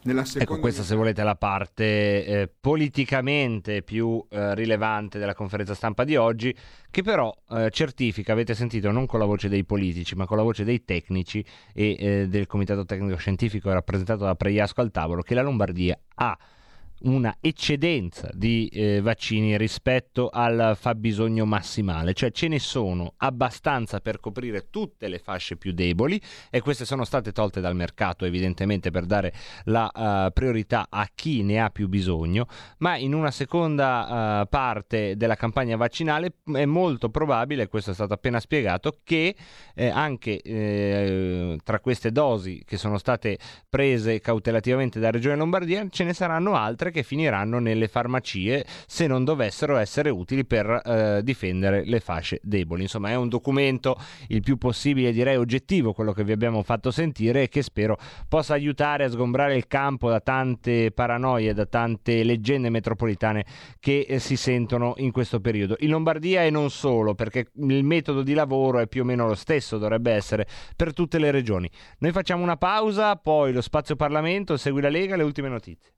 Seconda... 0.00 0.38
Ecco, 0.38 0.58
questa 0.58 0.82
se 0.82 0.94
volete 0.94 1.20
è 1.20 1.24
la 1.24 1.34
parte 1.34 1.84
eh, 2.24 2.50
politicamente 2.60 3.82
più 3.82 4.24
eh, 4.30 4.54
rilevante 4.54 5.18
della 5.18 5.34
conferenza 5.34 5.74
stampa 5.74 6.04
di 6.04 6.16
oggi, 6.16 6.54
che 6.90 7.02
però 7.02 7.34
eh, 7.50 7.68
certifica, 7.70 8.32
avete 8.32 8.54
sentito, 8.54 8.90
non 8.90 9.04
con 9.04 9.18
la 9.18 9.26
voce 9.26 9.48
dei 9.48 9.64
politici, 9.64 10.14
ma 10.14 10.24
con 10.24 10.38
la 10.38 10.44
voce 10.44 10.64
dei 10.64 10.84
tecnici 10.84 11.44
e 11.74 11.96
eh, 11.98 12.28
del 12.28 12.46
Comitato 12.46 12.86
Tecnico 12.86 13.16
Scientifico 13.16 13.70
rappresentato 13.70 14.24
da 14.24 14.34
Preiasco 14.34 14.80
al 14.80 14.90
tavolo, 14.90 15.20
che 15.20 15.34
la 15.34 15.42
Lombardia 15.42 15.98
ha 16.14 16.38
una 17.00 17.36
eccedenza 17.40 18.28
di 18.32 18.68
eh, 18.68 19.00
vaccini 19.00 19.56
rispetto 19.56 20.28
al 20.28 20.76
fabbisogno 20.78 21.44
massimale, 21.44 22.14
cioè 22.14 22.30
ce 22.30 22.48
ne 22.48 22.58
sono 22.58 23.14
abbastanza 23.18 24.00
per 24.00 24.20
coprire 24.20 24.68
tutte 24.70 25.08
le 25.08 25.18
fasce 25.18 25.56
più 25.56 25.72
deboli 25.72 26.20
e 26.50 26.60
queste 26.60 26.84
sono 26.84 27.04
state 27.04 27.32
tolte 27.32 27.60
dal 27.60 27.76
mercato 27.76 28.24
evidentemente 28.24 28.90
per 28.90 29.04
dare 29.06 29.32
la 29.64 29.90
uh, 29.94 30.32
priorità 30.32 30.86
a 30.90 31.08
chi 31.14 31.42
ne 31.42 31.60
ha 31.60 31.70
più 31.70 31.88
bisogno, 31.88 32.46
ma 32.78 32.96
in 32.96 33.14
una 33.14 33.30
seconda 33.30 34.40
uh, 34.42 34.48
parte 34.48 35.16
della 35.16 35.36
campagna 35.36 35.76
vaccinale 35.76 36.34
è 36.52 36.64
molto 36.64 37.08
probabile, 37.10 37.68
questo 37.68 37.92
è 37.92 37.94
stato 37.94 38.14
appena 38.14 38.40
spiegato, 38.40 38.98
che 39.04 39.34
eh, 39.74 39.88
anche 39.88 40.40
eh, 40.40 41.58
tra 41.62 41.80
queste 41.80 42.10
dosi 42.10 42.62
che 42.64 42.76
sono 42.76 42.98
state 42.98 43.38
prese 43.68 44.20
cautelativamente 44.20 44.98
da 45.00 45.10
Regione 45.10 45.36
Lombardia 45.36 45.86
ce 45.90 46.04
ne 46.04 46.12
saranno 46.12 46.54
altre 46.54 46.87
altre 46.88 46.90
che 46.90 47.02
finiranno 47.02 47.58
nelle 47.58 47.88
farmacie 47.88 48.64
se 48.86 49.06
non 49.06 49.24
dovessero 49.24 49.76
essere 49.76 50.10
utili 50.10 50.44
per 50.44 50.82
eh, 50.84 51.20
difendere 51.22 51.84
le 51.84 52.00
fasce 52.00 52.40
deboli. 52.42 52.82
Insomma, 52.82 53.10
è 53.10 53.14
un 53.14 53.28
documento 53.28 53.96
il 54.28 54.42
più 54.42 54.56
possibile, 54.56 55.12
direi, 55.12 55.36
oggettivo, 55.36 55.92
quello 55.92 56.12
che 56.12 56.24
vi 56.24 56.32
abbiamo 56.32 56.62
fatto 56.62 56.90
sentire 56.90 57.42
e 57.42 57.48
che 57.48 57.62
spero 57.62 57.96
possa 58.28 58.54
aiutare 58.54 59.04
a 59.04 59.10
sgombrare 59.10 59.56
il 59.56 59.66
campo 59.66 60.10
da 60.10 60.20
tante 60.20 60.90
paranoie, 60.90 61.54
da 61.54 61.66
tante 61.66 62.24
leggende 62.24 62.70
metropolitane 62.70 63.44
che 63.78 64.06
eh, 64.08 64.18
si 64.18 64.36
sentono 64.36 64.94
in 64.98 65.12
questo 65.12 65.40
periodo. 65.40 65.76
In 65.80 65.90
Lombardia 65.90 66.44
e 66.44 66.50
non 66.50 66.70
solo, 66.70 67.14
perché 67.14 67.50
il 67.54 67.84
metodo 67.84 68.22
di 68.22 68.34
lavoro 68.34 68.80
è 68.80 68.86
più 68.86 69.02
o 69.02 69.04
meno 69.04 69.26
lo 69.26 69.34
stesso, 69.34 69.78
dovrebbe 69.78 70.12
essere 70.12 70.46
per 70.74 70.92
tutte 70.92 71.18
le 71.18 71.30
regioni. 71.30 71.70
Noi 71.98 72.12
facciamo 72.12 72.42
una 72.42 72.56
pausa, 72.56 73.16
poi 73.16 73.52
lo 73.52 73.60
spazio 73.60 73.96
Parlamento, 73.96 74.56
segui 74.56 74.80
la 74.80 74.88
Lega, 74.88 75.16
le 75.16 75.22
ultime 75.22 75.48
notizie. 75.48 75.97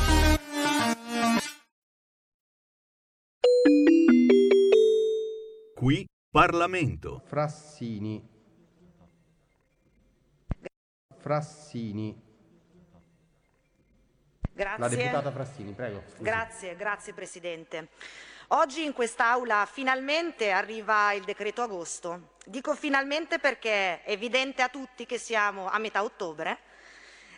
Qui 5.81 6.07
Parlamento. 6.29 7.23
Frassini. 7.25 8.23
Frassini. 11.17 12.21
Grazie. 14.53 14.77
La 14.77 14.87
deputata 14.87 15.31
Frassini, 15.31 15.71
prego. 15.73 16.03
Scusi. 16.05 16.21
Grazie, 16.21 16.75
grazie 16.75 17.13
Presidente. 17.13 17.87
Oggi 18.49 18.85
in 18.85 18.93
quest'Aula 18.93 19.65
finalmente 19.65 20.51
arriva 20.51 21.13
il 21.13 21.23
decreto 21.23 21.63
agosto. 21.63 22.35
Dico 22.45 22.75
finalmente 22.75 23.39
perché 23.39 24.03
è 24.03 24.11
evidente 24.11 24.61
a 24.61 24.69
tutti 24.69 25.07
che 25.07 25.17
siamo 25.17 25.67
a 25.67 25.79
metà 25.79 26.03
ottobre. 26.03 26.59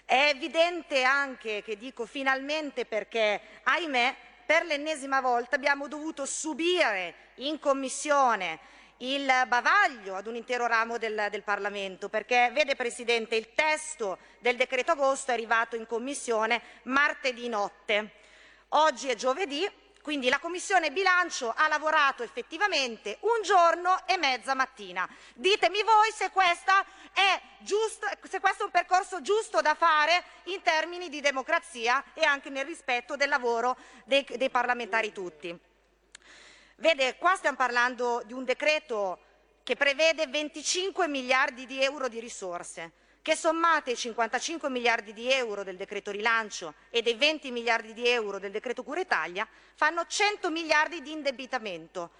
È 0.03 0.31
evidente 0.35 1.03
anche 1.03 1.61
che 1.63 1.77
dico 1.77 2.05
finalmente 2.05 2.85
perché, 2.85 3.39
ahimè, 3.63 4.15
per 4.53 4.65
l'ennesima 4.65 5.19
volta 5.19 5.55
abbiamo 5.55 5.87
dovuto 5.87 6.27
subire 6.27 7.31
in 7.37 7.57
Commissione 7.57 8.59
il 8.97 9.25
bavaglio 9.47 10.13
ad 10.13 10.27
un 10.27 10.35
intero 10.35 10.67
ramo 10.67 10.99
del, 10.99 11.25
del, 11.31 11.41
Parlamento, 11.41 12.07
perché 12.07 12.51
vede 12.53 12.75
Presidente 12.75 13.35
il 13.35 13.55
testo 13.55 14.19
del 14.37 14.55
decreto 14.55 14.91
agosto 14.91 15.31
è 15.31 15.33
arrivato 15.33 15.75
in 15.75 15.87
Commissione 15.87 16.61
martedì 16.83 17.49
notte. 17.49 18.11
Oggi 18.69 19.09
è 19.09 19.15
giovedì, 19.15 19.67
Quindi 20.03 20.27
la 20.27 20.39
Commissione 20.39 20.91
bilancio 20.91 21.53
ha 21.55 21.69
lavorato 21.69 22.23
effettivamente 22.23 23.19
un 23.21 23.41
giorno 23.41 24.05
e 24.05 24.17
mezza 24.17 24.53
mattina. 24.53 25.07
Ditemi 25.33 25.81
voi 25.81 26.11
se, 26.11 26.29
è 27.13 27.41
giusto, 27.59 28.07
se 28.27 28.41
questo 28.41 28.63
è 28.63 28.65
un 28.65 28.71
percorso 28.71 29.21
giusto 29.21 29.61
da 29.61 29.75
fare 29.75 30.21
in 30.47 30.61
termini 30.61 31.07
di 31.07 31.21
democrazia 31.21 32.03
e 32.13 32.25
anche 32.25 32.49
nel 32.49 32.65
rispetto 32.65 33.15
del 33.15 33.29
lavoro 33.29 33.77
dei, 34.03 34.25
dei 34.35 34.49
parlamentari 34.49 35.13
tutti. 35.13 35.57
Vede, 36.75 37.15
qua 37.15 37.35
stiamo 37.37 37.55
parlando 37.55 38.23
di 38.25 38.33
un 38.33 38.43
decreto 38.43 39.19
che 39.63 39.77
prevede 39.77 40.27
25 40.27 41.07
miliardi 41.07 41.65
di 41.65 41.81
euro 41.81 42.09
di 42.09 42.19
risorse 42.19 42.91
che 43.23 43.37
sommate 43.37 43.91
i 43.91 43.95
55 43.95 44.69
miliardi 44.69 45.13
di 45.13 45.31
euro 45.31 45.63
del 45.63 45.77
decreto 45.77 46.11
rilancio 46.11 46.73
e 46.89 47.01
dei 47.01 47.15
20 47.15 47.51
miliardi 47.51 47.93
di 47.93 48.05
euro 48.05 48.37
del 48.37 48.51
decreto 48.51 48.83
cura 48.83 48.99
Italia 48.99 49.47
fanno 49.75 50.05
100 50.05 50.51
miliardi 50.51 51.01
di 51.01 51.11
indebitamento. 51.13 52.11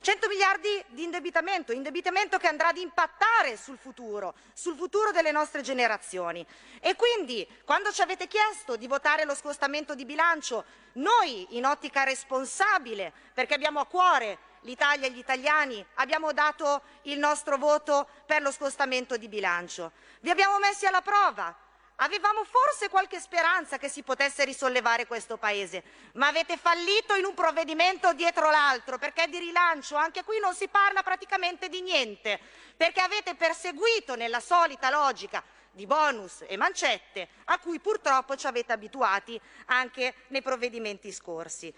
100 0.00 0.28
miliardi 0.28 0.68
di 0.88 1.04
indebitamento, 1.04 1.72
indebitamento 1.72 2.38
che 2.38 2.48
andrà 2.48 2.68
ad 2.68 2.76
impattare 2.76 3.56
sul 3.56 3.78
futuro, 3.78 4.34
sul 4.52 4.76
futuro 4.76 5.12
delle 5.12 5.30
nostre 5.30 5.62
generazioni. 5.62 6.44
E 6.80 6.96
quindi, 6.96 7.46
quando 7.64 7.92
ci 7.92 8.02
avete 8.02 8.26
chiesto 8.26 8.76
di 8.76 8.88
votare 8.88 9.24
lo 9.24 9.34
scostamento 9.34 9.94
di 9.94 10.04
bilancio, 10.04 10.64
noi, 10.94 11.46
in 11.50 11.66
ottica 11.66 12.02
responsabile, 12.02 13.12
perché 13.32 13.54
abbiamo 13.54 13.80
a 13.80 13.86
cuore 13.86 14.38
l'Italia 14.60 15.06
e 15.06 15.10
gli 15.10 15.18
italiani, 15.18 15.84
abbiamo 15.94 16.32
dato 16.32 16.82
il 17.02 17.18
nostro 17.18 17.56
voto 17.56 18.08
per 18.26 18.42
lo 18.42 18.50
scostamento 18.50 19.16
di 19.16 19.28
bilancio. 19.28 19.92
Vi 20.20 20.30
abbiamo 20.30 20.58
messi 20.58 20.86
alla 20.86 21.02
prova. 21.02 21.54
Avevamo 22.00 22.44
forse 22.44 22.88
qualche 22.88 23.18
speranza 23.18 23.76
che 23.76 23.88
si 23.88 24.04
potesse 24.04 24.44
risollevare 24.44 25.08
questo 25.08 25.36
Paese, 25.36 25.82
ma 26.12 26.28
avete 26.28 26.56
fallito 26.56 27.16
in 27.16 27.24
un 27.24 27.34
provvedimento 27.34 28.12
dietro 28.12 28.50
l'altro, 28.50 28.98
perché 28.98 29.26
di 29.26 29.38
rilancio 29.38 29.96
anche 29.96 30.22
qui 30.22 30.38
non 30.38 30.54
si 30.54 30.68
parla 30.68 31.02
praticamente 31.02 31.68
di 31.68 31.80
niente, 31.80 32.38
perché 32.76 33.00
avete 33.00 33.34
perseguito 33.34 34.14
nella 34.14 34.38
solita 34.38 34.90
logica 34.90 35.42
di 35.72 35.86
bonus 35.86 36.44
e 36.46 36.56
mancette 36.56 37.28
a 37.46 37.58
cui 37.58 37.80
purtroppo 37.80 38.36
ci 38.36 38.46
avete 38.46 38.72
abituati 38.72 39.40
anche 39.66 40.14
nei 40.28 40.42
provvedimenti 40.42 41.10
scorsi. 41.10 41.74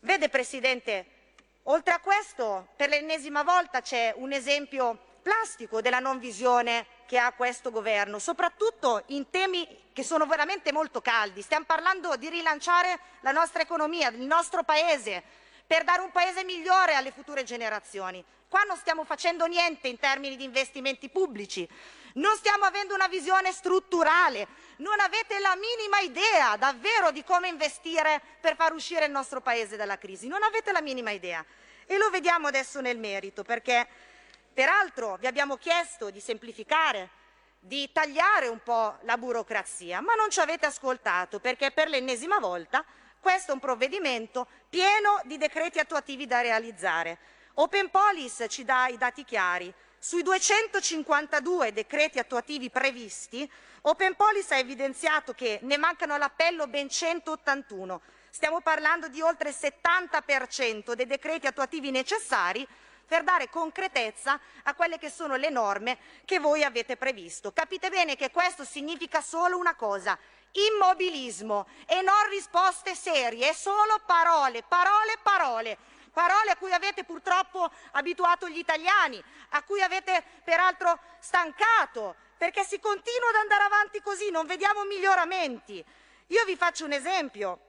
Vede 0.00 0.28
Presidente, 0.28 1.17
Oltre 1.64 1.92
a 1.92 2.00
questo, 2.00 2.68
per 2.76 2.88
l'ennesima 2.88 3.42
volta 3.42 3.80
c'è 3.82 4.14
un 4.16 4.32
esempio 4.32 4.98
plastico 5.22 5.82
della 5.82 5.98
non 5.98 6.18
visione 6.18 6.86
che 7.06 7.18
ha 7.18 7.32
questo 7.32 7.70
governo, 7.70 8.18
soprattutto 8.18 9.02
in 9.06 9.28
temi 9.28 9.66
che 9.92 10.02
sono 10.02 10.26
veramente 10.26 10.72
molto 10.72 11.00
caldi. 11.00 11.42
Stiamo 11.42 11.66
parlando 11.66 12.16
di 12.16 12.28
rilanciare 12.30 12.98
la 13.20 13.32
nostra 13.32 13.60
economia, 13.60 14.08
il 14.08 14.22
nostro 14.22 14.62
paese, 14.62 15.22
per 15.68 15.84
dare 15.84 16.00
un 16.00 16.10
paese 16.10 16.44
migliore 16.44 16.94
alle 16.94 17.12
future 17.12 17.44
generazioni. 17.44 18.24
Qua 18.48 18.62
non 18.62 18.78
stiamo 18.78 19.04
facendo 19.04 19.44
niente 19.44 19.86
in 19.86 19.98
termini 19.98 20.34
di 20.34 20.44
investimenti 20.44 21.10
pubblici, 21.10 21.68
non 22.14 22.34
stiamo 22.36 22.64
avendo 22.64 22.94
una 22.94 23.06
visione 23.06 23.52
strutturale, 23.52 24.48
non 24.76 24.98
avete 24.98 25.38
la 25.40 25.54
minima 25.56 25.98
idea 26.00 26.56
davvero 26.56 27.10
di 27.10 27.22
come 27.22 27.48
investire 27.48 28.22
per 28.40 28.56
far 28.56 28.72
uscire 28.72 29.04
il 29.04 29.10
nostro 29.10 29.42
Paese 29.42 29.76
dalla 29.76 29.98
crisi, 29.98 30.26
non 30.26 30.42
avete 30.42 30.72
la 30.72 30.80
minima 30.80 31.10
idea. 31.10 31.44
E 31.84 31.98
lo 31.98 32.08
vediamo 32.08 32.46
adesso 32.46 32.80
nel 32.80 32.96
merito, 32.96 33.42
perché 33.42 33.86
peraltro 34.54 35.16
vi 35.16 35.26
abbiamo 35.26 35.58
chiesto 35.58 36.08
di 36.08 36.20
semplificare, 36.20 37.10
di 37.60 37.92
tagliare 37.92 38.48
un 38.48 38.62
po' 38.62 38.96
la 39.02 39.18
burocrazia, 39.18 40.00
ma 40.00 40.14
non 40.14 40.30
ci 40.30 40.40
avete 40.40 40.64
ascoltato, 40.64 41.40
perché 41.40 41.72
per 41.72 41.88
l'ennesima 41.88 42.38
volta 42.38 42.82
questo 43.28 43.50
è 43.50 43.54
un 43.54 43.60
provvedimento 43.60 44.46
pieno 44.70 45.20
di 45.24 45.36
decreti 45.36 45.78
attuativi 45.78 46.26
da 46.26 46.40
realizzare. 46.40 47.18
Open 47.56 47.90
Police 47.90 48.48
ci 48.48 48.64
dà 48.64 48.86
i 48.86 48.96
dati 48.96 49.22
chiari. 49.22 49.70
Sui 49.98 50.22
252 50.22 51.74
decreti 51.74 52.18
attuativi 52.18 52.70
previsti, 52.70 53.46
Open 53.82 54.14
Police 54.14 54.54
ha 54.54 54.56
evidenziato 54.56 55.34
che 55.34 55.58
ne 55.60 55.76
mancano 55.76 56.14
all'appello 56.14 56.68
ben 56.68 56.88
181. 56.88 58.00
Stiamo 58.30 58.62
parlando 58.62 59.08
di 59.08 59.20
oltre 59.20 59.50
il 59.50 59.56
70% 59.60 60.94
dei 60.94 61.04
decreti 61.04 61.46
attuativi 61.46 61.90
necessari 61.90 62.66
per 63.06 63.24
dare 63.24 63.50
concretezza 63.50 64.40
a 64.62 64.74
quelle 64.74 64.96
che 64.96 65.10
sono 65.10 65.36
le 65.36 65.50
norme 65.50 65.98
che 66.24 66.38
voi 66.38 66.64
avete 66.64 66.96
previsto. 66.96 67.52
Capite 67.52 67.90
bene 67.90 68.16
che 68.16 68.30
questo 68.30 68.64
significa 68.64 69.20
solo 69.20 69.58
una 69.58 69.74
cosa, 69.74 70.18
immobilismo 70.52 71.66
e 71.86 72.02
non 72.02 72.28
risposte 72.30 72.94
serie, 72.94 73.52
solo 73.54 74.00
parole, 74.06 74.62
parole, 74.62 75.18
parole 75.22 75.78
parole 76.18 76.50
a 76.50 76.56
cui 76.56 76.72
avete 76.72 77.04
purtroppo 77.04 77.70
abituato 77.92 78.48
gli 78.48 78.58
italiani, 78.58 79.22
a 79.50 79.62
cui 79.62 79.80
avete 79.80 80.24
peraltro 80.42 80.98
stancato, 81.20 82.16
perché 82.36 82.64
si 82.64 82.80
continua 82.80 83.28
ad 83.28 83.36
andare 83.36 83.62
avanti 83.62 84.00
così, 84.02 84.28
non 84.30 84.44
vediamo 84.44 84.82
miglioramenti. 84.82 85.84
Io 86.26 86.44
vi 86.44 86.56
faccio 86.56 86.84
un 86.84 86.92
esempio, 86.92 87.60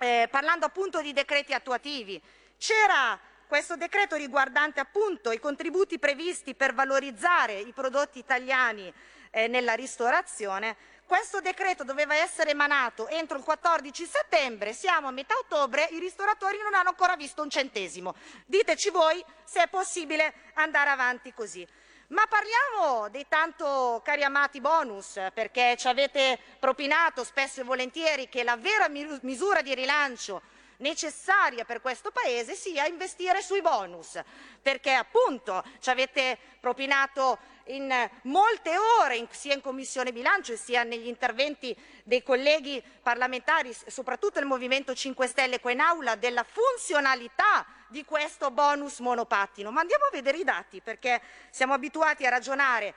eh, 0.00 0.26
parlando 0.28 0.66
appunto 0.66 1.00
di 1.00 1.12
decreti 1.12 1.52
attuativi. 1.52 2.20
C'era 2.58 3.16
questo 3.46 3.76
decreto 3.76 4.16
riguardante 4.16 4.80
appunto 4.80 5.30
i 5.30 5.38
contributi 5.38 6.00
previsti 6.00 6.56
per 6.56 6.74
valorizzare 6.74 7.60
i 7.60 7.72
prodotti 7.72 8.18
italiani 8.18 8.92
eh, 9.30 9.46
nella 9.46 9.74
ristorazione, 9.74 10.76
questo 11.06 11.40
decreto 11.40 11.84
doveva 11.84 12.14
essere 12.14 12.50
emanato 12.50 13.08
entro 13.08 13.36
il 13.36 13.44
14 13.44 14.06
settembre, 14.06 14.72
siamo 14.72 15.08
a 15.08 15.10
metà 15.10 15.34
ottobre, 15.36 15.88
i 15.90 15.98
ristoratori 15.98 16.58
non 16.62 16.74
hanno 16.74 16.88
ancora 16.88 17.16
visto 17.16 17.42
un 17.42 17.50
centesimo. 17.50 18.14
Diteci 18.46 18.90
voi 18.90 19.24
se 19.44 19.62
è 19.62 19.68
possibile 19.68 20.32
andare 20.54 20.90
avanti 20.90 21.32
così. 21.34 21.66
Ma 22.08 22.26
parliamo 22.26 23.08
dei 23.08 23.26
tanto 23.28 24.00
cari 24.04 24.22
amati 24.22 24.60
bonus, 24.60 25.18
perché 25.32 25.74
ci 25.78 25.88
avete 25.88 26.38
propinato 26.58 27.24
spesso 27.24 27.60
e 27.60 27.64
volentieri 27.64 28.28
che 28.28 28.44
la 28.44 28.56
vera 28.56 28.88
misura 28.88 29.62
di 29.62 29.74
rilancio 29.74 30.42
necessaria 30.78 31.64
per 31.64 31.80
questo 31.80 32.10
Paese 32.10 32.54
sia 32.54 32.86
investire 32.86 33.40
sui 33.42 33.62
bonus, 33.62 34.20
perché 34.60 34.92
appunto 34.92 35.64
ci 35.80 35.90
avete 35.90 36.38
propinato 36.60 37.38
in 37.66 38.10
molte 38.22 38.76
ore, 39.00 39.26
sia 39.30 39.54
in 39.54 39.60
Commissione 39.60 40.12
bilancio 40.12 40.56
sia 40.56 40.82
negli 40.82 41.06
interventi 41.06 41.76
dei 42.02 42.22
colleghi 42.22 42.82
parlamentari, 43.02 43.74
soprattutto 43.86 44.38
il 44.38 44.46
Movimento 44.46 44.94
5 44.94 45.26
Stelle 45.26 45.60
qua 45.60 45.70
in 45.70 45.80
aula, 45.80 46.14
della 46.16 46.44
funzionalità 46.44 47.64
di 47.88 48.04
questo 48.04 48.50
bonus 48.50 48.98
monopattino. 48.98 49.70
Ma 49.70 49.80
andiamo 49.80 50.04
a 50.04 50.10
vedere 50.10 50.38
i 50.38 50.44
dati, 50.44 50.80
perché 50.80 51.20
siamo 51.50 51.72
abituati 51.72 52.26
a 52.26 52.30
ragionare 52.30 52.94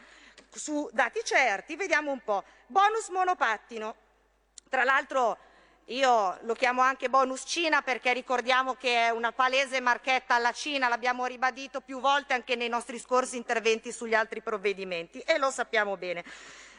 su 0.52 0.90
dati 0.92 1.22
certi. 1.24 1.76
Vediamo 1.76 2.12
un 2.12 2.22
po'. 2.24 2.44
Bonus 2.68 3.10
monopattino. 3.10 3.96
Tra 4.70 4.84
l'altro 4.84 5.38
io 5.90 6.38
lo 6.42 6.54
chiamo 6.54 6.82
anche 6.82 7.10
bonus 7.10 7.44
Cina 7.46 7.82
perché 7.82 8.12
ricordiamo 8.12 8.76
che 8.76 9.06
è 9.06 9.10
una 9.10 9.32
palese 9.32 9.80
marchetta 9.80 10.36
alla 10.36 10.52
Cina, 10.52 10.90
l'abbiamo 10.90 11.26
ribadito 11.26 11.80
più 11.80 12.02
volte 12.02 12.34
anche 12.34 12.56
nei 12.56 12.68
nostri 12.68 13.00
scorsi 13.00 13.38
interventi 13.38 13.94
sugli 13.94 14.14
altri 14.14 14.42
provvedimenti 14.42 15.20
e 15.20 15.38
lo 15.38 15.50
sappiamo 15.50 15.96
bene. 15.96 16.26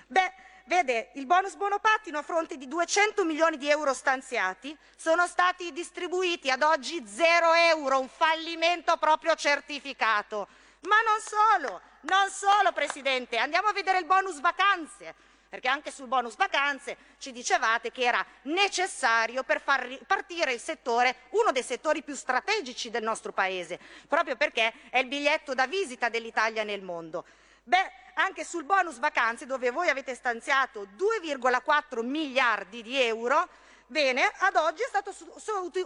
Beh, 0.09 0.33
vede, 0.67 1.11
il 1.15 1.25
bonus 1.25 1.55
monopattino 1.55 2.19
a 2.19 2.23
fronte 2.23 2.59
di 2.59 2.69
200 2.69 3.25
milioni 3.25 3.57
di 3.57 3.71
euro 3.71 3.95
stanziati 3.95 4.77
sono 4.95 5.27
stati 5.27 5.73
distribuiti 5.73 6.51
ad 6.51 6.63
oggi 6.63 7.03
0 7.07 7.55
euro, 7.55 8.01
un 8.01 8.09
fallimento 8.09 8.99
proprio 8.99 9.35
certificato. 9.37 10.49
Ma 10.81 10.97
non 11.01 11.19
solo, 11.21 11.81
non 12.03 12.29
solo 12.29 12.73
Presidente, 12.73 13.39
andiamo 13.39 13.69
a 13.69 13.73
vedere 13.73 14.01
il 14.01 14.05
bonus 14.05 14.39
vacanze 14.41 15.15
perché 15.49 15.69
anche 15.69 15.91
sul 15.91 16.07
bonus 16.07 16.37
vacanze 16.37 16.97
ci 17.19 17.33
dicevate 17.33 17.91
che 17.91 18.03
era 18.03 18.25
necessario 18.43 19.43
per 19.43 19.61
far 19.61 19.87
ripartire 19.87 20.53
il 20.53 20.61
settore, 20.61 21.17
uno 21.31 21.53
dei 21.53 21.63
settori 21.63 22.03
più 22.03 22.15
strategici 22.15 22.91
del 22.91 23.03
nostro 23.03 23.33
Paese, 23.33 23.79
proprio 24.07 24.37
perché 24.37 24.73
è 24.91 24.99
il 24.99 25.07
biglietto 25.07 25.55
da 25.55 25.67
visita 25.67 26.09
dell'Italia 26.09 26.65
nel 26.65 26.83
mondo. 26.83 27.25
Beh, 27.65 27.91
anche 28.15 28.45
sul 28.45 28.65
bonus 28.65 28.99
vacanze, 28.99 29.47
dove 29.47 29.71
voi 29.71 29.89
avete 29.89 30.15
stanziato 30.15 30.89
2,4 30.97 32.05
miliardi 32.05 32.83
di 32.83 33.01
euro, 33.01 33.49
bene, 33.87 34.31
ad 34.39 34.57
oggi 34.57 34.83
è 34.83 34.89
stato 34.89 35.15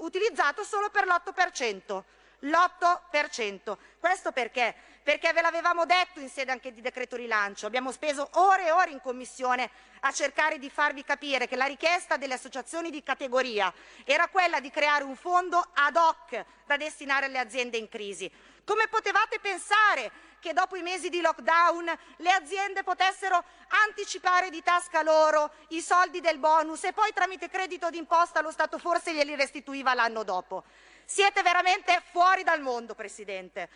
utilizzato 0.00 0.64
solo 0.64 0.90
per 0.90 1.06
l'8% 1.06 2.02
l'8%. 2.42 3.76
Questo 3.98 4.32
perché? 4.32 4.74
Perché 5.02 5.32
ve 5.32 5.40
l'avevamo 5.40 5.84
detto 5.84 6.20
in 6.20 6.28
sede 6.28 6.52
anche 6.52 6.72
di 6.72 6.80
decreto 6.80 7.16
rilancio, 7.16 7.66
abbiamo 7.66 7.90
speso 7.90 8.28
ore 8.34 8.66
e 8.66 8.70
ore 8.70 8.92
in 8.92 9.00
commissione 9.00 9.68
a 10.00 10.12
cercare 10.12 10.58
di 10.58 10.70
farvi 10.70 11.02
capire 11.02 11.48
che 11.48 11.56
la 11.56 11.64
richiesta 11.64 12.16
delle 12.16 12.34
associazioni 12.34 12.88
di 12.88 13.02
categoria 13.02 13.72
era 14.04 14.28
quella 14.28 14.60
di 14.60 14.70
creare 14.70 15.02
un 15.02 15.16
fondo 15.16 15.60
ad 15.74 15.96
hoc 15.96 16.44
da 16.66 16.76
destinare 16.76 17.26
alle 17.26 17.40
aziende 17.40 17.78
in 17.78 17.88
crisi. 17.88 18.30
Come 18.64 18.86
potevate 18.86 19.40
pensare 19.40 20.30
che 20.38 20.52
dopo 20.52 20.76
i 20.76 20.82
mesi 20.82 21.08
di 21.08 21.20
lockdown 21.20 21.98
le 22.18 22.30
aziende 22.30 22.84
potessero 22.84 23.42
anticipare 23.86 24.50
di 24.50 24.62
tasca 24.62 25.02
loro 25.02 25.52
i 25.68 25.80
soldi 25.80 26.20
del 26.20 26.38
bonus 26.38 26.84
e 26.84 26.92
poi 26.92 27.12
tramite 27.12 27.48
credito 27.48 27.90
d'imposta 27.90 28.40
lo 28.40 28.52
Stato 28.52 28.78
forse 28.78 29.12
glieli 29.12 29.34
restituiva 29.34 29.94
l'anno 29.94 30.22
dopo? 30.22 30.62
Siete 31.04 31.42
veramente 31.42 32.00
fuori 32.12 32.44
dal 32.44 32.60
mondo, 32.60 32.94
Presidente. 32.94 33.68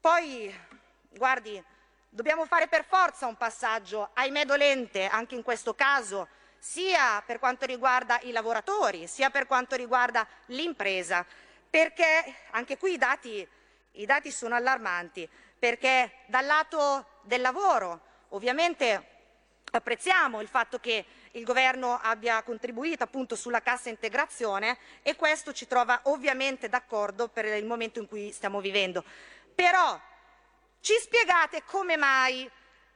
Poi, 0.00 0.50
guardi, 1.10 1.62
dobbiamo 2.08 2.46
fare 2.46 2.68
per 2.68 2.86
forza 2.86 3.26
un 3.26 3.36
passaggio, 3.36 4.08
ahimè 4.14 4.46
dolente, 4.46 5.04
anche 5.04 5.34
in 5.34 5.42
questo 5.42 5.74
caso, 5.74 6.26
sia 6.58 7.22
per 7.26 7.38
quanto 7.38 7.66
riguarda 7.66 8.18
i 8.22 8.30
lavoratori, 8.32 9.06
sia 9.06 9.28
per 9.28 9.46
quanto 9.46 9.76
riguarda 9.76 10.26
l'impresa, 10.46 11.26
perché 11.68 12.34
anche 12.52 12.78
qui 12.78 12.94
i 12.94 12.96
dati, 12.96 13.46
i 13.92 14.06
dati 14.06 14.30
sono 14.30 14.54
allarmanti, 14.54 15.28
perché 15.58 16.10
dal 16.28 16.46
lato 16.46 17.04
del 17.20 17.42
lavoro 17.42 18.00
ovviamente 18.30 19.04
apprezziamo 19.70 20.40
il 20.40 20.48
fatto 20.48 20.78
che 20.80 21.04
il 21.32 21.44
governo 21.44 21.98
abbia 22.02 22.42
contribuito 22.42 23.04
appunto 23.04 23.36
sulla 23.36 23.60
cassa 23.60 23.88
integrazione 23.88 24.78
e 25.02 25.14
questo 25.14 25.52
ci 25.52 25.66
trova 25.66 26.00
ovviamente 26.04 26.68
d'accordo 26.68 27.28
per 27.28 27.44
il 27.44 27.66
momento 27.66 28.00
in 28.00 28.08
cui 28.08 28.32
stiamo 28.32 28.60
vivendo. 28.60 29.04
Però 29.60 30.00
ci 30.80 30.94
spiegate 31.02 31.64
come 31.64 31.98
mai 31.98 32.50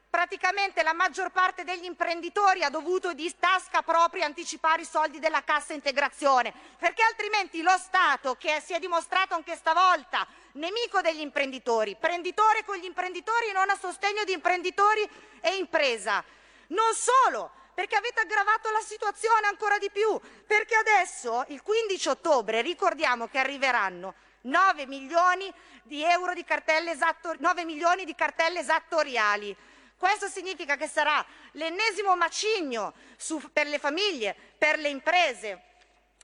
praticamente 0.08 0.82
la 0.82 0.94
maggior 0.94 1.30
parte 1.30 1.62
degli 1.62 1.84
imprenditori 1.84 2.64
ha 2.64 2.70
dovuto 2.70 3.12
di 3.12 3.30
tasca 3.38 3.82
propria 3.82 4.24
anticipare 4.24 4.80
i 4.80 4.86
soldi 4.86 5.18
della 5.18 5.44
cassa 5.44 5.74
integrazione, 5.74 6.54
perché 6.78 7.02
altrimenti 7.02 7.60
lo 7.60 7.76
Stato, 7.76 8.36
che 8.36 8.62
si 8.64 8.72
è 8.72 8.78
dimostrato 8.78 9.34
anche 9.34 9.56
stavolta 9.56 10.26
nemico 10.52 11.02
degli 11.02 11.20
imprenditori, 11.20 11.96
prenditore 11.96 12.64
con 12.64 12.76
gli 12.76 12.86
imprenditori 12.86 13.48
e 13.48 13.52
non 13.52 13.68
a 13.68 13.76
sostegno 13.76 14.24
di 14.24 14.32
imprenditori 14.32 15.06
e 15.42 15.56
impresa, 15.56 16.24
non 16.68 16.94
solo, 16.94 17.50
perché 17.74 17.96
avete 17.96 18.20
aggravato 18.20 18.70
la 18.70 18.80
situazione 18.80 19.48
ancora 19.48 19.76
di 19.76 19.90
più, 19.90 20.18
perché 20.46 20.76
adesso, 20.76 21.44
il 21.48 21.60
15 21.60 22.08
ottobre, 22.08 22.62
ricordiamo 22.62 23.28
che 23.28 23.36
arriveranno 23.36 24.14
9 24.44 24.86
milioni 24.86 25.52
di 25.82 26.02
euro 26.02 26.32
di 26.32 26.44
cartelle, 26.44 26.90
esatto, 26.90 27.34
9 27.38 27.64
milioni 27.64 28.04
di 28.04 28.14
cartelle 28.14 28.60
esattoriali 28.60 29.56
questo 30.04 30.28
significa 30.28 30.76
che 30.76 30.86
sarà 30.86 31.24
l'ennesimo 31.52 32.14
macigno 32.14 32.92
su, 33.16 33.40
per 33.52 33.66
le 33.66 33.78
famiglie, 33.78 34.36
per 34.58 34.78
le 34.78 34.88
imprese. 34.88 35.62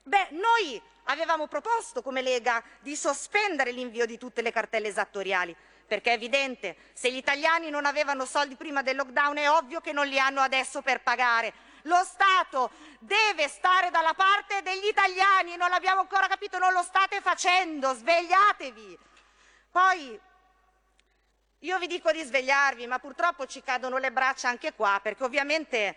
Beh, 0.03 0.27
noi 0.31 0.79
avevamo 1.05 1.47
proposto 1.47 2.03
come 2.03 2.21
Lega 2.21 2.63
di 2.79 2.95
sospendere 2.95 3.71
l'invio 3.71 4.05
di 4.05 4.19
tutte 4.19 4.43
le 4.43 4.51
cartelle 4.51 4.87
esattoriali, 4.87 5.55
perché 5.87 6.11
è 6.11 6.13
evidente, 6.13 6.75
se 6.93 7.11
gli 7.11 7.15
italiani 7.15 7.69
non 7.69 7.85
avevano 7.85 8.25
soldi 8.25 8.55
prima 8.55 8.83
del 8.83 8.97
lockdown 8.97 9.37
è 9.37 9.49
ovvio 9.49 9.81
che 9.81 9.93
non 9.93 10.05
li 10.05 10.19
hanno 10.19 10.41
adesso 10.41 10.81
per 10.81 11.01
pagare. 11.01 11.51
Lo 11.83 12.03
Stato 12.03 12.71
deve 12.99 13.47
stare 13.47 13.89
dalla 13.89 14.13
parte 14.13 14.61
degli 14.61 14.85
italiani, 14.85 15.55
non 15.55 15.69
l'abbiamo 15.69 16.01
ancora 16.01 16.27
capito, 16.27 16.57
non 16.57 16.73
lo 16.73 16.83
state 16.83 17.21
facendo, 17.21 17.93
svegliatevi. 17.93 18.99
Poi 19.71 20.19
io 21.59 21.77
vi 21.77 21.87
dico 21.87 22.11
di 22.11 22.23
svegliarvi, 22.23 22.87
ma 22.87 22.99
purtroppo 22.99 23.45
ci 23.45 23.61
cadono 23.61 23.97
le 23.97 24.11
braccia 24.11 24.49
anche 24.49 24.73
qua, 24.73 24.99
perché 25.01 25.23
ovviamente 25.23 25.95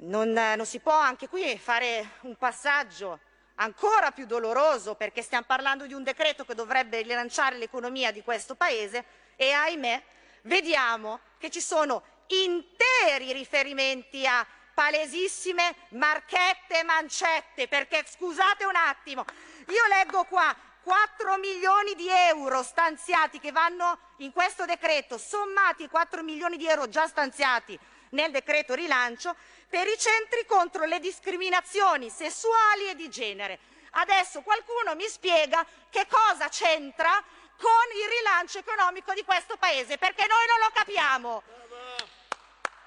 non, 0.00 0.30
non 0.30 0.66
si 0.66 0.80
può 0.80 0.96
anche 0.96 1.28
qui 1.28 1.56
fare 1.58 2.16
un 2.22 2.36
passaggio 2.36 3.20
ancora 3.56 4.10
più 4.10 4.26
doloroso, 4.26 4.94
perché 4.94 5.22
stiamo 5.22 5.44
parlando 5.46 5.86
di 5.86 5.92
un 5.92 6.02
decreto 6.02 6.44
che 6.44 6.54
dovrebbe 6.54 7.02
rilanciare 7.02 7.56
l'economia 7.56 8.12
di 8.12 8.22
questo 8.22 8.54
Paese 8.54 9.04
e 9.36 9.50
ahimè 9.52 10.02
vediamo 10.42 11.20
che 11.38 11.50
ci 11.50 11.60
sono 11.60 12.02
interi 12.28 13.32
riferimenti 13.32 14.26
a 14.26 14.46
palesissime 14.78 15.74
marchette 15.88 16.78
e 16.78 16.84
mancette, 16.84 17.66
perché 17.66 18.04
scusate 18.08 18.64
un 18.64 18.76
attimo, 18.76 19.24
io 19.70 19.86
leggo 19.88 20.22
qua 20.22 20.54
4 20.84 21.36
milioni 21.38 21.96
di 21.96 22.08
euro 22.08 22.62
stanziati 22.62 23.40
che 23.40 23.50
vanno 23.50 23.98
in 24.18 24.30
questo 24.30 24.66
decreto, 24.66 25.18
sommati 25.18 25.82
ai 25.82 25.88
4 25.88 26.22
milioni 26.22 26.56
di 26.56 26.68
euro 26.68 26.88
già 26.88 27.08
stanziati 27.08 27.76
nel 28.10 28.30
decreto 28.30 28.74
rilancio, 28.74 29.34
per 29.68 29.88
i 29.88 29.98
centri 29.98 30.46
contro 30.46 30.84
le 30.84 31.00
discriminazioni 31.00 32.08
sessuali 32.08 32.88
e 32.88 32.94
di 32.94 33.10
genere. 33.10 33.58
Adesso 33.90 34.42
qualcuno 34.42 34.94
mi 34.94 35.08
spiega 35.08 35.66
che 35.90 36.06
cosa 36.08 36.48
c'entra 36.48 37.20
con 37.58 37.96
il 38.00 38.08
rilancio 38.08 38.58
economico 38.58 39.12
di 39.12 39.24
questo 39.24 39.56
Paese, 39.56 39.98
perché 39.98 40.24
noi 40.28 40.46
non 40.46 40.58
lo 40.60 40.70
capiamo. 40.72 41.42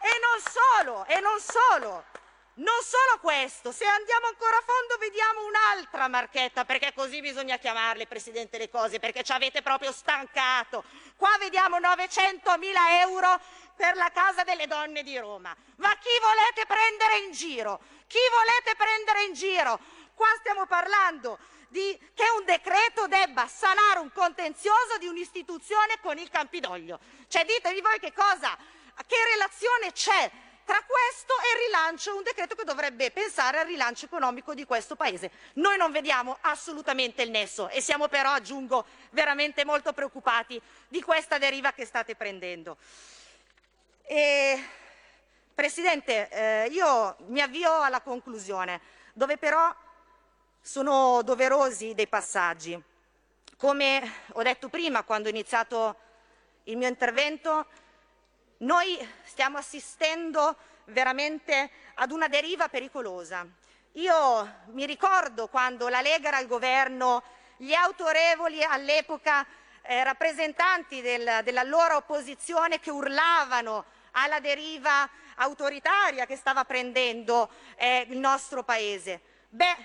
E 0.02 0.20
non 0.20 0.42
solo, 0.42 1.06
e 1.06 1.20
non 1.20 1.40
solo. 1.40 2.06
Non 2.54 2.82
solo 2.84 3.20
questo, 3.22 3.72
se 3.72 3.86
andiamo 3.86 4.28
ancora 4.28 4.58
a 4.58 4.64
fondo 4.66 4.98
vediamo 5.00 5.46
un'altra 5.46 6.10
marchetta, 6.10 6.66
perché 6.66 6.92
così 6.94 7.22
bisogna 7.22 7.58
chiamarle, 7.58 8.08
Presidente, 8.08 8.58
le 8.58 8.70
cose, 8.70 9.00
perché 9.00 9.24
ci 9.24 9.32
avete 9.32 9.62
proprio 9.62 9.92
stancato. 9.94 10.84
Qua 11.16 11.30
vediamo 11.40 11.80
900 11.80 12.58
mila 12.58 13.00
euro 13.00 13.40
per 13.76 13.96
la 13.96 14.12
Casa 14.14 14.44
delle 14.44 14.68
Donne 14.68 15.02
di 15.02 15.18
Roma. 15.18 15.56
Ma 15.78 15.96
chi 15.98 16.10
volete 16.20 16.66
prendere 16.66 17.20
in 17.20 17.32
giro? 17.32 17.80
Chi 18.06 18.20
volete 18.30 18.76
prendere 18.76 19.24
in 19.24 19.34
giro? 19.34 19.80
Qua 20.14 20.28
stiamo 20.40 20.66
parlando 20.66 21.40
di 21.70 21.98
che 22.14 22.26
un 22.38 22.44
decreto 22.44 23.08
debba 23.08 23.48
sanare 23.48 24.00
un 24.00 24.12
contenzioso 24.12 24.98
di 25.00 25.08
un'istituzione 25.08 26.00
con 26.02 26.18
il 26.18 26.30
Campidoglio. 26.30 27.00
Cioè 27.30 27.46
ditemi 27.46 27.80
voi 27.80 27.98
che 27.98 28.12
cosa, 28.12 28.58
che 29.06 29.16
relazione 29.34 29.92
c'è 29.92 30.32
tra 30.64 30.84
questo 30.86 31.34
e 31.34 31.58
il 31.58 31.66
rilancio, 31.66 32.16
un 32.16 32.24
decreto 32.24 32.56
che 32.56 32.64
dovrebbe 32.64 33.12
pensare 33.12 33.60
al 33.60 33.66
rilancio 33.66 34.06
economico 34.06 34.54
di 34.54 34.64
questo 34.64 34.96
Paese. 34.96 35.32
Noi 35.56 35.76
non 35.76 35.92
vediamo 35.92 36.38
assolutamente 36.42 37.22
il 37.24 37.30
nesso 37.30 37.68
e 37.70 37.82
siamo 37.82 38.08
però, 38.08 38.32
aggiungo, 38.32 38.86
veramente 39.10 39.66
molto 39.66 39.92
preoccupati 39.92 40.62
di 40.88 41.02
questa 41.02 41.38
deriva 41.38 41.74
che 41.74 41.86
state 41.86 42.16
prendendo. 42.16 42.78
E, 44.04 44.66
Presidente, 45.54 46.30
eh, 46.30 46.68
io 46.72 47.18
mi 47.28 47.42
avvio 47.42 47.82
alla 47.82 48.02
conclusione, 48.02 48.80
dove 49.14 49.38
però 49.38 49.76
sono 50.62 51.22
doverosi 51.24 51.94
dei 51.94 52.08
passaggi. 52.08 52.82
Come 53.58 54.12
ho 54.34 54.42
detto 54.42 54.70
prima, 54.70 55.04
quando 55.04 55.28
ho 55.28 55.32
iniziato 55.32 55.98
il 56.64 56.78
mio 56.78 56.88
intervento, 56.88 57.68
noi 58.62 58.98
stiamo 59.24 59.58
assistendo 59.58 60.56
veramente 60.86 61.70
ad 61.96 62.12
una 62.12 62.28
deriva 62.28 62.68
pericolosa. 62.68 63.46
Io 63.94 64.56
mi 64.68 64.86
ricordo 64.86 65.48
quando 65.48 65.88
la 65.88 66.02
Lega 66.02 66.30
era 66.30 66.38
al 66.38 66.48
governo, 66.48 67.24
gli 67.58 67.74
autorevoli 67.74 68.64
all'epoca 68.64 69.46
eh, 69.84 70.04
rappresentanti 70.04 71.02
del, 71.02 71.42
dell'allora 71.44 71.96
opposizione 71.96 72.80
che 72.80 72.92
urlavano 72.92 73.86
alla 74.12 74.40
deriva 74.40 75.10
autoritaria 75.36 76.26
che 76.26 76.36
stava 76.36 76.64
prendendo 76.66 77.50
eh, 77.76 78.06
il 78.10 78.18
nostro 78.18 78.64
Paese. 78.64 79.22
Beh, 79.50 79.76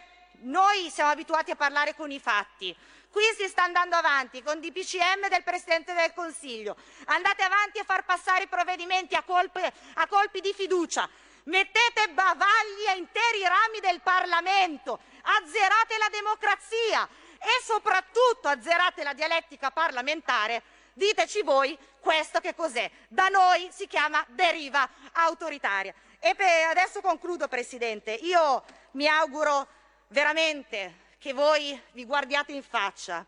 noi 0.40 0.90
siamo 0.90 1.10
abituati 1.10 1.50
a 1.50 1.56
parlare 1.56 1.94
con 1.94 2.10
i 2.10 2.20
fatti. 2.20 2.76
Qui 3.10 3.22
si 3.36 3.48
sta 3.48 3.62
andando 3.62 3.96
avanti 3.96 4.42
con 4.42 4.60
DPCM 4.60 5.28
del 5.28 5.42
Presidente 5.42 5.94
del 5.94 6.12
Consiglio. 6.12 6.76
Andate 7.06 7.42
avanti 7.42 7.78
a 7.78 7.84
far 7.84 8.04
passare 8.04 8.44
i 8.44 8.48
provvedimenti 8.48 9.14
a, 9.14 9.22
colpe, 9.22 9.72
a 9.94 10.06
colpi 10.06 10.40
di 10.40 10.52
fiducia. 10.52 11.08
Mettete 11.44 12.08
bavagli 12.08 12.86
a 12.88 12.94
interi 12.94 13.42
rami 13.42 13.80
del 13.80 14.00
Parlamento. 14.00 14.98
Azzerate 15.22 15.96
la 15.98 16.08
democrazia 16.10 17.08
e 17.38 17.62
soprattutto 17.62 18.48
azzerate 18.48 19.02
la 19.02 19.12
dialettica 19.12 19.70
parlamentare. 19.70 20.62
Diteci 20.92 21.42
voi 21.42 21.76
questo 22.00 22.40
che 22.40 22.54
cos'è. 22.54 22.90
Da 23.08 23.28
noi 23.28 23.68
si 23.70 23.86
chiama 23.86 24.24
deriva 24.28 24.88
autoritaria. 25.12 25.94
E 26.18 26.34
adesso 26.68 27.00
concludo, 27.00 27.46
Presidente. 27.48 28.12
Io 28.12 28.64
mi 28.92 29.06
auguro 29.06 29.68
veramente 30.08 31.04
che 31.18 31.32
voi 31.32 31.80
vi 31.92 32.04
guardiate 32.04 32.52
in 32.52 32.62
faccia. 32.62 33.24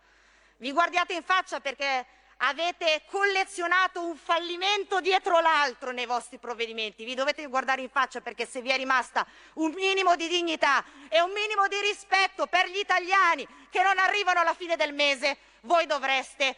Vi 0.59 0.73
guardiate 0.73 1.15
in 1.15 1.23
faccia 1.23 1.61
perché 1.61 2.07
avete 2.39 3.03
collezionato 3.07 4.05
un 4.05 4.17
fallimento 4.17 5.01
dietro 5.01 5.41
l'altro 5.41 5.91
nei 5.91 6.07
vostri 6.07 6.39
provvedimenti. 6.39 7.05
Vi 7.05 7.15
dovete 7.15 7.47
guardare 7.47 7.83
in 7.83 7.89
faccia 7.89 8.21
perché 8.21 8.47
se 8.47 8.61
vi 8.61 8.71
è 8.71 8.77
rimasta 8.77 9.27
un 9.55 9.73
minimo 9.73 10.15
di 10.17 10.29
dignità 10.29 10.85
e 11.09 11.21
un 11.21 11.33
minimo 11.33 11.67
di 11.69 11.81
rispetto 11.81 12.47
per 12.47 12.69
gli 12.69 12.79
italiani 12.79 13.47
che 13.71 13.83
non 13.83 13.99
arrivano 13.99 14.41
alla 14.41 14.55
fine 14.55 14.77
del 14.77 14.93
mese, 14.93 15.37
voi 15.63 15.87
dovreste, 15.87 16.57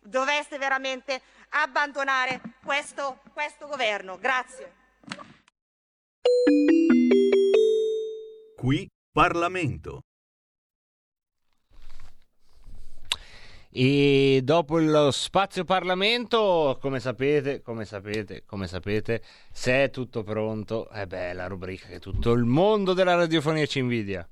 dovreste 0.00 0.58
veramente 0.58 1.20
abbandonare 1.50 2.40
questo, 2.64 3.20
questo 3.32 3.66
governo. 3.66 4.18
Grazie. 4.18 4.80
Qui 8.56 8.88
Parlamento. 9.12 10.02
E 13.74 14.40
dopo 14.44 14.78
lo 14.78 15.10
spazio 15.10 15.64
Parlamento, 15.64 16.76
come 16.78 17.00
sapete, 17.00 17.62
come 17.62 17.86
sapete, 17.86 18.42
come 18.44 18.66
sapete, 18.66 19.22
se 19.50 19.84
è 19.84 19.90
tutto 19.90 20.22
pronto, 20.22 20.90
è 20.90 21.06
beh, 21.06 21.32
la 21.32 21.46
rubrica 21.46 21.86
che 21.86 21.98
tutto 21.98 22.32
il 22.32 22.44
mondo 22.44 22.92
della 22.92 23.14
radiofonia 23.14 23.64
ci 23.64 23.78
invidia. 23.78 24.28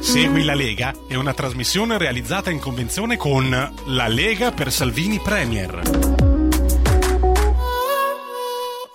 Segui 0.00 0.42
la 0.42 0.54
Lega 0.54 0.92
è 1.06 1.14
una 1.14 1.32
trasmissione 1.32 1.96
realizzata 1.96 2.50
in 2.50 2.58
convenzione 2.58 3.16
con 3.16 3.48
La 3.86 4.08
Lega 4.08 4.50
per 4.50 4.72
Salvini 4.72 5.20
Premier. 5.20 6.19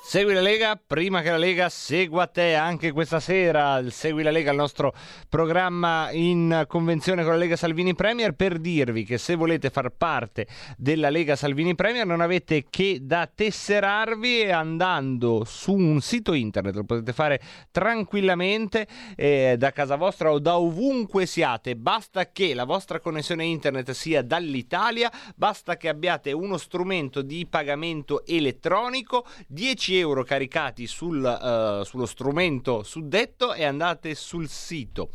Segui 0.07 0.35
la 0.35 0.41
Lega, 0.41 0.79
prima 0.79 1.23
che 1.23 1.31
la 1.31 1.37
Lega 1.37 1.67
segua 1.67 2.27
te 2.27 2.53
anche 2.53 2.91
questa 2.91 3.19
sera. 3.19 3.81
Segui 3.89 4.21
la 4.21 4.29
Lega, 4.29 4.51
il 4.51 4.55
nostro 4.55 4.93
programma 5.27 6.11
in 6.11 6.65
convenzione 6.67 7.23
con 7.23 7.31
la 7.31 7.39
Lega 7.39 7.55
Salvini 7.55 7.95
Premier, 7.95 8.33
per 8.33 8.59
dirvi 8.59 9.03
che 9.03 9.17
se 9.17 9.33
volete 9.33 9.71
far 9.71 9.89
parte 9.89 10.45
della 10.77 11.09
Lega 11.09 11.35
Salvini 11.35 11.73
Premier 11.73 12.05
non 12.05 12.21
avete 12.21 12.65
che 12.69 12.99
da 13.01 13.27
tesserarvi 13.33 14.43
andando 14.51 15.43
su 15.43 15.73
un 15.73 15.99
sito 16.01 16.33
internet, 16.33 16.75
lo 16.75 16.83
potete 16.83 17.11
fare 17.11 17.41
tranquillamente 17.71 18.85
eh, 19.15 19.55
da 19.57 19.71
casa 19.71 19.95
vostra 19.95 20.31
o 20.31 20.37
da 20.37 20.59
ovunque 20.59 21.25
siate, 21.25 21.75
basta 21.75 22.31
che 22.31 22.53
la 22.53 22.65
vostra 22.65 22.99
connessione 22.99 23.43
internet 23.43 23.89
sia 23.89 24.21
dall'Italia, 24.21 25.11
basta 25.35 25.77
che 25.77 25.89
abbiate 25.89 26.31
uno 26.31 26.57
strumento 26.57 27.23
di 27.23 27.47
pagamento 27.47 28.23
elettronico, 28.23 29.25
10 29.47 29.94
euro 29.97 30.23
caricati 30.23 30.87
sul, 30.87 31.23
uh, 31.23 31.83
sullo 31.83 32.05
strumento 32.05 32.83
suddetto 32.83 33.53
e 33.53 33.63
andate 33.63 34.15
sul 34.15 34.47
sito. 34.47 35.09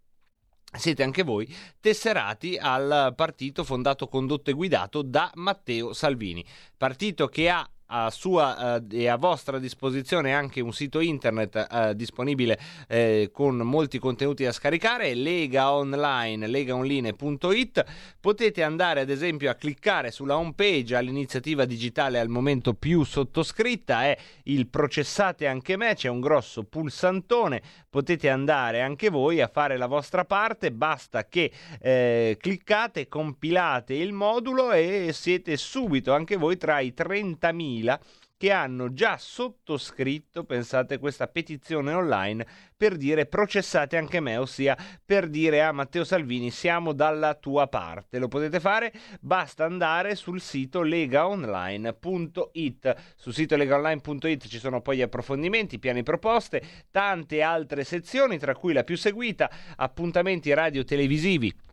siete 0.77 1.05
anche 1.05 1.23
voi 1.23 1.49
tesserati 1.79 2.59
al 2.61 3.13
partito 3.15 3.63
fondato, 3.63 4.09
condotto 4.09 4.51
e 4.51 4.55
guidato 4.55 5.03
da 5.03 5.31
Matteo 5.35 5.93
Salvini, 5.93 6.45
partito 6.77 7.29
che 7.29 7.49
ha 7.49 7.65
a 7.97 8.11
sua 8.11 8.79
uh, 8.81 8.87
e 8.91 9.07
a 9.07 9.17
vostra 9.17 9.61
disposizione 9.61 10.35
anche 10.35 10.61
un 10.61 10.73
sito 10.73 10.99
internet 10.99 11.67
uh, 11.71 11.93
disponibile 11.93 12.59
uh, 12.89 13.31
con 13.31 13.57
molti 13.59 14.01
contenuti 14.01 14.43
da 14.43 14.51
scaricare 14.51 15.15
lega 15.15 15.73
online 15.73 16.49
legaonline.it 16.49 17.85
potete 18.19 18.65
andare 18.65 19.01
ad 19.01 19.11
esempio 19.11 19.49
a 19.49 19.55
cliccare 19.55 20.11
sulla 20.11 20.37
home 20.37 20.55
page 20.55 20.97
all'iniziativa 20.97 21.65
digitale 21.65 22.19
al 22.19 22.29
momento 22.29 22.75
più 22.75 23.05
sottoscritta 23.05 24.03
è 24.05 24.19
il 24.45 24.67
processate 24.67 25.47
anche 25.47 25.77
me 25.77 25.95
c'è 25.95 26.09
un 26.09 26.21
grosso 26.21 26.65
pulsantone 26.65 27.63
potete 27.89 28.29
andare 28.29 28.81
anche 28.81 29.09
voi 29.09 29.41
a 29.41 29.47
fare 29.47 29.77
la 29.77 29.87
vostra 29.87 30.25
parte 30.25 30.73
basta 30.73 31.29
che 31.29 31.53
eh, 31.81 32.37
cliccate 32.41 33.07
compilate 33.07 33.95
il 33.95 34.13
modulo 34.13 34.73
e 34.73 35.11
siete 35.13 35.57
subito 35.57 36.13
anche 36.13 36.37
voi 36.37 36.57
tra 36.57 36.81
i 36.81 36.93
30.000 36.97 37.84
2000 37.85 38.01
che 38.37 38.51
hanno 38.51 38.93
già 38.93 39.17
sottoscritto, 39.17 40.43
pensate, 40.45 40.99
questa 40.99 41.29
petizione 41.29 41.95
online 41.95 42.45
per 42.77 42.97
dire 42.97 43.27
processate 43.27 43.97
anche 43.97 44.19
me, 44.21 44.37
ossia 44.37 44.77
per 45.03 45.29
dire 45.29 45.63
a 45.63 45.73
Matteo 45.73 46.05
Salvini 46.05 46.51
siamo 46.51 46.93
dalla 46.93 47.33
tua 47.35 47.69
parte. 47.69 48.19
Lo 48.19 48.29
potete 48.29 48.61
fare, 48.61 48.93
basta 49.21 49.65
andare 49.65 50.15
sul 50.17 50.41
sito 50.41 50.83
legaonline.it. 50.83 52.95
Sul 53.17 53.33
sito 53.33 53.57
legaonline.it 53.57 54.49
ci 54.49 54.59
sono 54.59 54.83
poi 54.83 55.01
approfondimenti, 55.01 55.79
piani 55.79 56.03
proposte, 56.03 56.61
tante 56.91 57.41
altre 57.41 57.85
sezioni, 57.85 58.37
tra 58.39 58.55
cui 58.55 58.75
la 58.75 58.85
più 58.85 58.97
seguita, 58.97 59.51
appuntamenti 59.77 60.53
radio 60.53 60.85
televisivi 60.85 61.64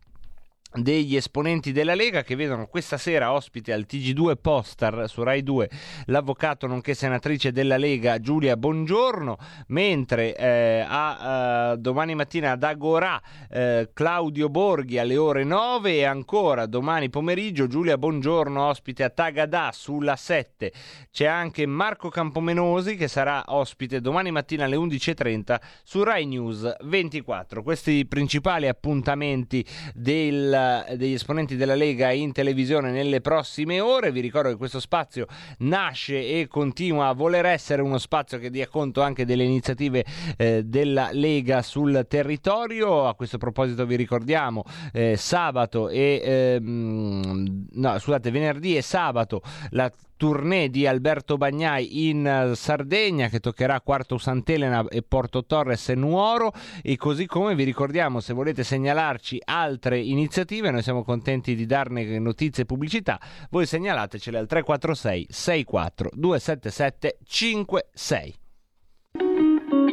degli 0.73 1.17
esponenti 1.17 1.73
della 1.73 1.95
Lega 1.95 2.23
che 2.23 2.35
vedono 2.35 2.67
questa 2.67 2.97
sera 2.97 3.33
ospite 3.33 3.73
al 3.73 3.85
TG2 3.89 4.35
Postar 4.39 5.09
su 5.09 5.21
Rai 5.21 5.43
2 5.43 5.69
l'avvocato 6.05 6.65
nonché 6.65 6.93
senatrice 6.93 7.51
della 7.51 7.75
Lega 7.75 8.19
Giulia 8.19 8.55
Bongiorno 8.55 9.37
mentre 9.67 10.35
eh, 10.35 10.85
a, 10.87 11.73
uh, 11.73 11.75
domani 11.75 12.15
mattina 12.15 12.51
ad 12.51 12.63
Agorà 12.63 13.21
eh, 13.49 13.89
Claudio 13.93 14.47
Borghi 14.47 14.97
alle 14.97 15.17
ore 15.17 15.43
9 15.43 15.91
e 15.91 16.03
ancora 16.05 16.65
domani 16.65 17.09
pomeriggio 17.09 17.67
Giulia 17.67 17.97
Bongiorno 17.97 18.67
ospite 18.67 19.03
a 19.03 19.09
Tagadà 19.09 19.71
sulla 19.73 20.15
7 20.15 20.71
c'è 21.11 21.25
anche 21.25 21.65
Marco 21.65 22.07
Campomenosi 22.07 22.95
che 22.95 23.09
sarà 23.09 23.43
ospite 23.47 23.99
domani 23.99 24.31
mattina 24.31 24.63
alle 24.63 24.77
11.30 24.77 25.59
su 25.83 26.01
Rai 26.03 26.25
News 26.25 26.77
24 26.83 27.61
questi 27.61 28.05
principali 28.05 28.69
appuntamenti 28.69 29.65
del 29.93 30.59
degli 30.95 31.13
esponenti 31.13 31.55
della 31.55 31.75
Lega 31.75 32.11
in 32.11 32.31
televisione 32.31 32.91
nelle 32.91 33.21
prossime 33.21 33.79
ore. 33.79 34.11
Vi 34.11 34.19
ricordo 34.19 34.49
che 34.49 34.55
questo 34.55 34.79
spazio 34.79 35.27
nasce 35.59 36.15
e 36.15 36.47
continua 36.47 37.07
a 37.07 37.13
voler 37.13 37.45
essere 37.45 37.81
uno 37.81 37.97
spazio 37.97 38.39
che 38.39 38.49
dia 38.49 38.67
conto 38.67 39.01
anche 39.01 39.25
delle 39.25 39.43
iniziative 39.43 40.05
eh, 40.37 40.63
della 40.63 41.09
Lega 41.11 41.61
sul 41.61 42.05
territorio. 42.07 43.07
A 43.07 43.15
questo 43.15 43.37
proposito 43.37 43.85
vi 43.85 43.95
ricordiamo 43.95 44.63
eh, 44.93 45.15
sabato 45.17 45.89
e 45.89 46.21
ehm, 46.23 47.67
no, 47.71 47.99
scusate, 47.99 48.31
venerdì 48.31 48.77
e 48.77 48.81
sabato 48.81 49.41
la 49.71 49.91
tournée 50.21 50.69
di 50.69 50.85
Alberto 50.85 51.35
Bagnai 51.35 52.07
in 52.07 52.27
eh, 52.27 52.55
Sardegna 52.55 53.27
che 53.27 53.39
toccherà 53.39 53.81
Quarto 53.81 54.19
Sant'Elena 54.19 54.85
e 54.87 55.01
Porto 55.01 55.43
Torres 55.45 55.89
e 55.89 55.95
Nuoro. 55.95 56.53
E 56.83 56.95
così 56.95 57.25
come 57.25 57.55
vi 57.55 57.63
ricordiamo 57.63 58.19
se 58.19 58.31
volete 58.33 58.63
segnalarci 58.63 59.41
altre 59.45 59.99
iniziative 59.99 60.69
noi 60.69 60.83
siamo 60.83 61.03
contenti 61.03 61.55
di 61.55 61.65
darne 61.65 62.19
notizie 62.19 62.61
e 62.61 62.65
pubblicità. 62.67 63.19
Voi 63.49 63.65
segnalatecele 63.65 64.37
al 64.37 64.45
346 64.45 65.25
64 65.27 66.09
277 66.13 67.17
56 67.25 68.35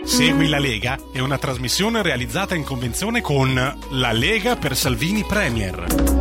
Segui 0.02 0.48
la 0.48 0.58
Lega 0.58 0.98
è 1.10 1.20
una 1.20 1.38
trasmissione 1.38 2.02
realizzata 2.02 2.54
in 2.54 2.64
convenzione 2.64 3.22
con 3.22 3.54
La 3.54 4.12
Lega 4.12 4.56
per 4.56 4.76
Salvini 4.76 5.24
Premier. 5.24 6.17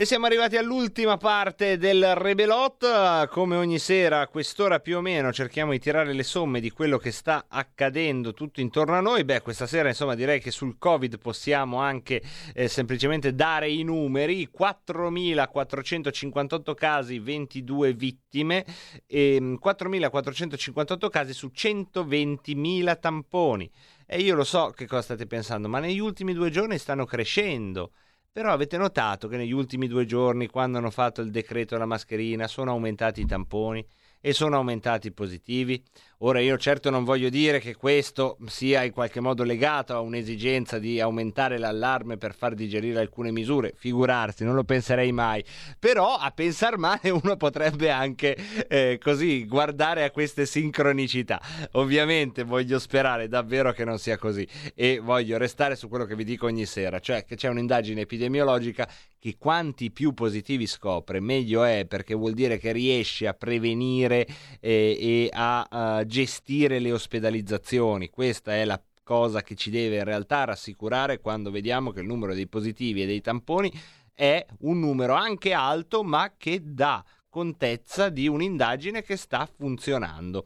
E 0.00 0.04
siamo 0.04 0.26
arrivati 0.26 0.56
all'ultima 0.56 1.16
parte 1.16 1.76
del 1.76 2.14
Rebelot. 2.14 3.26
Come 3.30 3.56
ogni 3.56 3.80
sera, 3.80 4.20
a 4.20 4.28
quest'ora 4.28 4.78
più 4.78 4.98
o 4.98 5.00
meno, 5.00 5.32
cerchiamo 5.32 5.72
di 5.72 5.80
tirare 5.80 6.12
le 6.12 6.22
somme 6.22 6.60
di 6.60 6.70
quello 6.70 6.98
che 6.98 7.10
sta 7.10 7.46
accadendo 7.48 8.32
tutto 8.32 8.60
intorno 8.60 8.94
a 8.94 9.00
noi. 9.00 9.24
Beh, 9.24 9.40
questa 9.40 9.66
sera, 9.66 9.88
insomma, 9.88 10.14
direi 10.14 10.38
che 10.38 10.52
sul 10.52 10.78
Covid 10.78 11.18
possiamo 11.18 11.78
anche 11.78 12.22
eh, 12.54 12.68
semplicemente 12.68 13.34
dare 13.34 13.70
i 13.70 13.82
numeri: 13.82 14.48
4.458 14.56 16.74
casi, 16.74 17.18
22 17.18 17.92
vittime, 17.94 18.64
e 19.04 19.58
4.458 19.60 21.06
mm, 21.06 21.08
casi 21.10 21.32
su 21.32 21.50
120.000 21.52 23.00
tamponi. 23.00 23.68
E 24.06 24.20
io 24.20 24.36
lo 24.36 24.44
so 24.44 24.72
che 24.76 24.86
cosa 24.86 25.02
state 25.02 25.26
pensando, 25.26 25.68
ma 25.68 25.80
negli 25.80 25.98
ultimi 25.98 26.34
due 26.34 26.50
giorni 26.50 26.78
stanno 26.78 27.04
crescendo. 27.04 27.90
Però 28.32 28.52
avete 28.52 28.76
notato 28.76 29.26
che 29.28 29.36
negli 29.36 29.52
ultimi 29.52 29.88
due 29.88 30.04
giorni, 30.04 30.48
quando 30.48 30.78
hanno 30.78 30.90
fatto 30.90 31.20
il 31.20 31.30
decreto 31.30 31.74
della 31.74 31.86
mascherina, 31.86 32.46
sono 32.46 32.70
aumentati 32.70 33.20
i 33.22 33.26
tamponi 33.26 33.84
e 34.20 34.32
sono 34.32 34.56
aumentati 34.56 35.08
i 35.08 35.12
positivi? 35.12 35.82
Ora 36.22 36.40
io 36.40 36.58
certo 36.58 36.90
non 36.90 37.04
voglio 37.04 37.28
dire 37.28 37.60
che 37.60 37.76
questo 37.76 38.38
sia 38.46 38.82
in 38.82 38.90
qualche 38.90 39.20
modo 39.20 39.44
legato 39.44 39.94
a 39.94 40.00
un'esigenza 40.00 40.80
di 40.80 41.00
aumentare 41.00 41.58
l'allarme 41.58 42.16
per 42.16 42.34
far 42.34 42.54
digerire 42.54 42.98
alcune 42.98 43.30
misure, 43.30 43.72
figurarsi, 43.76 44.42
non 44.42 44.56
lo 44.56 44.64
penserei 44.64 45.12
mai, 45.12 45.44
però 45.78 46.16
a 46.16 46.32
pensar 46.32 46.76
male 46.76 47.10
uno 47.10 47.36
potrebbe 47.36 47.90
anche 47.90 48.36
eh, 48.66 48.98
così 49.00 49.46
guardare 49.46 50.02
a 50.02 50.10
queste 50.10 50.44
sincronicità. 50.44 51.40
Ovviamente 51.72 52.42
voglio 52.42 52.80
sperare 52.80 53.28
davvero 53.28 53.70
che 53.72 53.84
non 53.84 54.00
sia 54.00 54.18
così. 54.18 54.44
E 54.74 54.98
voglio 55.00 55.38
restare 55.38 55.76
su 55.76 55.88
quello 55.88 56.04
che 56.04 56.16
vi 56.16 56.24
dico 56.24 56.46
ogni 56.46 56.66
sera, 56.66 56.98
cioè 56.98 57.24
che 57.24 57.36
c'è 57.36 57.48
un'indagine 57.48 58.00
epidemiologica 58.00 58.88
che 59.20 59.36
quanti 59.36 59.90
più 59.90 60.14
positivi 60.14 60.66
scopre 60.66 61.18
meglio 61.20 61.64
è 61.64 61.86
perché 61.88 62.14
vuol 62.14 62.34
dire 62.34 62.56
che 62.56 62.70
riesce 62.70 63.26
a 63.26 63.34
prevenire 63.34 64.26
eh, 64.60 64.96
e 65.00 65.30
a 65.32 66.00
uh, 66.00 66.06
gestire 66.08 66.80
le 66.80 66.90
ospedalizzazioni. 66.90 68.10
Questa 68.10 68.52
è 68.52 68.64
la 68.64 68.82
cosa 69.04 69.42
che 69.42 69.54
ci 69.54 69.70
deve 69.70 69.98
in 69.98 70.04
realtà 70.04 70.44
rassicurare 70.44 71.20
quando 71.20 71.52
vediamo 71.52 71.92
che 71.92 72.00
il 72.00 72.06
numero 72.06 72.34
dei 72.34 72.48
positivi 72.48 73.02
e 73.02 73.06
dei 73.06 73.20
tamponi 73.20 73.72
è 74.12 74.44
un 74.62 74.80
numero 74.80 75.14
anche 75.14 75.52
alto, 75.52 76.02
ma 76.02 76.32
che 76.36 76.60
dà 76.62 77.04
contezza 77.28 78.08
di 78.08 78.26
un'indagine 78.26 79.02
che 79.02 79.16
sta 79.16 79.46
funzionando. 79.46 80.44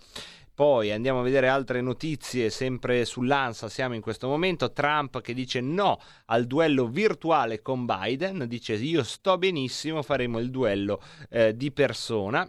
poi 0.55 0.93
andiamo 0.93 1.21
a 1.21 1.23
vedere 1.23 1.49
altre 1.49 1.81
notizie, 1.81 2.51
sempre 2.51 3.07
sull'ANSA 3.07 3.69
siamo 3.71 3.95
in 3.95 4.03
questo 4.03 4.29
momento. 4.29 4.71
Trump 4.73 5.23
che 5.23 5.33
dice 5.33 5.61
no 5.61 5.99
al 6.27 6.47
duello 6.47 6.87
virtuale 6.87 7.63
con 7.63 7.87
Biden, 7.87 8.45
dice 8.47 8.75
io 8.75 9.03
sto 9.03 9.39
benissimo, 9.39 10.03
faremo 10.03 10.39
il 10.39 10.51
duello 10.51 11.01
eh, 11.31 11.57
di 11.57 11.73
persona. 11.73 12.49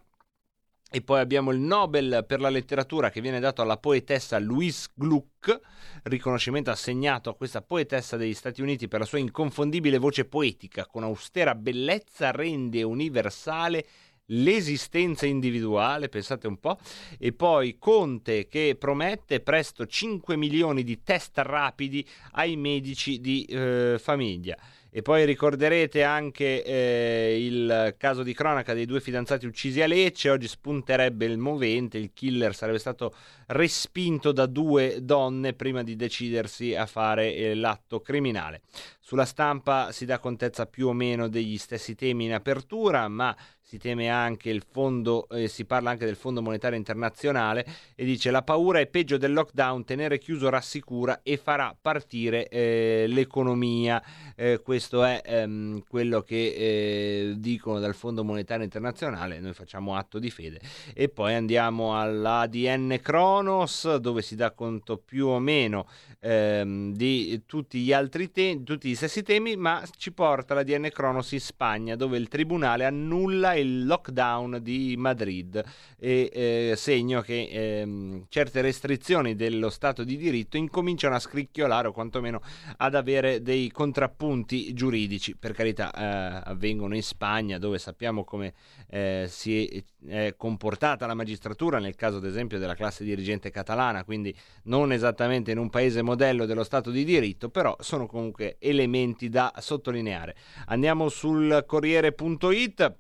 E 0.96 1.02
poi 1.02 1.22
abbiamo 1.22 1.50
il 1.50 1.58
Nobel 1.58 2.24
per 2.28 2.40
la 2.40 2.50
letteratura 2.50 3.10
che 3.10 3.20
viene 3.20 3.40
dato 3.40 3.64
alla 3.64 3.78
poetessa 3.78 4.38
Louise 4.38 4.90
Gluck, 4.94 5.60
riconoscimento 6.04 6.70
assegnato 6.70 7.32
a 7.32 7.36
questa 7.36 7.64
poetessa 7.64 8.16
degli 8.16 8.36
Stati 8.36 8.62
Uniti 8.62 8.88
per 8.88 9.00
la 9.00 9.08
sua 9.08 9.18
inconfondibile 9.18 9.98
voce 9.98 10.26
poetica, 10.26 10.86
con 10.86 11.02
austera 11.02 11.56
bellezza 11.56 12.30
rende 12.30 12.84
universale 12.84 13.88
l'esistenza 14.28 15.26
individuale, 15.26 16.10
pensate 16.10 16.46
un 16.46 16.60
po', 16.60 16.78
e 17.18 17.34
poi 17.34 17.80
Conte 17.80 18.48
che 18.48 18.76
promette 18.78 19.40
presto 19.40 19.88
5 19.88 20.36
milioni 20.38 20.84
di 20.84 21.02
test 21.02 21.40
rapidi 21.40 22.08
ai 22.34 22.56
medici 22.56 23.20
di 23.20 23.46
eh, 23.46 23.96
famiglia. 23.98 24.56
E 24.96 25.02
poi 25.02 25.26
ricorderete 25.26 26.04
anche 26.04 26.64
eh, 26.64 27.44
il 27.44 27.96
caso 27.98 28.22
di 28.22 28.32
cronaca 28.36 28.76
dei 28.76 28.86
due 28.86 29.02
fidanzati 29.02 29.48
uccisi 29.48 29.82
a 29.82 29.88
Lecce. 29.88 30.30
Oggi 30.30 30.48
spunterebbe 30.48 31.26
il 31.26 31.40
movente, 31.40 31.98
il 31.98 32.12
killer 32.14 32.54
sarebbe 32.54 32.78
stato 32.78 33.16
respinto 33.48 34.32
da 34.32 34.46
due 34.46 35.00
donne 35.02 35.54
prima 35.54 35.82
di 35.82 35.96
decidersi 35.96 36.76
a 36.76 36.86
fare 36.86 37.34
eh, 37.34 37.56
l'atto 37.56 38.02
criminale. 38.02 38.62
Sulla 39.06 39.26
stampa 39.26 39.92
si 39.92 40.06
dà 40.06 40.18
contezza 40.18 40.66
più 40.66 40.88
o 40.88 40.94
meno 40.94 41.28
degli 41.28 41.58
stessi 41.58 41.94
temi 41.94 42.24
in 42.24 42.34
apertura, 42.34 43.10
ma 43.10 43.36
si 43.74 43.80
teme 43.80 44.08
anche 44.08 44.50
il 44.50 44.64
fondo, 44.70 45.28
eh, 45.30 45.48
si 45.48 45.66
parla 45.66 45.90
anche 45.90 46.06
del 46.06 46.16
Fondo 46.16 46.44
Monetario 46.44 46.78
Internazionale 46.78 47.66
e 47.96 48.06
dice 48.06 48.30
la 48.30 48.44
paura 48.44 48.80
è 48.80 48.86
peggio 48.86 49.18
del 49.18 49.34
lockdown, 49.34 49.84
tenere 49.84 50.20
chiuso 50.20 50.50
rassicura 50.50 51.22
e 51.24 51.38
farà 51.38 51.76
partire 51.80 52.48
eh, 52.50 53.06
l'economia. 53.08 54.04
Eh, 54.36 54.62
questo 54.64 55.04
è 55.04 55.22
ehm, 55.26 55.84
quello 55.88 56.22
che 56.22 56.36
eh, 56.36 57.34
dicono 57.38 57.80
dal 57.80 57.96
Fondo 57.96 58.24
Monetario 58.24 58.64
Internazionale, 58.64 59.40
noi 59.40 59.54
facciamo 59.54 59.96
atto 59.96 60.20
di 60.20 60.30
fede. 60.30 60.62
E 60.94 61.10
poi 61.10 61.34
andiamo 61.34 62.00
all'ADN 62.00 63.00
Kronos 63.02 63.96
dove 63.96 64.22
si 64.22 64.36
dà 64.36 64.52
conto 64.52 64.98
più 64.98 65.28
o 65.28 65.40
meno 65.40 65.88
ehm, 66.20 66.94
di 66.94 67.42
tutti 67.48 67.80
gli 67.80 67.92
altri 67.92 68.30
temi, 68.30 68.64
tutti 68.64 68.93
gli 68.94 68.96
stessi 68.96 69.24
temi, 69.24 69.56
ma 69.56 69.84
ci 69.98 70.12
porta 70.12 70.54
l'ADN 70.54 70.90
Kronos 70.94 71.32
in 71.32 71.40
Spagna 71.40 71.96
dove 71.96 72.16
il 72.16 72.28
tribunale 72.28 72.86
annulla 72.86 73.56
il 73.56 73.88
lockdown 73.88 74.60
di 74.62 74.94
Madrid 75.00 75.64
e 75.98 76.30
eh, 76.32 76.74
segno 76.78 77.22
che 77.22 77.50
ehm, 77.52 78.26
certe 78.30 78.62
restrizioni 78.62 79.36
dello 79.36 79.72
Stato 79.72 80.04
di 80.04 80.16
diritto 80.16 80.58
incominciano 80.58 81.16
a 81.16 81.20
scricchiolare 81.20 81.88
o 81.88 81.92
quantomeno 81.92 82.42
ad 82.78 82.94
avere 82.94 83.42
dei 83.42 83.72
contrappunti 83.72 84.74
giuridici. 84.74 85.36
Per 85.36 85.54
carità, 85.54 85.92
eh, 85.92 86.42
avvengono 86.52 86.94
in 86.94 87.04
Spagna 87.04 87.58
dove 87.58 87.80
sappiamo 87.80 88.24
come 88.24 88.54
eh, 88.92 89.26
si 89.28 89.84
è 90.06 90.36
comportata 90.38 91.08
la 91.08 91.16
magistratura 91.16 91.80
nel 91.80 91.96
caso 91.96 92.18
ad 92.18 92.26
esempio 92.26 92.60
della 92.60 92.76
classe 92.76 93.04
dirigente 93.04 93.50
catalana, 93.50 94.04
quindi 94.04 94.36
non 94.66 94.92
esattamente 94.92 95.50
in 95.50 95.58
un 95.58 95.72
paese 95.72 96.04
modello 96.04 96.46
dello 96.46 96.64
Stato 96.64 96.92
di 96.92 97.04
diritto, 97.04 97.50
però 97.50 97.76
sono 97.80 98.06
comunque 98.06 98.58
elementi 98.60 98.82
da 99.30 99.54
sottolineare. 99.58 100.36
Andiamo 100.66 101.10
sul 101.10 101.64
Corriere.it 101.66 102.96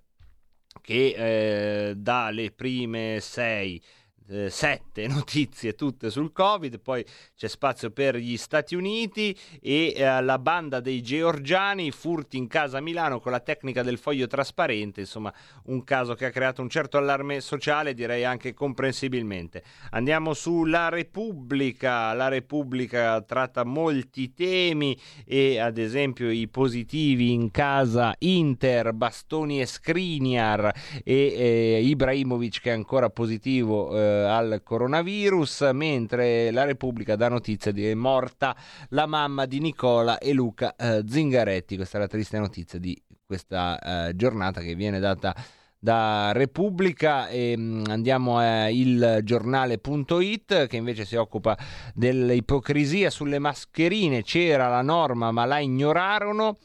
che 0.81 1.89
eh, 1.89 1.95
dà 1.95 2.29
le 2.29 2.51
prime 2.51 3.19
sei 3.21 3.81
eh, 4.27 4.49
sette 4.49 5.07
notizie 5.07 5.73
tutte 5.73 6.09
sul 6.09 6.31
Covid, 6.31 6.79
poi 6.79 7.05
c'è 7.35 7.47
spazio 7.47 7.91
per 7.91 8.15
gli 8.15 8.37
Stati 8.37 8.75
Uniti 8.75 9.37
e 9.61 9.93
eh, 9.95 10.21
la 10.21 10.39
banda 10.39 10.79
dei 10.79 11.01
georgiani, 11.01 11.91
furti 11.91 12.37
in 12.37 12.47
casa 12.47 12.77
a 12.77 12.81
Milano 12.81 13.19
con 13.19 13.31
la 13.31 13.39
tecnica 13.39 13.83
del 13.83 13.97
foglio 13.97 14.27
trasparente, 14.27 15.01
insomma 15.01 15.33
un 15.65 15.83
caso 15.83 16.13
che 16.13 16.25
ha 16.25 16.29
creato 16.29 16.61
un 16.61 16.69
certo 16.69 16.97
allarme 16.97 17.41
sociale, 17.41 17.93
direi 17.93 18.23
anche 18.23 18.53
comprensibilmente. 18.53 19.63
Andiamo 19.91 20.33
sulla 20.33 20.89
Repubblica, 20.89 22.13
la 22.13 22.27
Repubblica 22.27 23.21
tratta 23.21 23.63
molti 23.63 24.33
temi 24.33 24.97
e 25.25 25.59
ad 25.59 25.77
esempio 25.77 26.29
i 26.29 26.47
positivi 26.47 27.31
in 27.31 27.51
casa 27.51 28.15
Inter, 28.19 28.93
Bastoni 28.93 29.61
e 29.61 29.65
Skriniar 29.65 30.71
e 31.03 31.13
eh, 31.13 31.81
Ibrahimovic 31.83 32.61
che 32.61 32.69
è 32.69 32.73
ancora 32.73 33.09
positivo 33.09 33.95
eh, 33.95 34.22
al 34.23 34.61
coronavirus, 34.63 35.69
mentre 35.73 36.51
la 36.51 36.63
Repubblica 36.63 37.15
dà 37.15 37.29
notizia 37.29 37.71
di 37.71 37.85
è 37.85 37.93
morta 37.93 38.55
la 38.89 39.05
mamma 39.05 39.45
di 39.45 39.59
Nicola 39.59 40.17
e 40.17 40.33
Luca 40.33 40.75
eh, 40.75 41.03
Zingaretti. 41.07 41.75
Questa 41.75 41.97
è 41.97 42.01
la 42.01 42.07
triste 42.07 42.39
notizia 42.39 42.79
di 42.79 42.99
questa 43.25 44.07
eh, 44.07 44.15
giornata 44.15 44.61
che 44.61 44.75
viene 44.75 44.99
data 44.99 45.35
da 45.83 46.31
Repubblica. 46.31 47.27
E 47.27 47.57
mh, 47.57 47.83
andiamo 47.89 48.37
a 48.37 48.69
ilgiornale.it 48.69 50.67
che 50.67 50.77
invece 50.77 51.03
si 51.03 51.17
occupa 51.17 51.57
dell'ipocrisia 51.93 53.09
sulle 53.09 53.39
mascherine. 53.39 54.23
C'era 54.23 54.69
la 54.69 54.81
norma 54.81 55.31
ma 55.31 55.43
la 55.45 55.59
ignorarono 55.59 56.57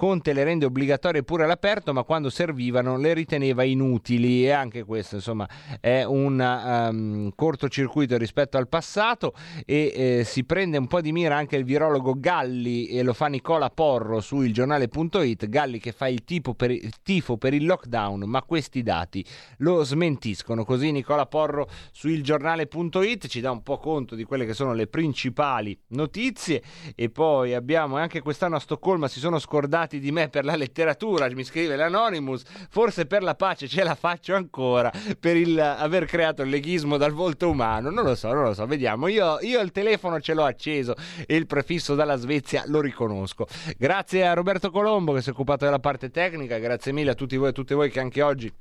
Conte 0.00 0.32
le 0.32 0.44
rende 0.44 0.64
obbligatorie 0.64 1.22
pure 1.22 1.44
all'aperto, 1.44 1.92
ma 1.92 2.04
quando 2.04 2.30
servivano 2.30 2.96
le 2.96 3.12
riteneva 3.12 3.64
inutili. 3.64 4.46
E 4.46 4.50
anche 4.50 4.82
questo 4.82 5.16
insomma 5.16 5.46
è 5.78 6.04
un 6.04 6.40
um, 6.40 7.30
cortocircuito 7.34 8.16
rispetto 8.16 8.56
al 8.56 8.66
passato. 8.66 9.34
E 9.66 9.92
eh, 9.94 10.24
si 10.24 10.44
prende 10.44 10.78
un 10.78 10.86
po' 10.86 11.02
di 11.02 11.12
mira 11.12 11.36
anche 11.36 11.56
il 11.56 11.64
virologo 11.64 12.14
Galli 12.16 12.86
e 12.86 13.02
lo 13.02 13.12
fa 13.12 13.26
Nicola 13.26 13.68
Porro 13.68 14.22
su 14.22 14.40
ilgiornale.it, 14.40 15.50
Galli 15.50 15.78
che 15.78 15.92
fa 15.92 16.08
il, 16.08 16.22
per, 16.56 16.70
il 16.70 16.94
tifo 17.02 17.36
per 17.36 17.52
il 17.52 17.66
lockdown, 17.66 18.22
ma 18.22 18.40
questi 18.40 18.82
dati 18.82 19.22
lo 19.58 19.84
smentiscono. 19.84 20.64
Così 20.64 20.92
Nicola 20.92 21.26
Porro 21.26 21.68
su 21.92 22.08
ilgiornale.it 22.08 23.26
ci 23.26 23.42
dà 23.42 23.50
un 23.50 23.62
po' 23.62 23.76
conto 23.76 24.14
di 24.14 24.24
quelle 24.24 24.46
che 24.46 24.54
sono 24.54 24.72
le 24.72 24.86
principali 24.86 25.78
notizie. 25.88 26.62
E 26.94 27.10
poi 27.10 27.52
abbiamo 27.52 27.98
anche 27.98 28.22
quest'anno 28.22 28.56
a 28.56 28.60
Stoccolma 28.60 29.06
si 29.06 29.18
sono 29.18 29.38
scordati 29.38 29.88
innamorati 29.90 29.98
di 29.98 30.12
me 30.12 30.28
per 30.28 30.44
la 30.44 30.54
letteratura, 30.54 31.28
mi 31.30 31.42
scrive 31.42 31.74
l'Anonymous, 31.74 32.42
forse 32.70 33.06
per 33.06 33.22
la 33.22 33.34
pace 33.34 33.66
ce 33.66 33.82
la 33.82 33.96
faccio 33.96 34.34
ancora 34.34 34.92
per 35.18 35.36
il 35.36 35.58
aver 35.58 36.04
creato 36.04 36.42
il 36.42 36.50
leghismo 36.50 36.96
dal 36.96 37.12
volto 37.12 37.50
umano, 37.50 37.90
non 37.90 38.04
lo 38.04 38.14
so, 38.14 38.32
non 38.32 38.44
lo 38.44 38.54
so, 38.54 38.66
vediamo, 38.66 39.08
io, 39.08 39.38
io 39.40 39.60
il 39.60 39.72
telefono 39.72 40.20
ce 40.20 40.34
l'ho 40.34 40.44
acceso 40.44 40.94
e 41.26 41.34
il 41.34 41.46
prefisso 41.46 41.94
dalla 41.94 42.16
Svezia 42.16 42.62
lo 42.66 42.80
riconosco. 42.80 43.46
Grazie 43.76 44.26
a 44.26 44.34
Roberto 44.34 44.70
Colombo 44.70 45.12
che 45.12 45.22
si 45.22 45.30
è 45.30 45.32
occupato 45.32 45.64
della 45.64 45.80
parte 45.80 46.10
tecnica, 46.10 46.58
grazie 46.58 46.92
mille 46.92 47.10
a 47.10 47.14
tutti 47.14 47.36
voi 47.36 47.46
e 47.46 47.50
a 47.50 47.52
tutte 47.54 47.74
voi 47.74 47.90
che 47.90 48.00
anche 48.00 48.22
oggi 48.22 48.52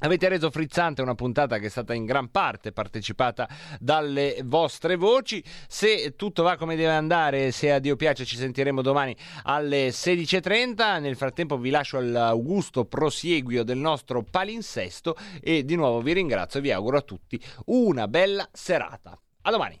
Avete 0.00 0.28
reso 0.28 0.50
frizzante 0.50 1.02
una 1.02 1.14
puntata 1.14 1.58
che 1.58 1.66
è 1.66 1.70
stata 1.70 1.94
in 1.94 2.04
gran 2.04 2.30
parte 2.30 2.72
partecipata 2.72 3.48
dalle 3.78 4.40
vostre 4.44 4.96
voci. 4.96 5.42
Se 5.68 6.14
tutto 6.16 6.42
va 6.42 6.56
come 6.56 6.76
deve 6.76 6.90
andare, 6.90 7.52
se 7.52 7.72
a 7.72 7.78
Dio 7.78 7.96
piace, 7.96 8.24
ci 8.24 8.36
sentiremo 8.36 8.82
domani 8.82 9.16
alle 9.44 9.88
16.30. 9.88 11.00
Nel 11.00 11.16
frattempo 11.16 11.56
vi 11.56 11.70
lascio 11.70 11.96
all'augusto 11.98 12.84
prosieguio 12.84 13.62
del 13.62 13.78
nostro 13.78 14.22
palinsesto 14.28 15.16
e 15.40 15.64
di 15.64 15.76
nuovo 15.76 16.02
vi 16.02 16.12
ringrazio 16.12 16.58
e 16.58 16.62
vi 16.62 16.72
auguro 16.72 16.98
a 16.98 17.02
tutti 17.02 17.40
una 17.66 18.08
bella 18.08 18.46
serata. 18.52 19.18
A 19.42 19.50
domani! 19.50 19.80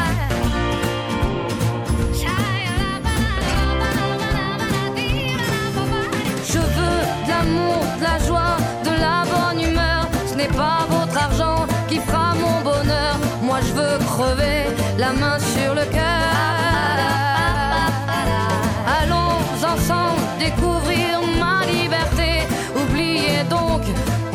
n'est 10.41 10.57
pas 10.57 10.85
votre 10.89 11.17
argent 11.17 11.65
qui 11.87 11.97
fera 11.99 12.33
mon 12.43 12.57
bonheur. 12.61 13.15
Moi 13.41 13.59
je 13.67 13.73
veux 13.79 13.97
crever 14.11 14.61
la 14.97 15.11
main 15.13 15.37
sur 15.53 15.71
le 15.79 15.85
cœur. 15.97 16.29
Allons 18.99 19.37
ensemble 19.73 20.21
découvrir 20.39 21.11
ma 21.41 21.57
liberté. 21.77 22.29
Oubliez 22.81 23.43
donc 23.49 23.83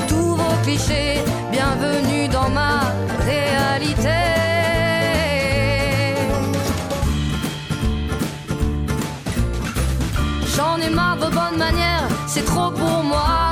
tous 0.09 0.37
vos 0.41 0.57
clichés. 0.65 1.21
Bienvenue 1.51 2.29
dans 2.29 2.51
ma 2.61 2.75
réalité. 3.31 4.21
J'en 10.55 10.77
ai 10.87 10.91
marre 10.91 11.17
de 11.17 11.29
bonnes 11.39 11.59
manières, 11.59 12.09
c'est 12.27 12.45
trop 12.45 12.71
pour 12.71 13.03
moi 13.03 13.46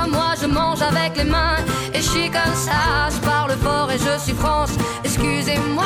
avec 0.81 1.17
les 1.17 1.23
mains. 1.23 1.57
Et 1.93 1.97
je 1.97 2.09
suis 2.09 2.29
comme 2.29 2.55
ça, 2.55 3.09
je 3.09 3.19
parle 3.25 3.51
fort 3.63 3.91
et 3.91 3.97
je 3.97 4.19
suis 4.21 4.33
France. 4.33 4.71
Excusez-moi. 5.03 5.85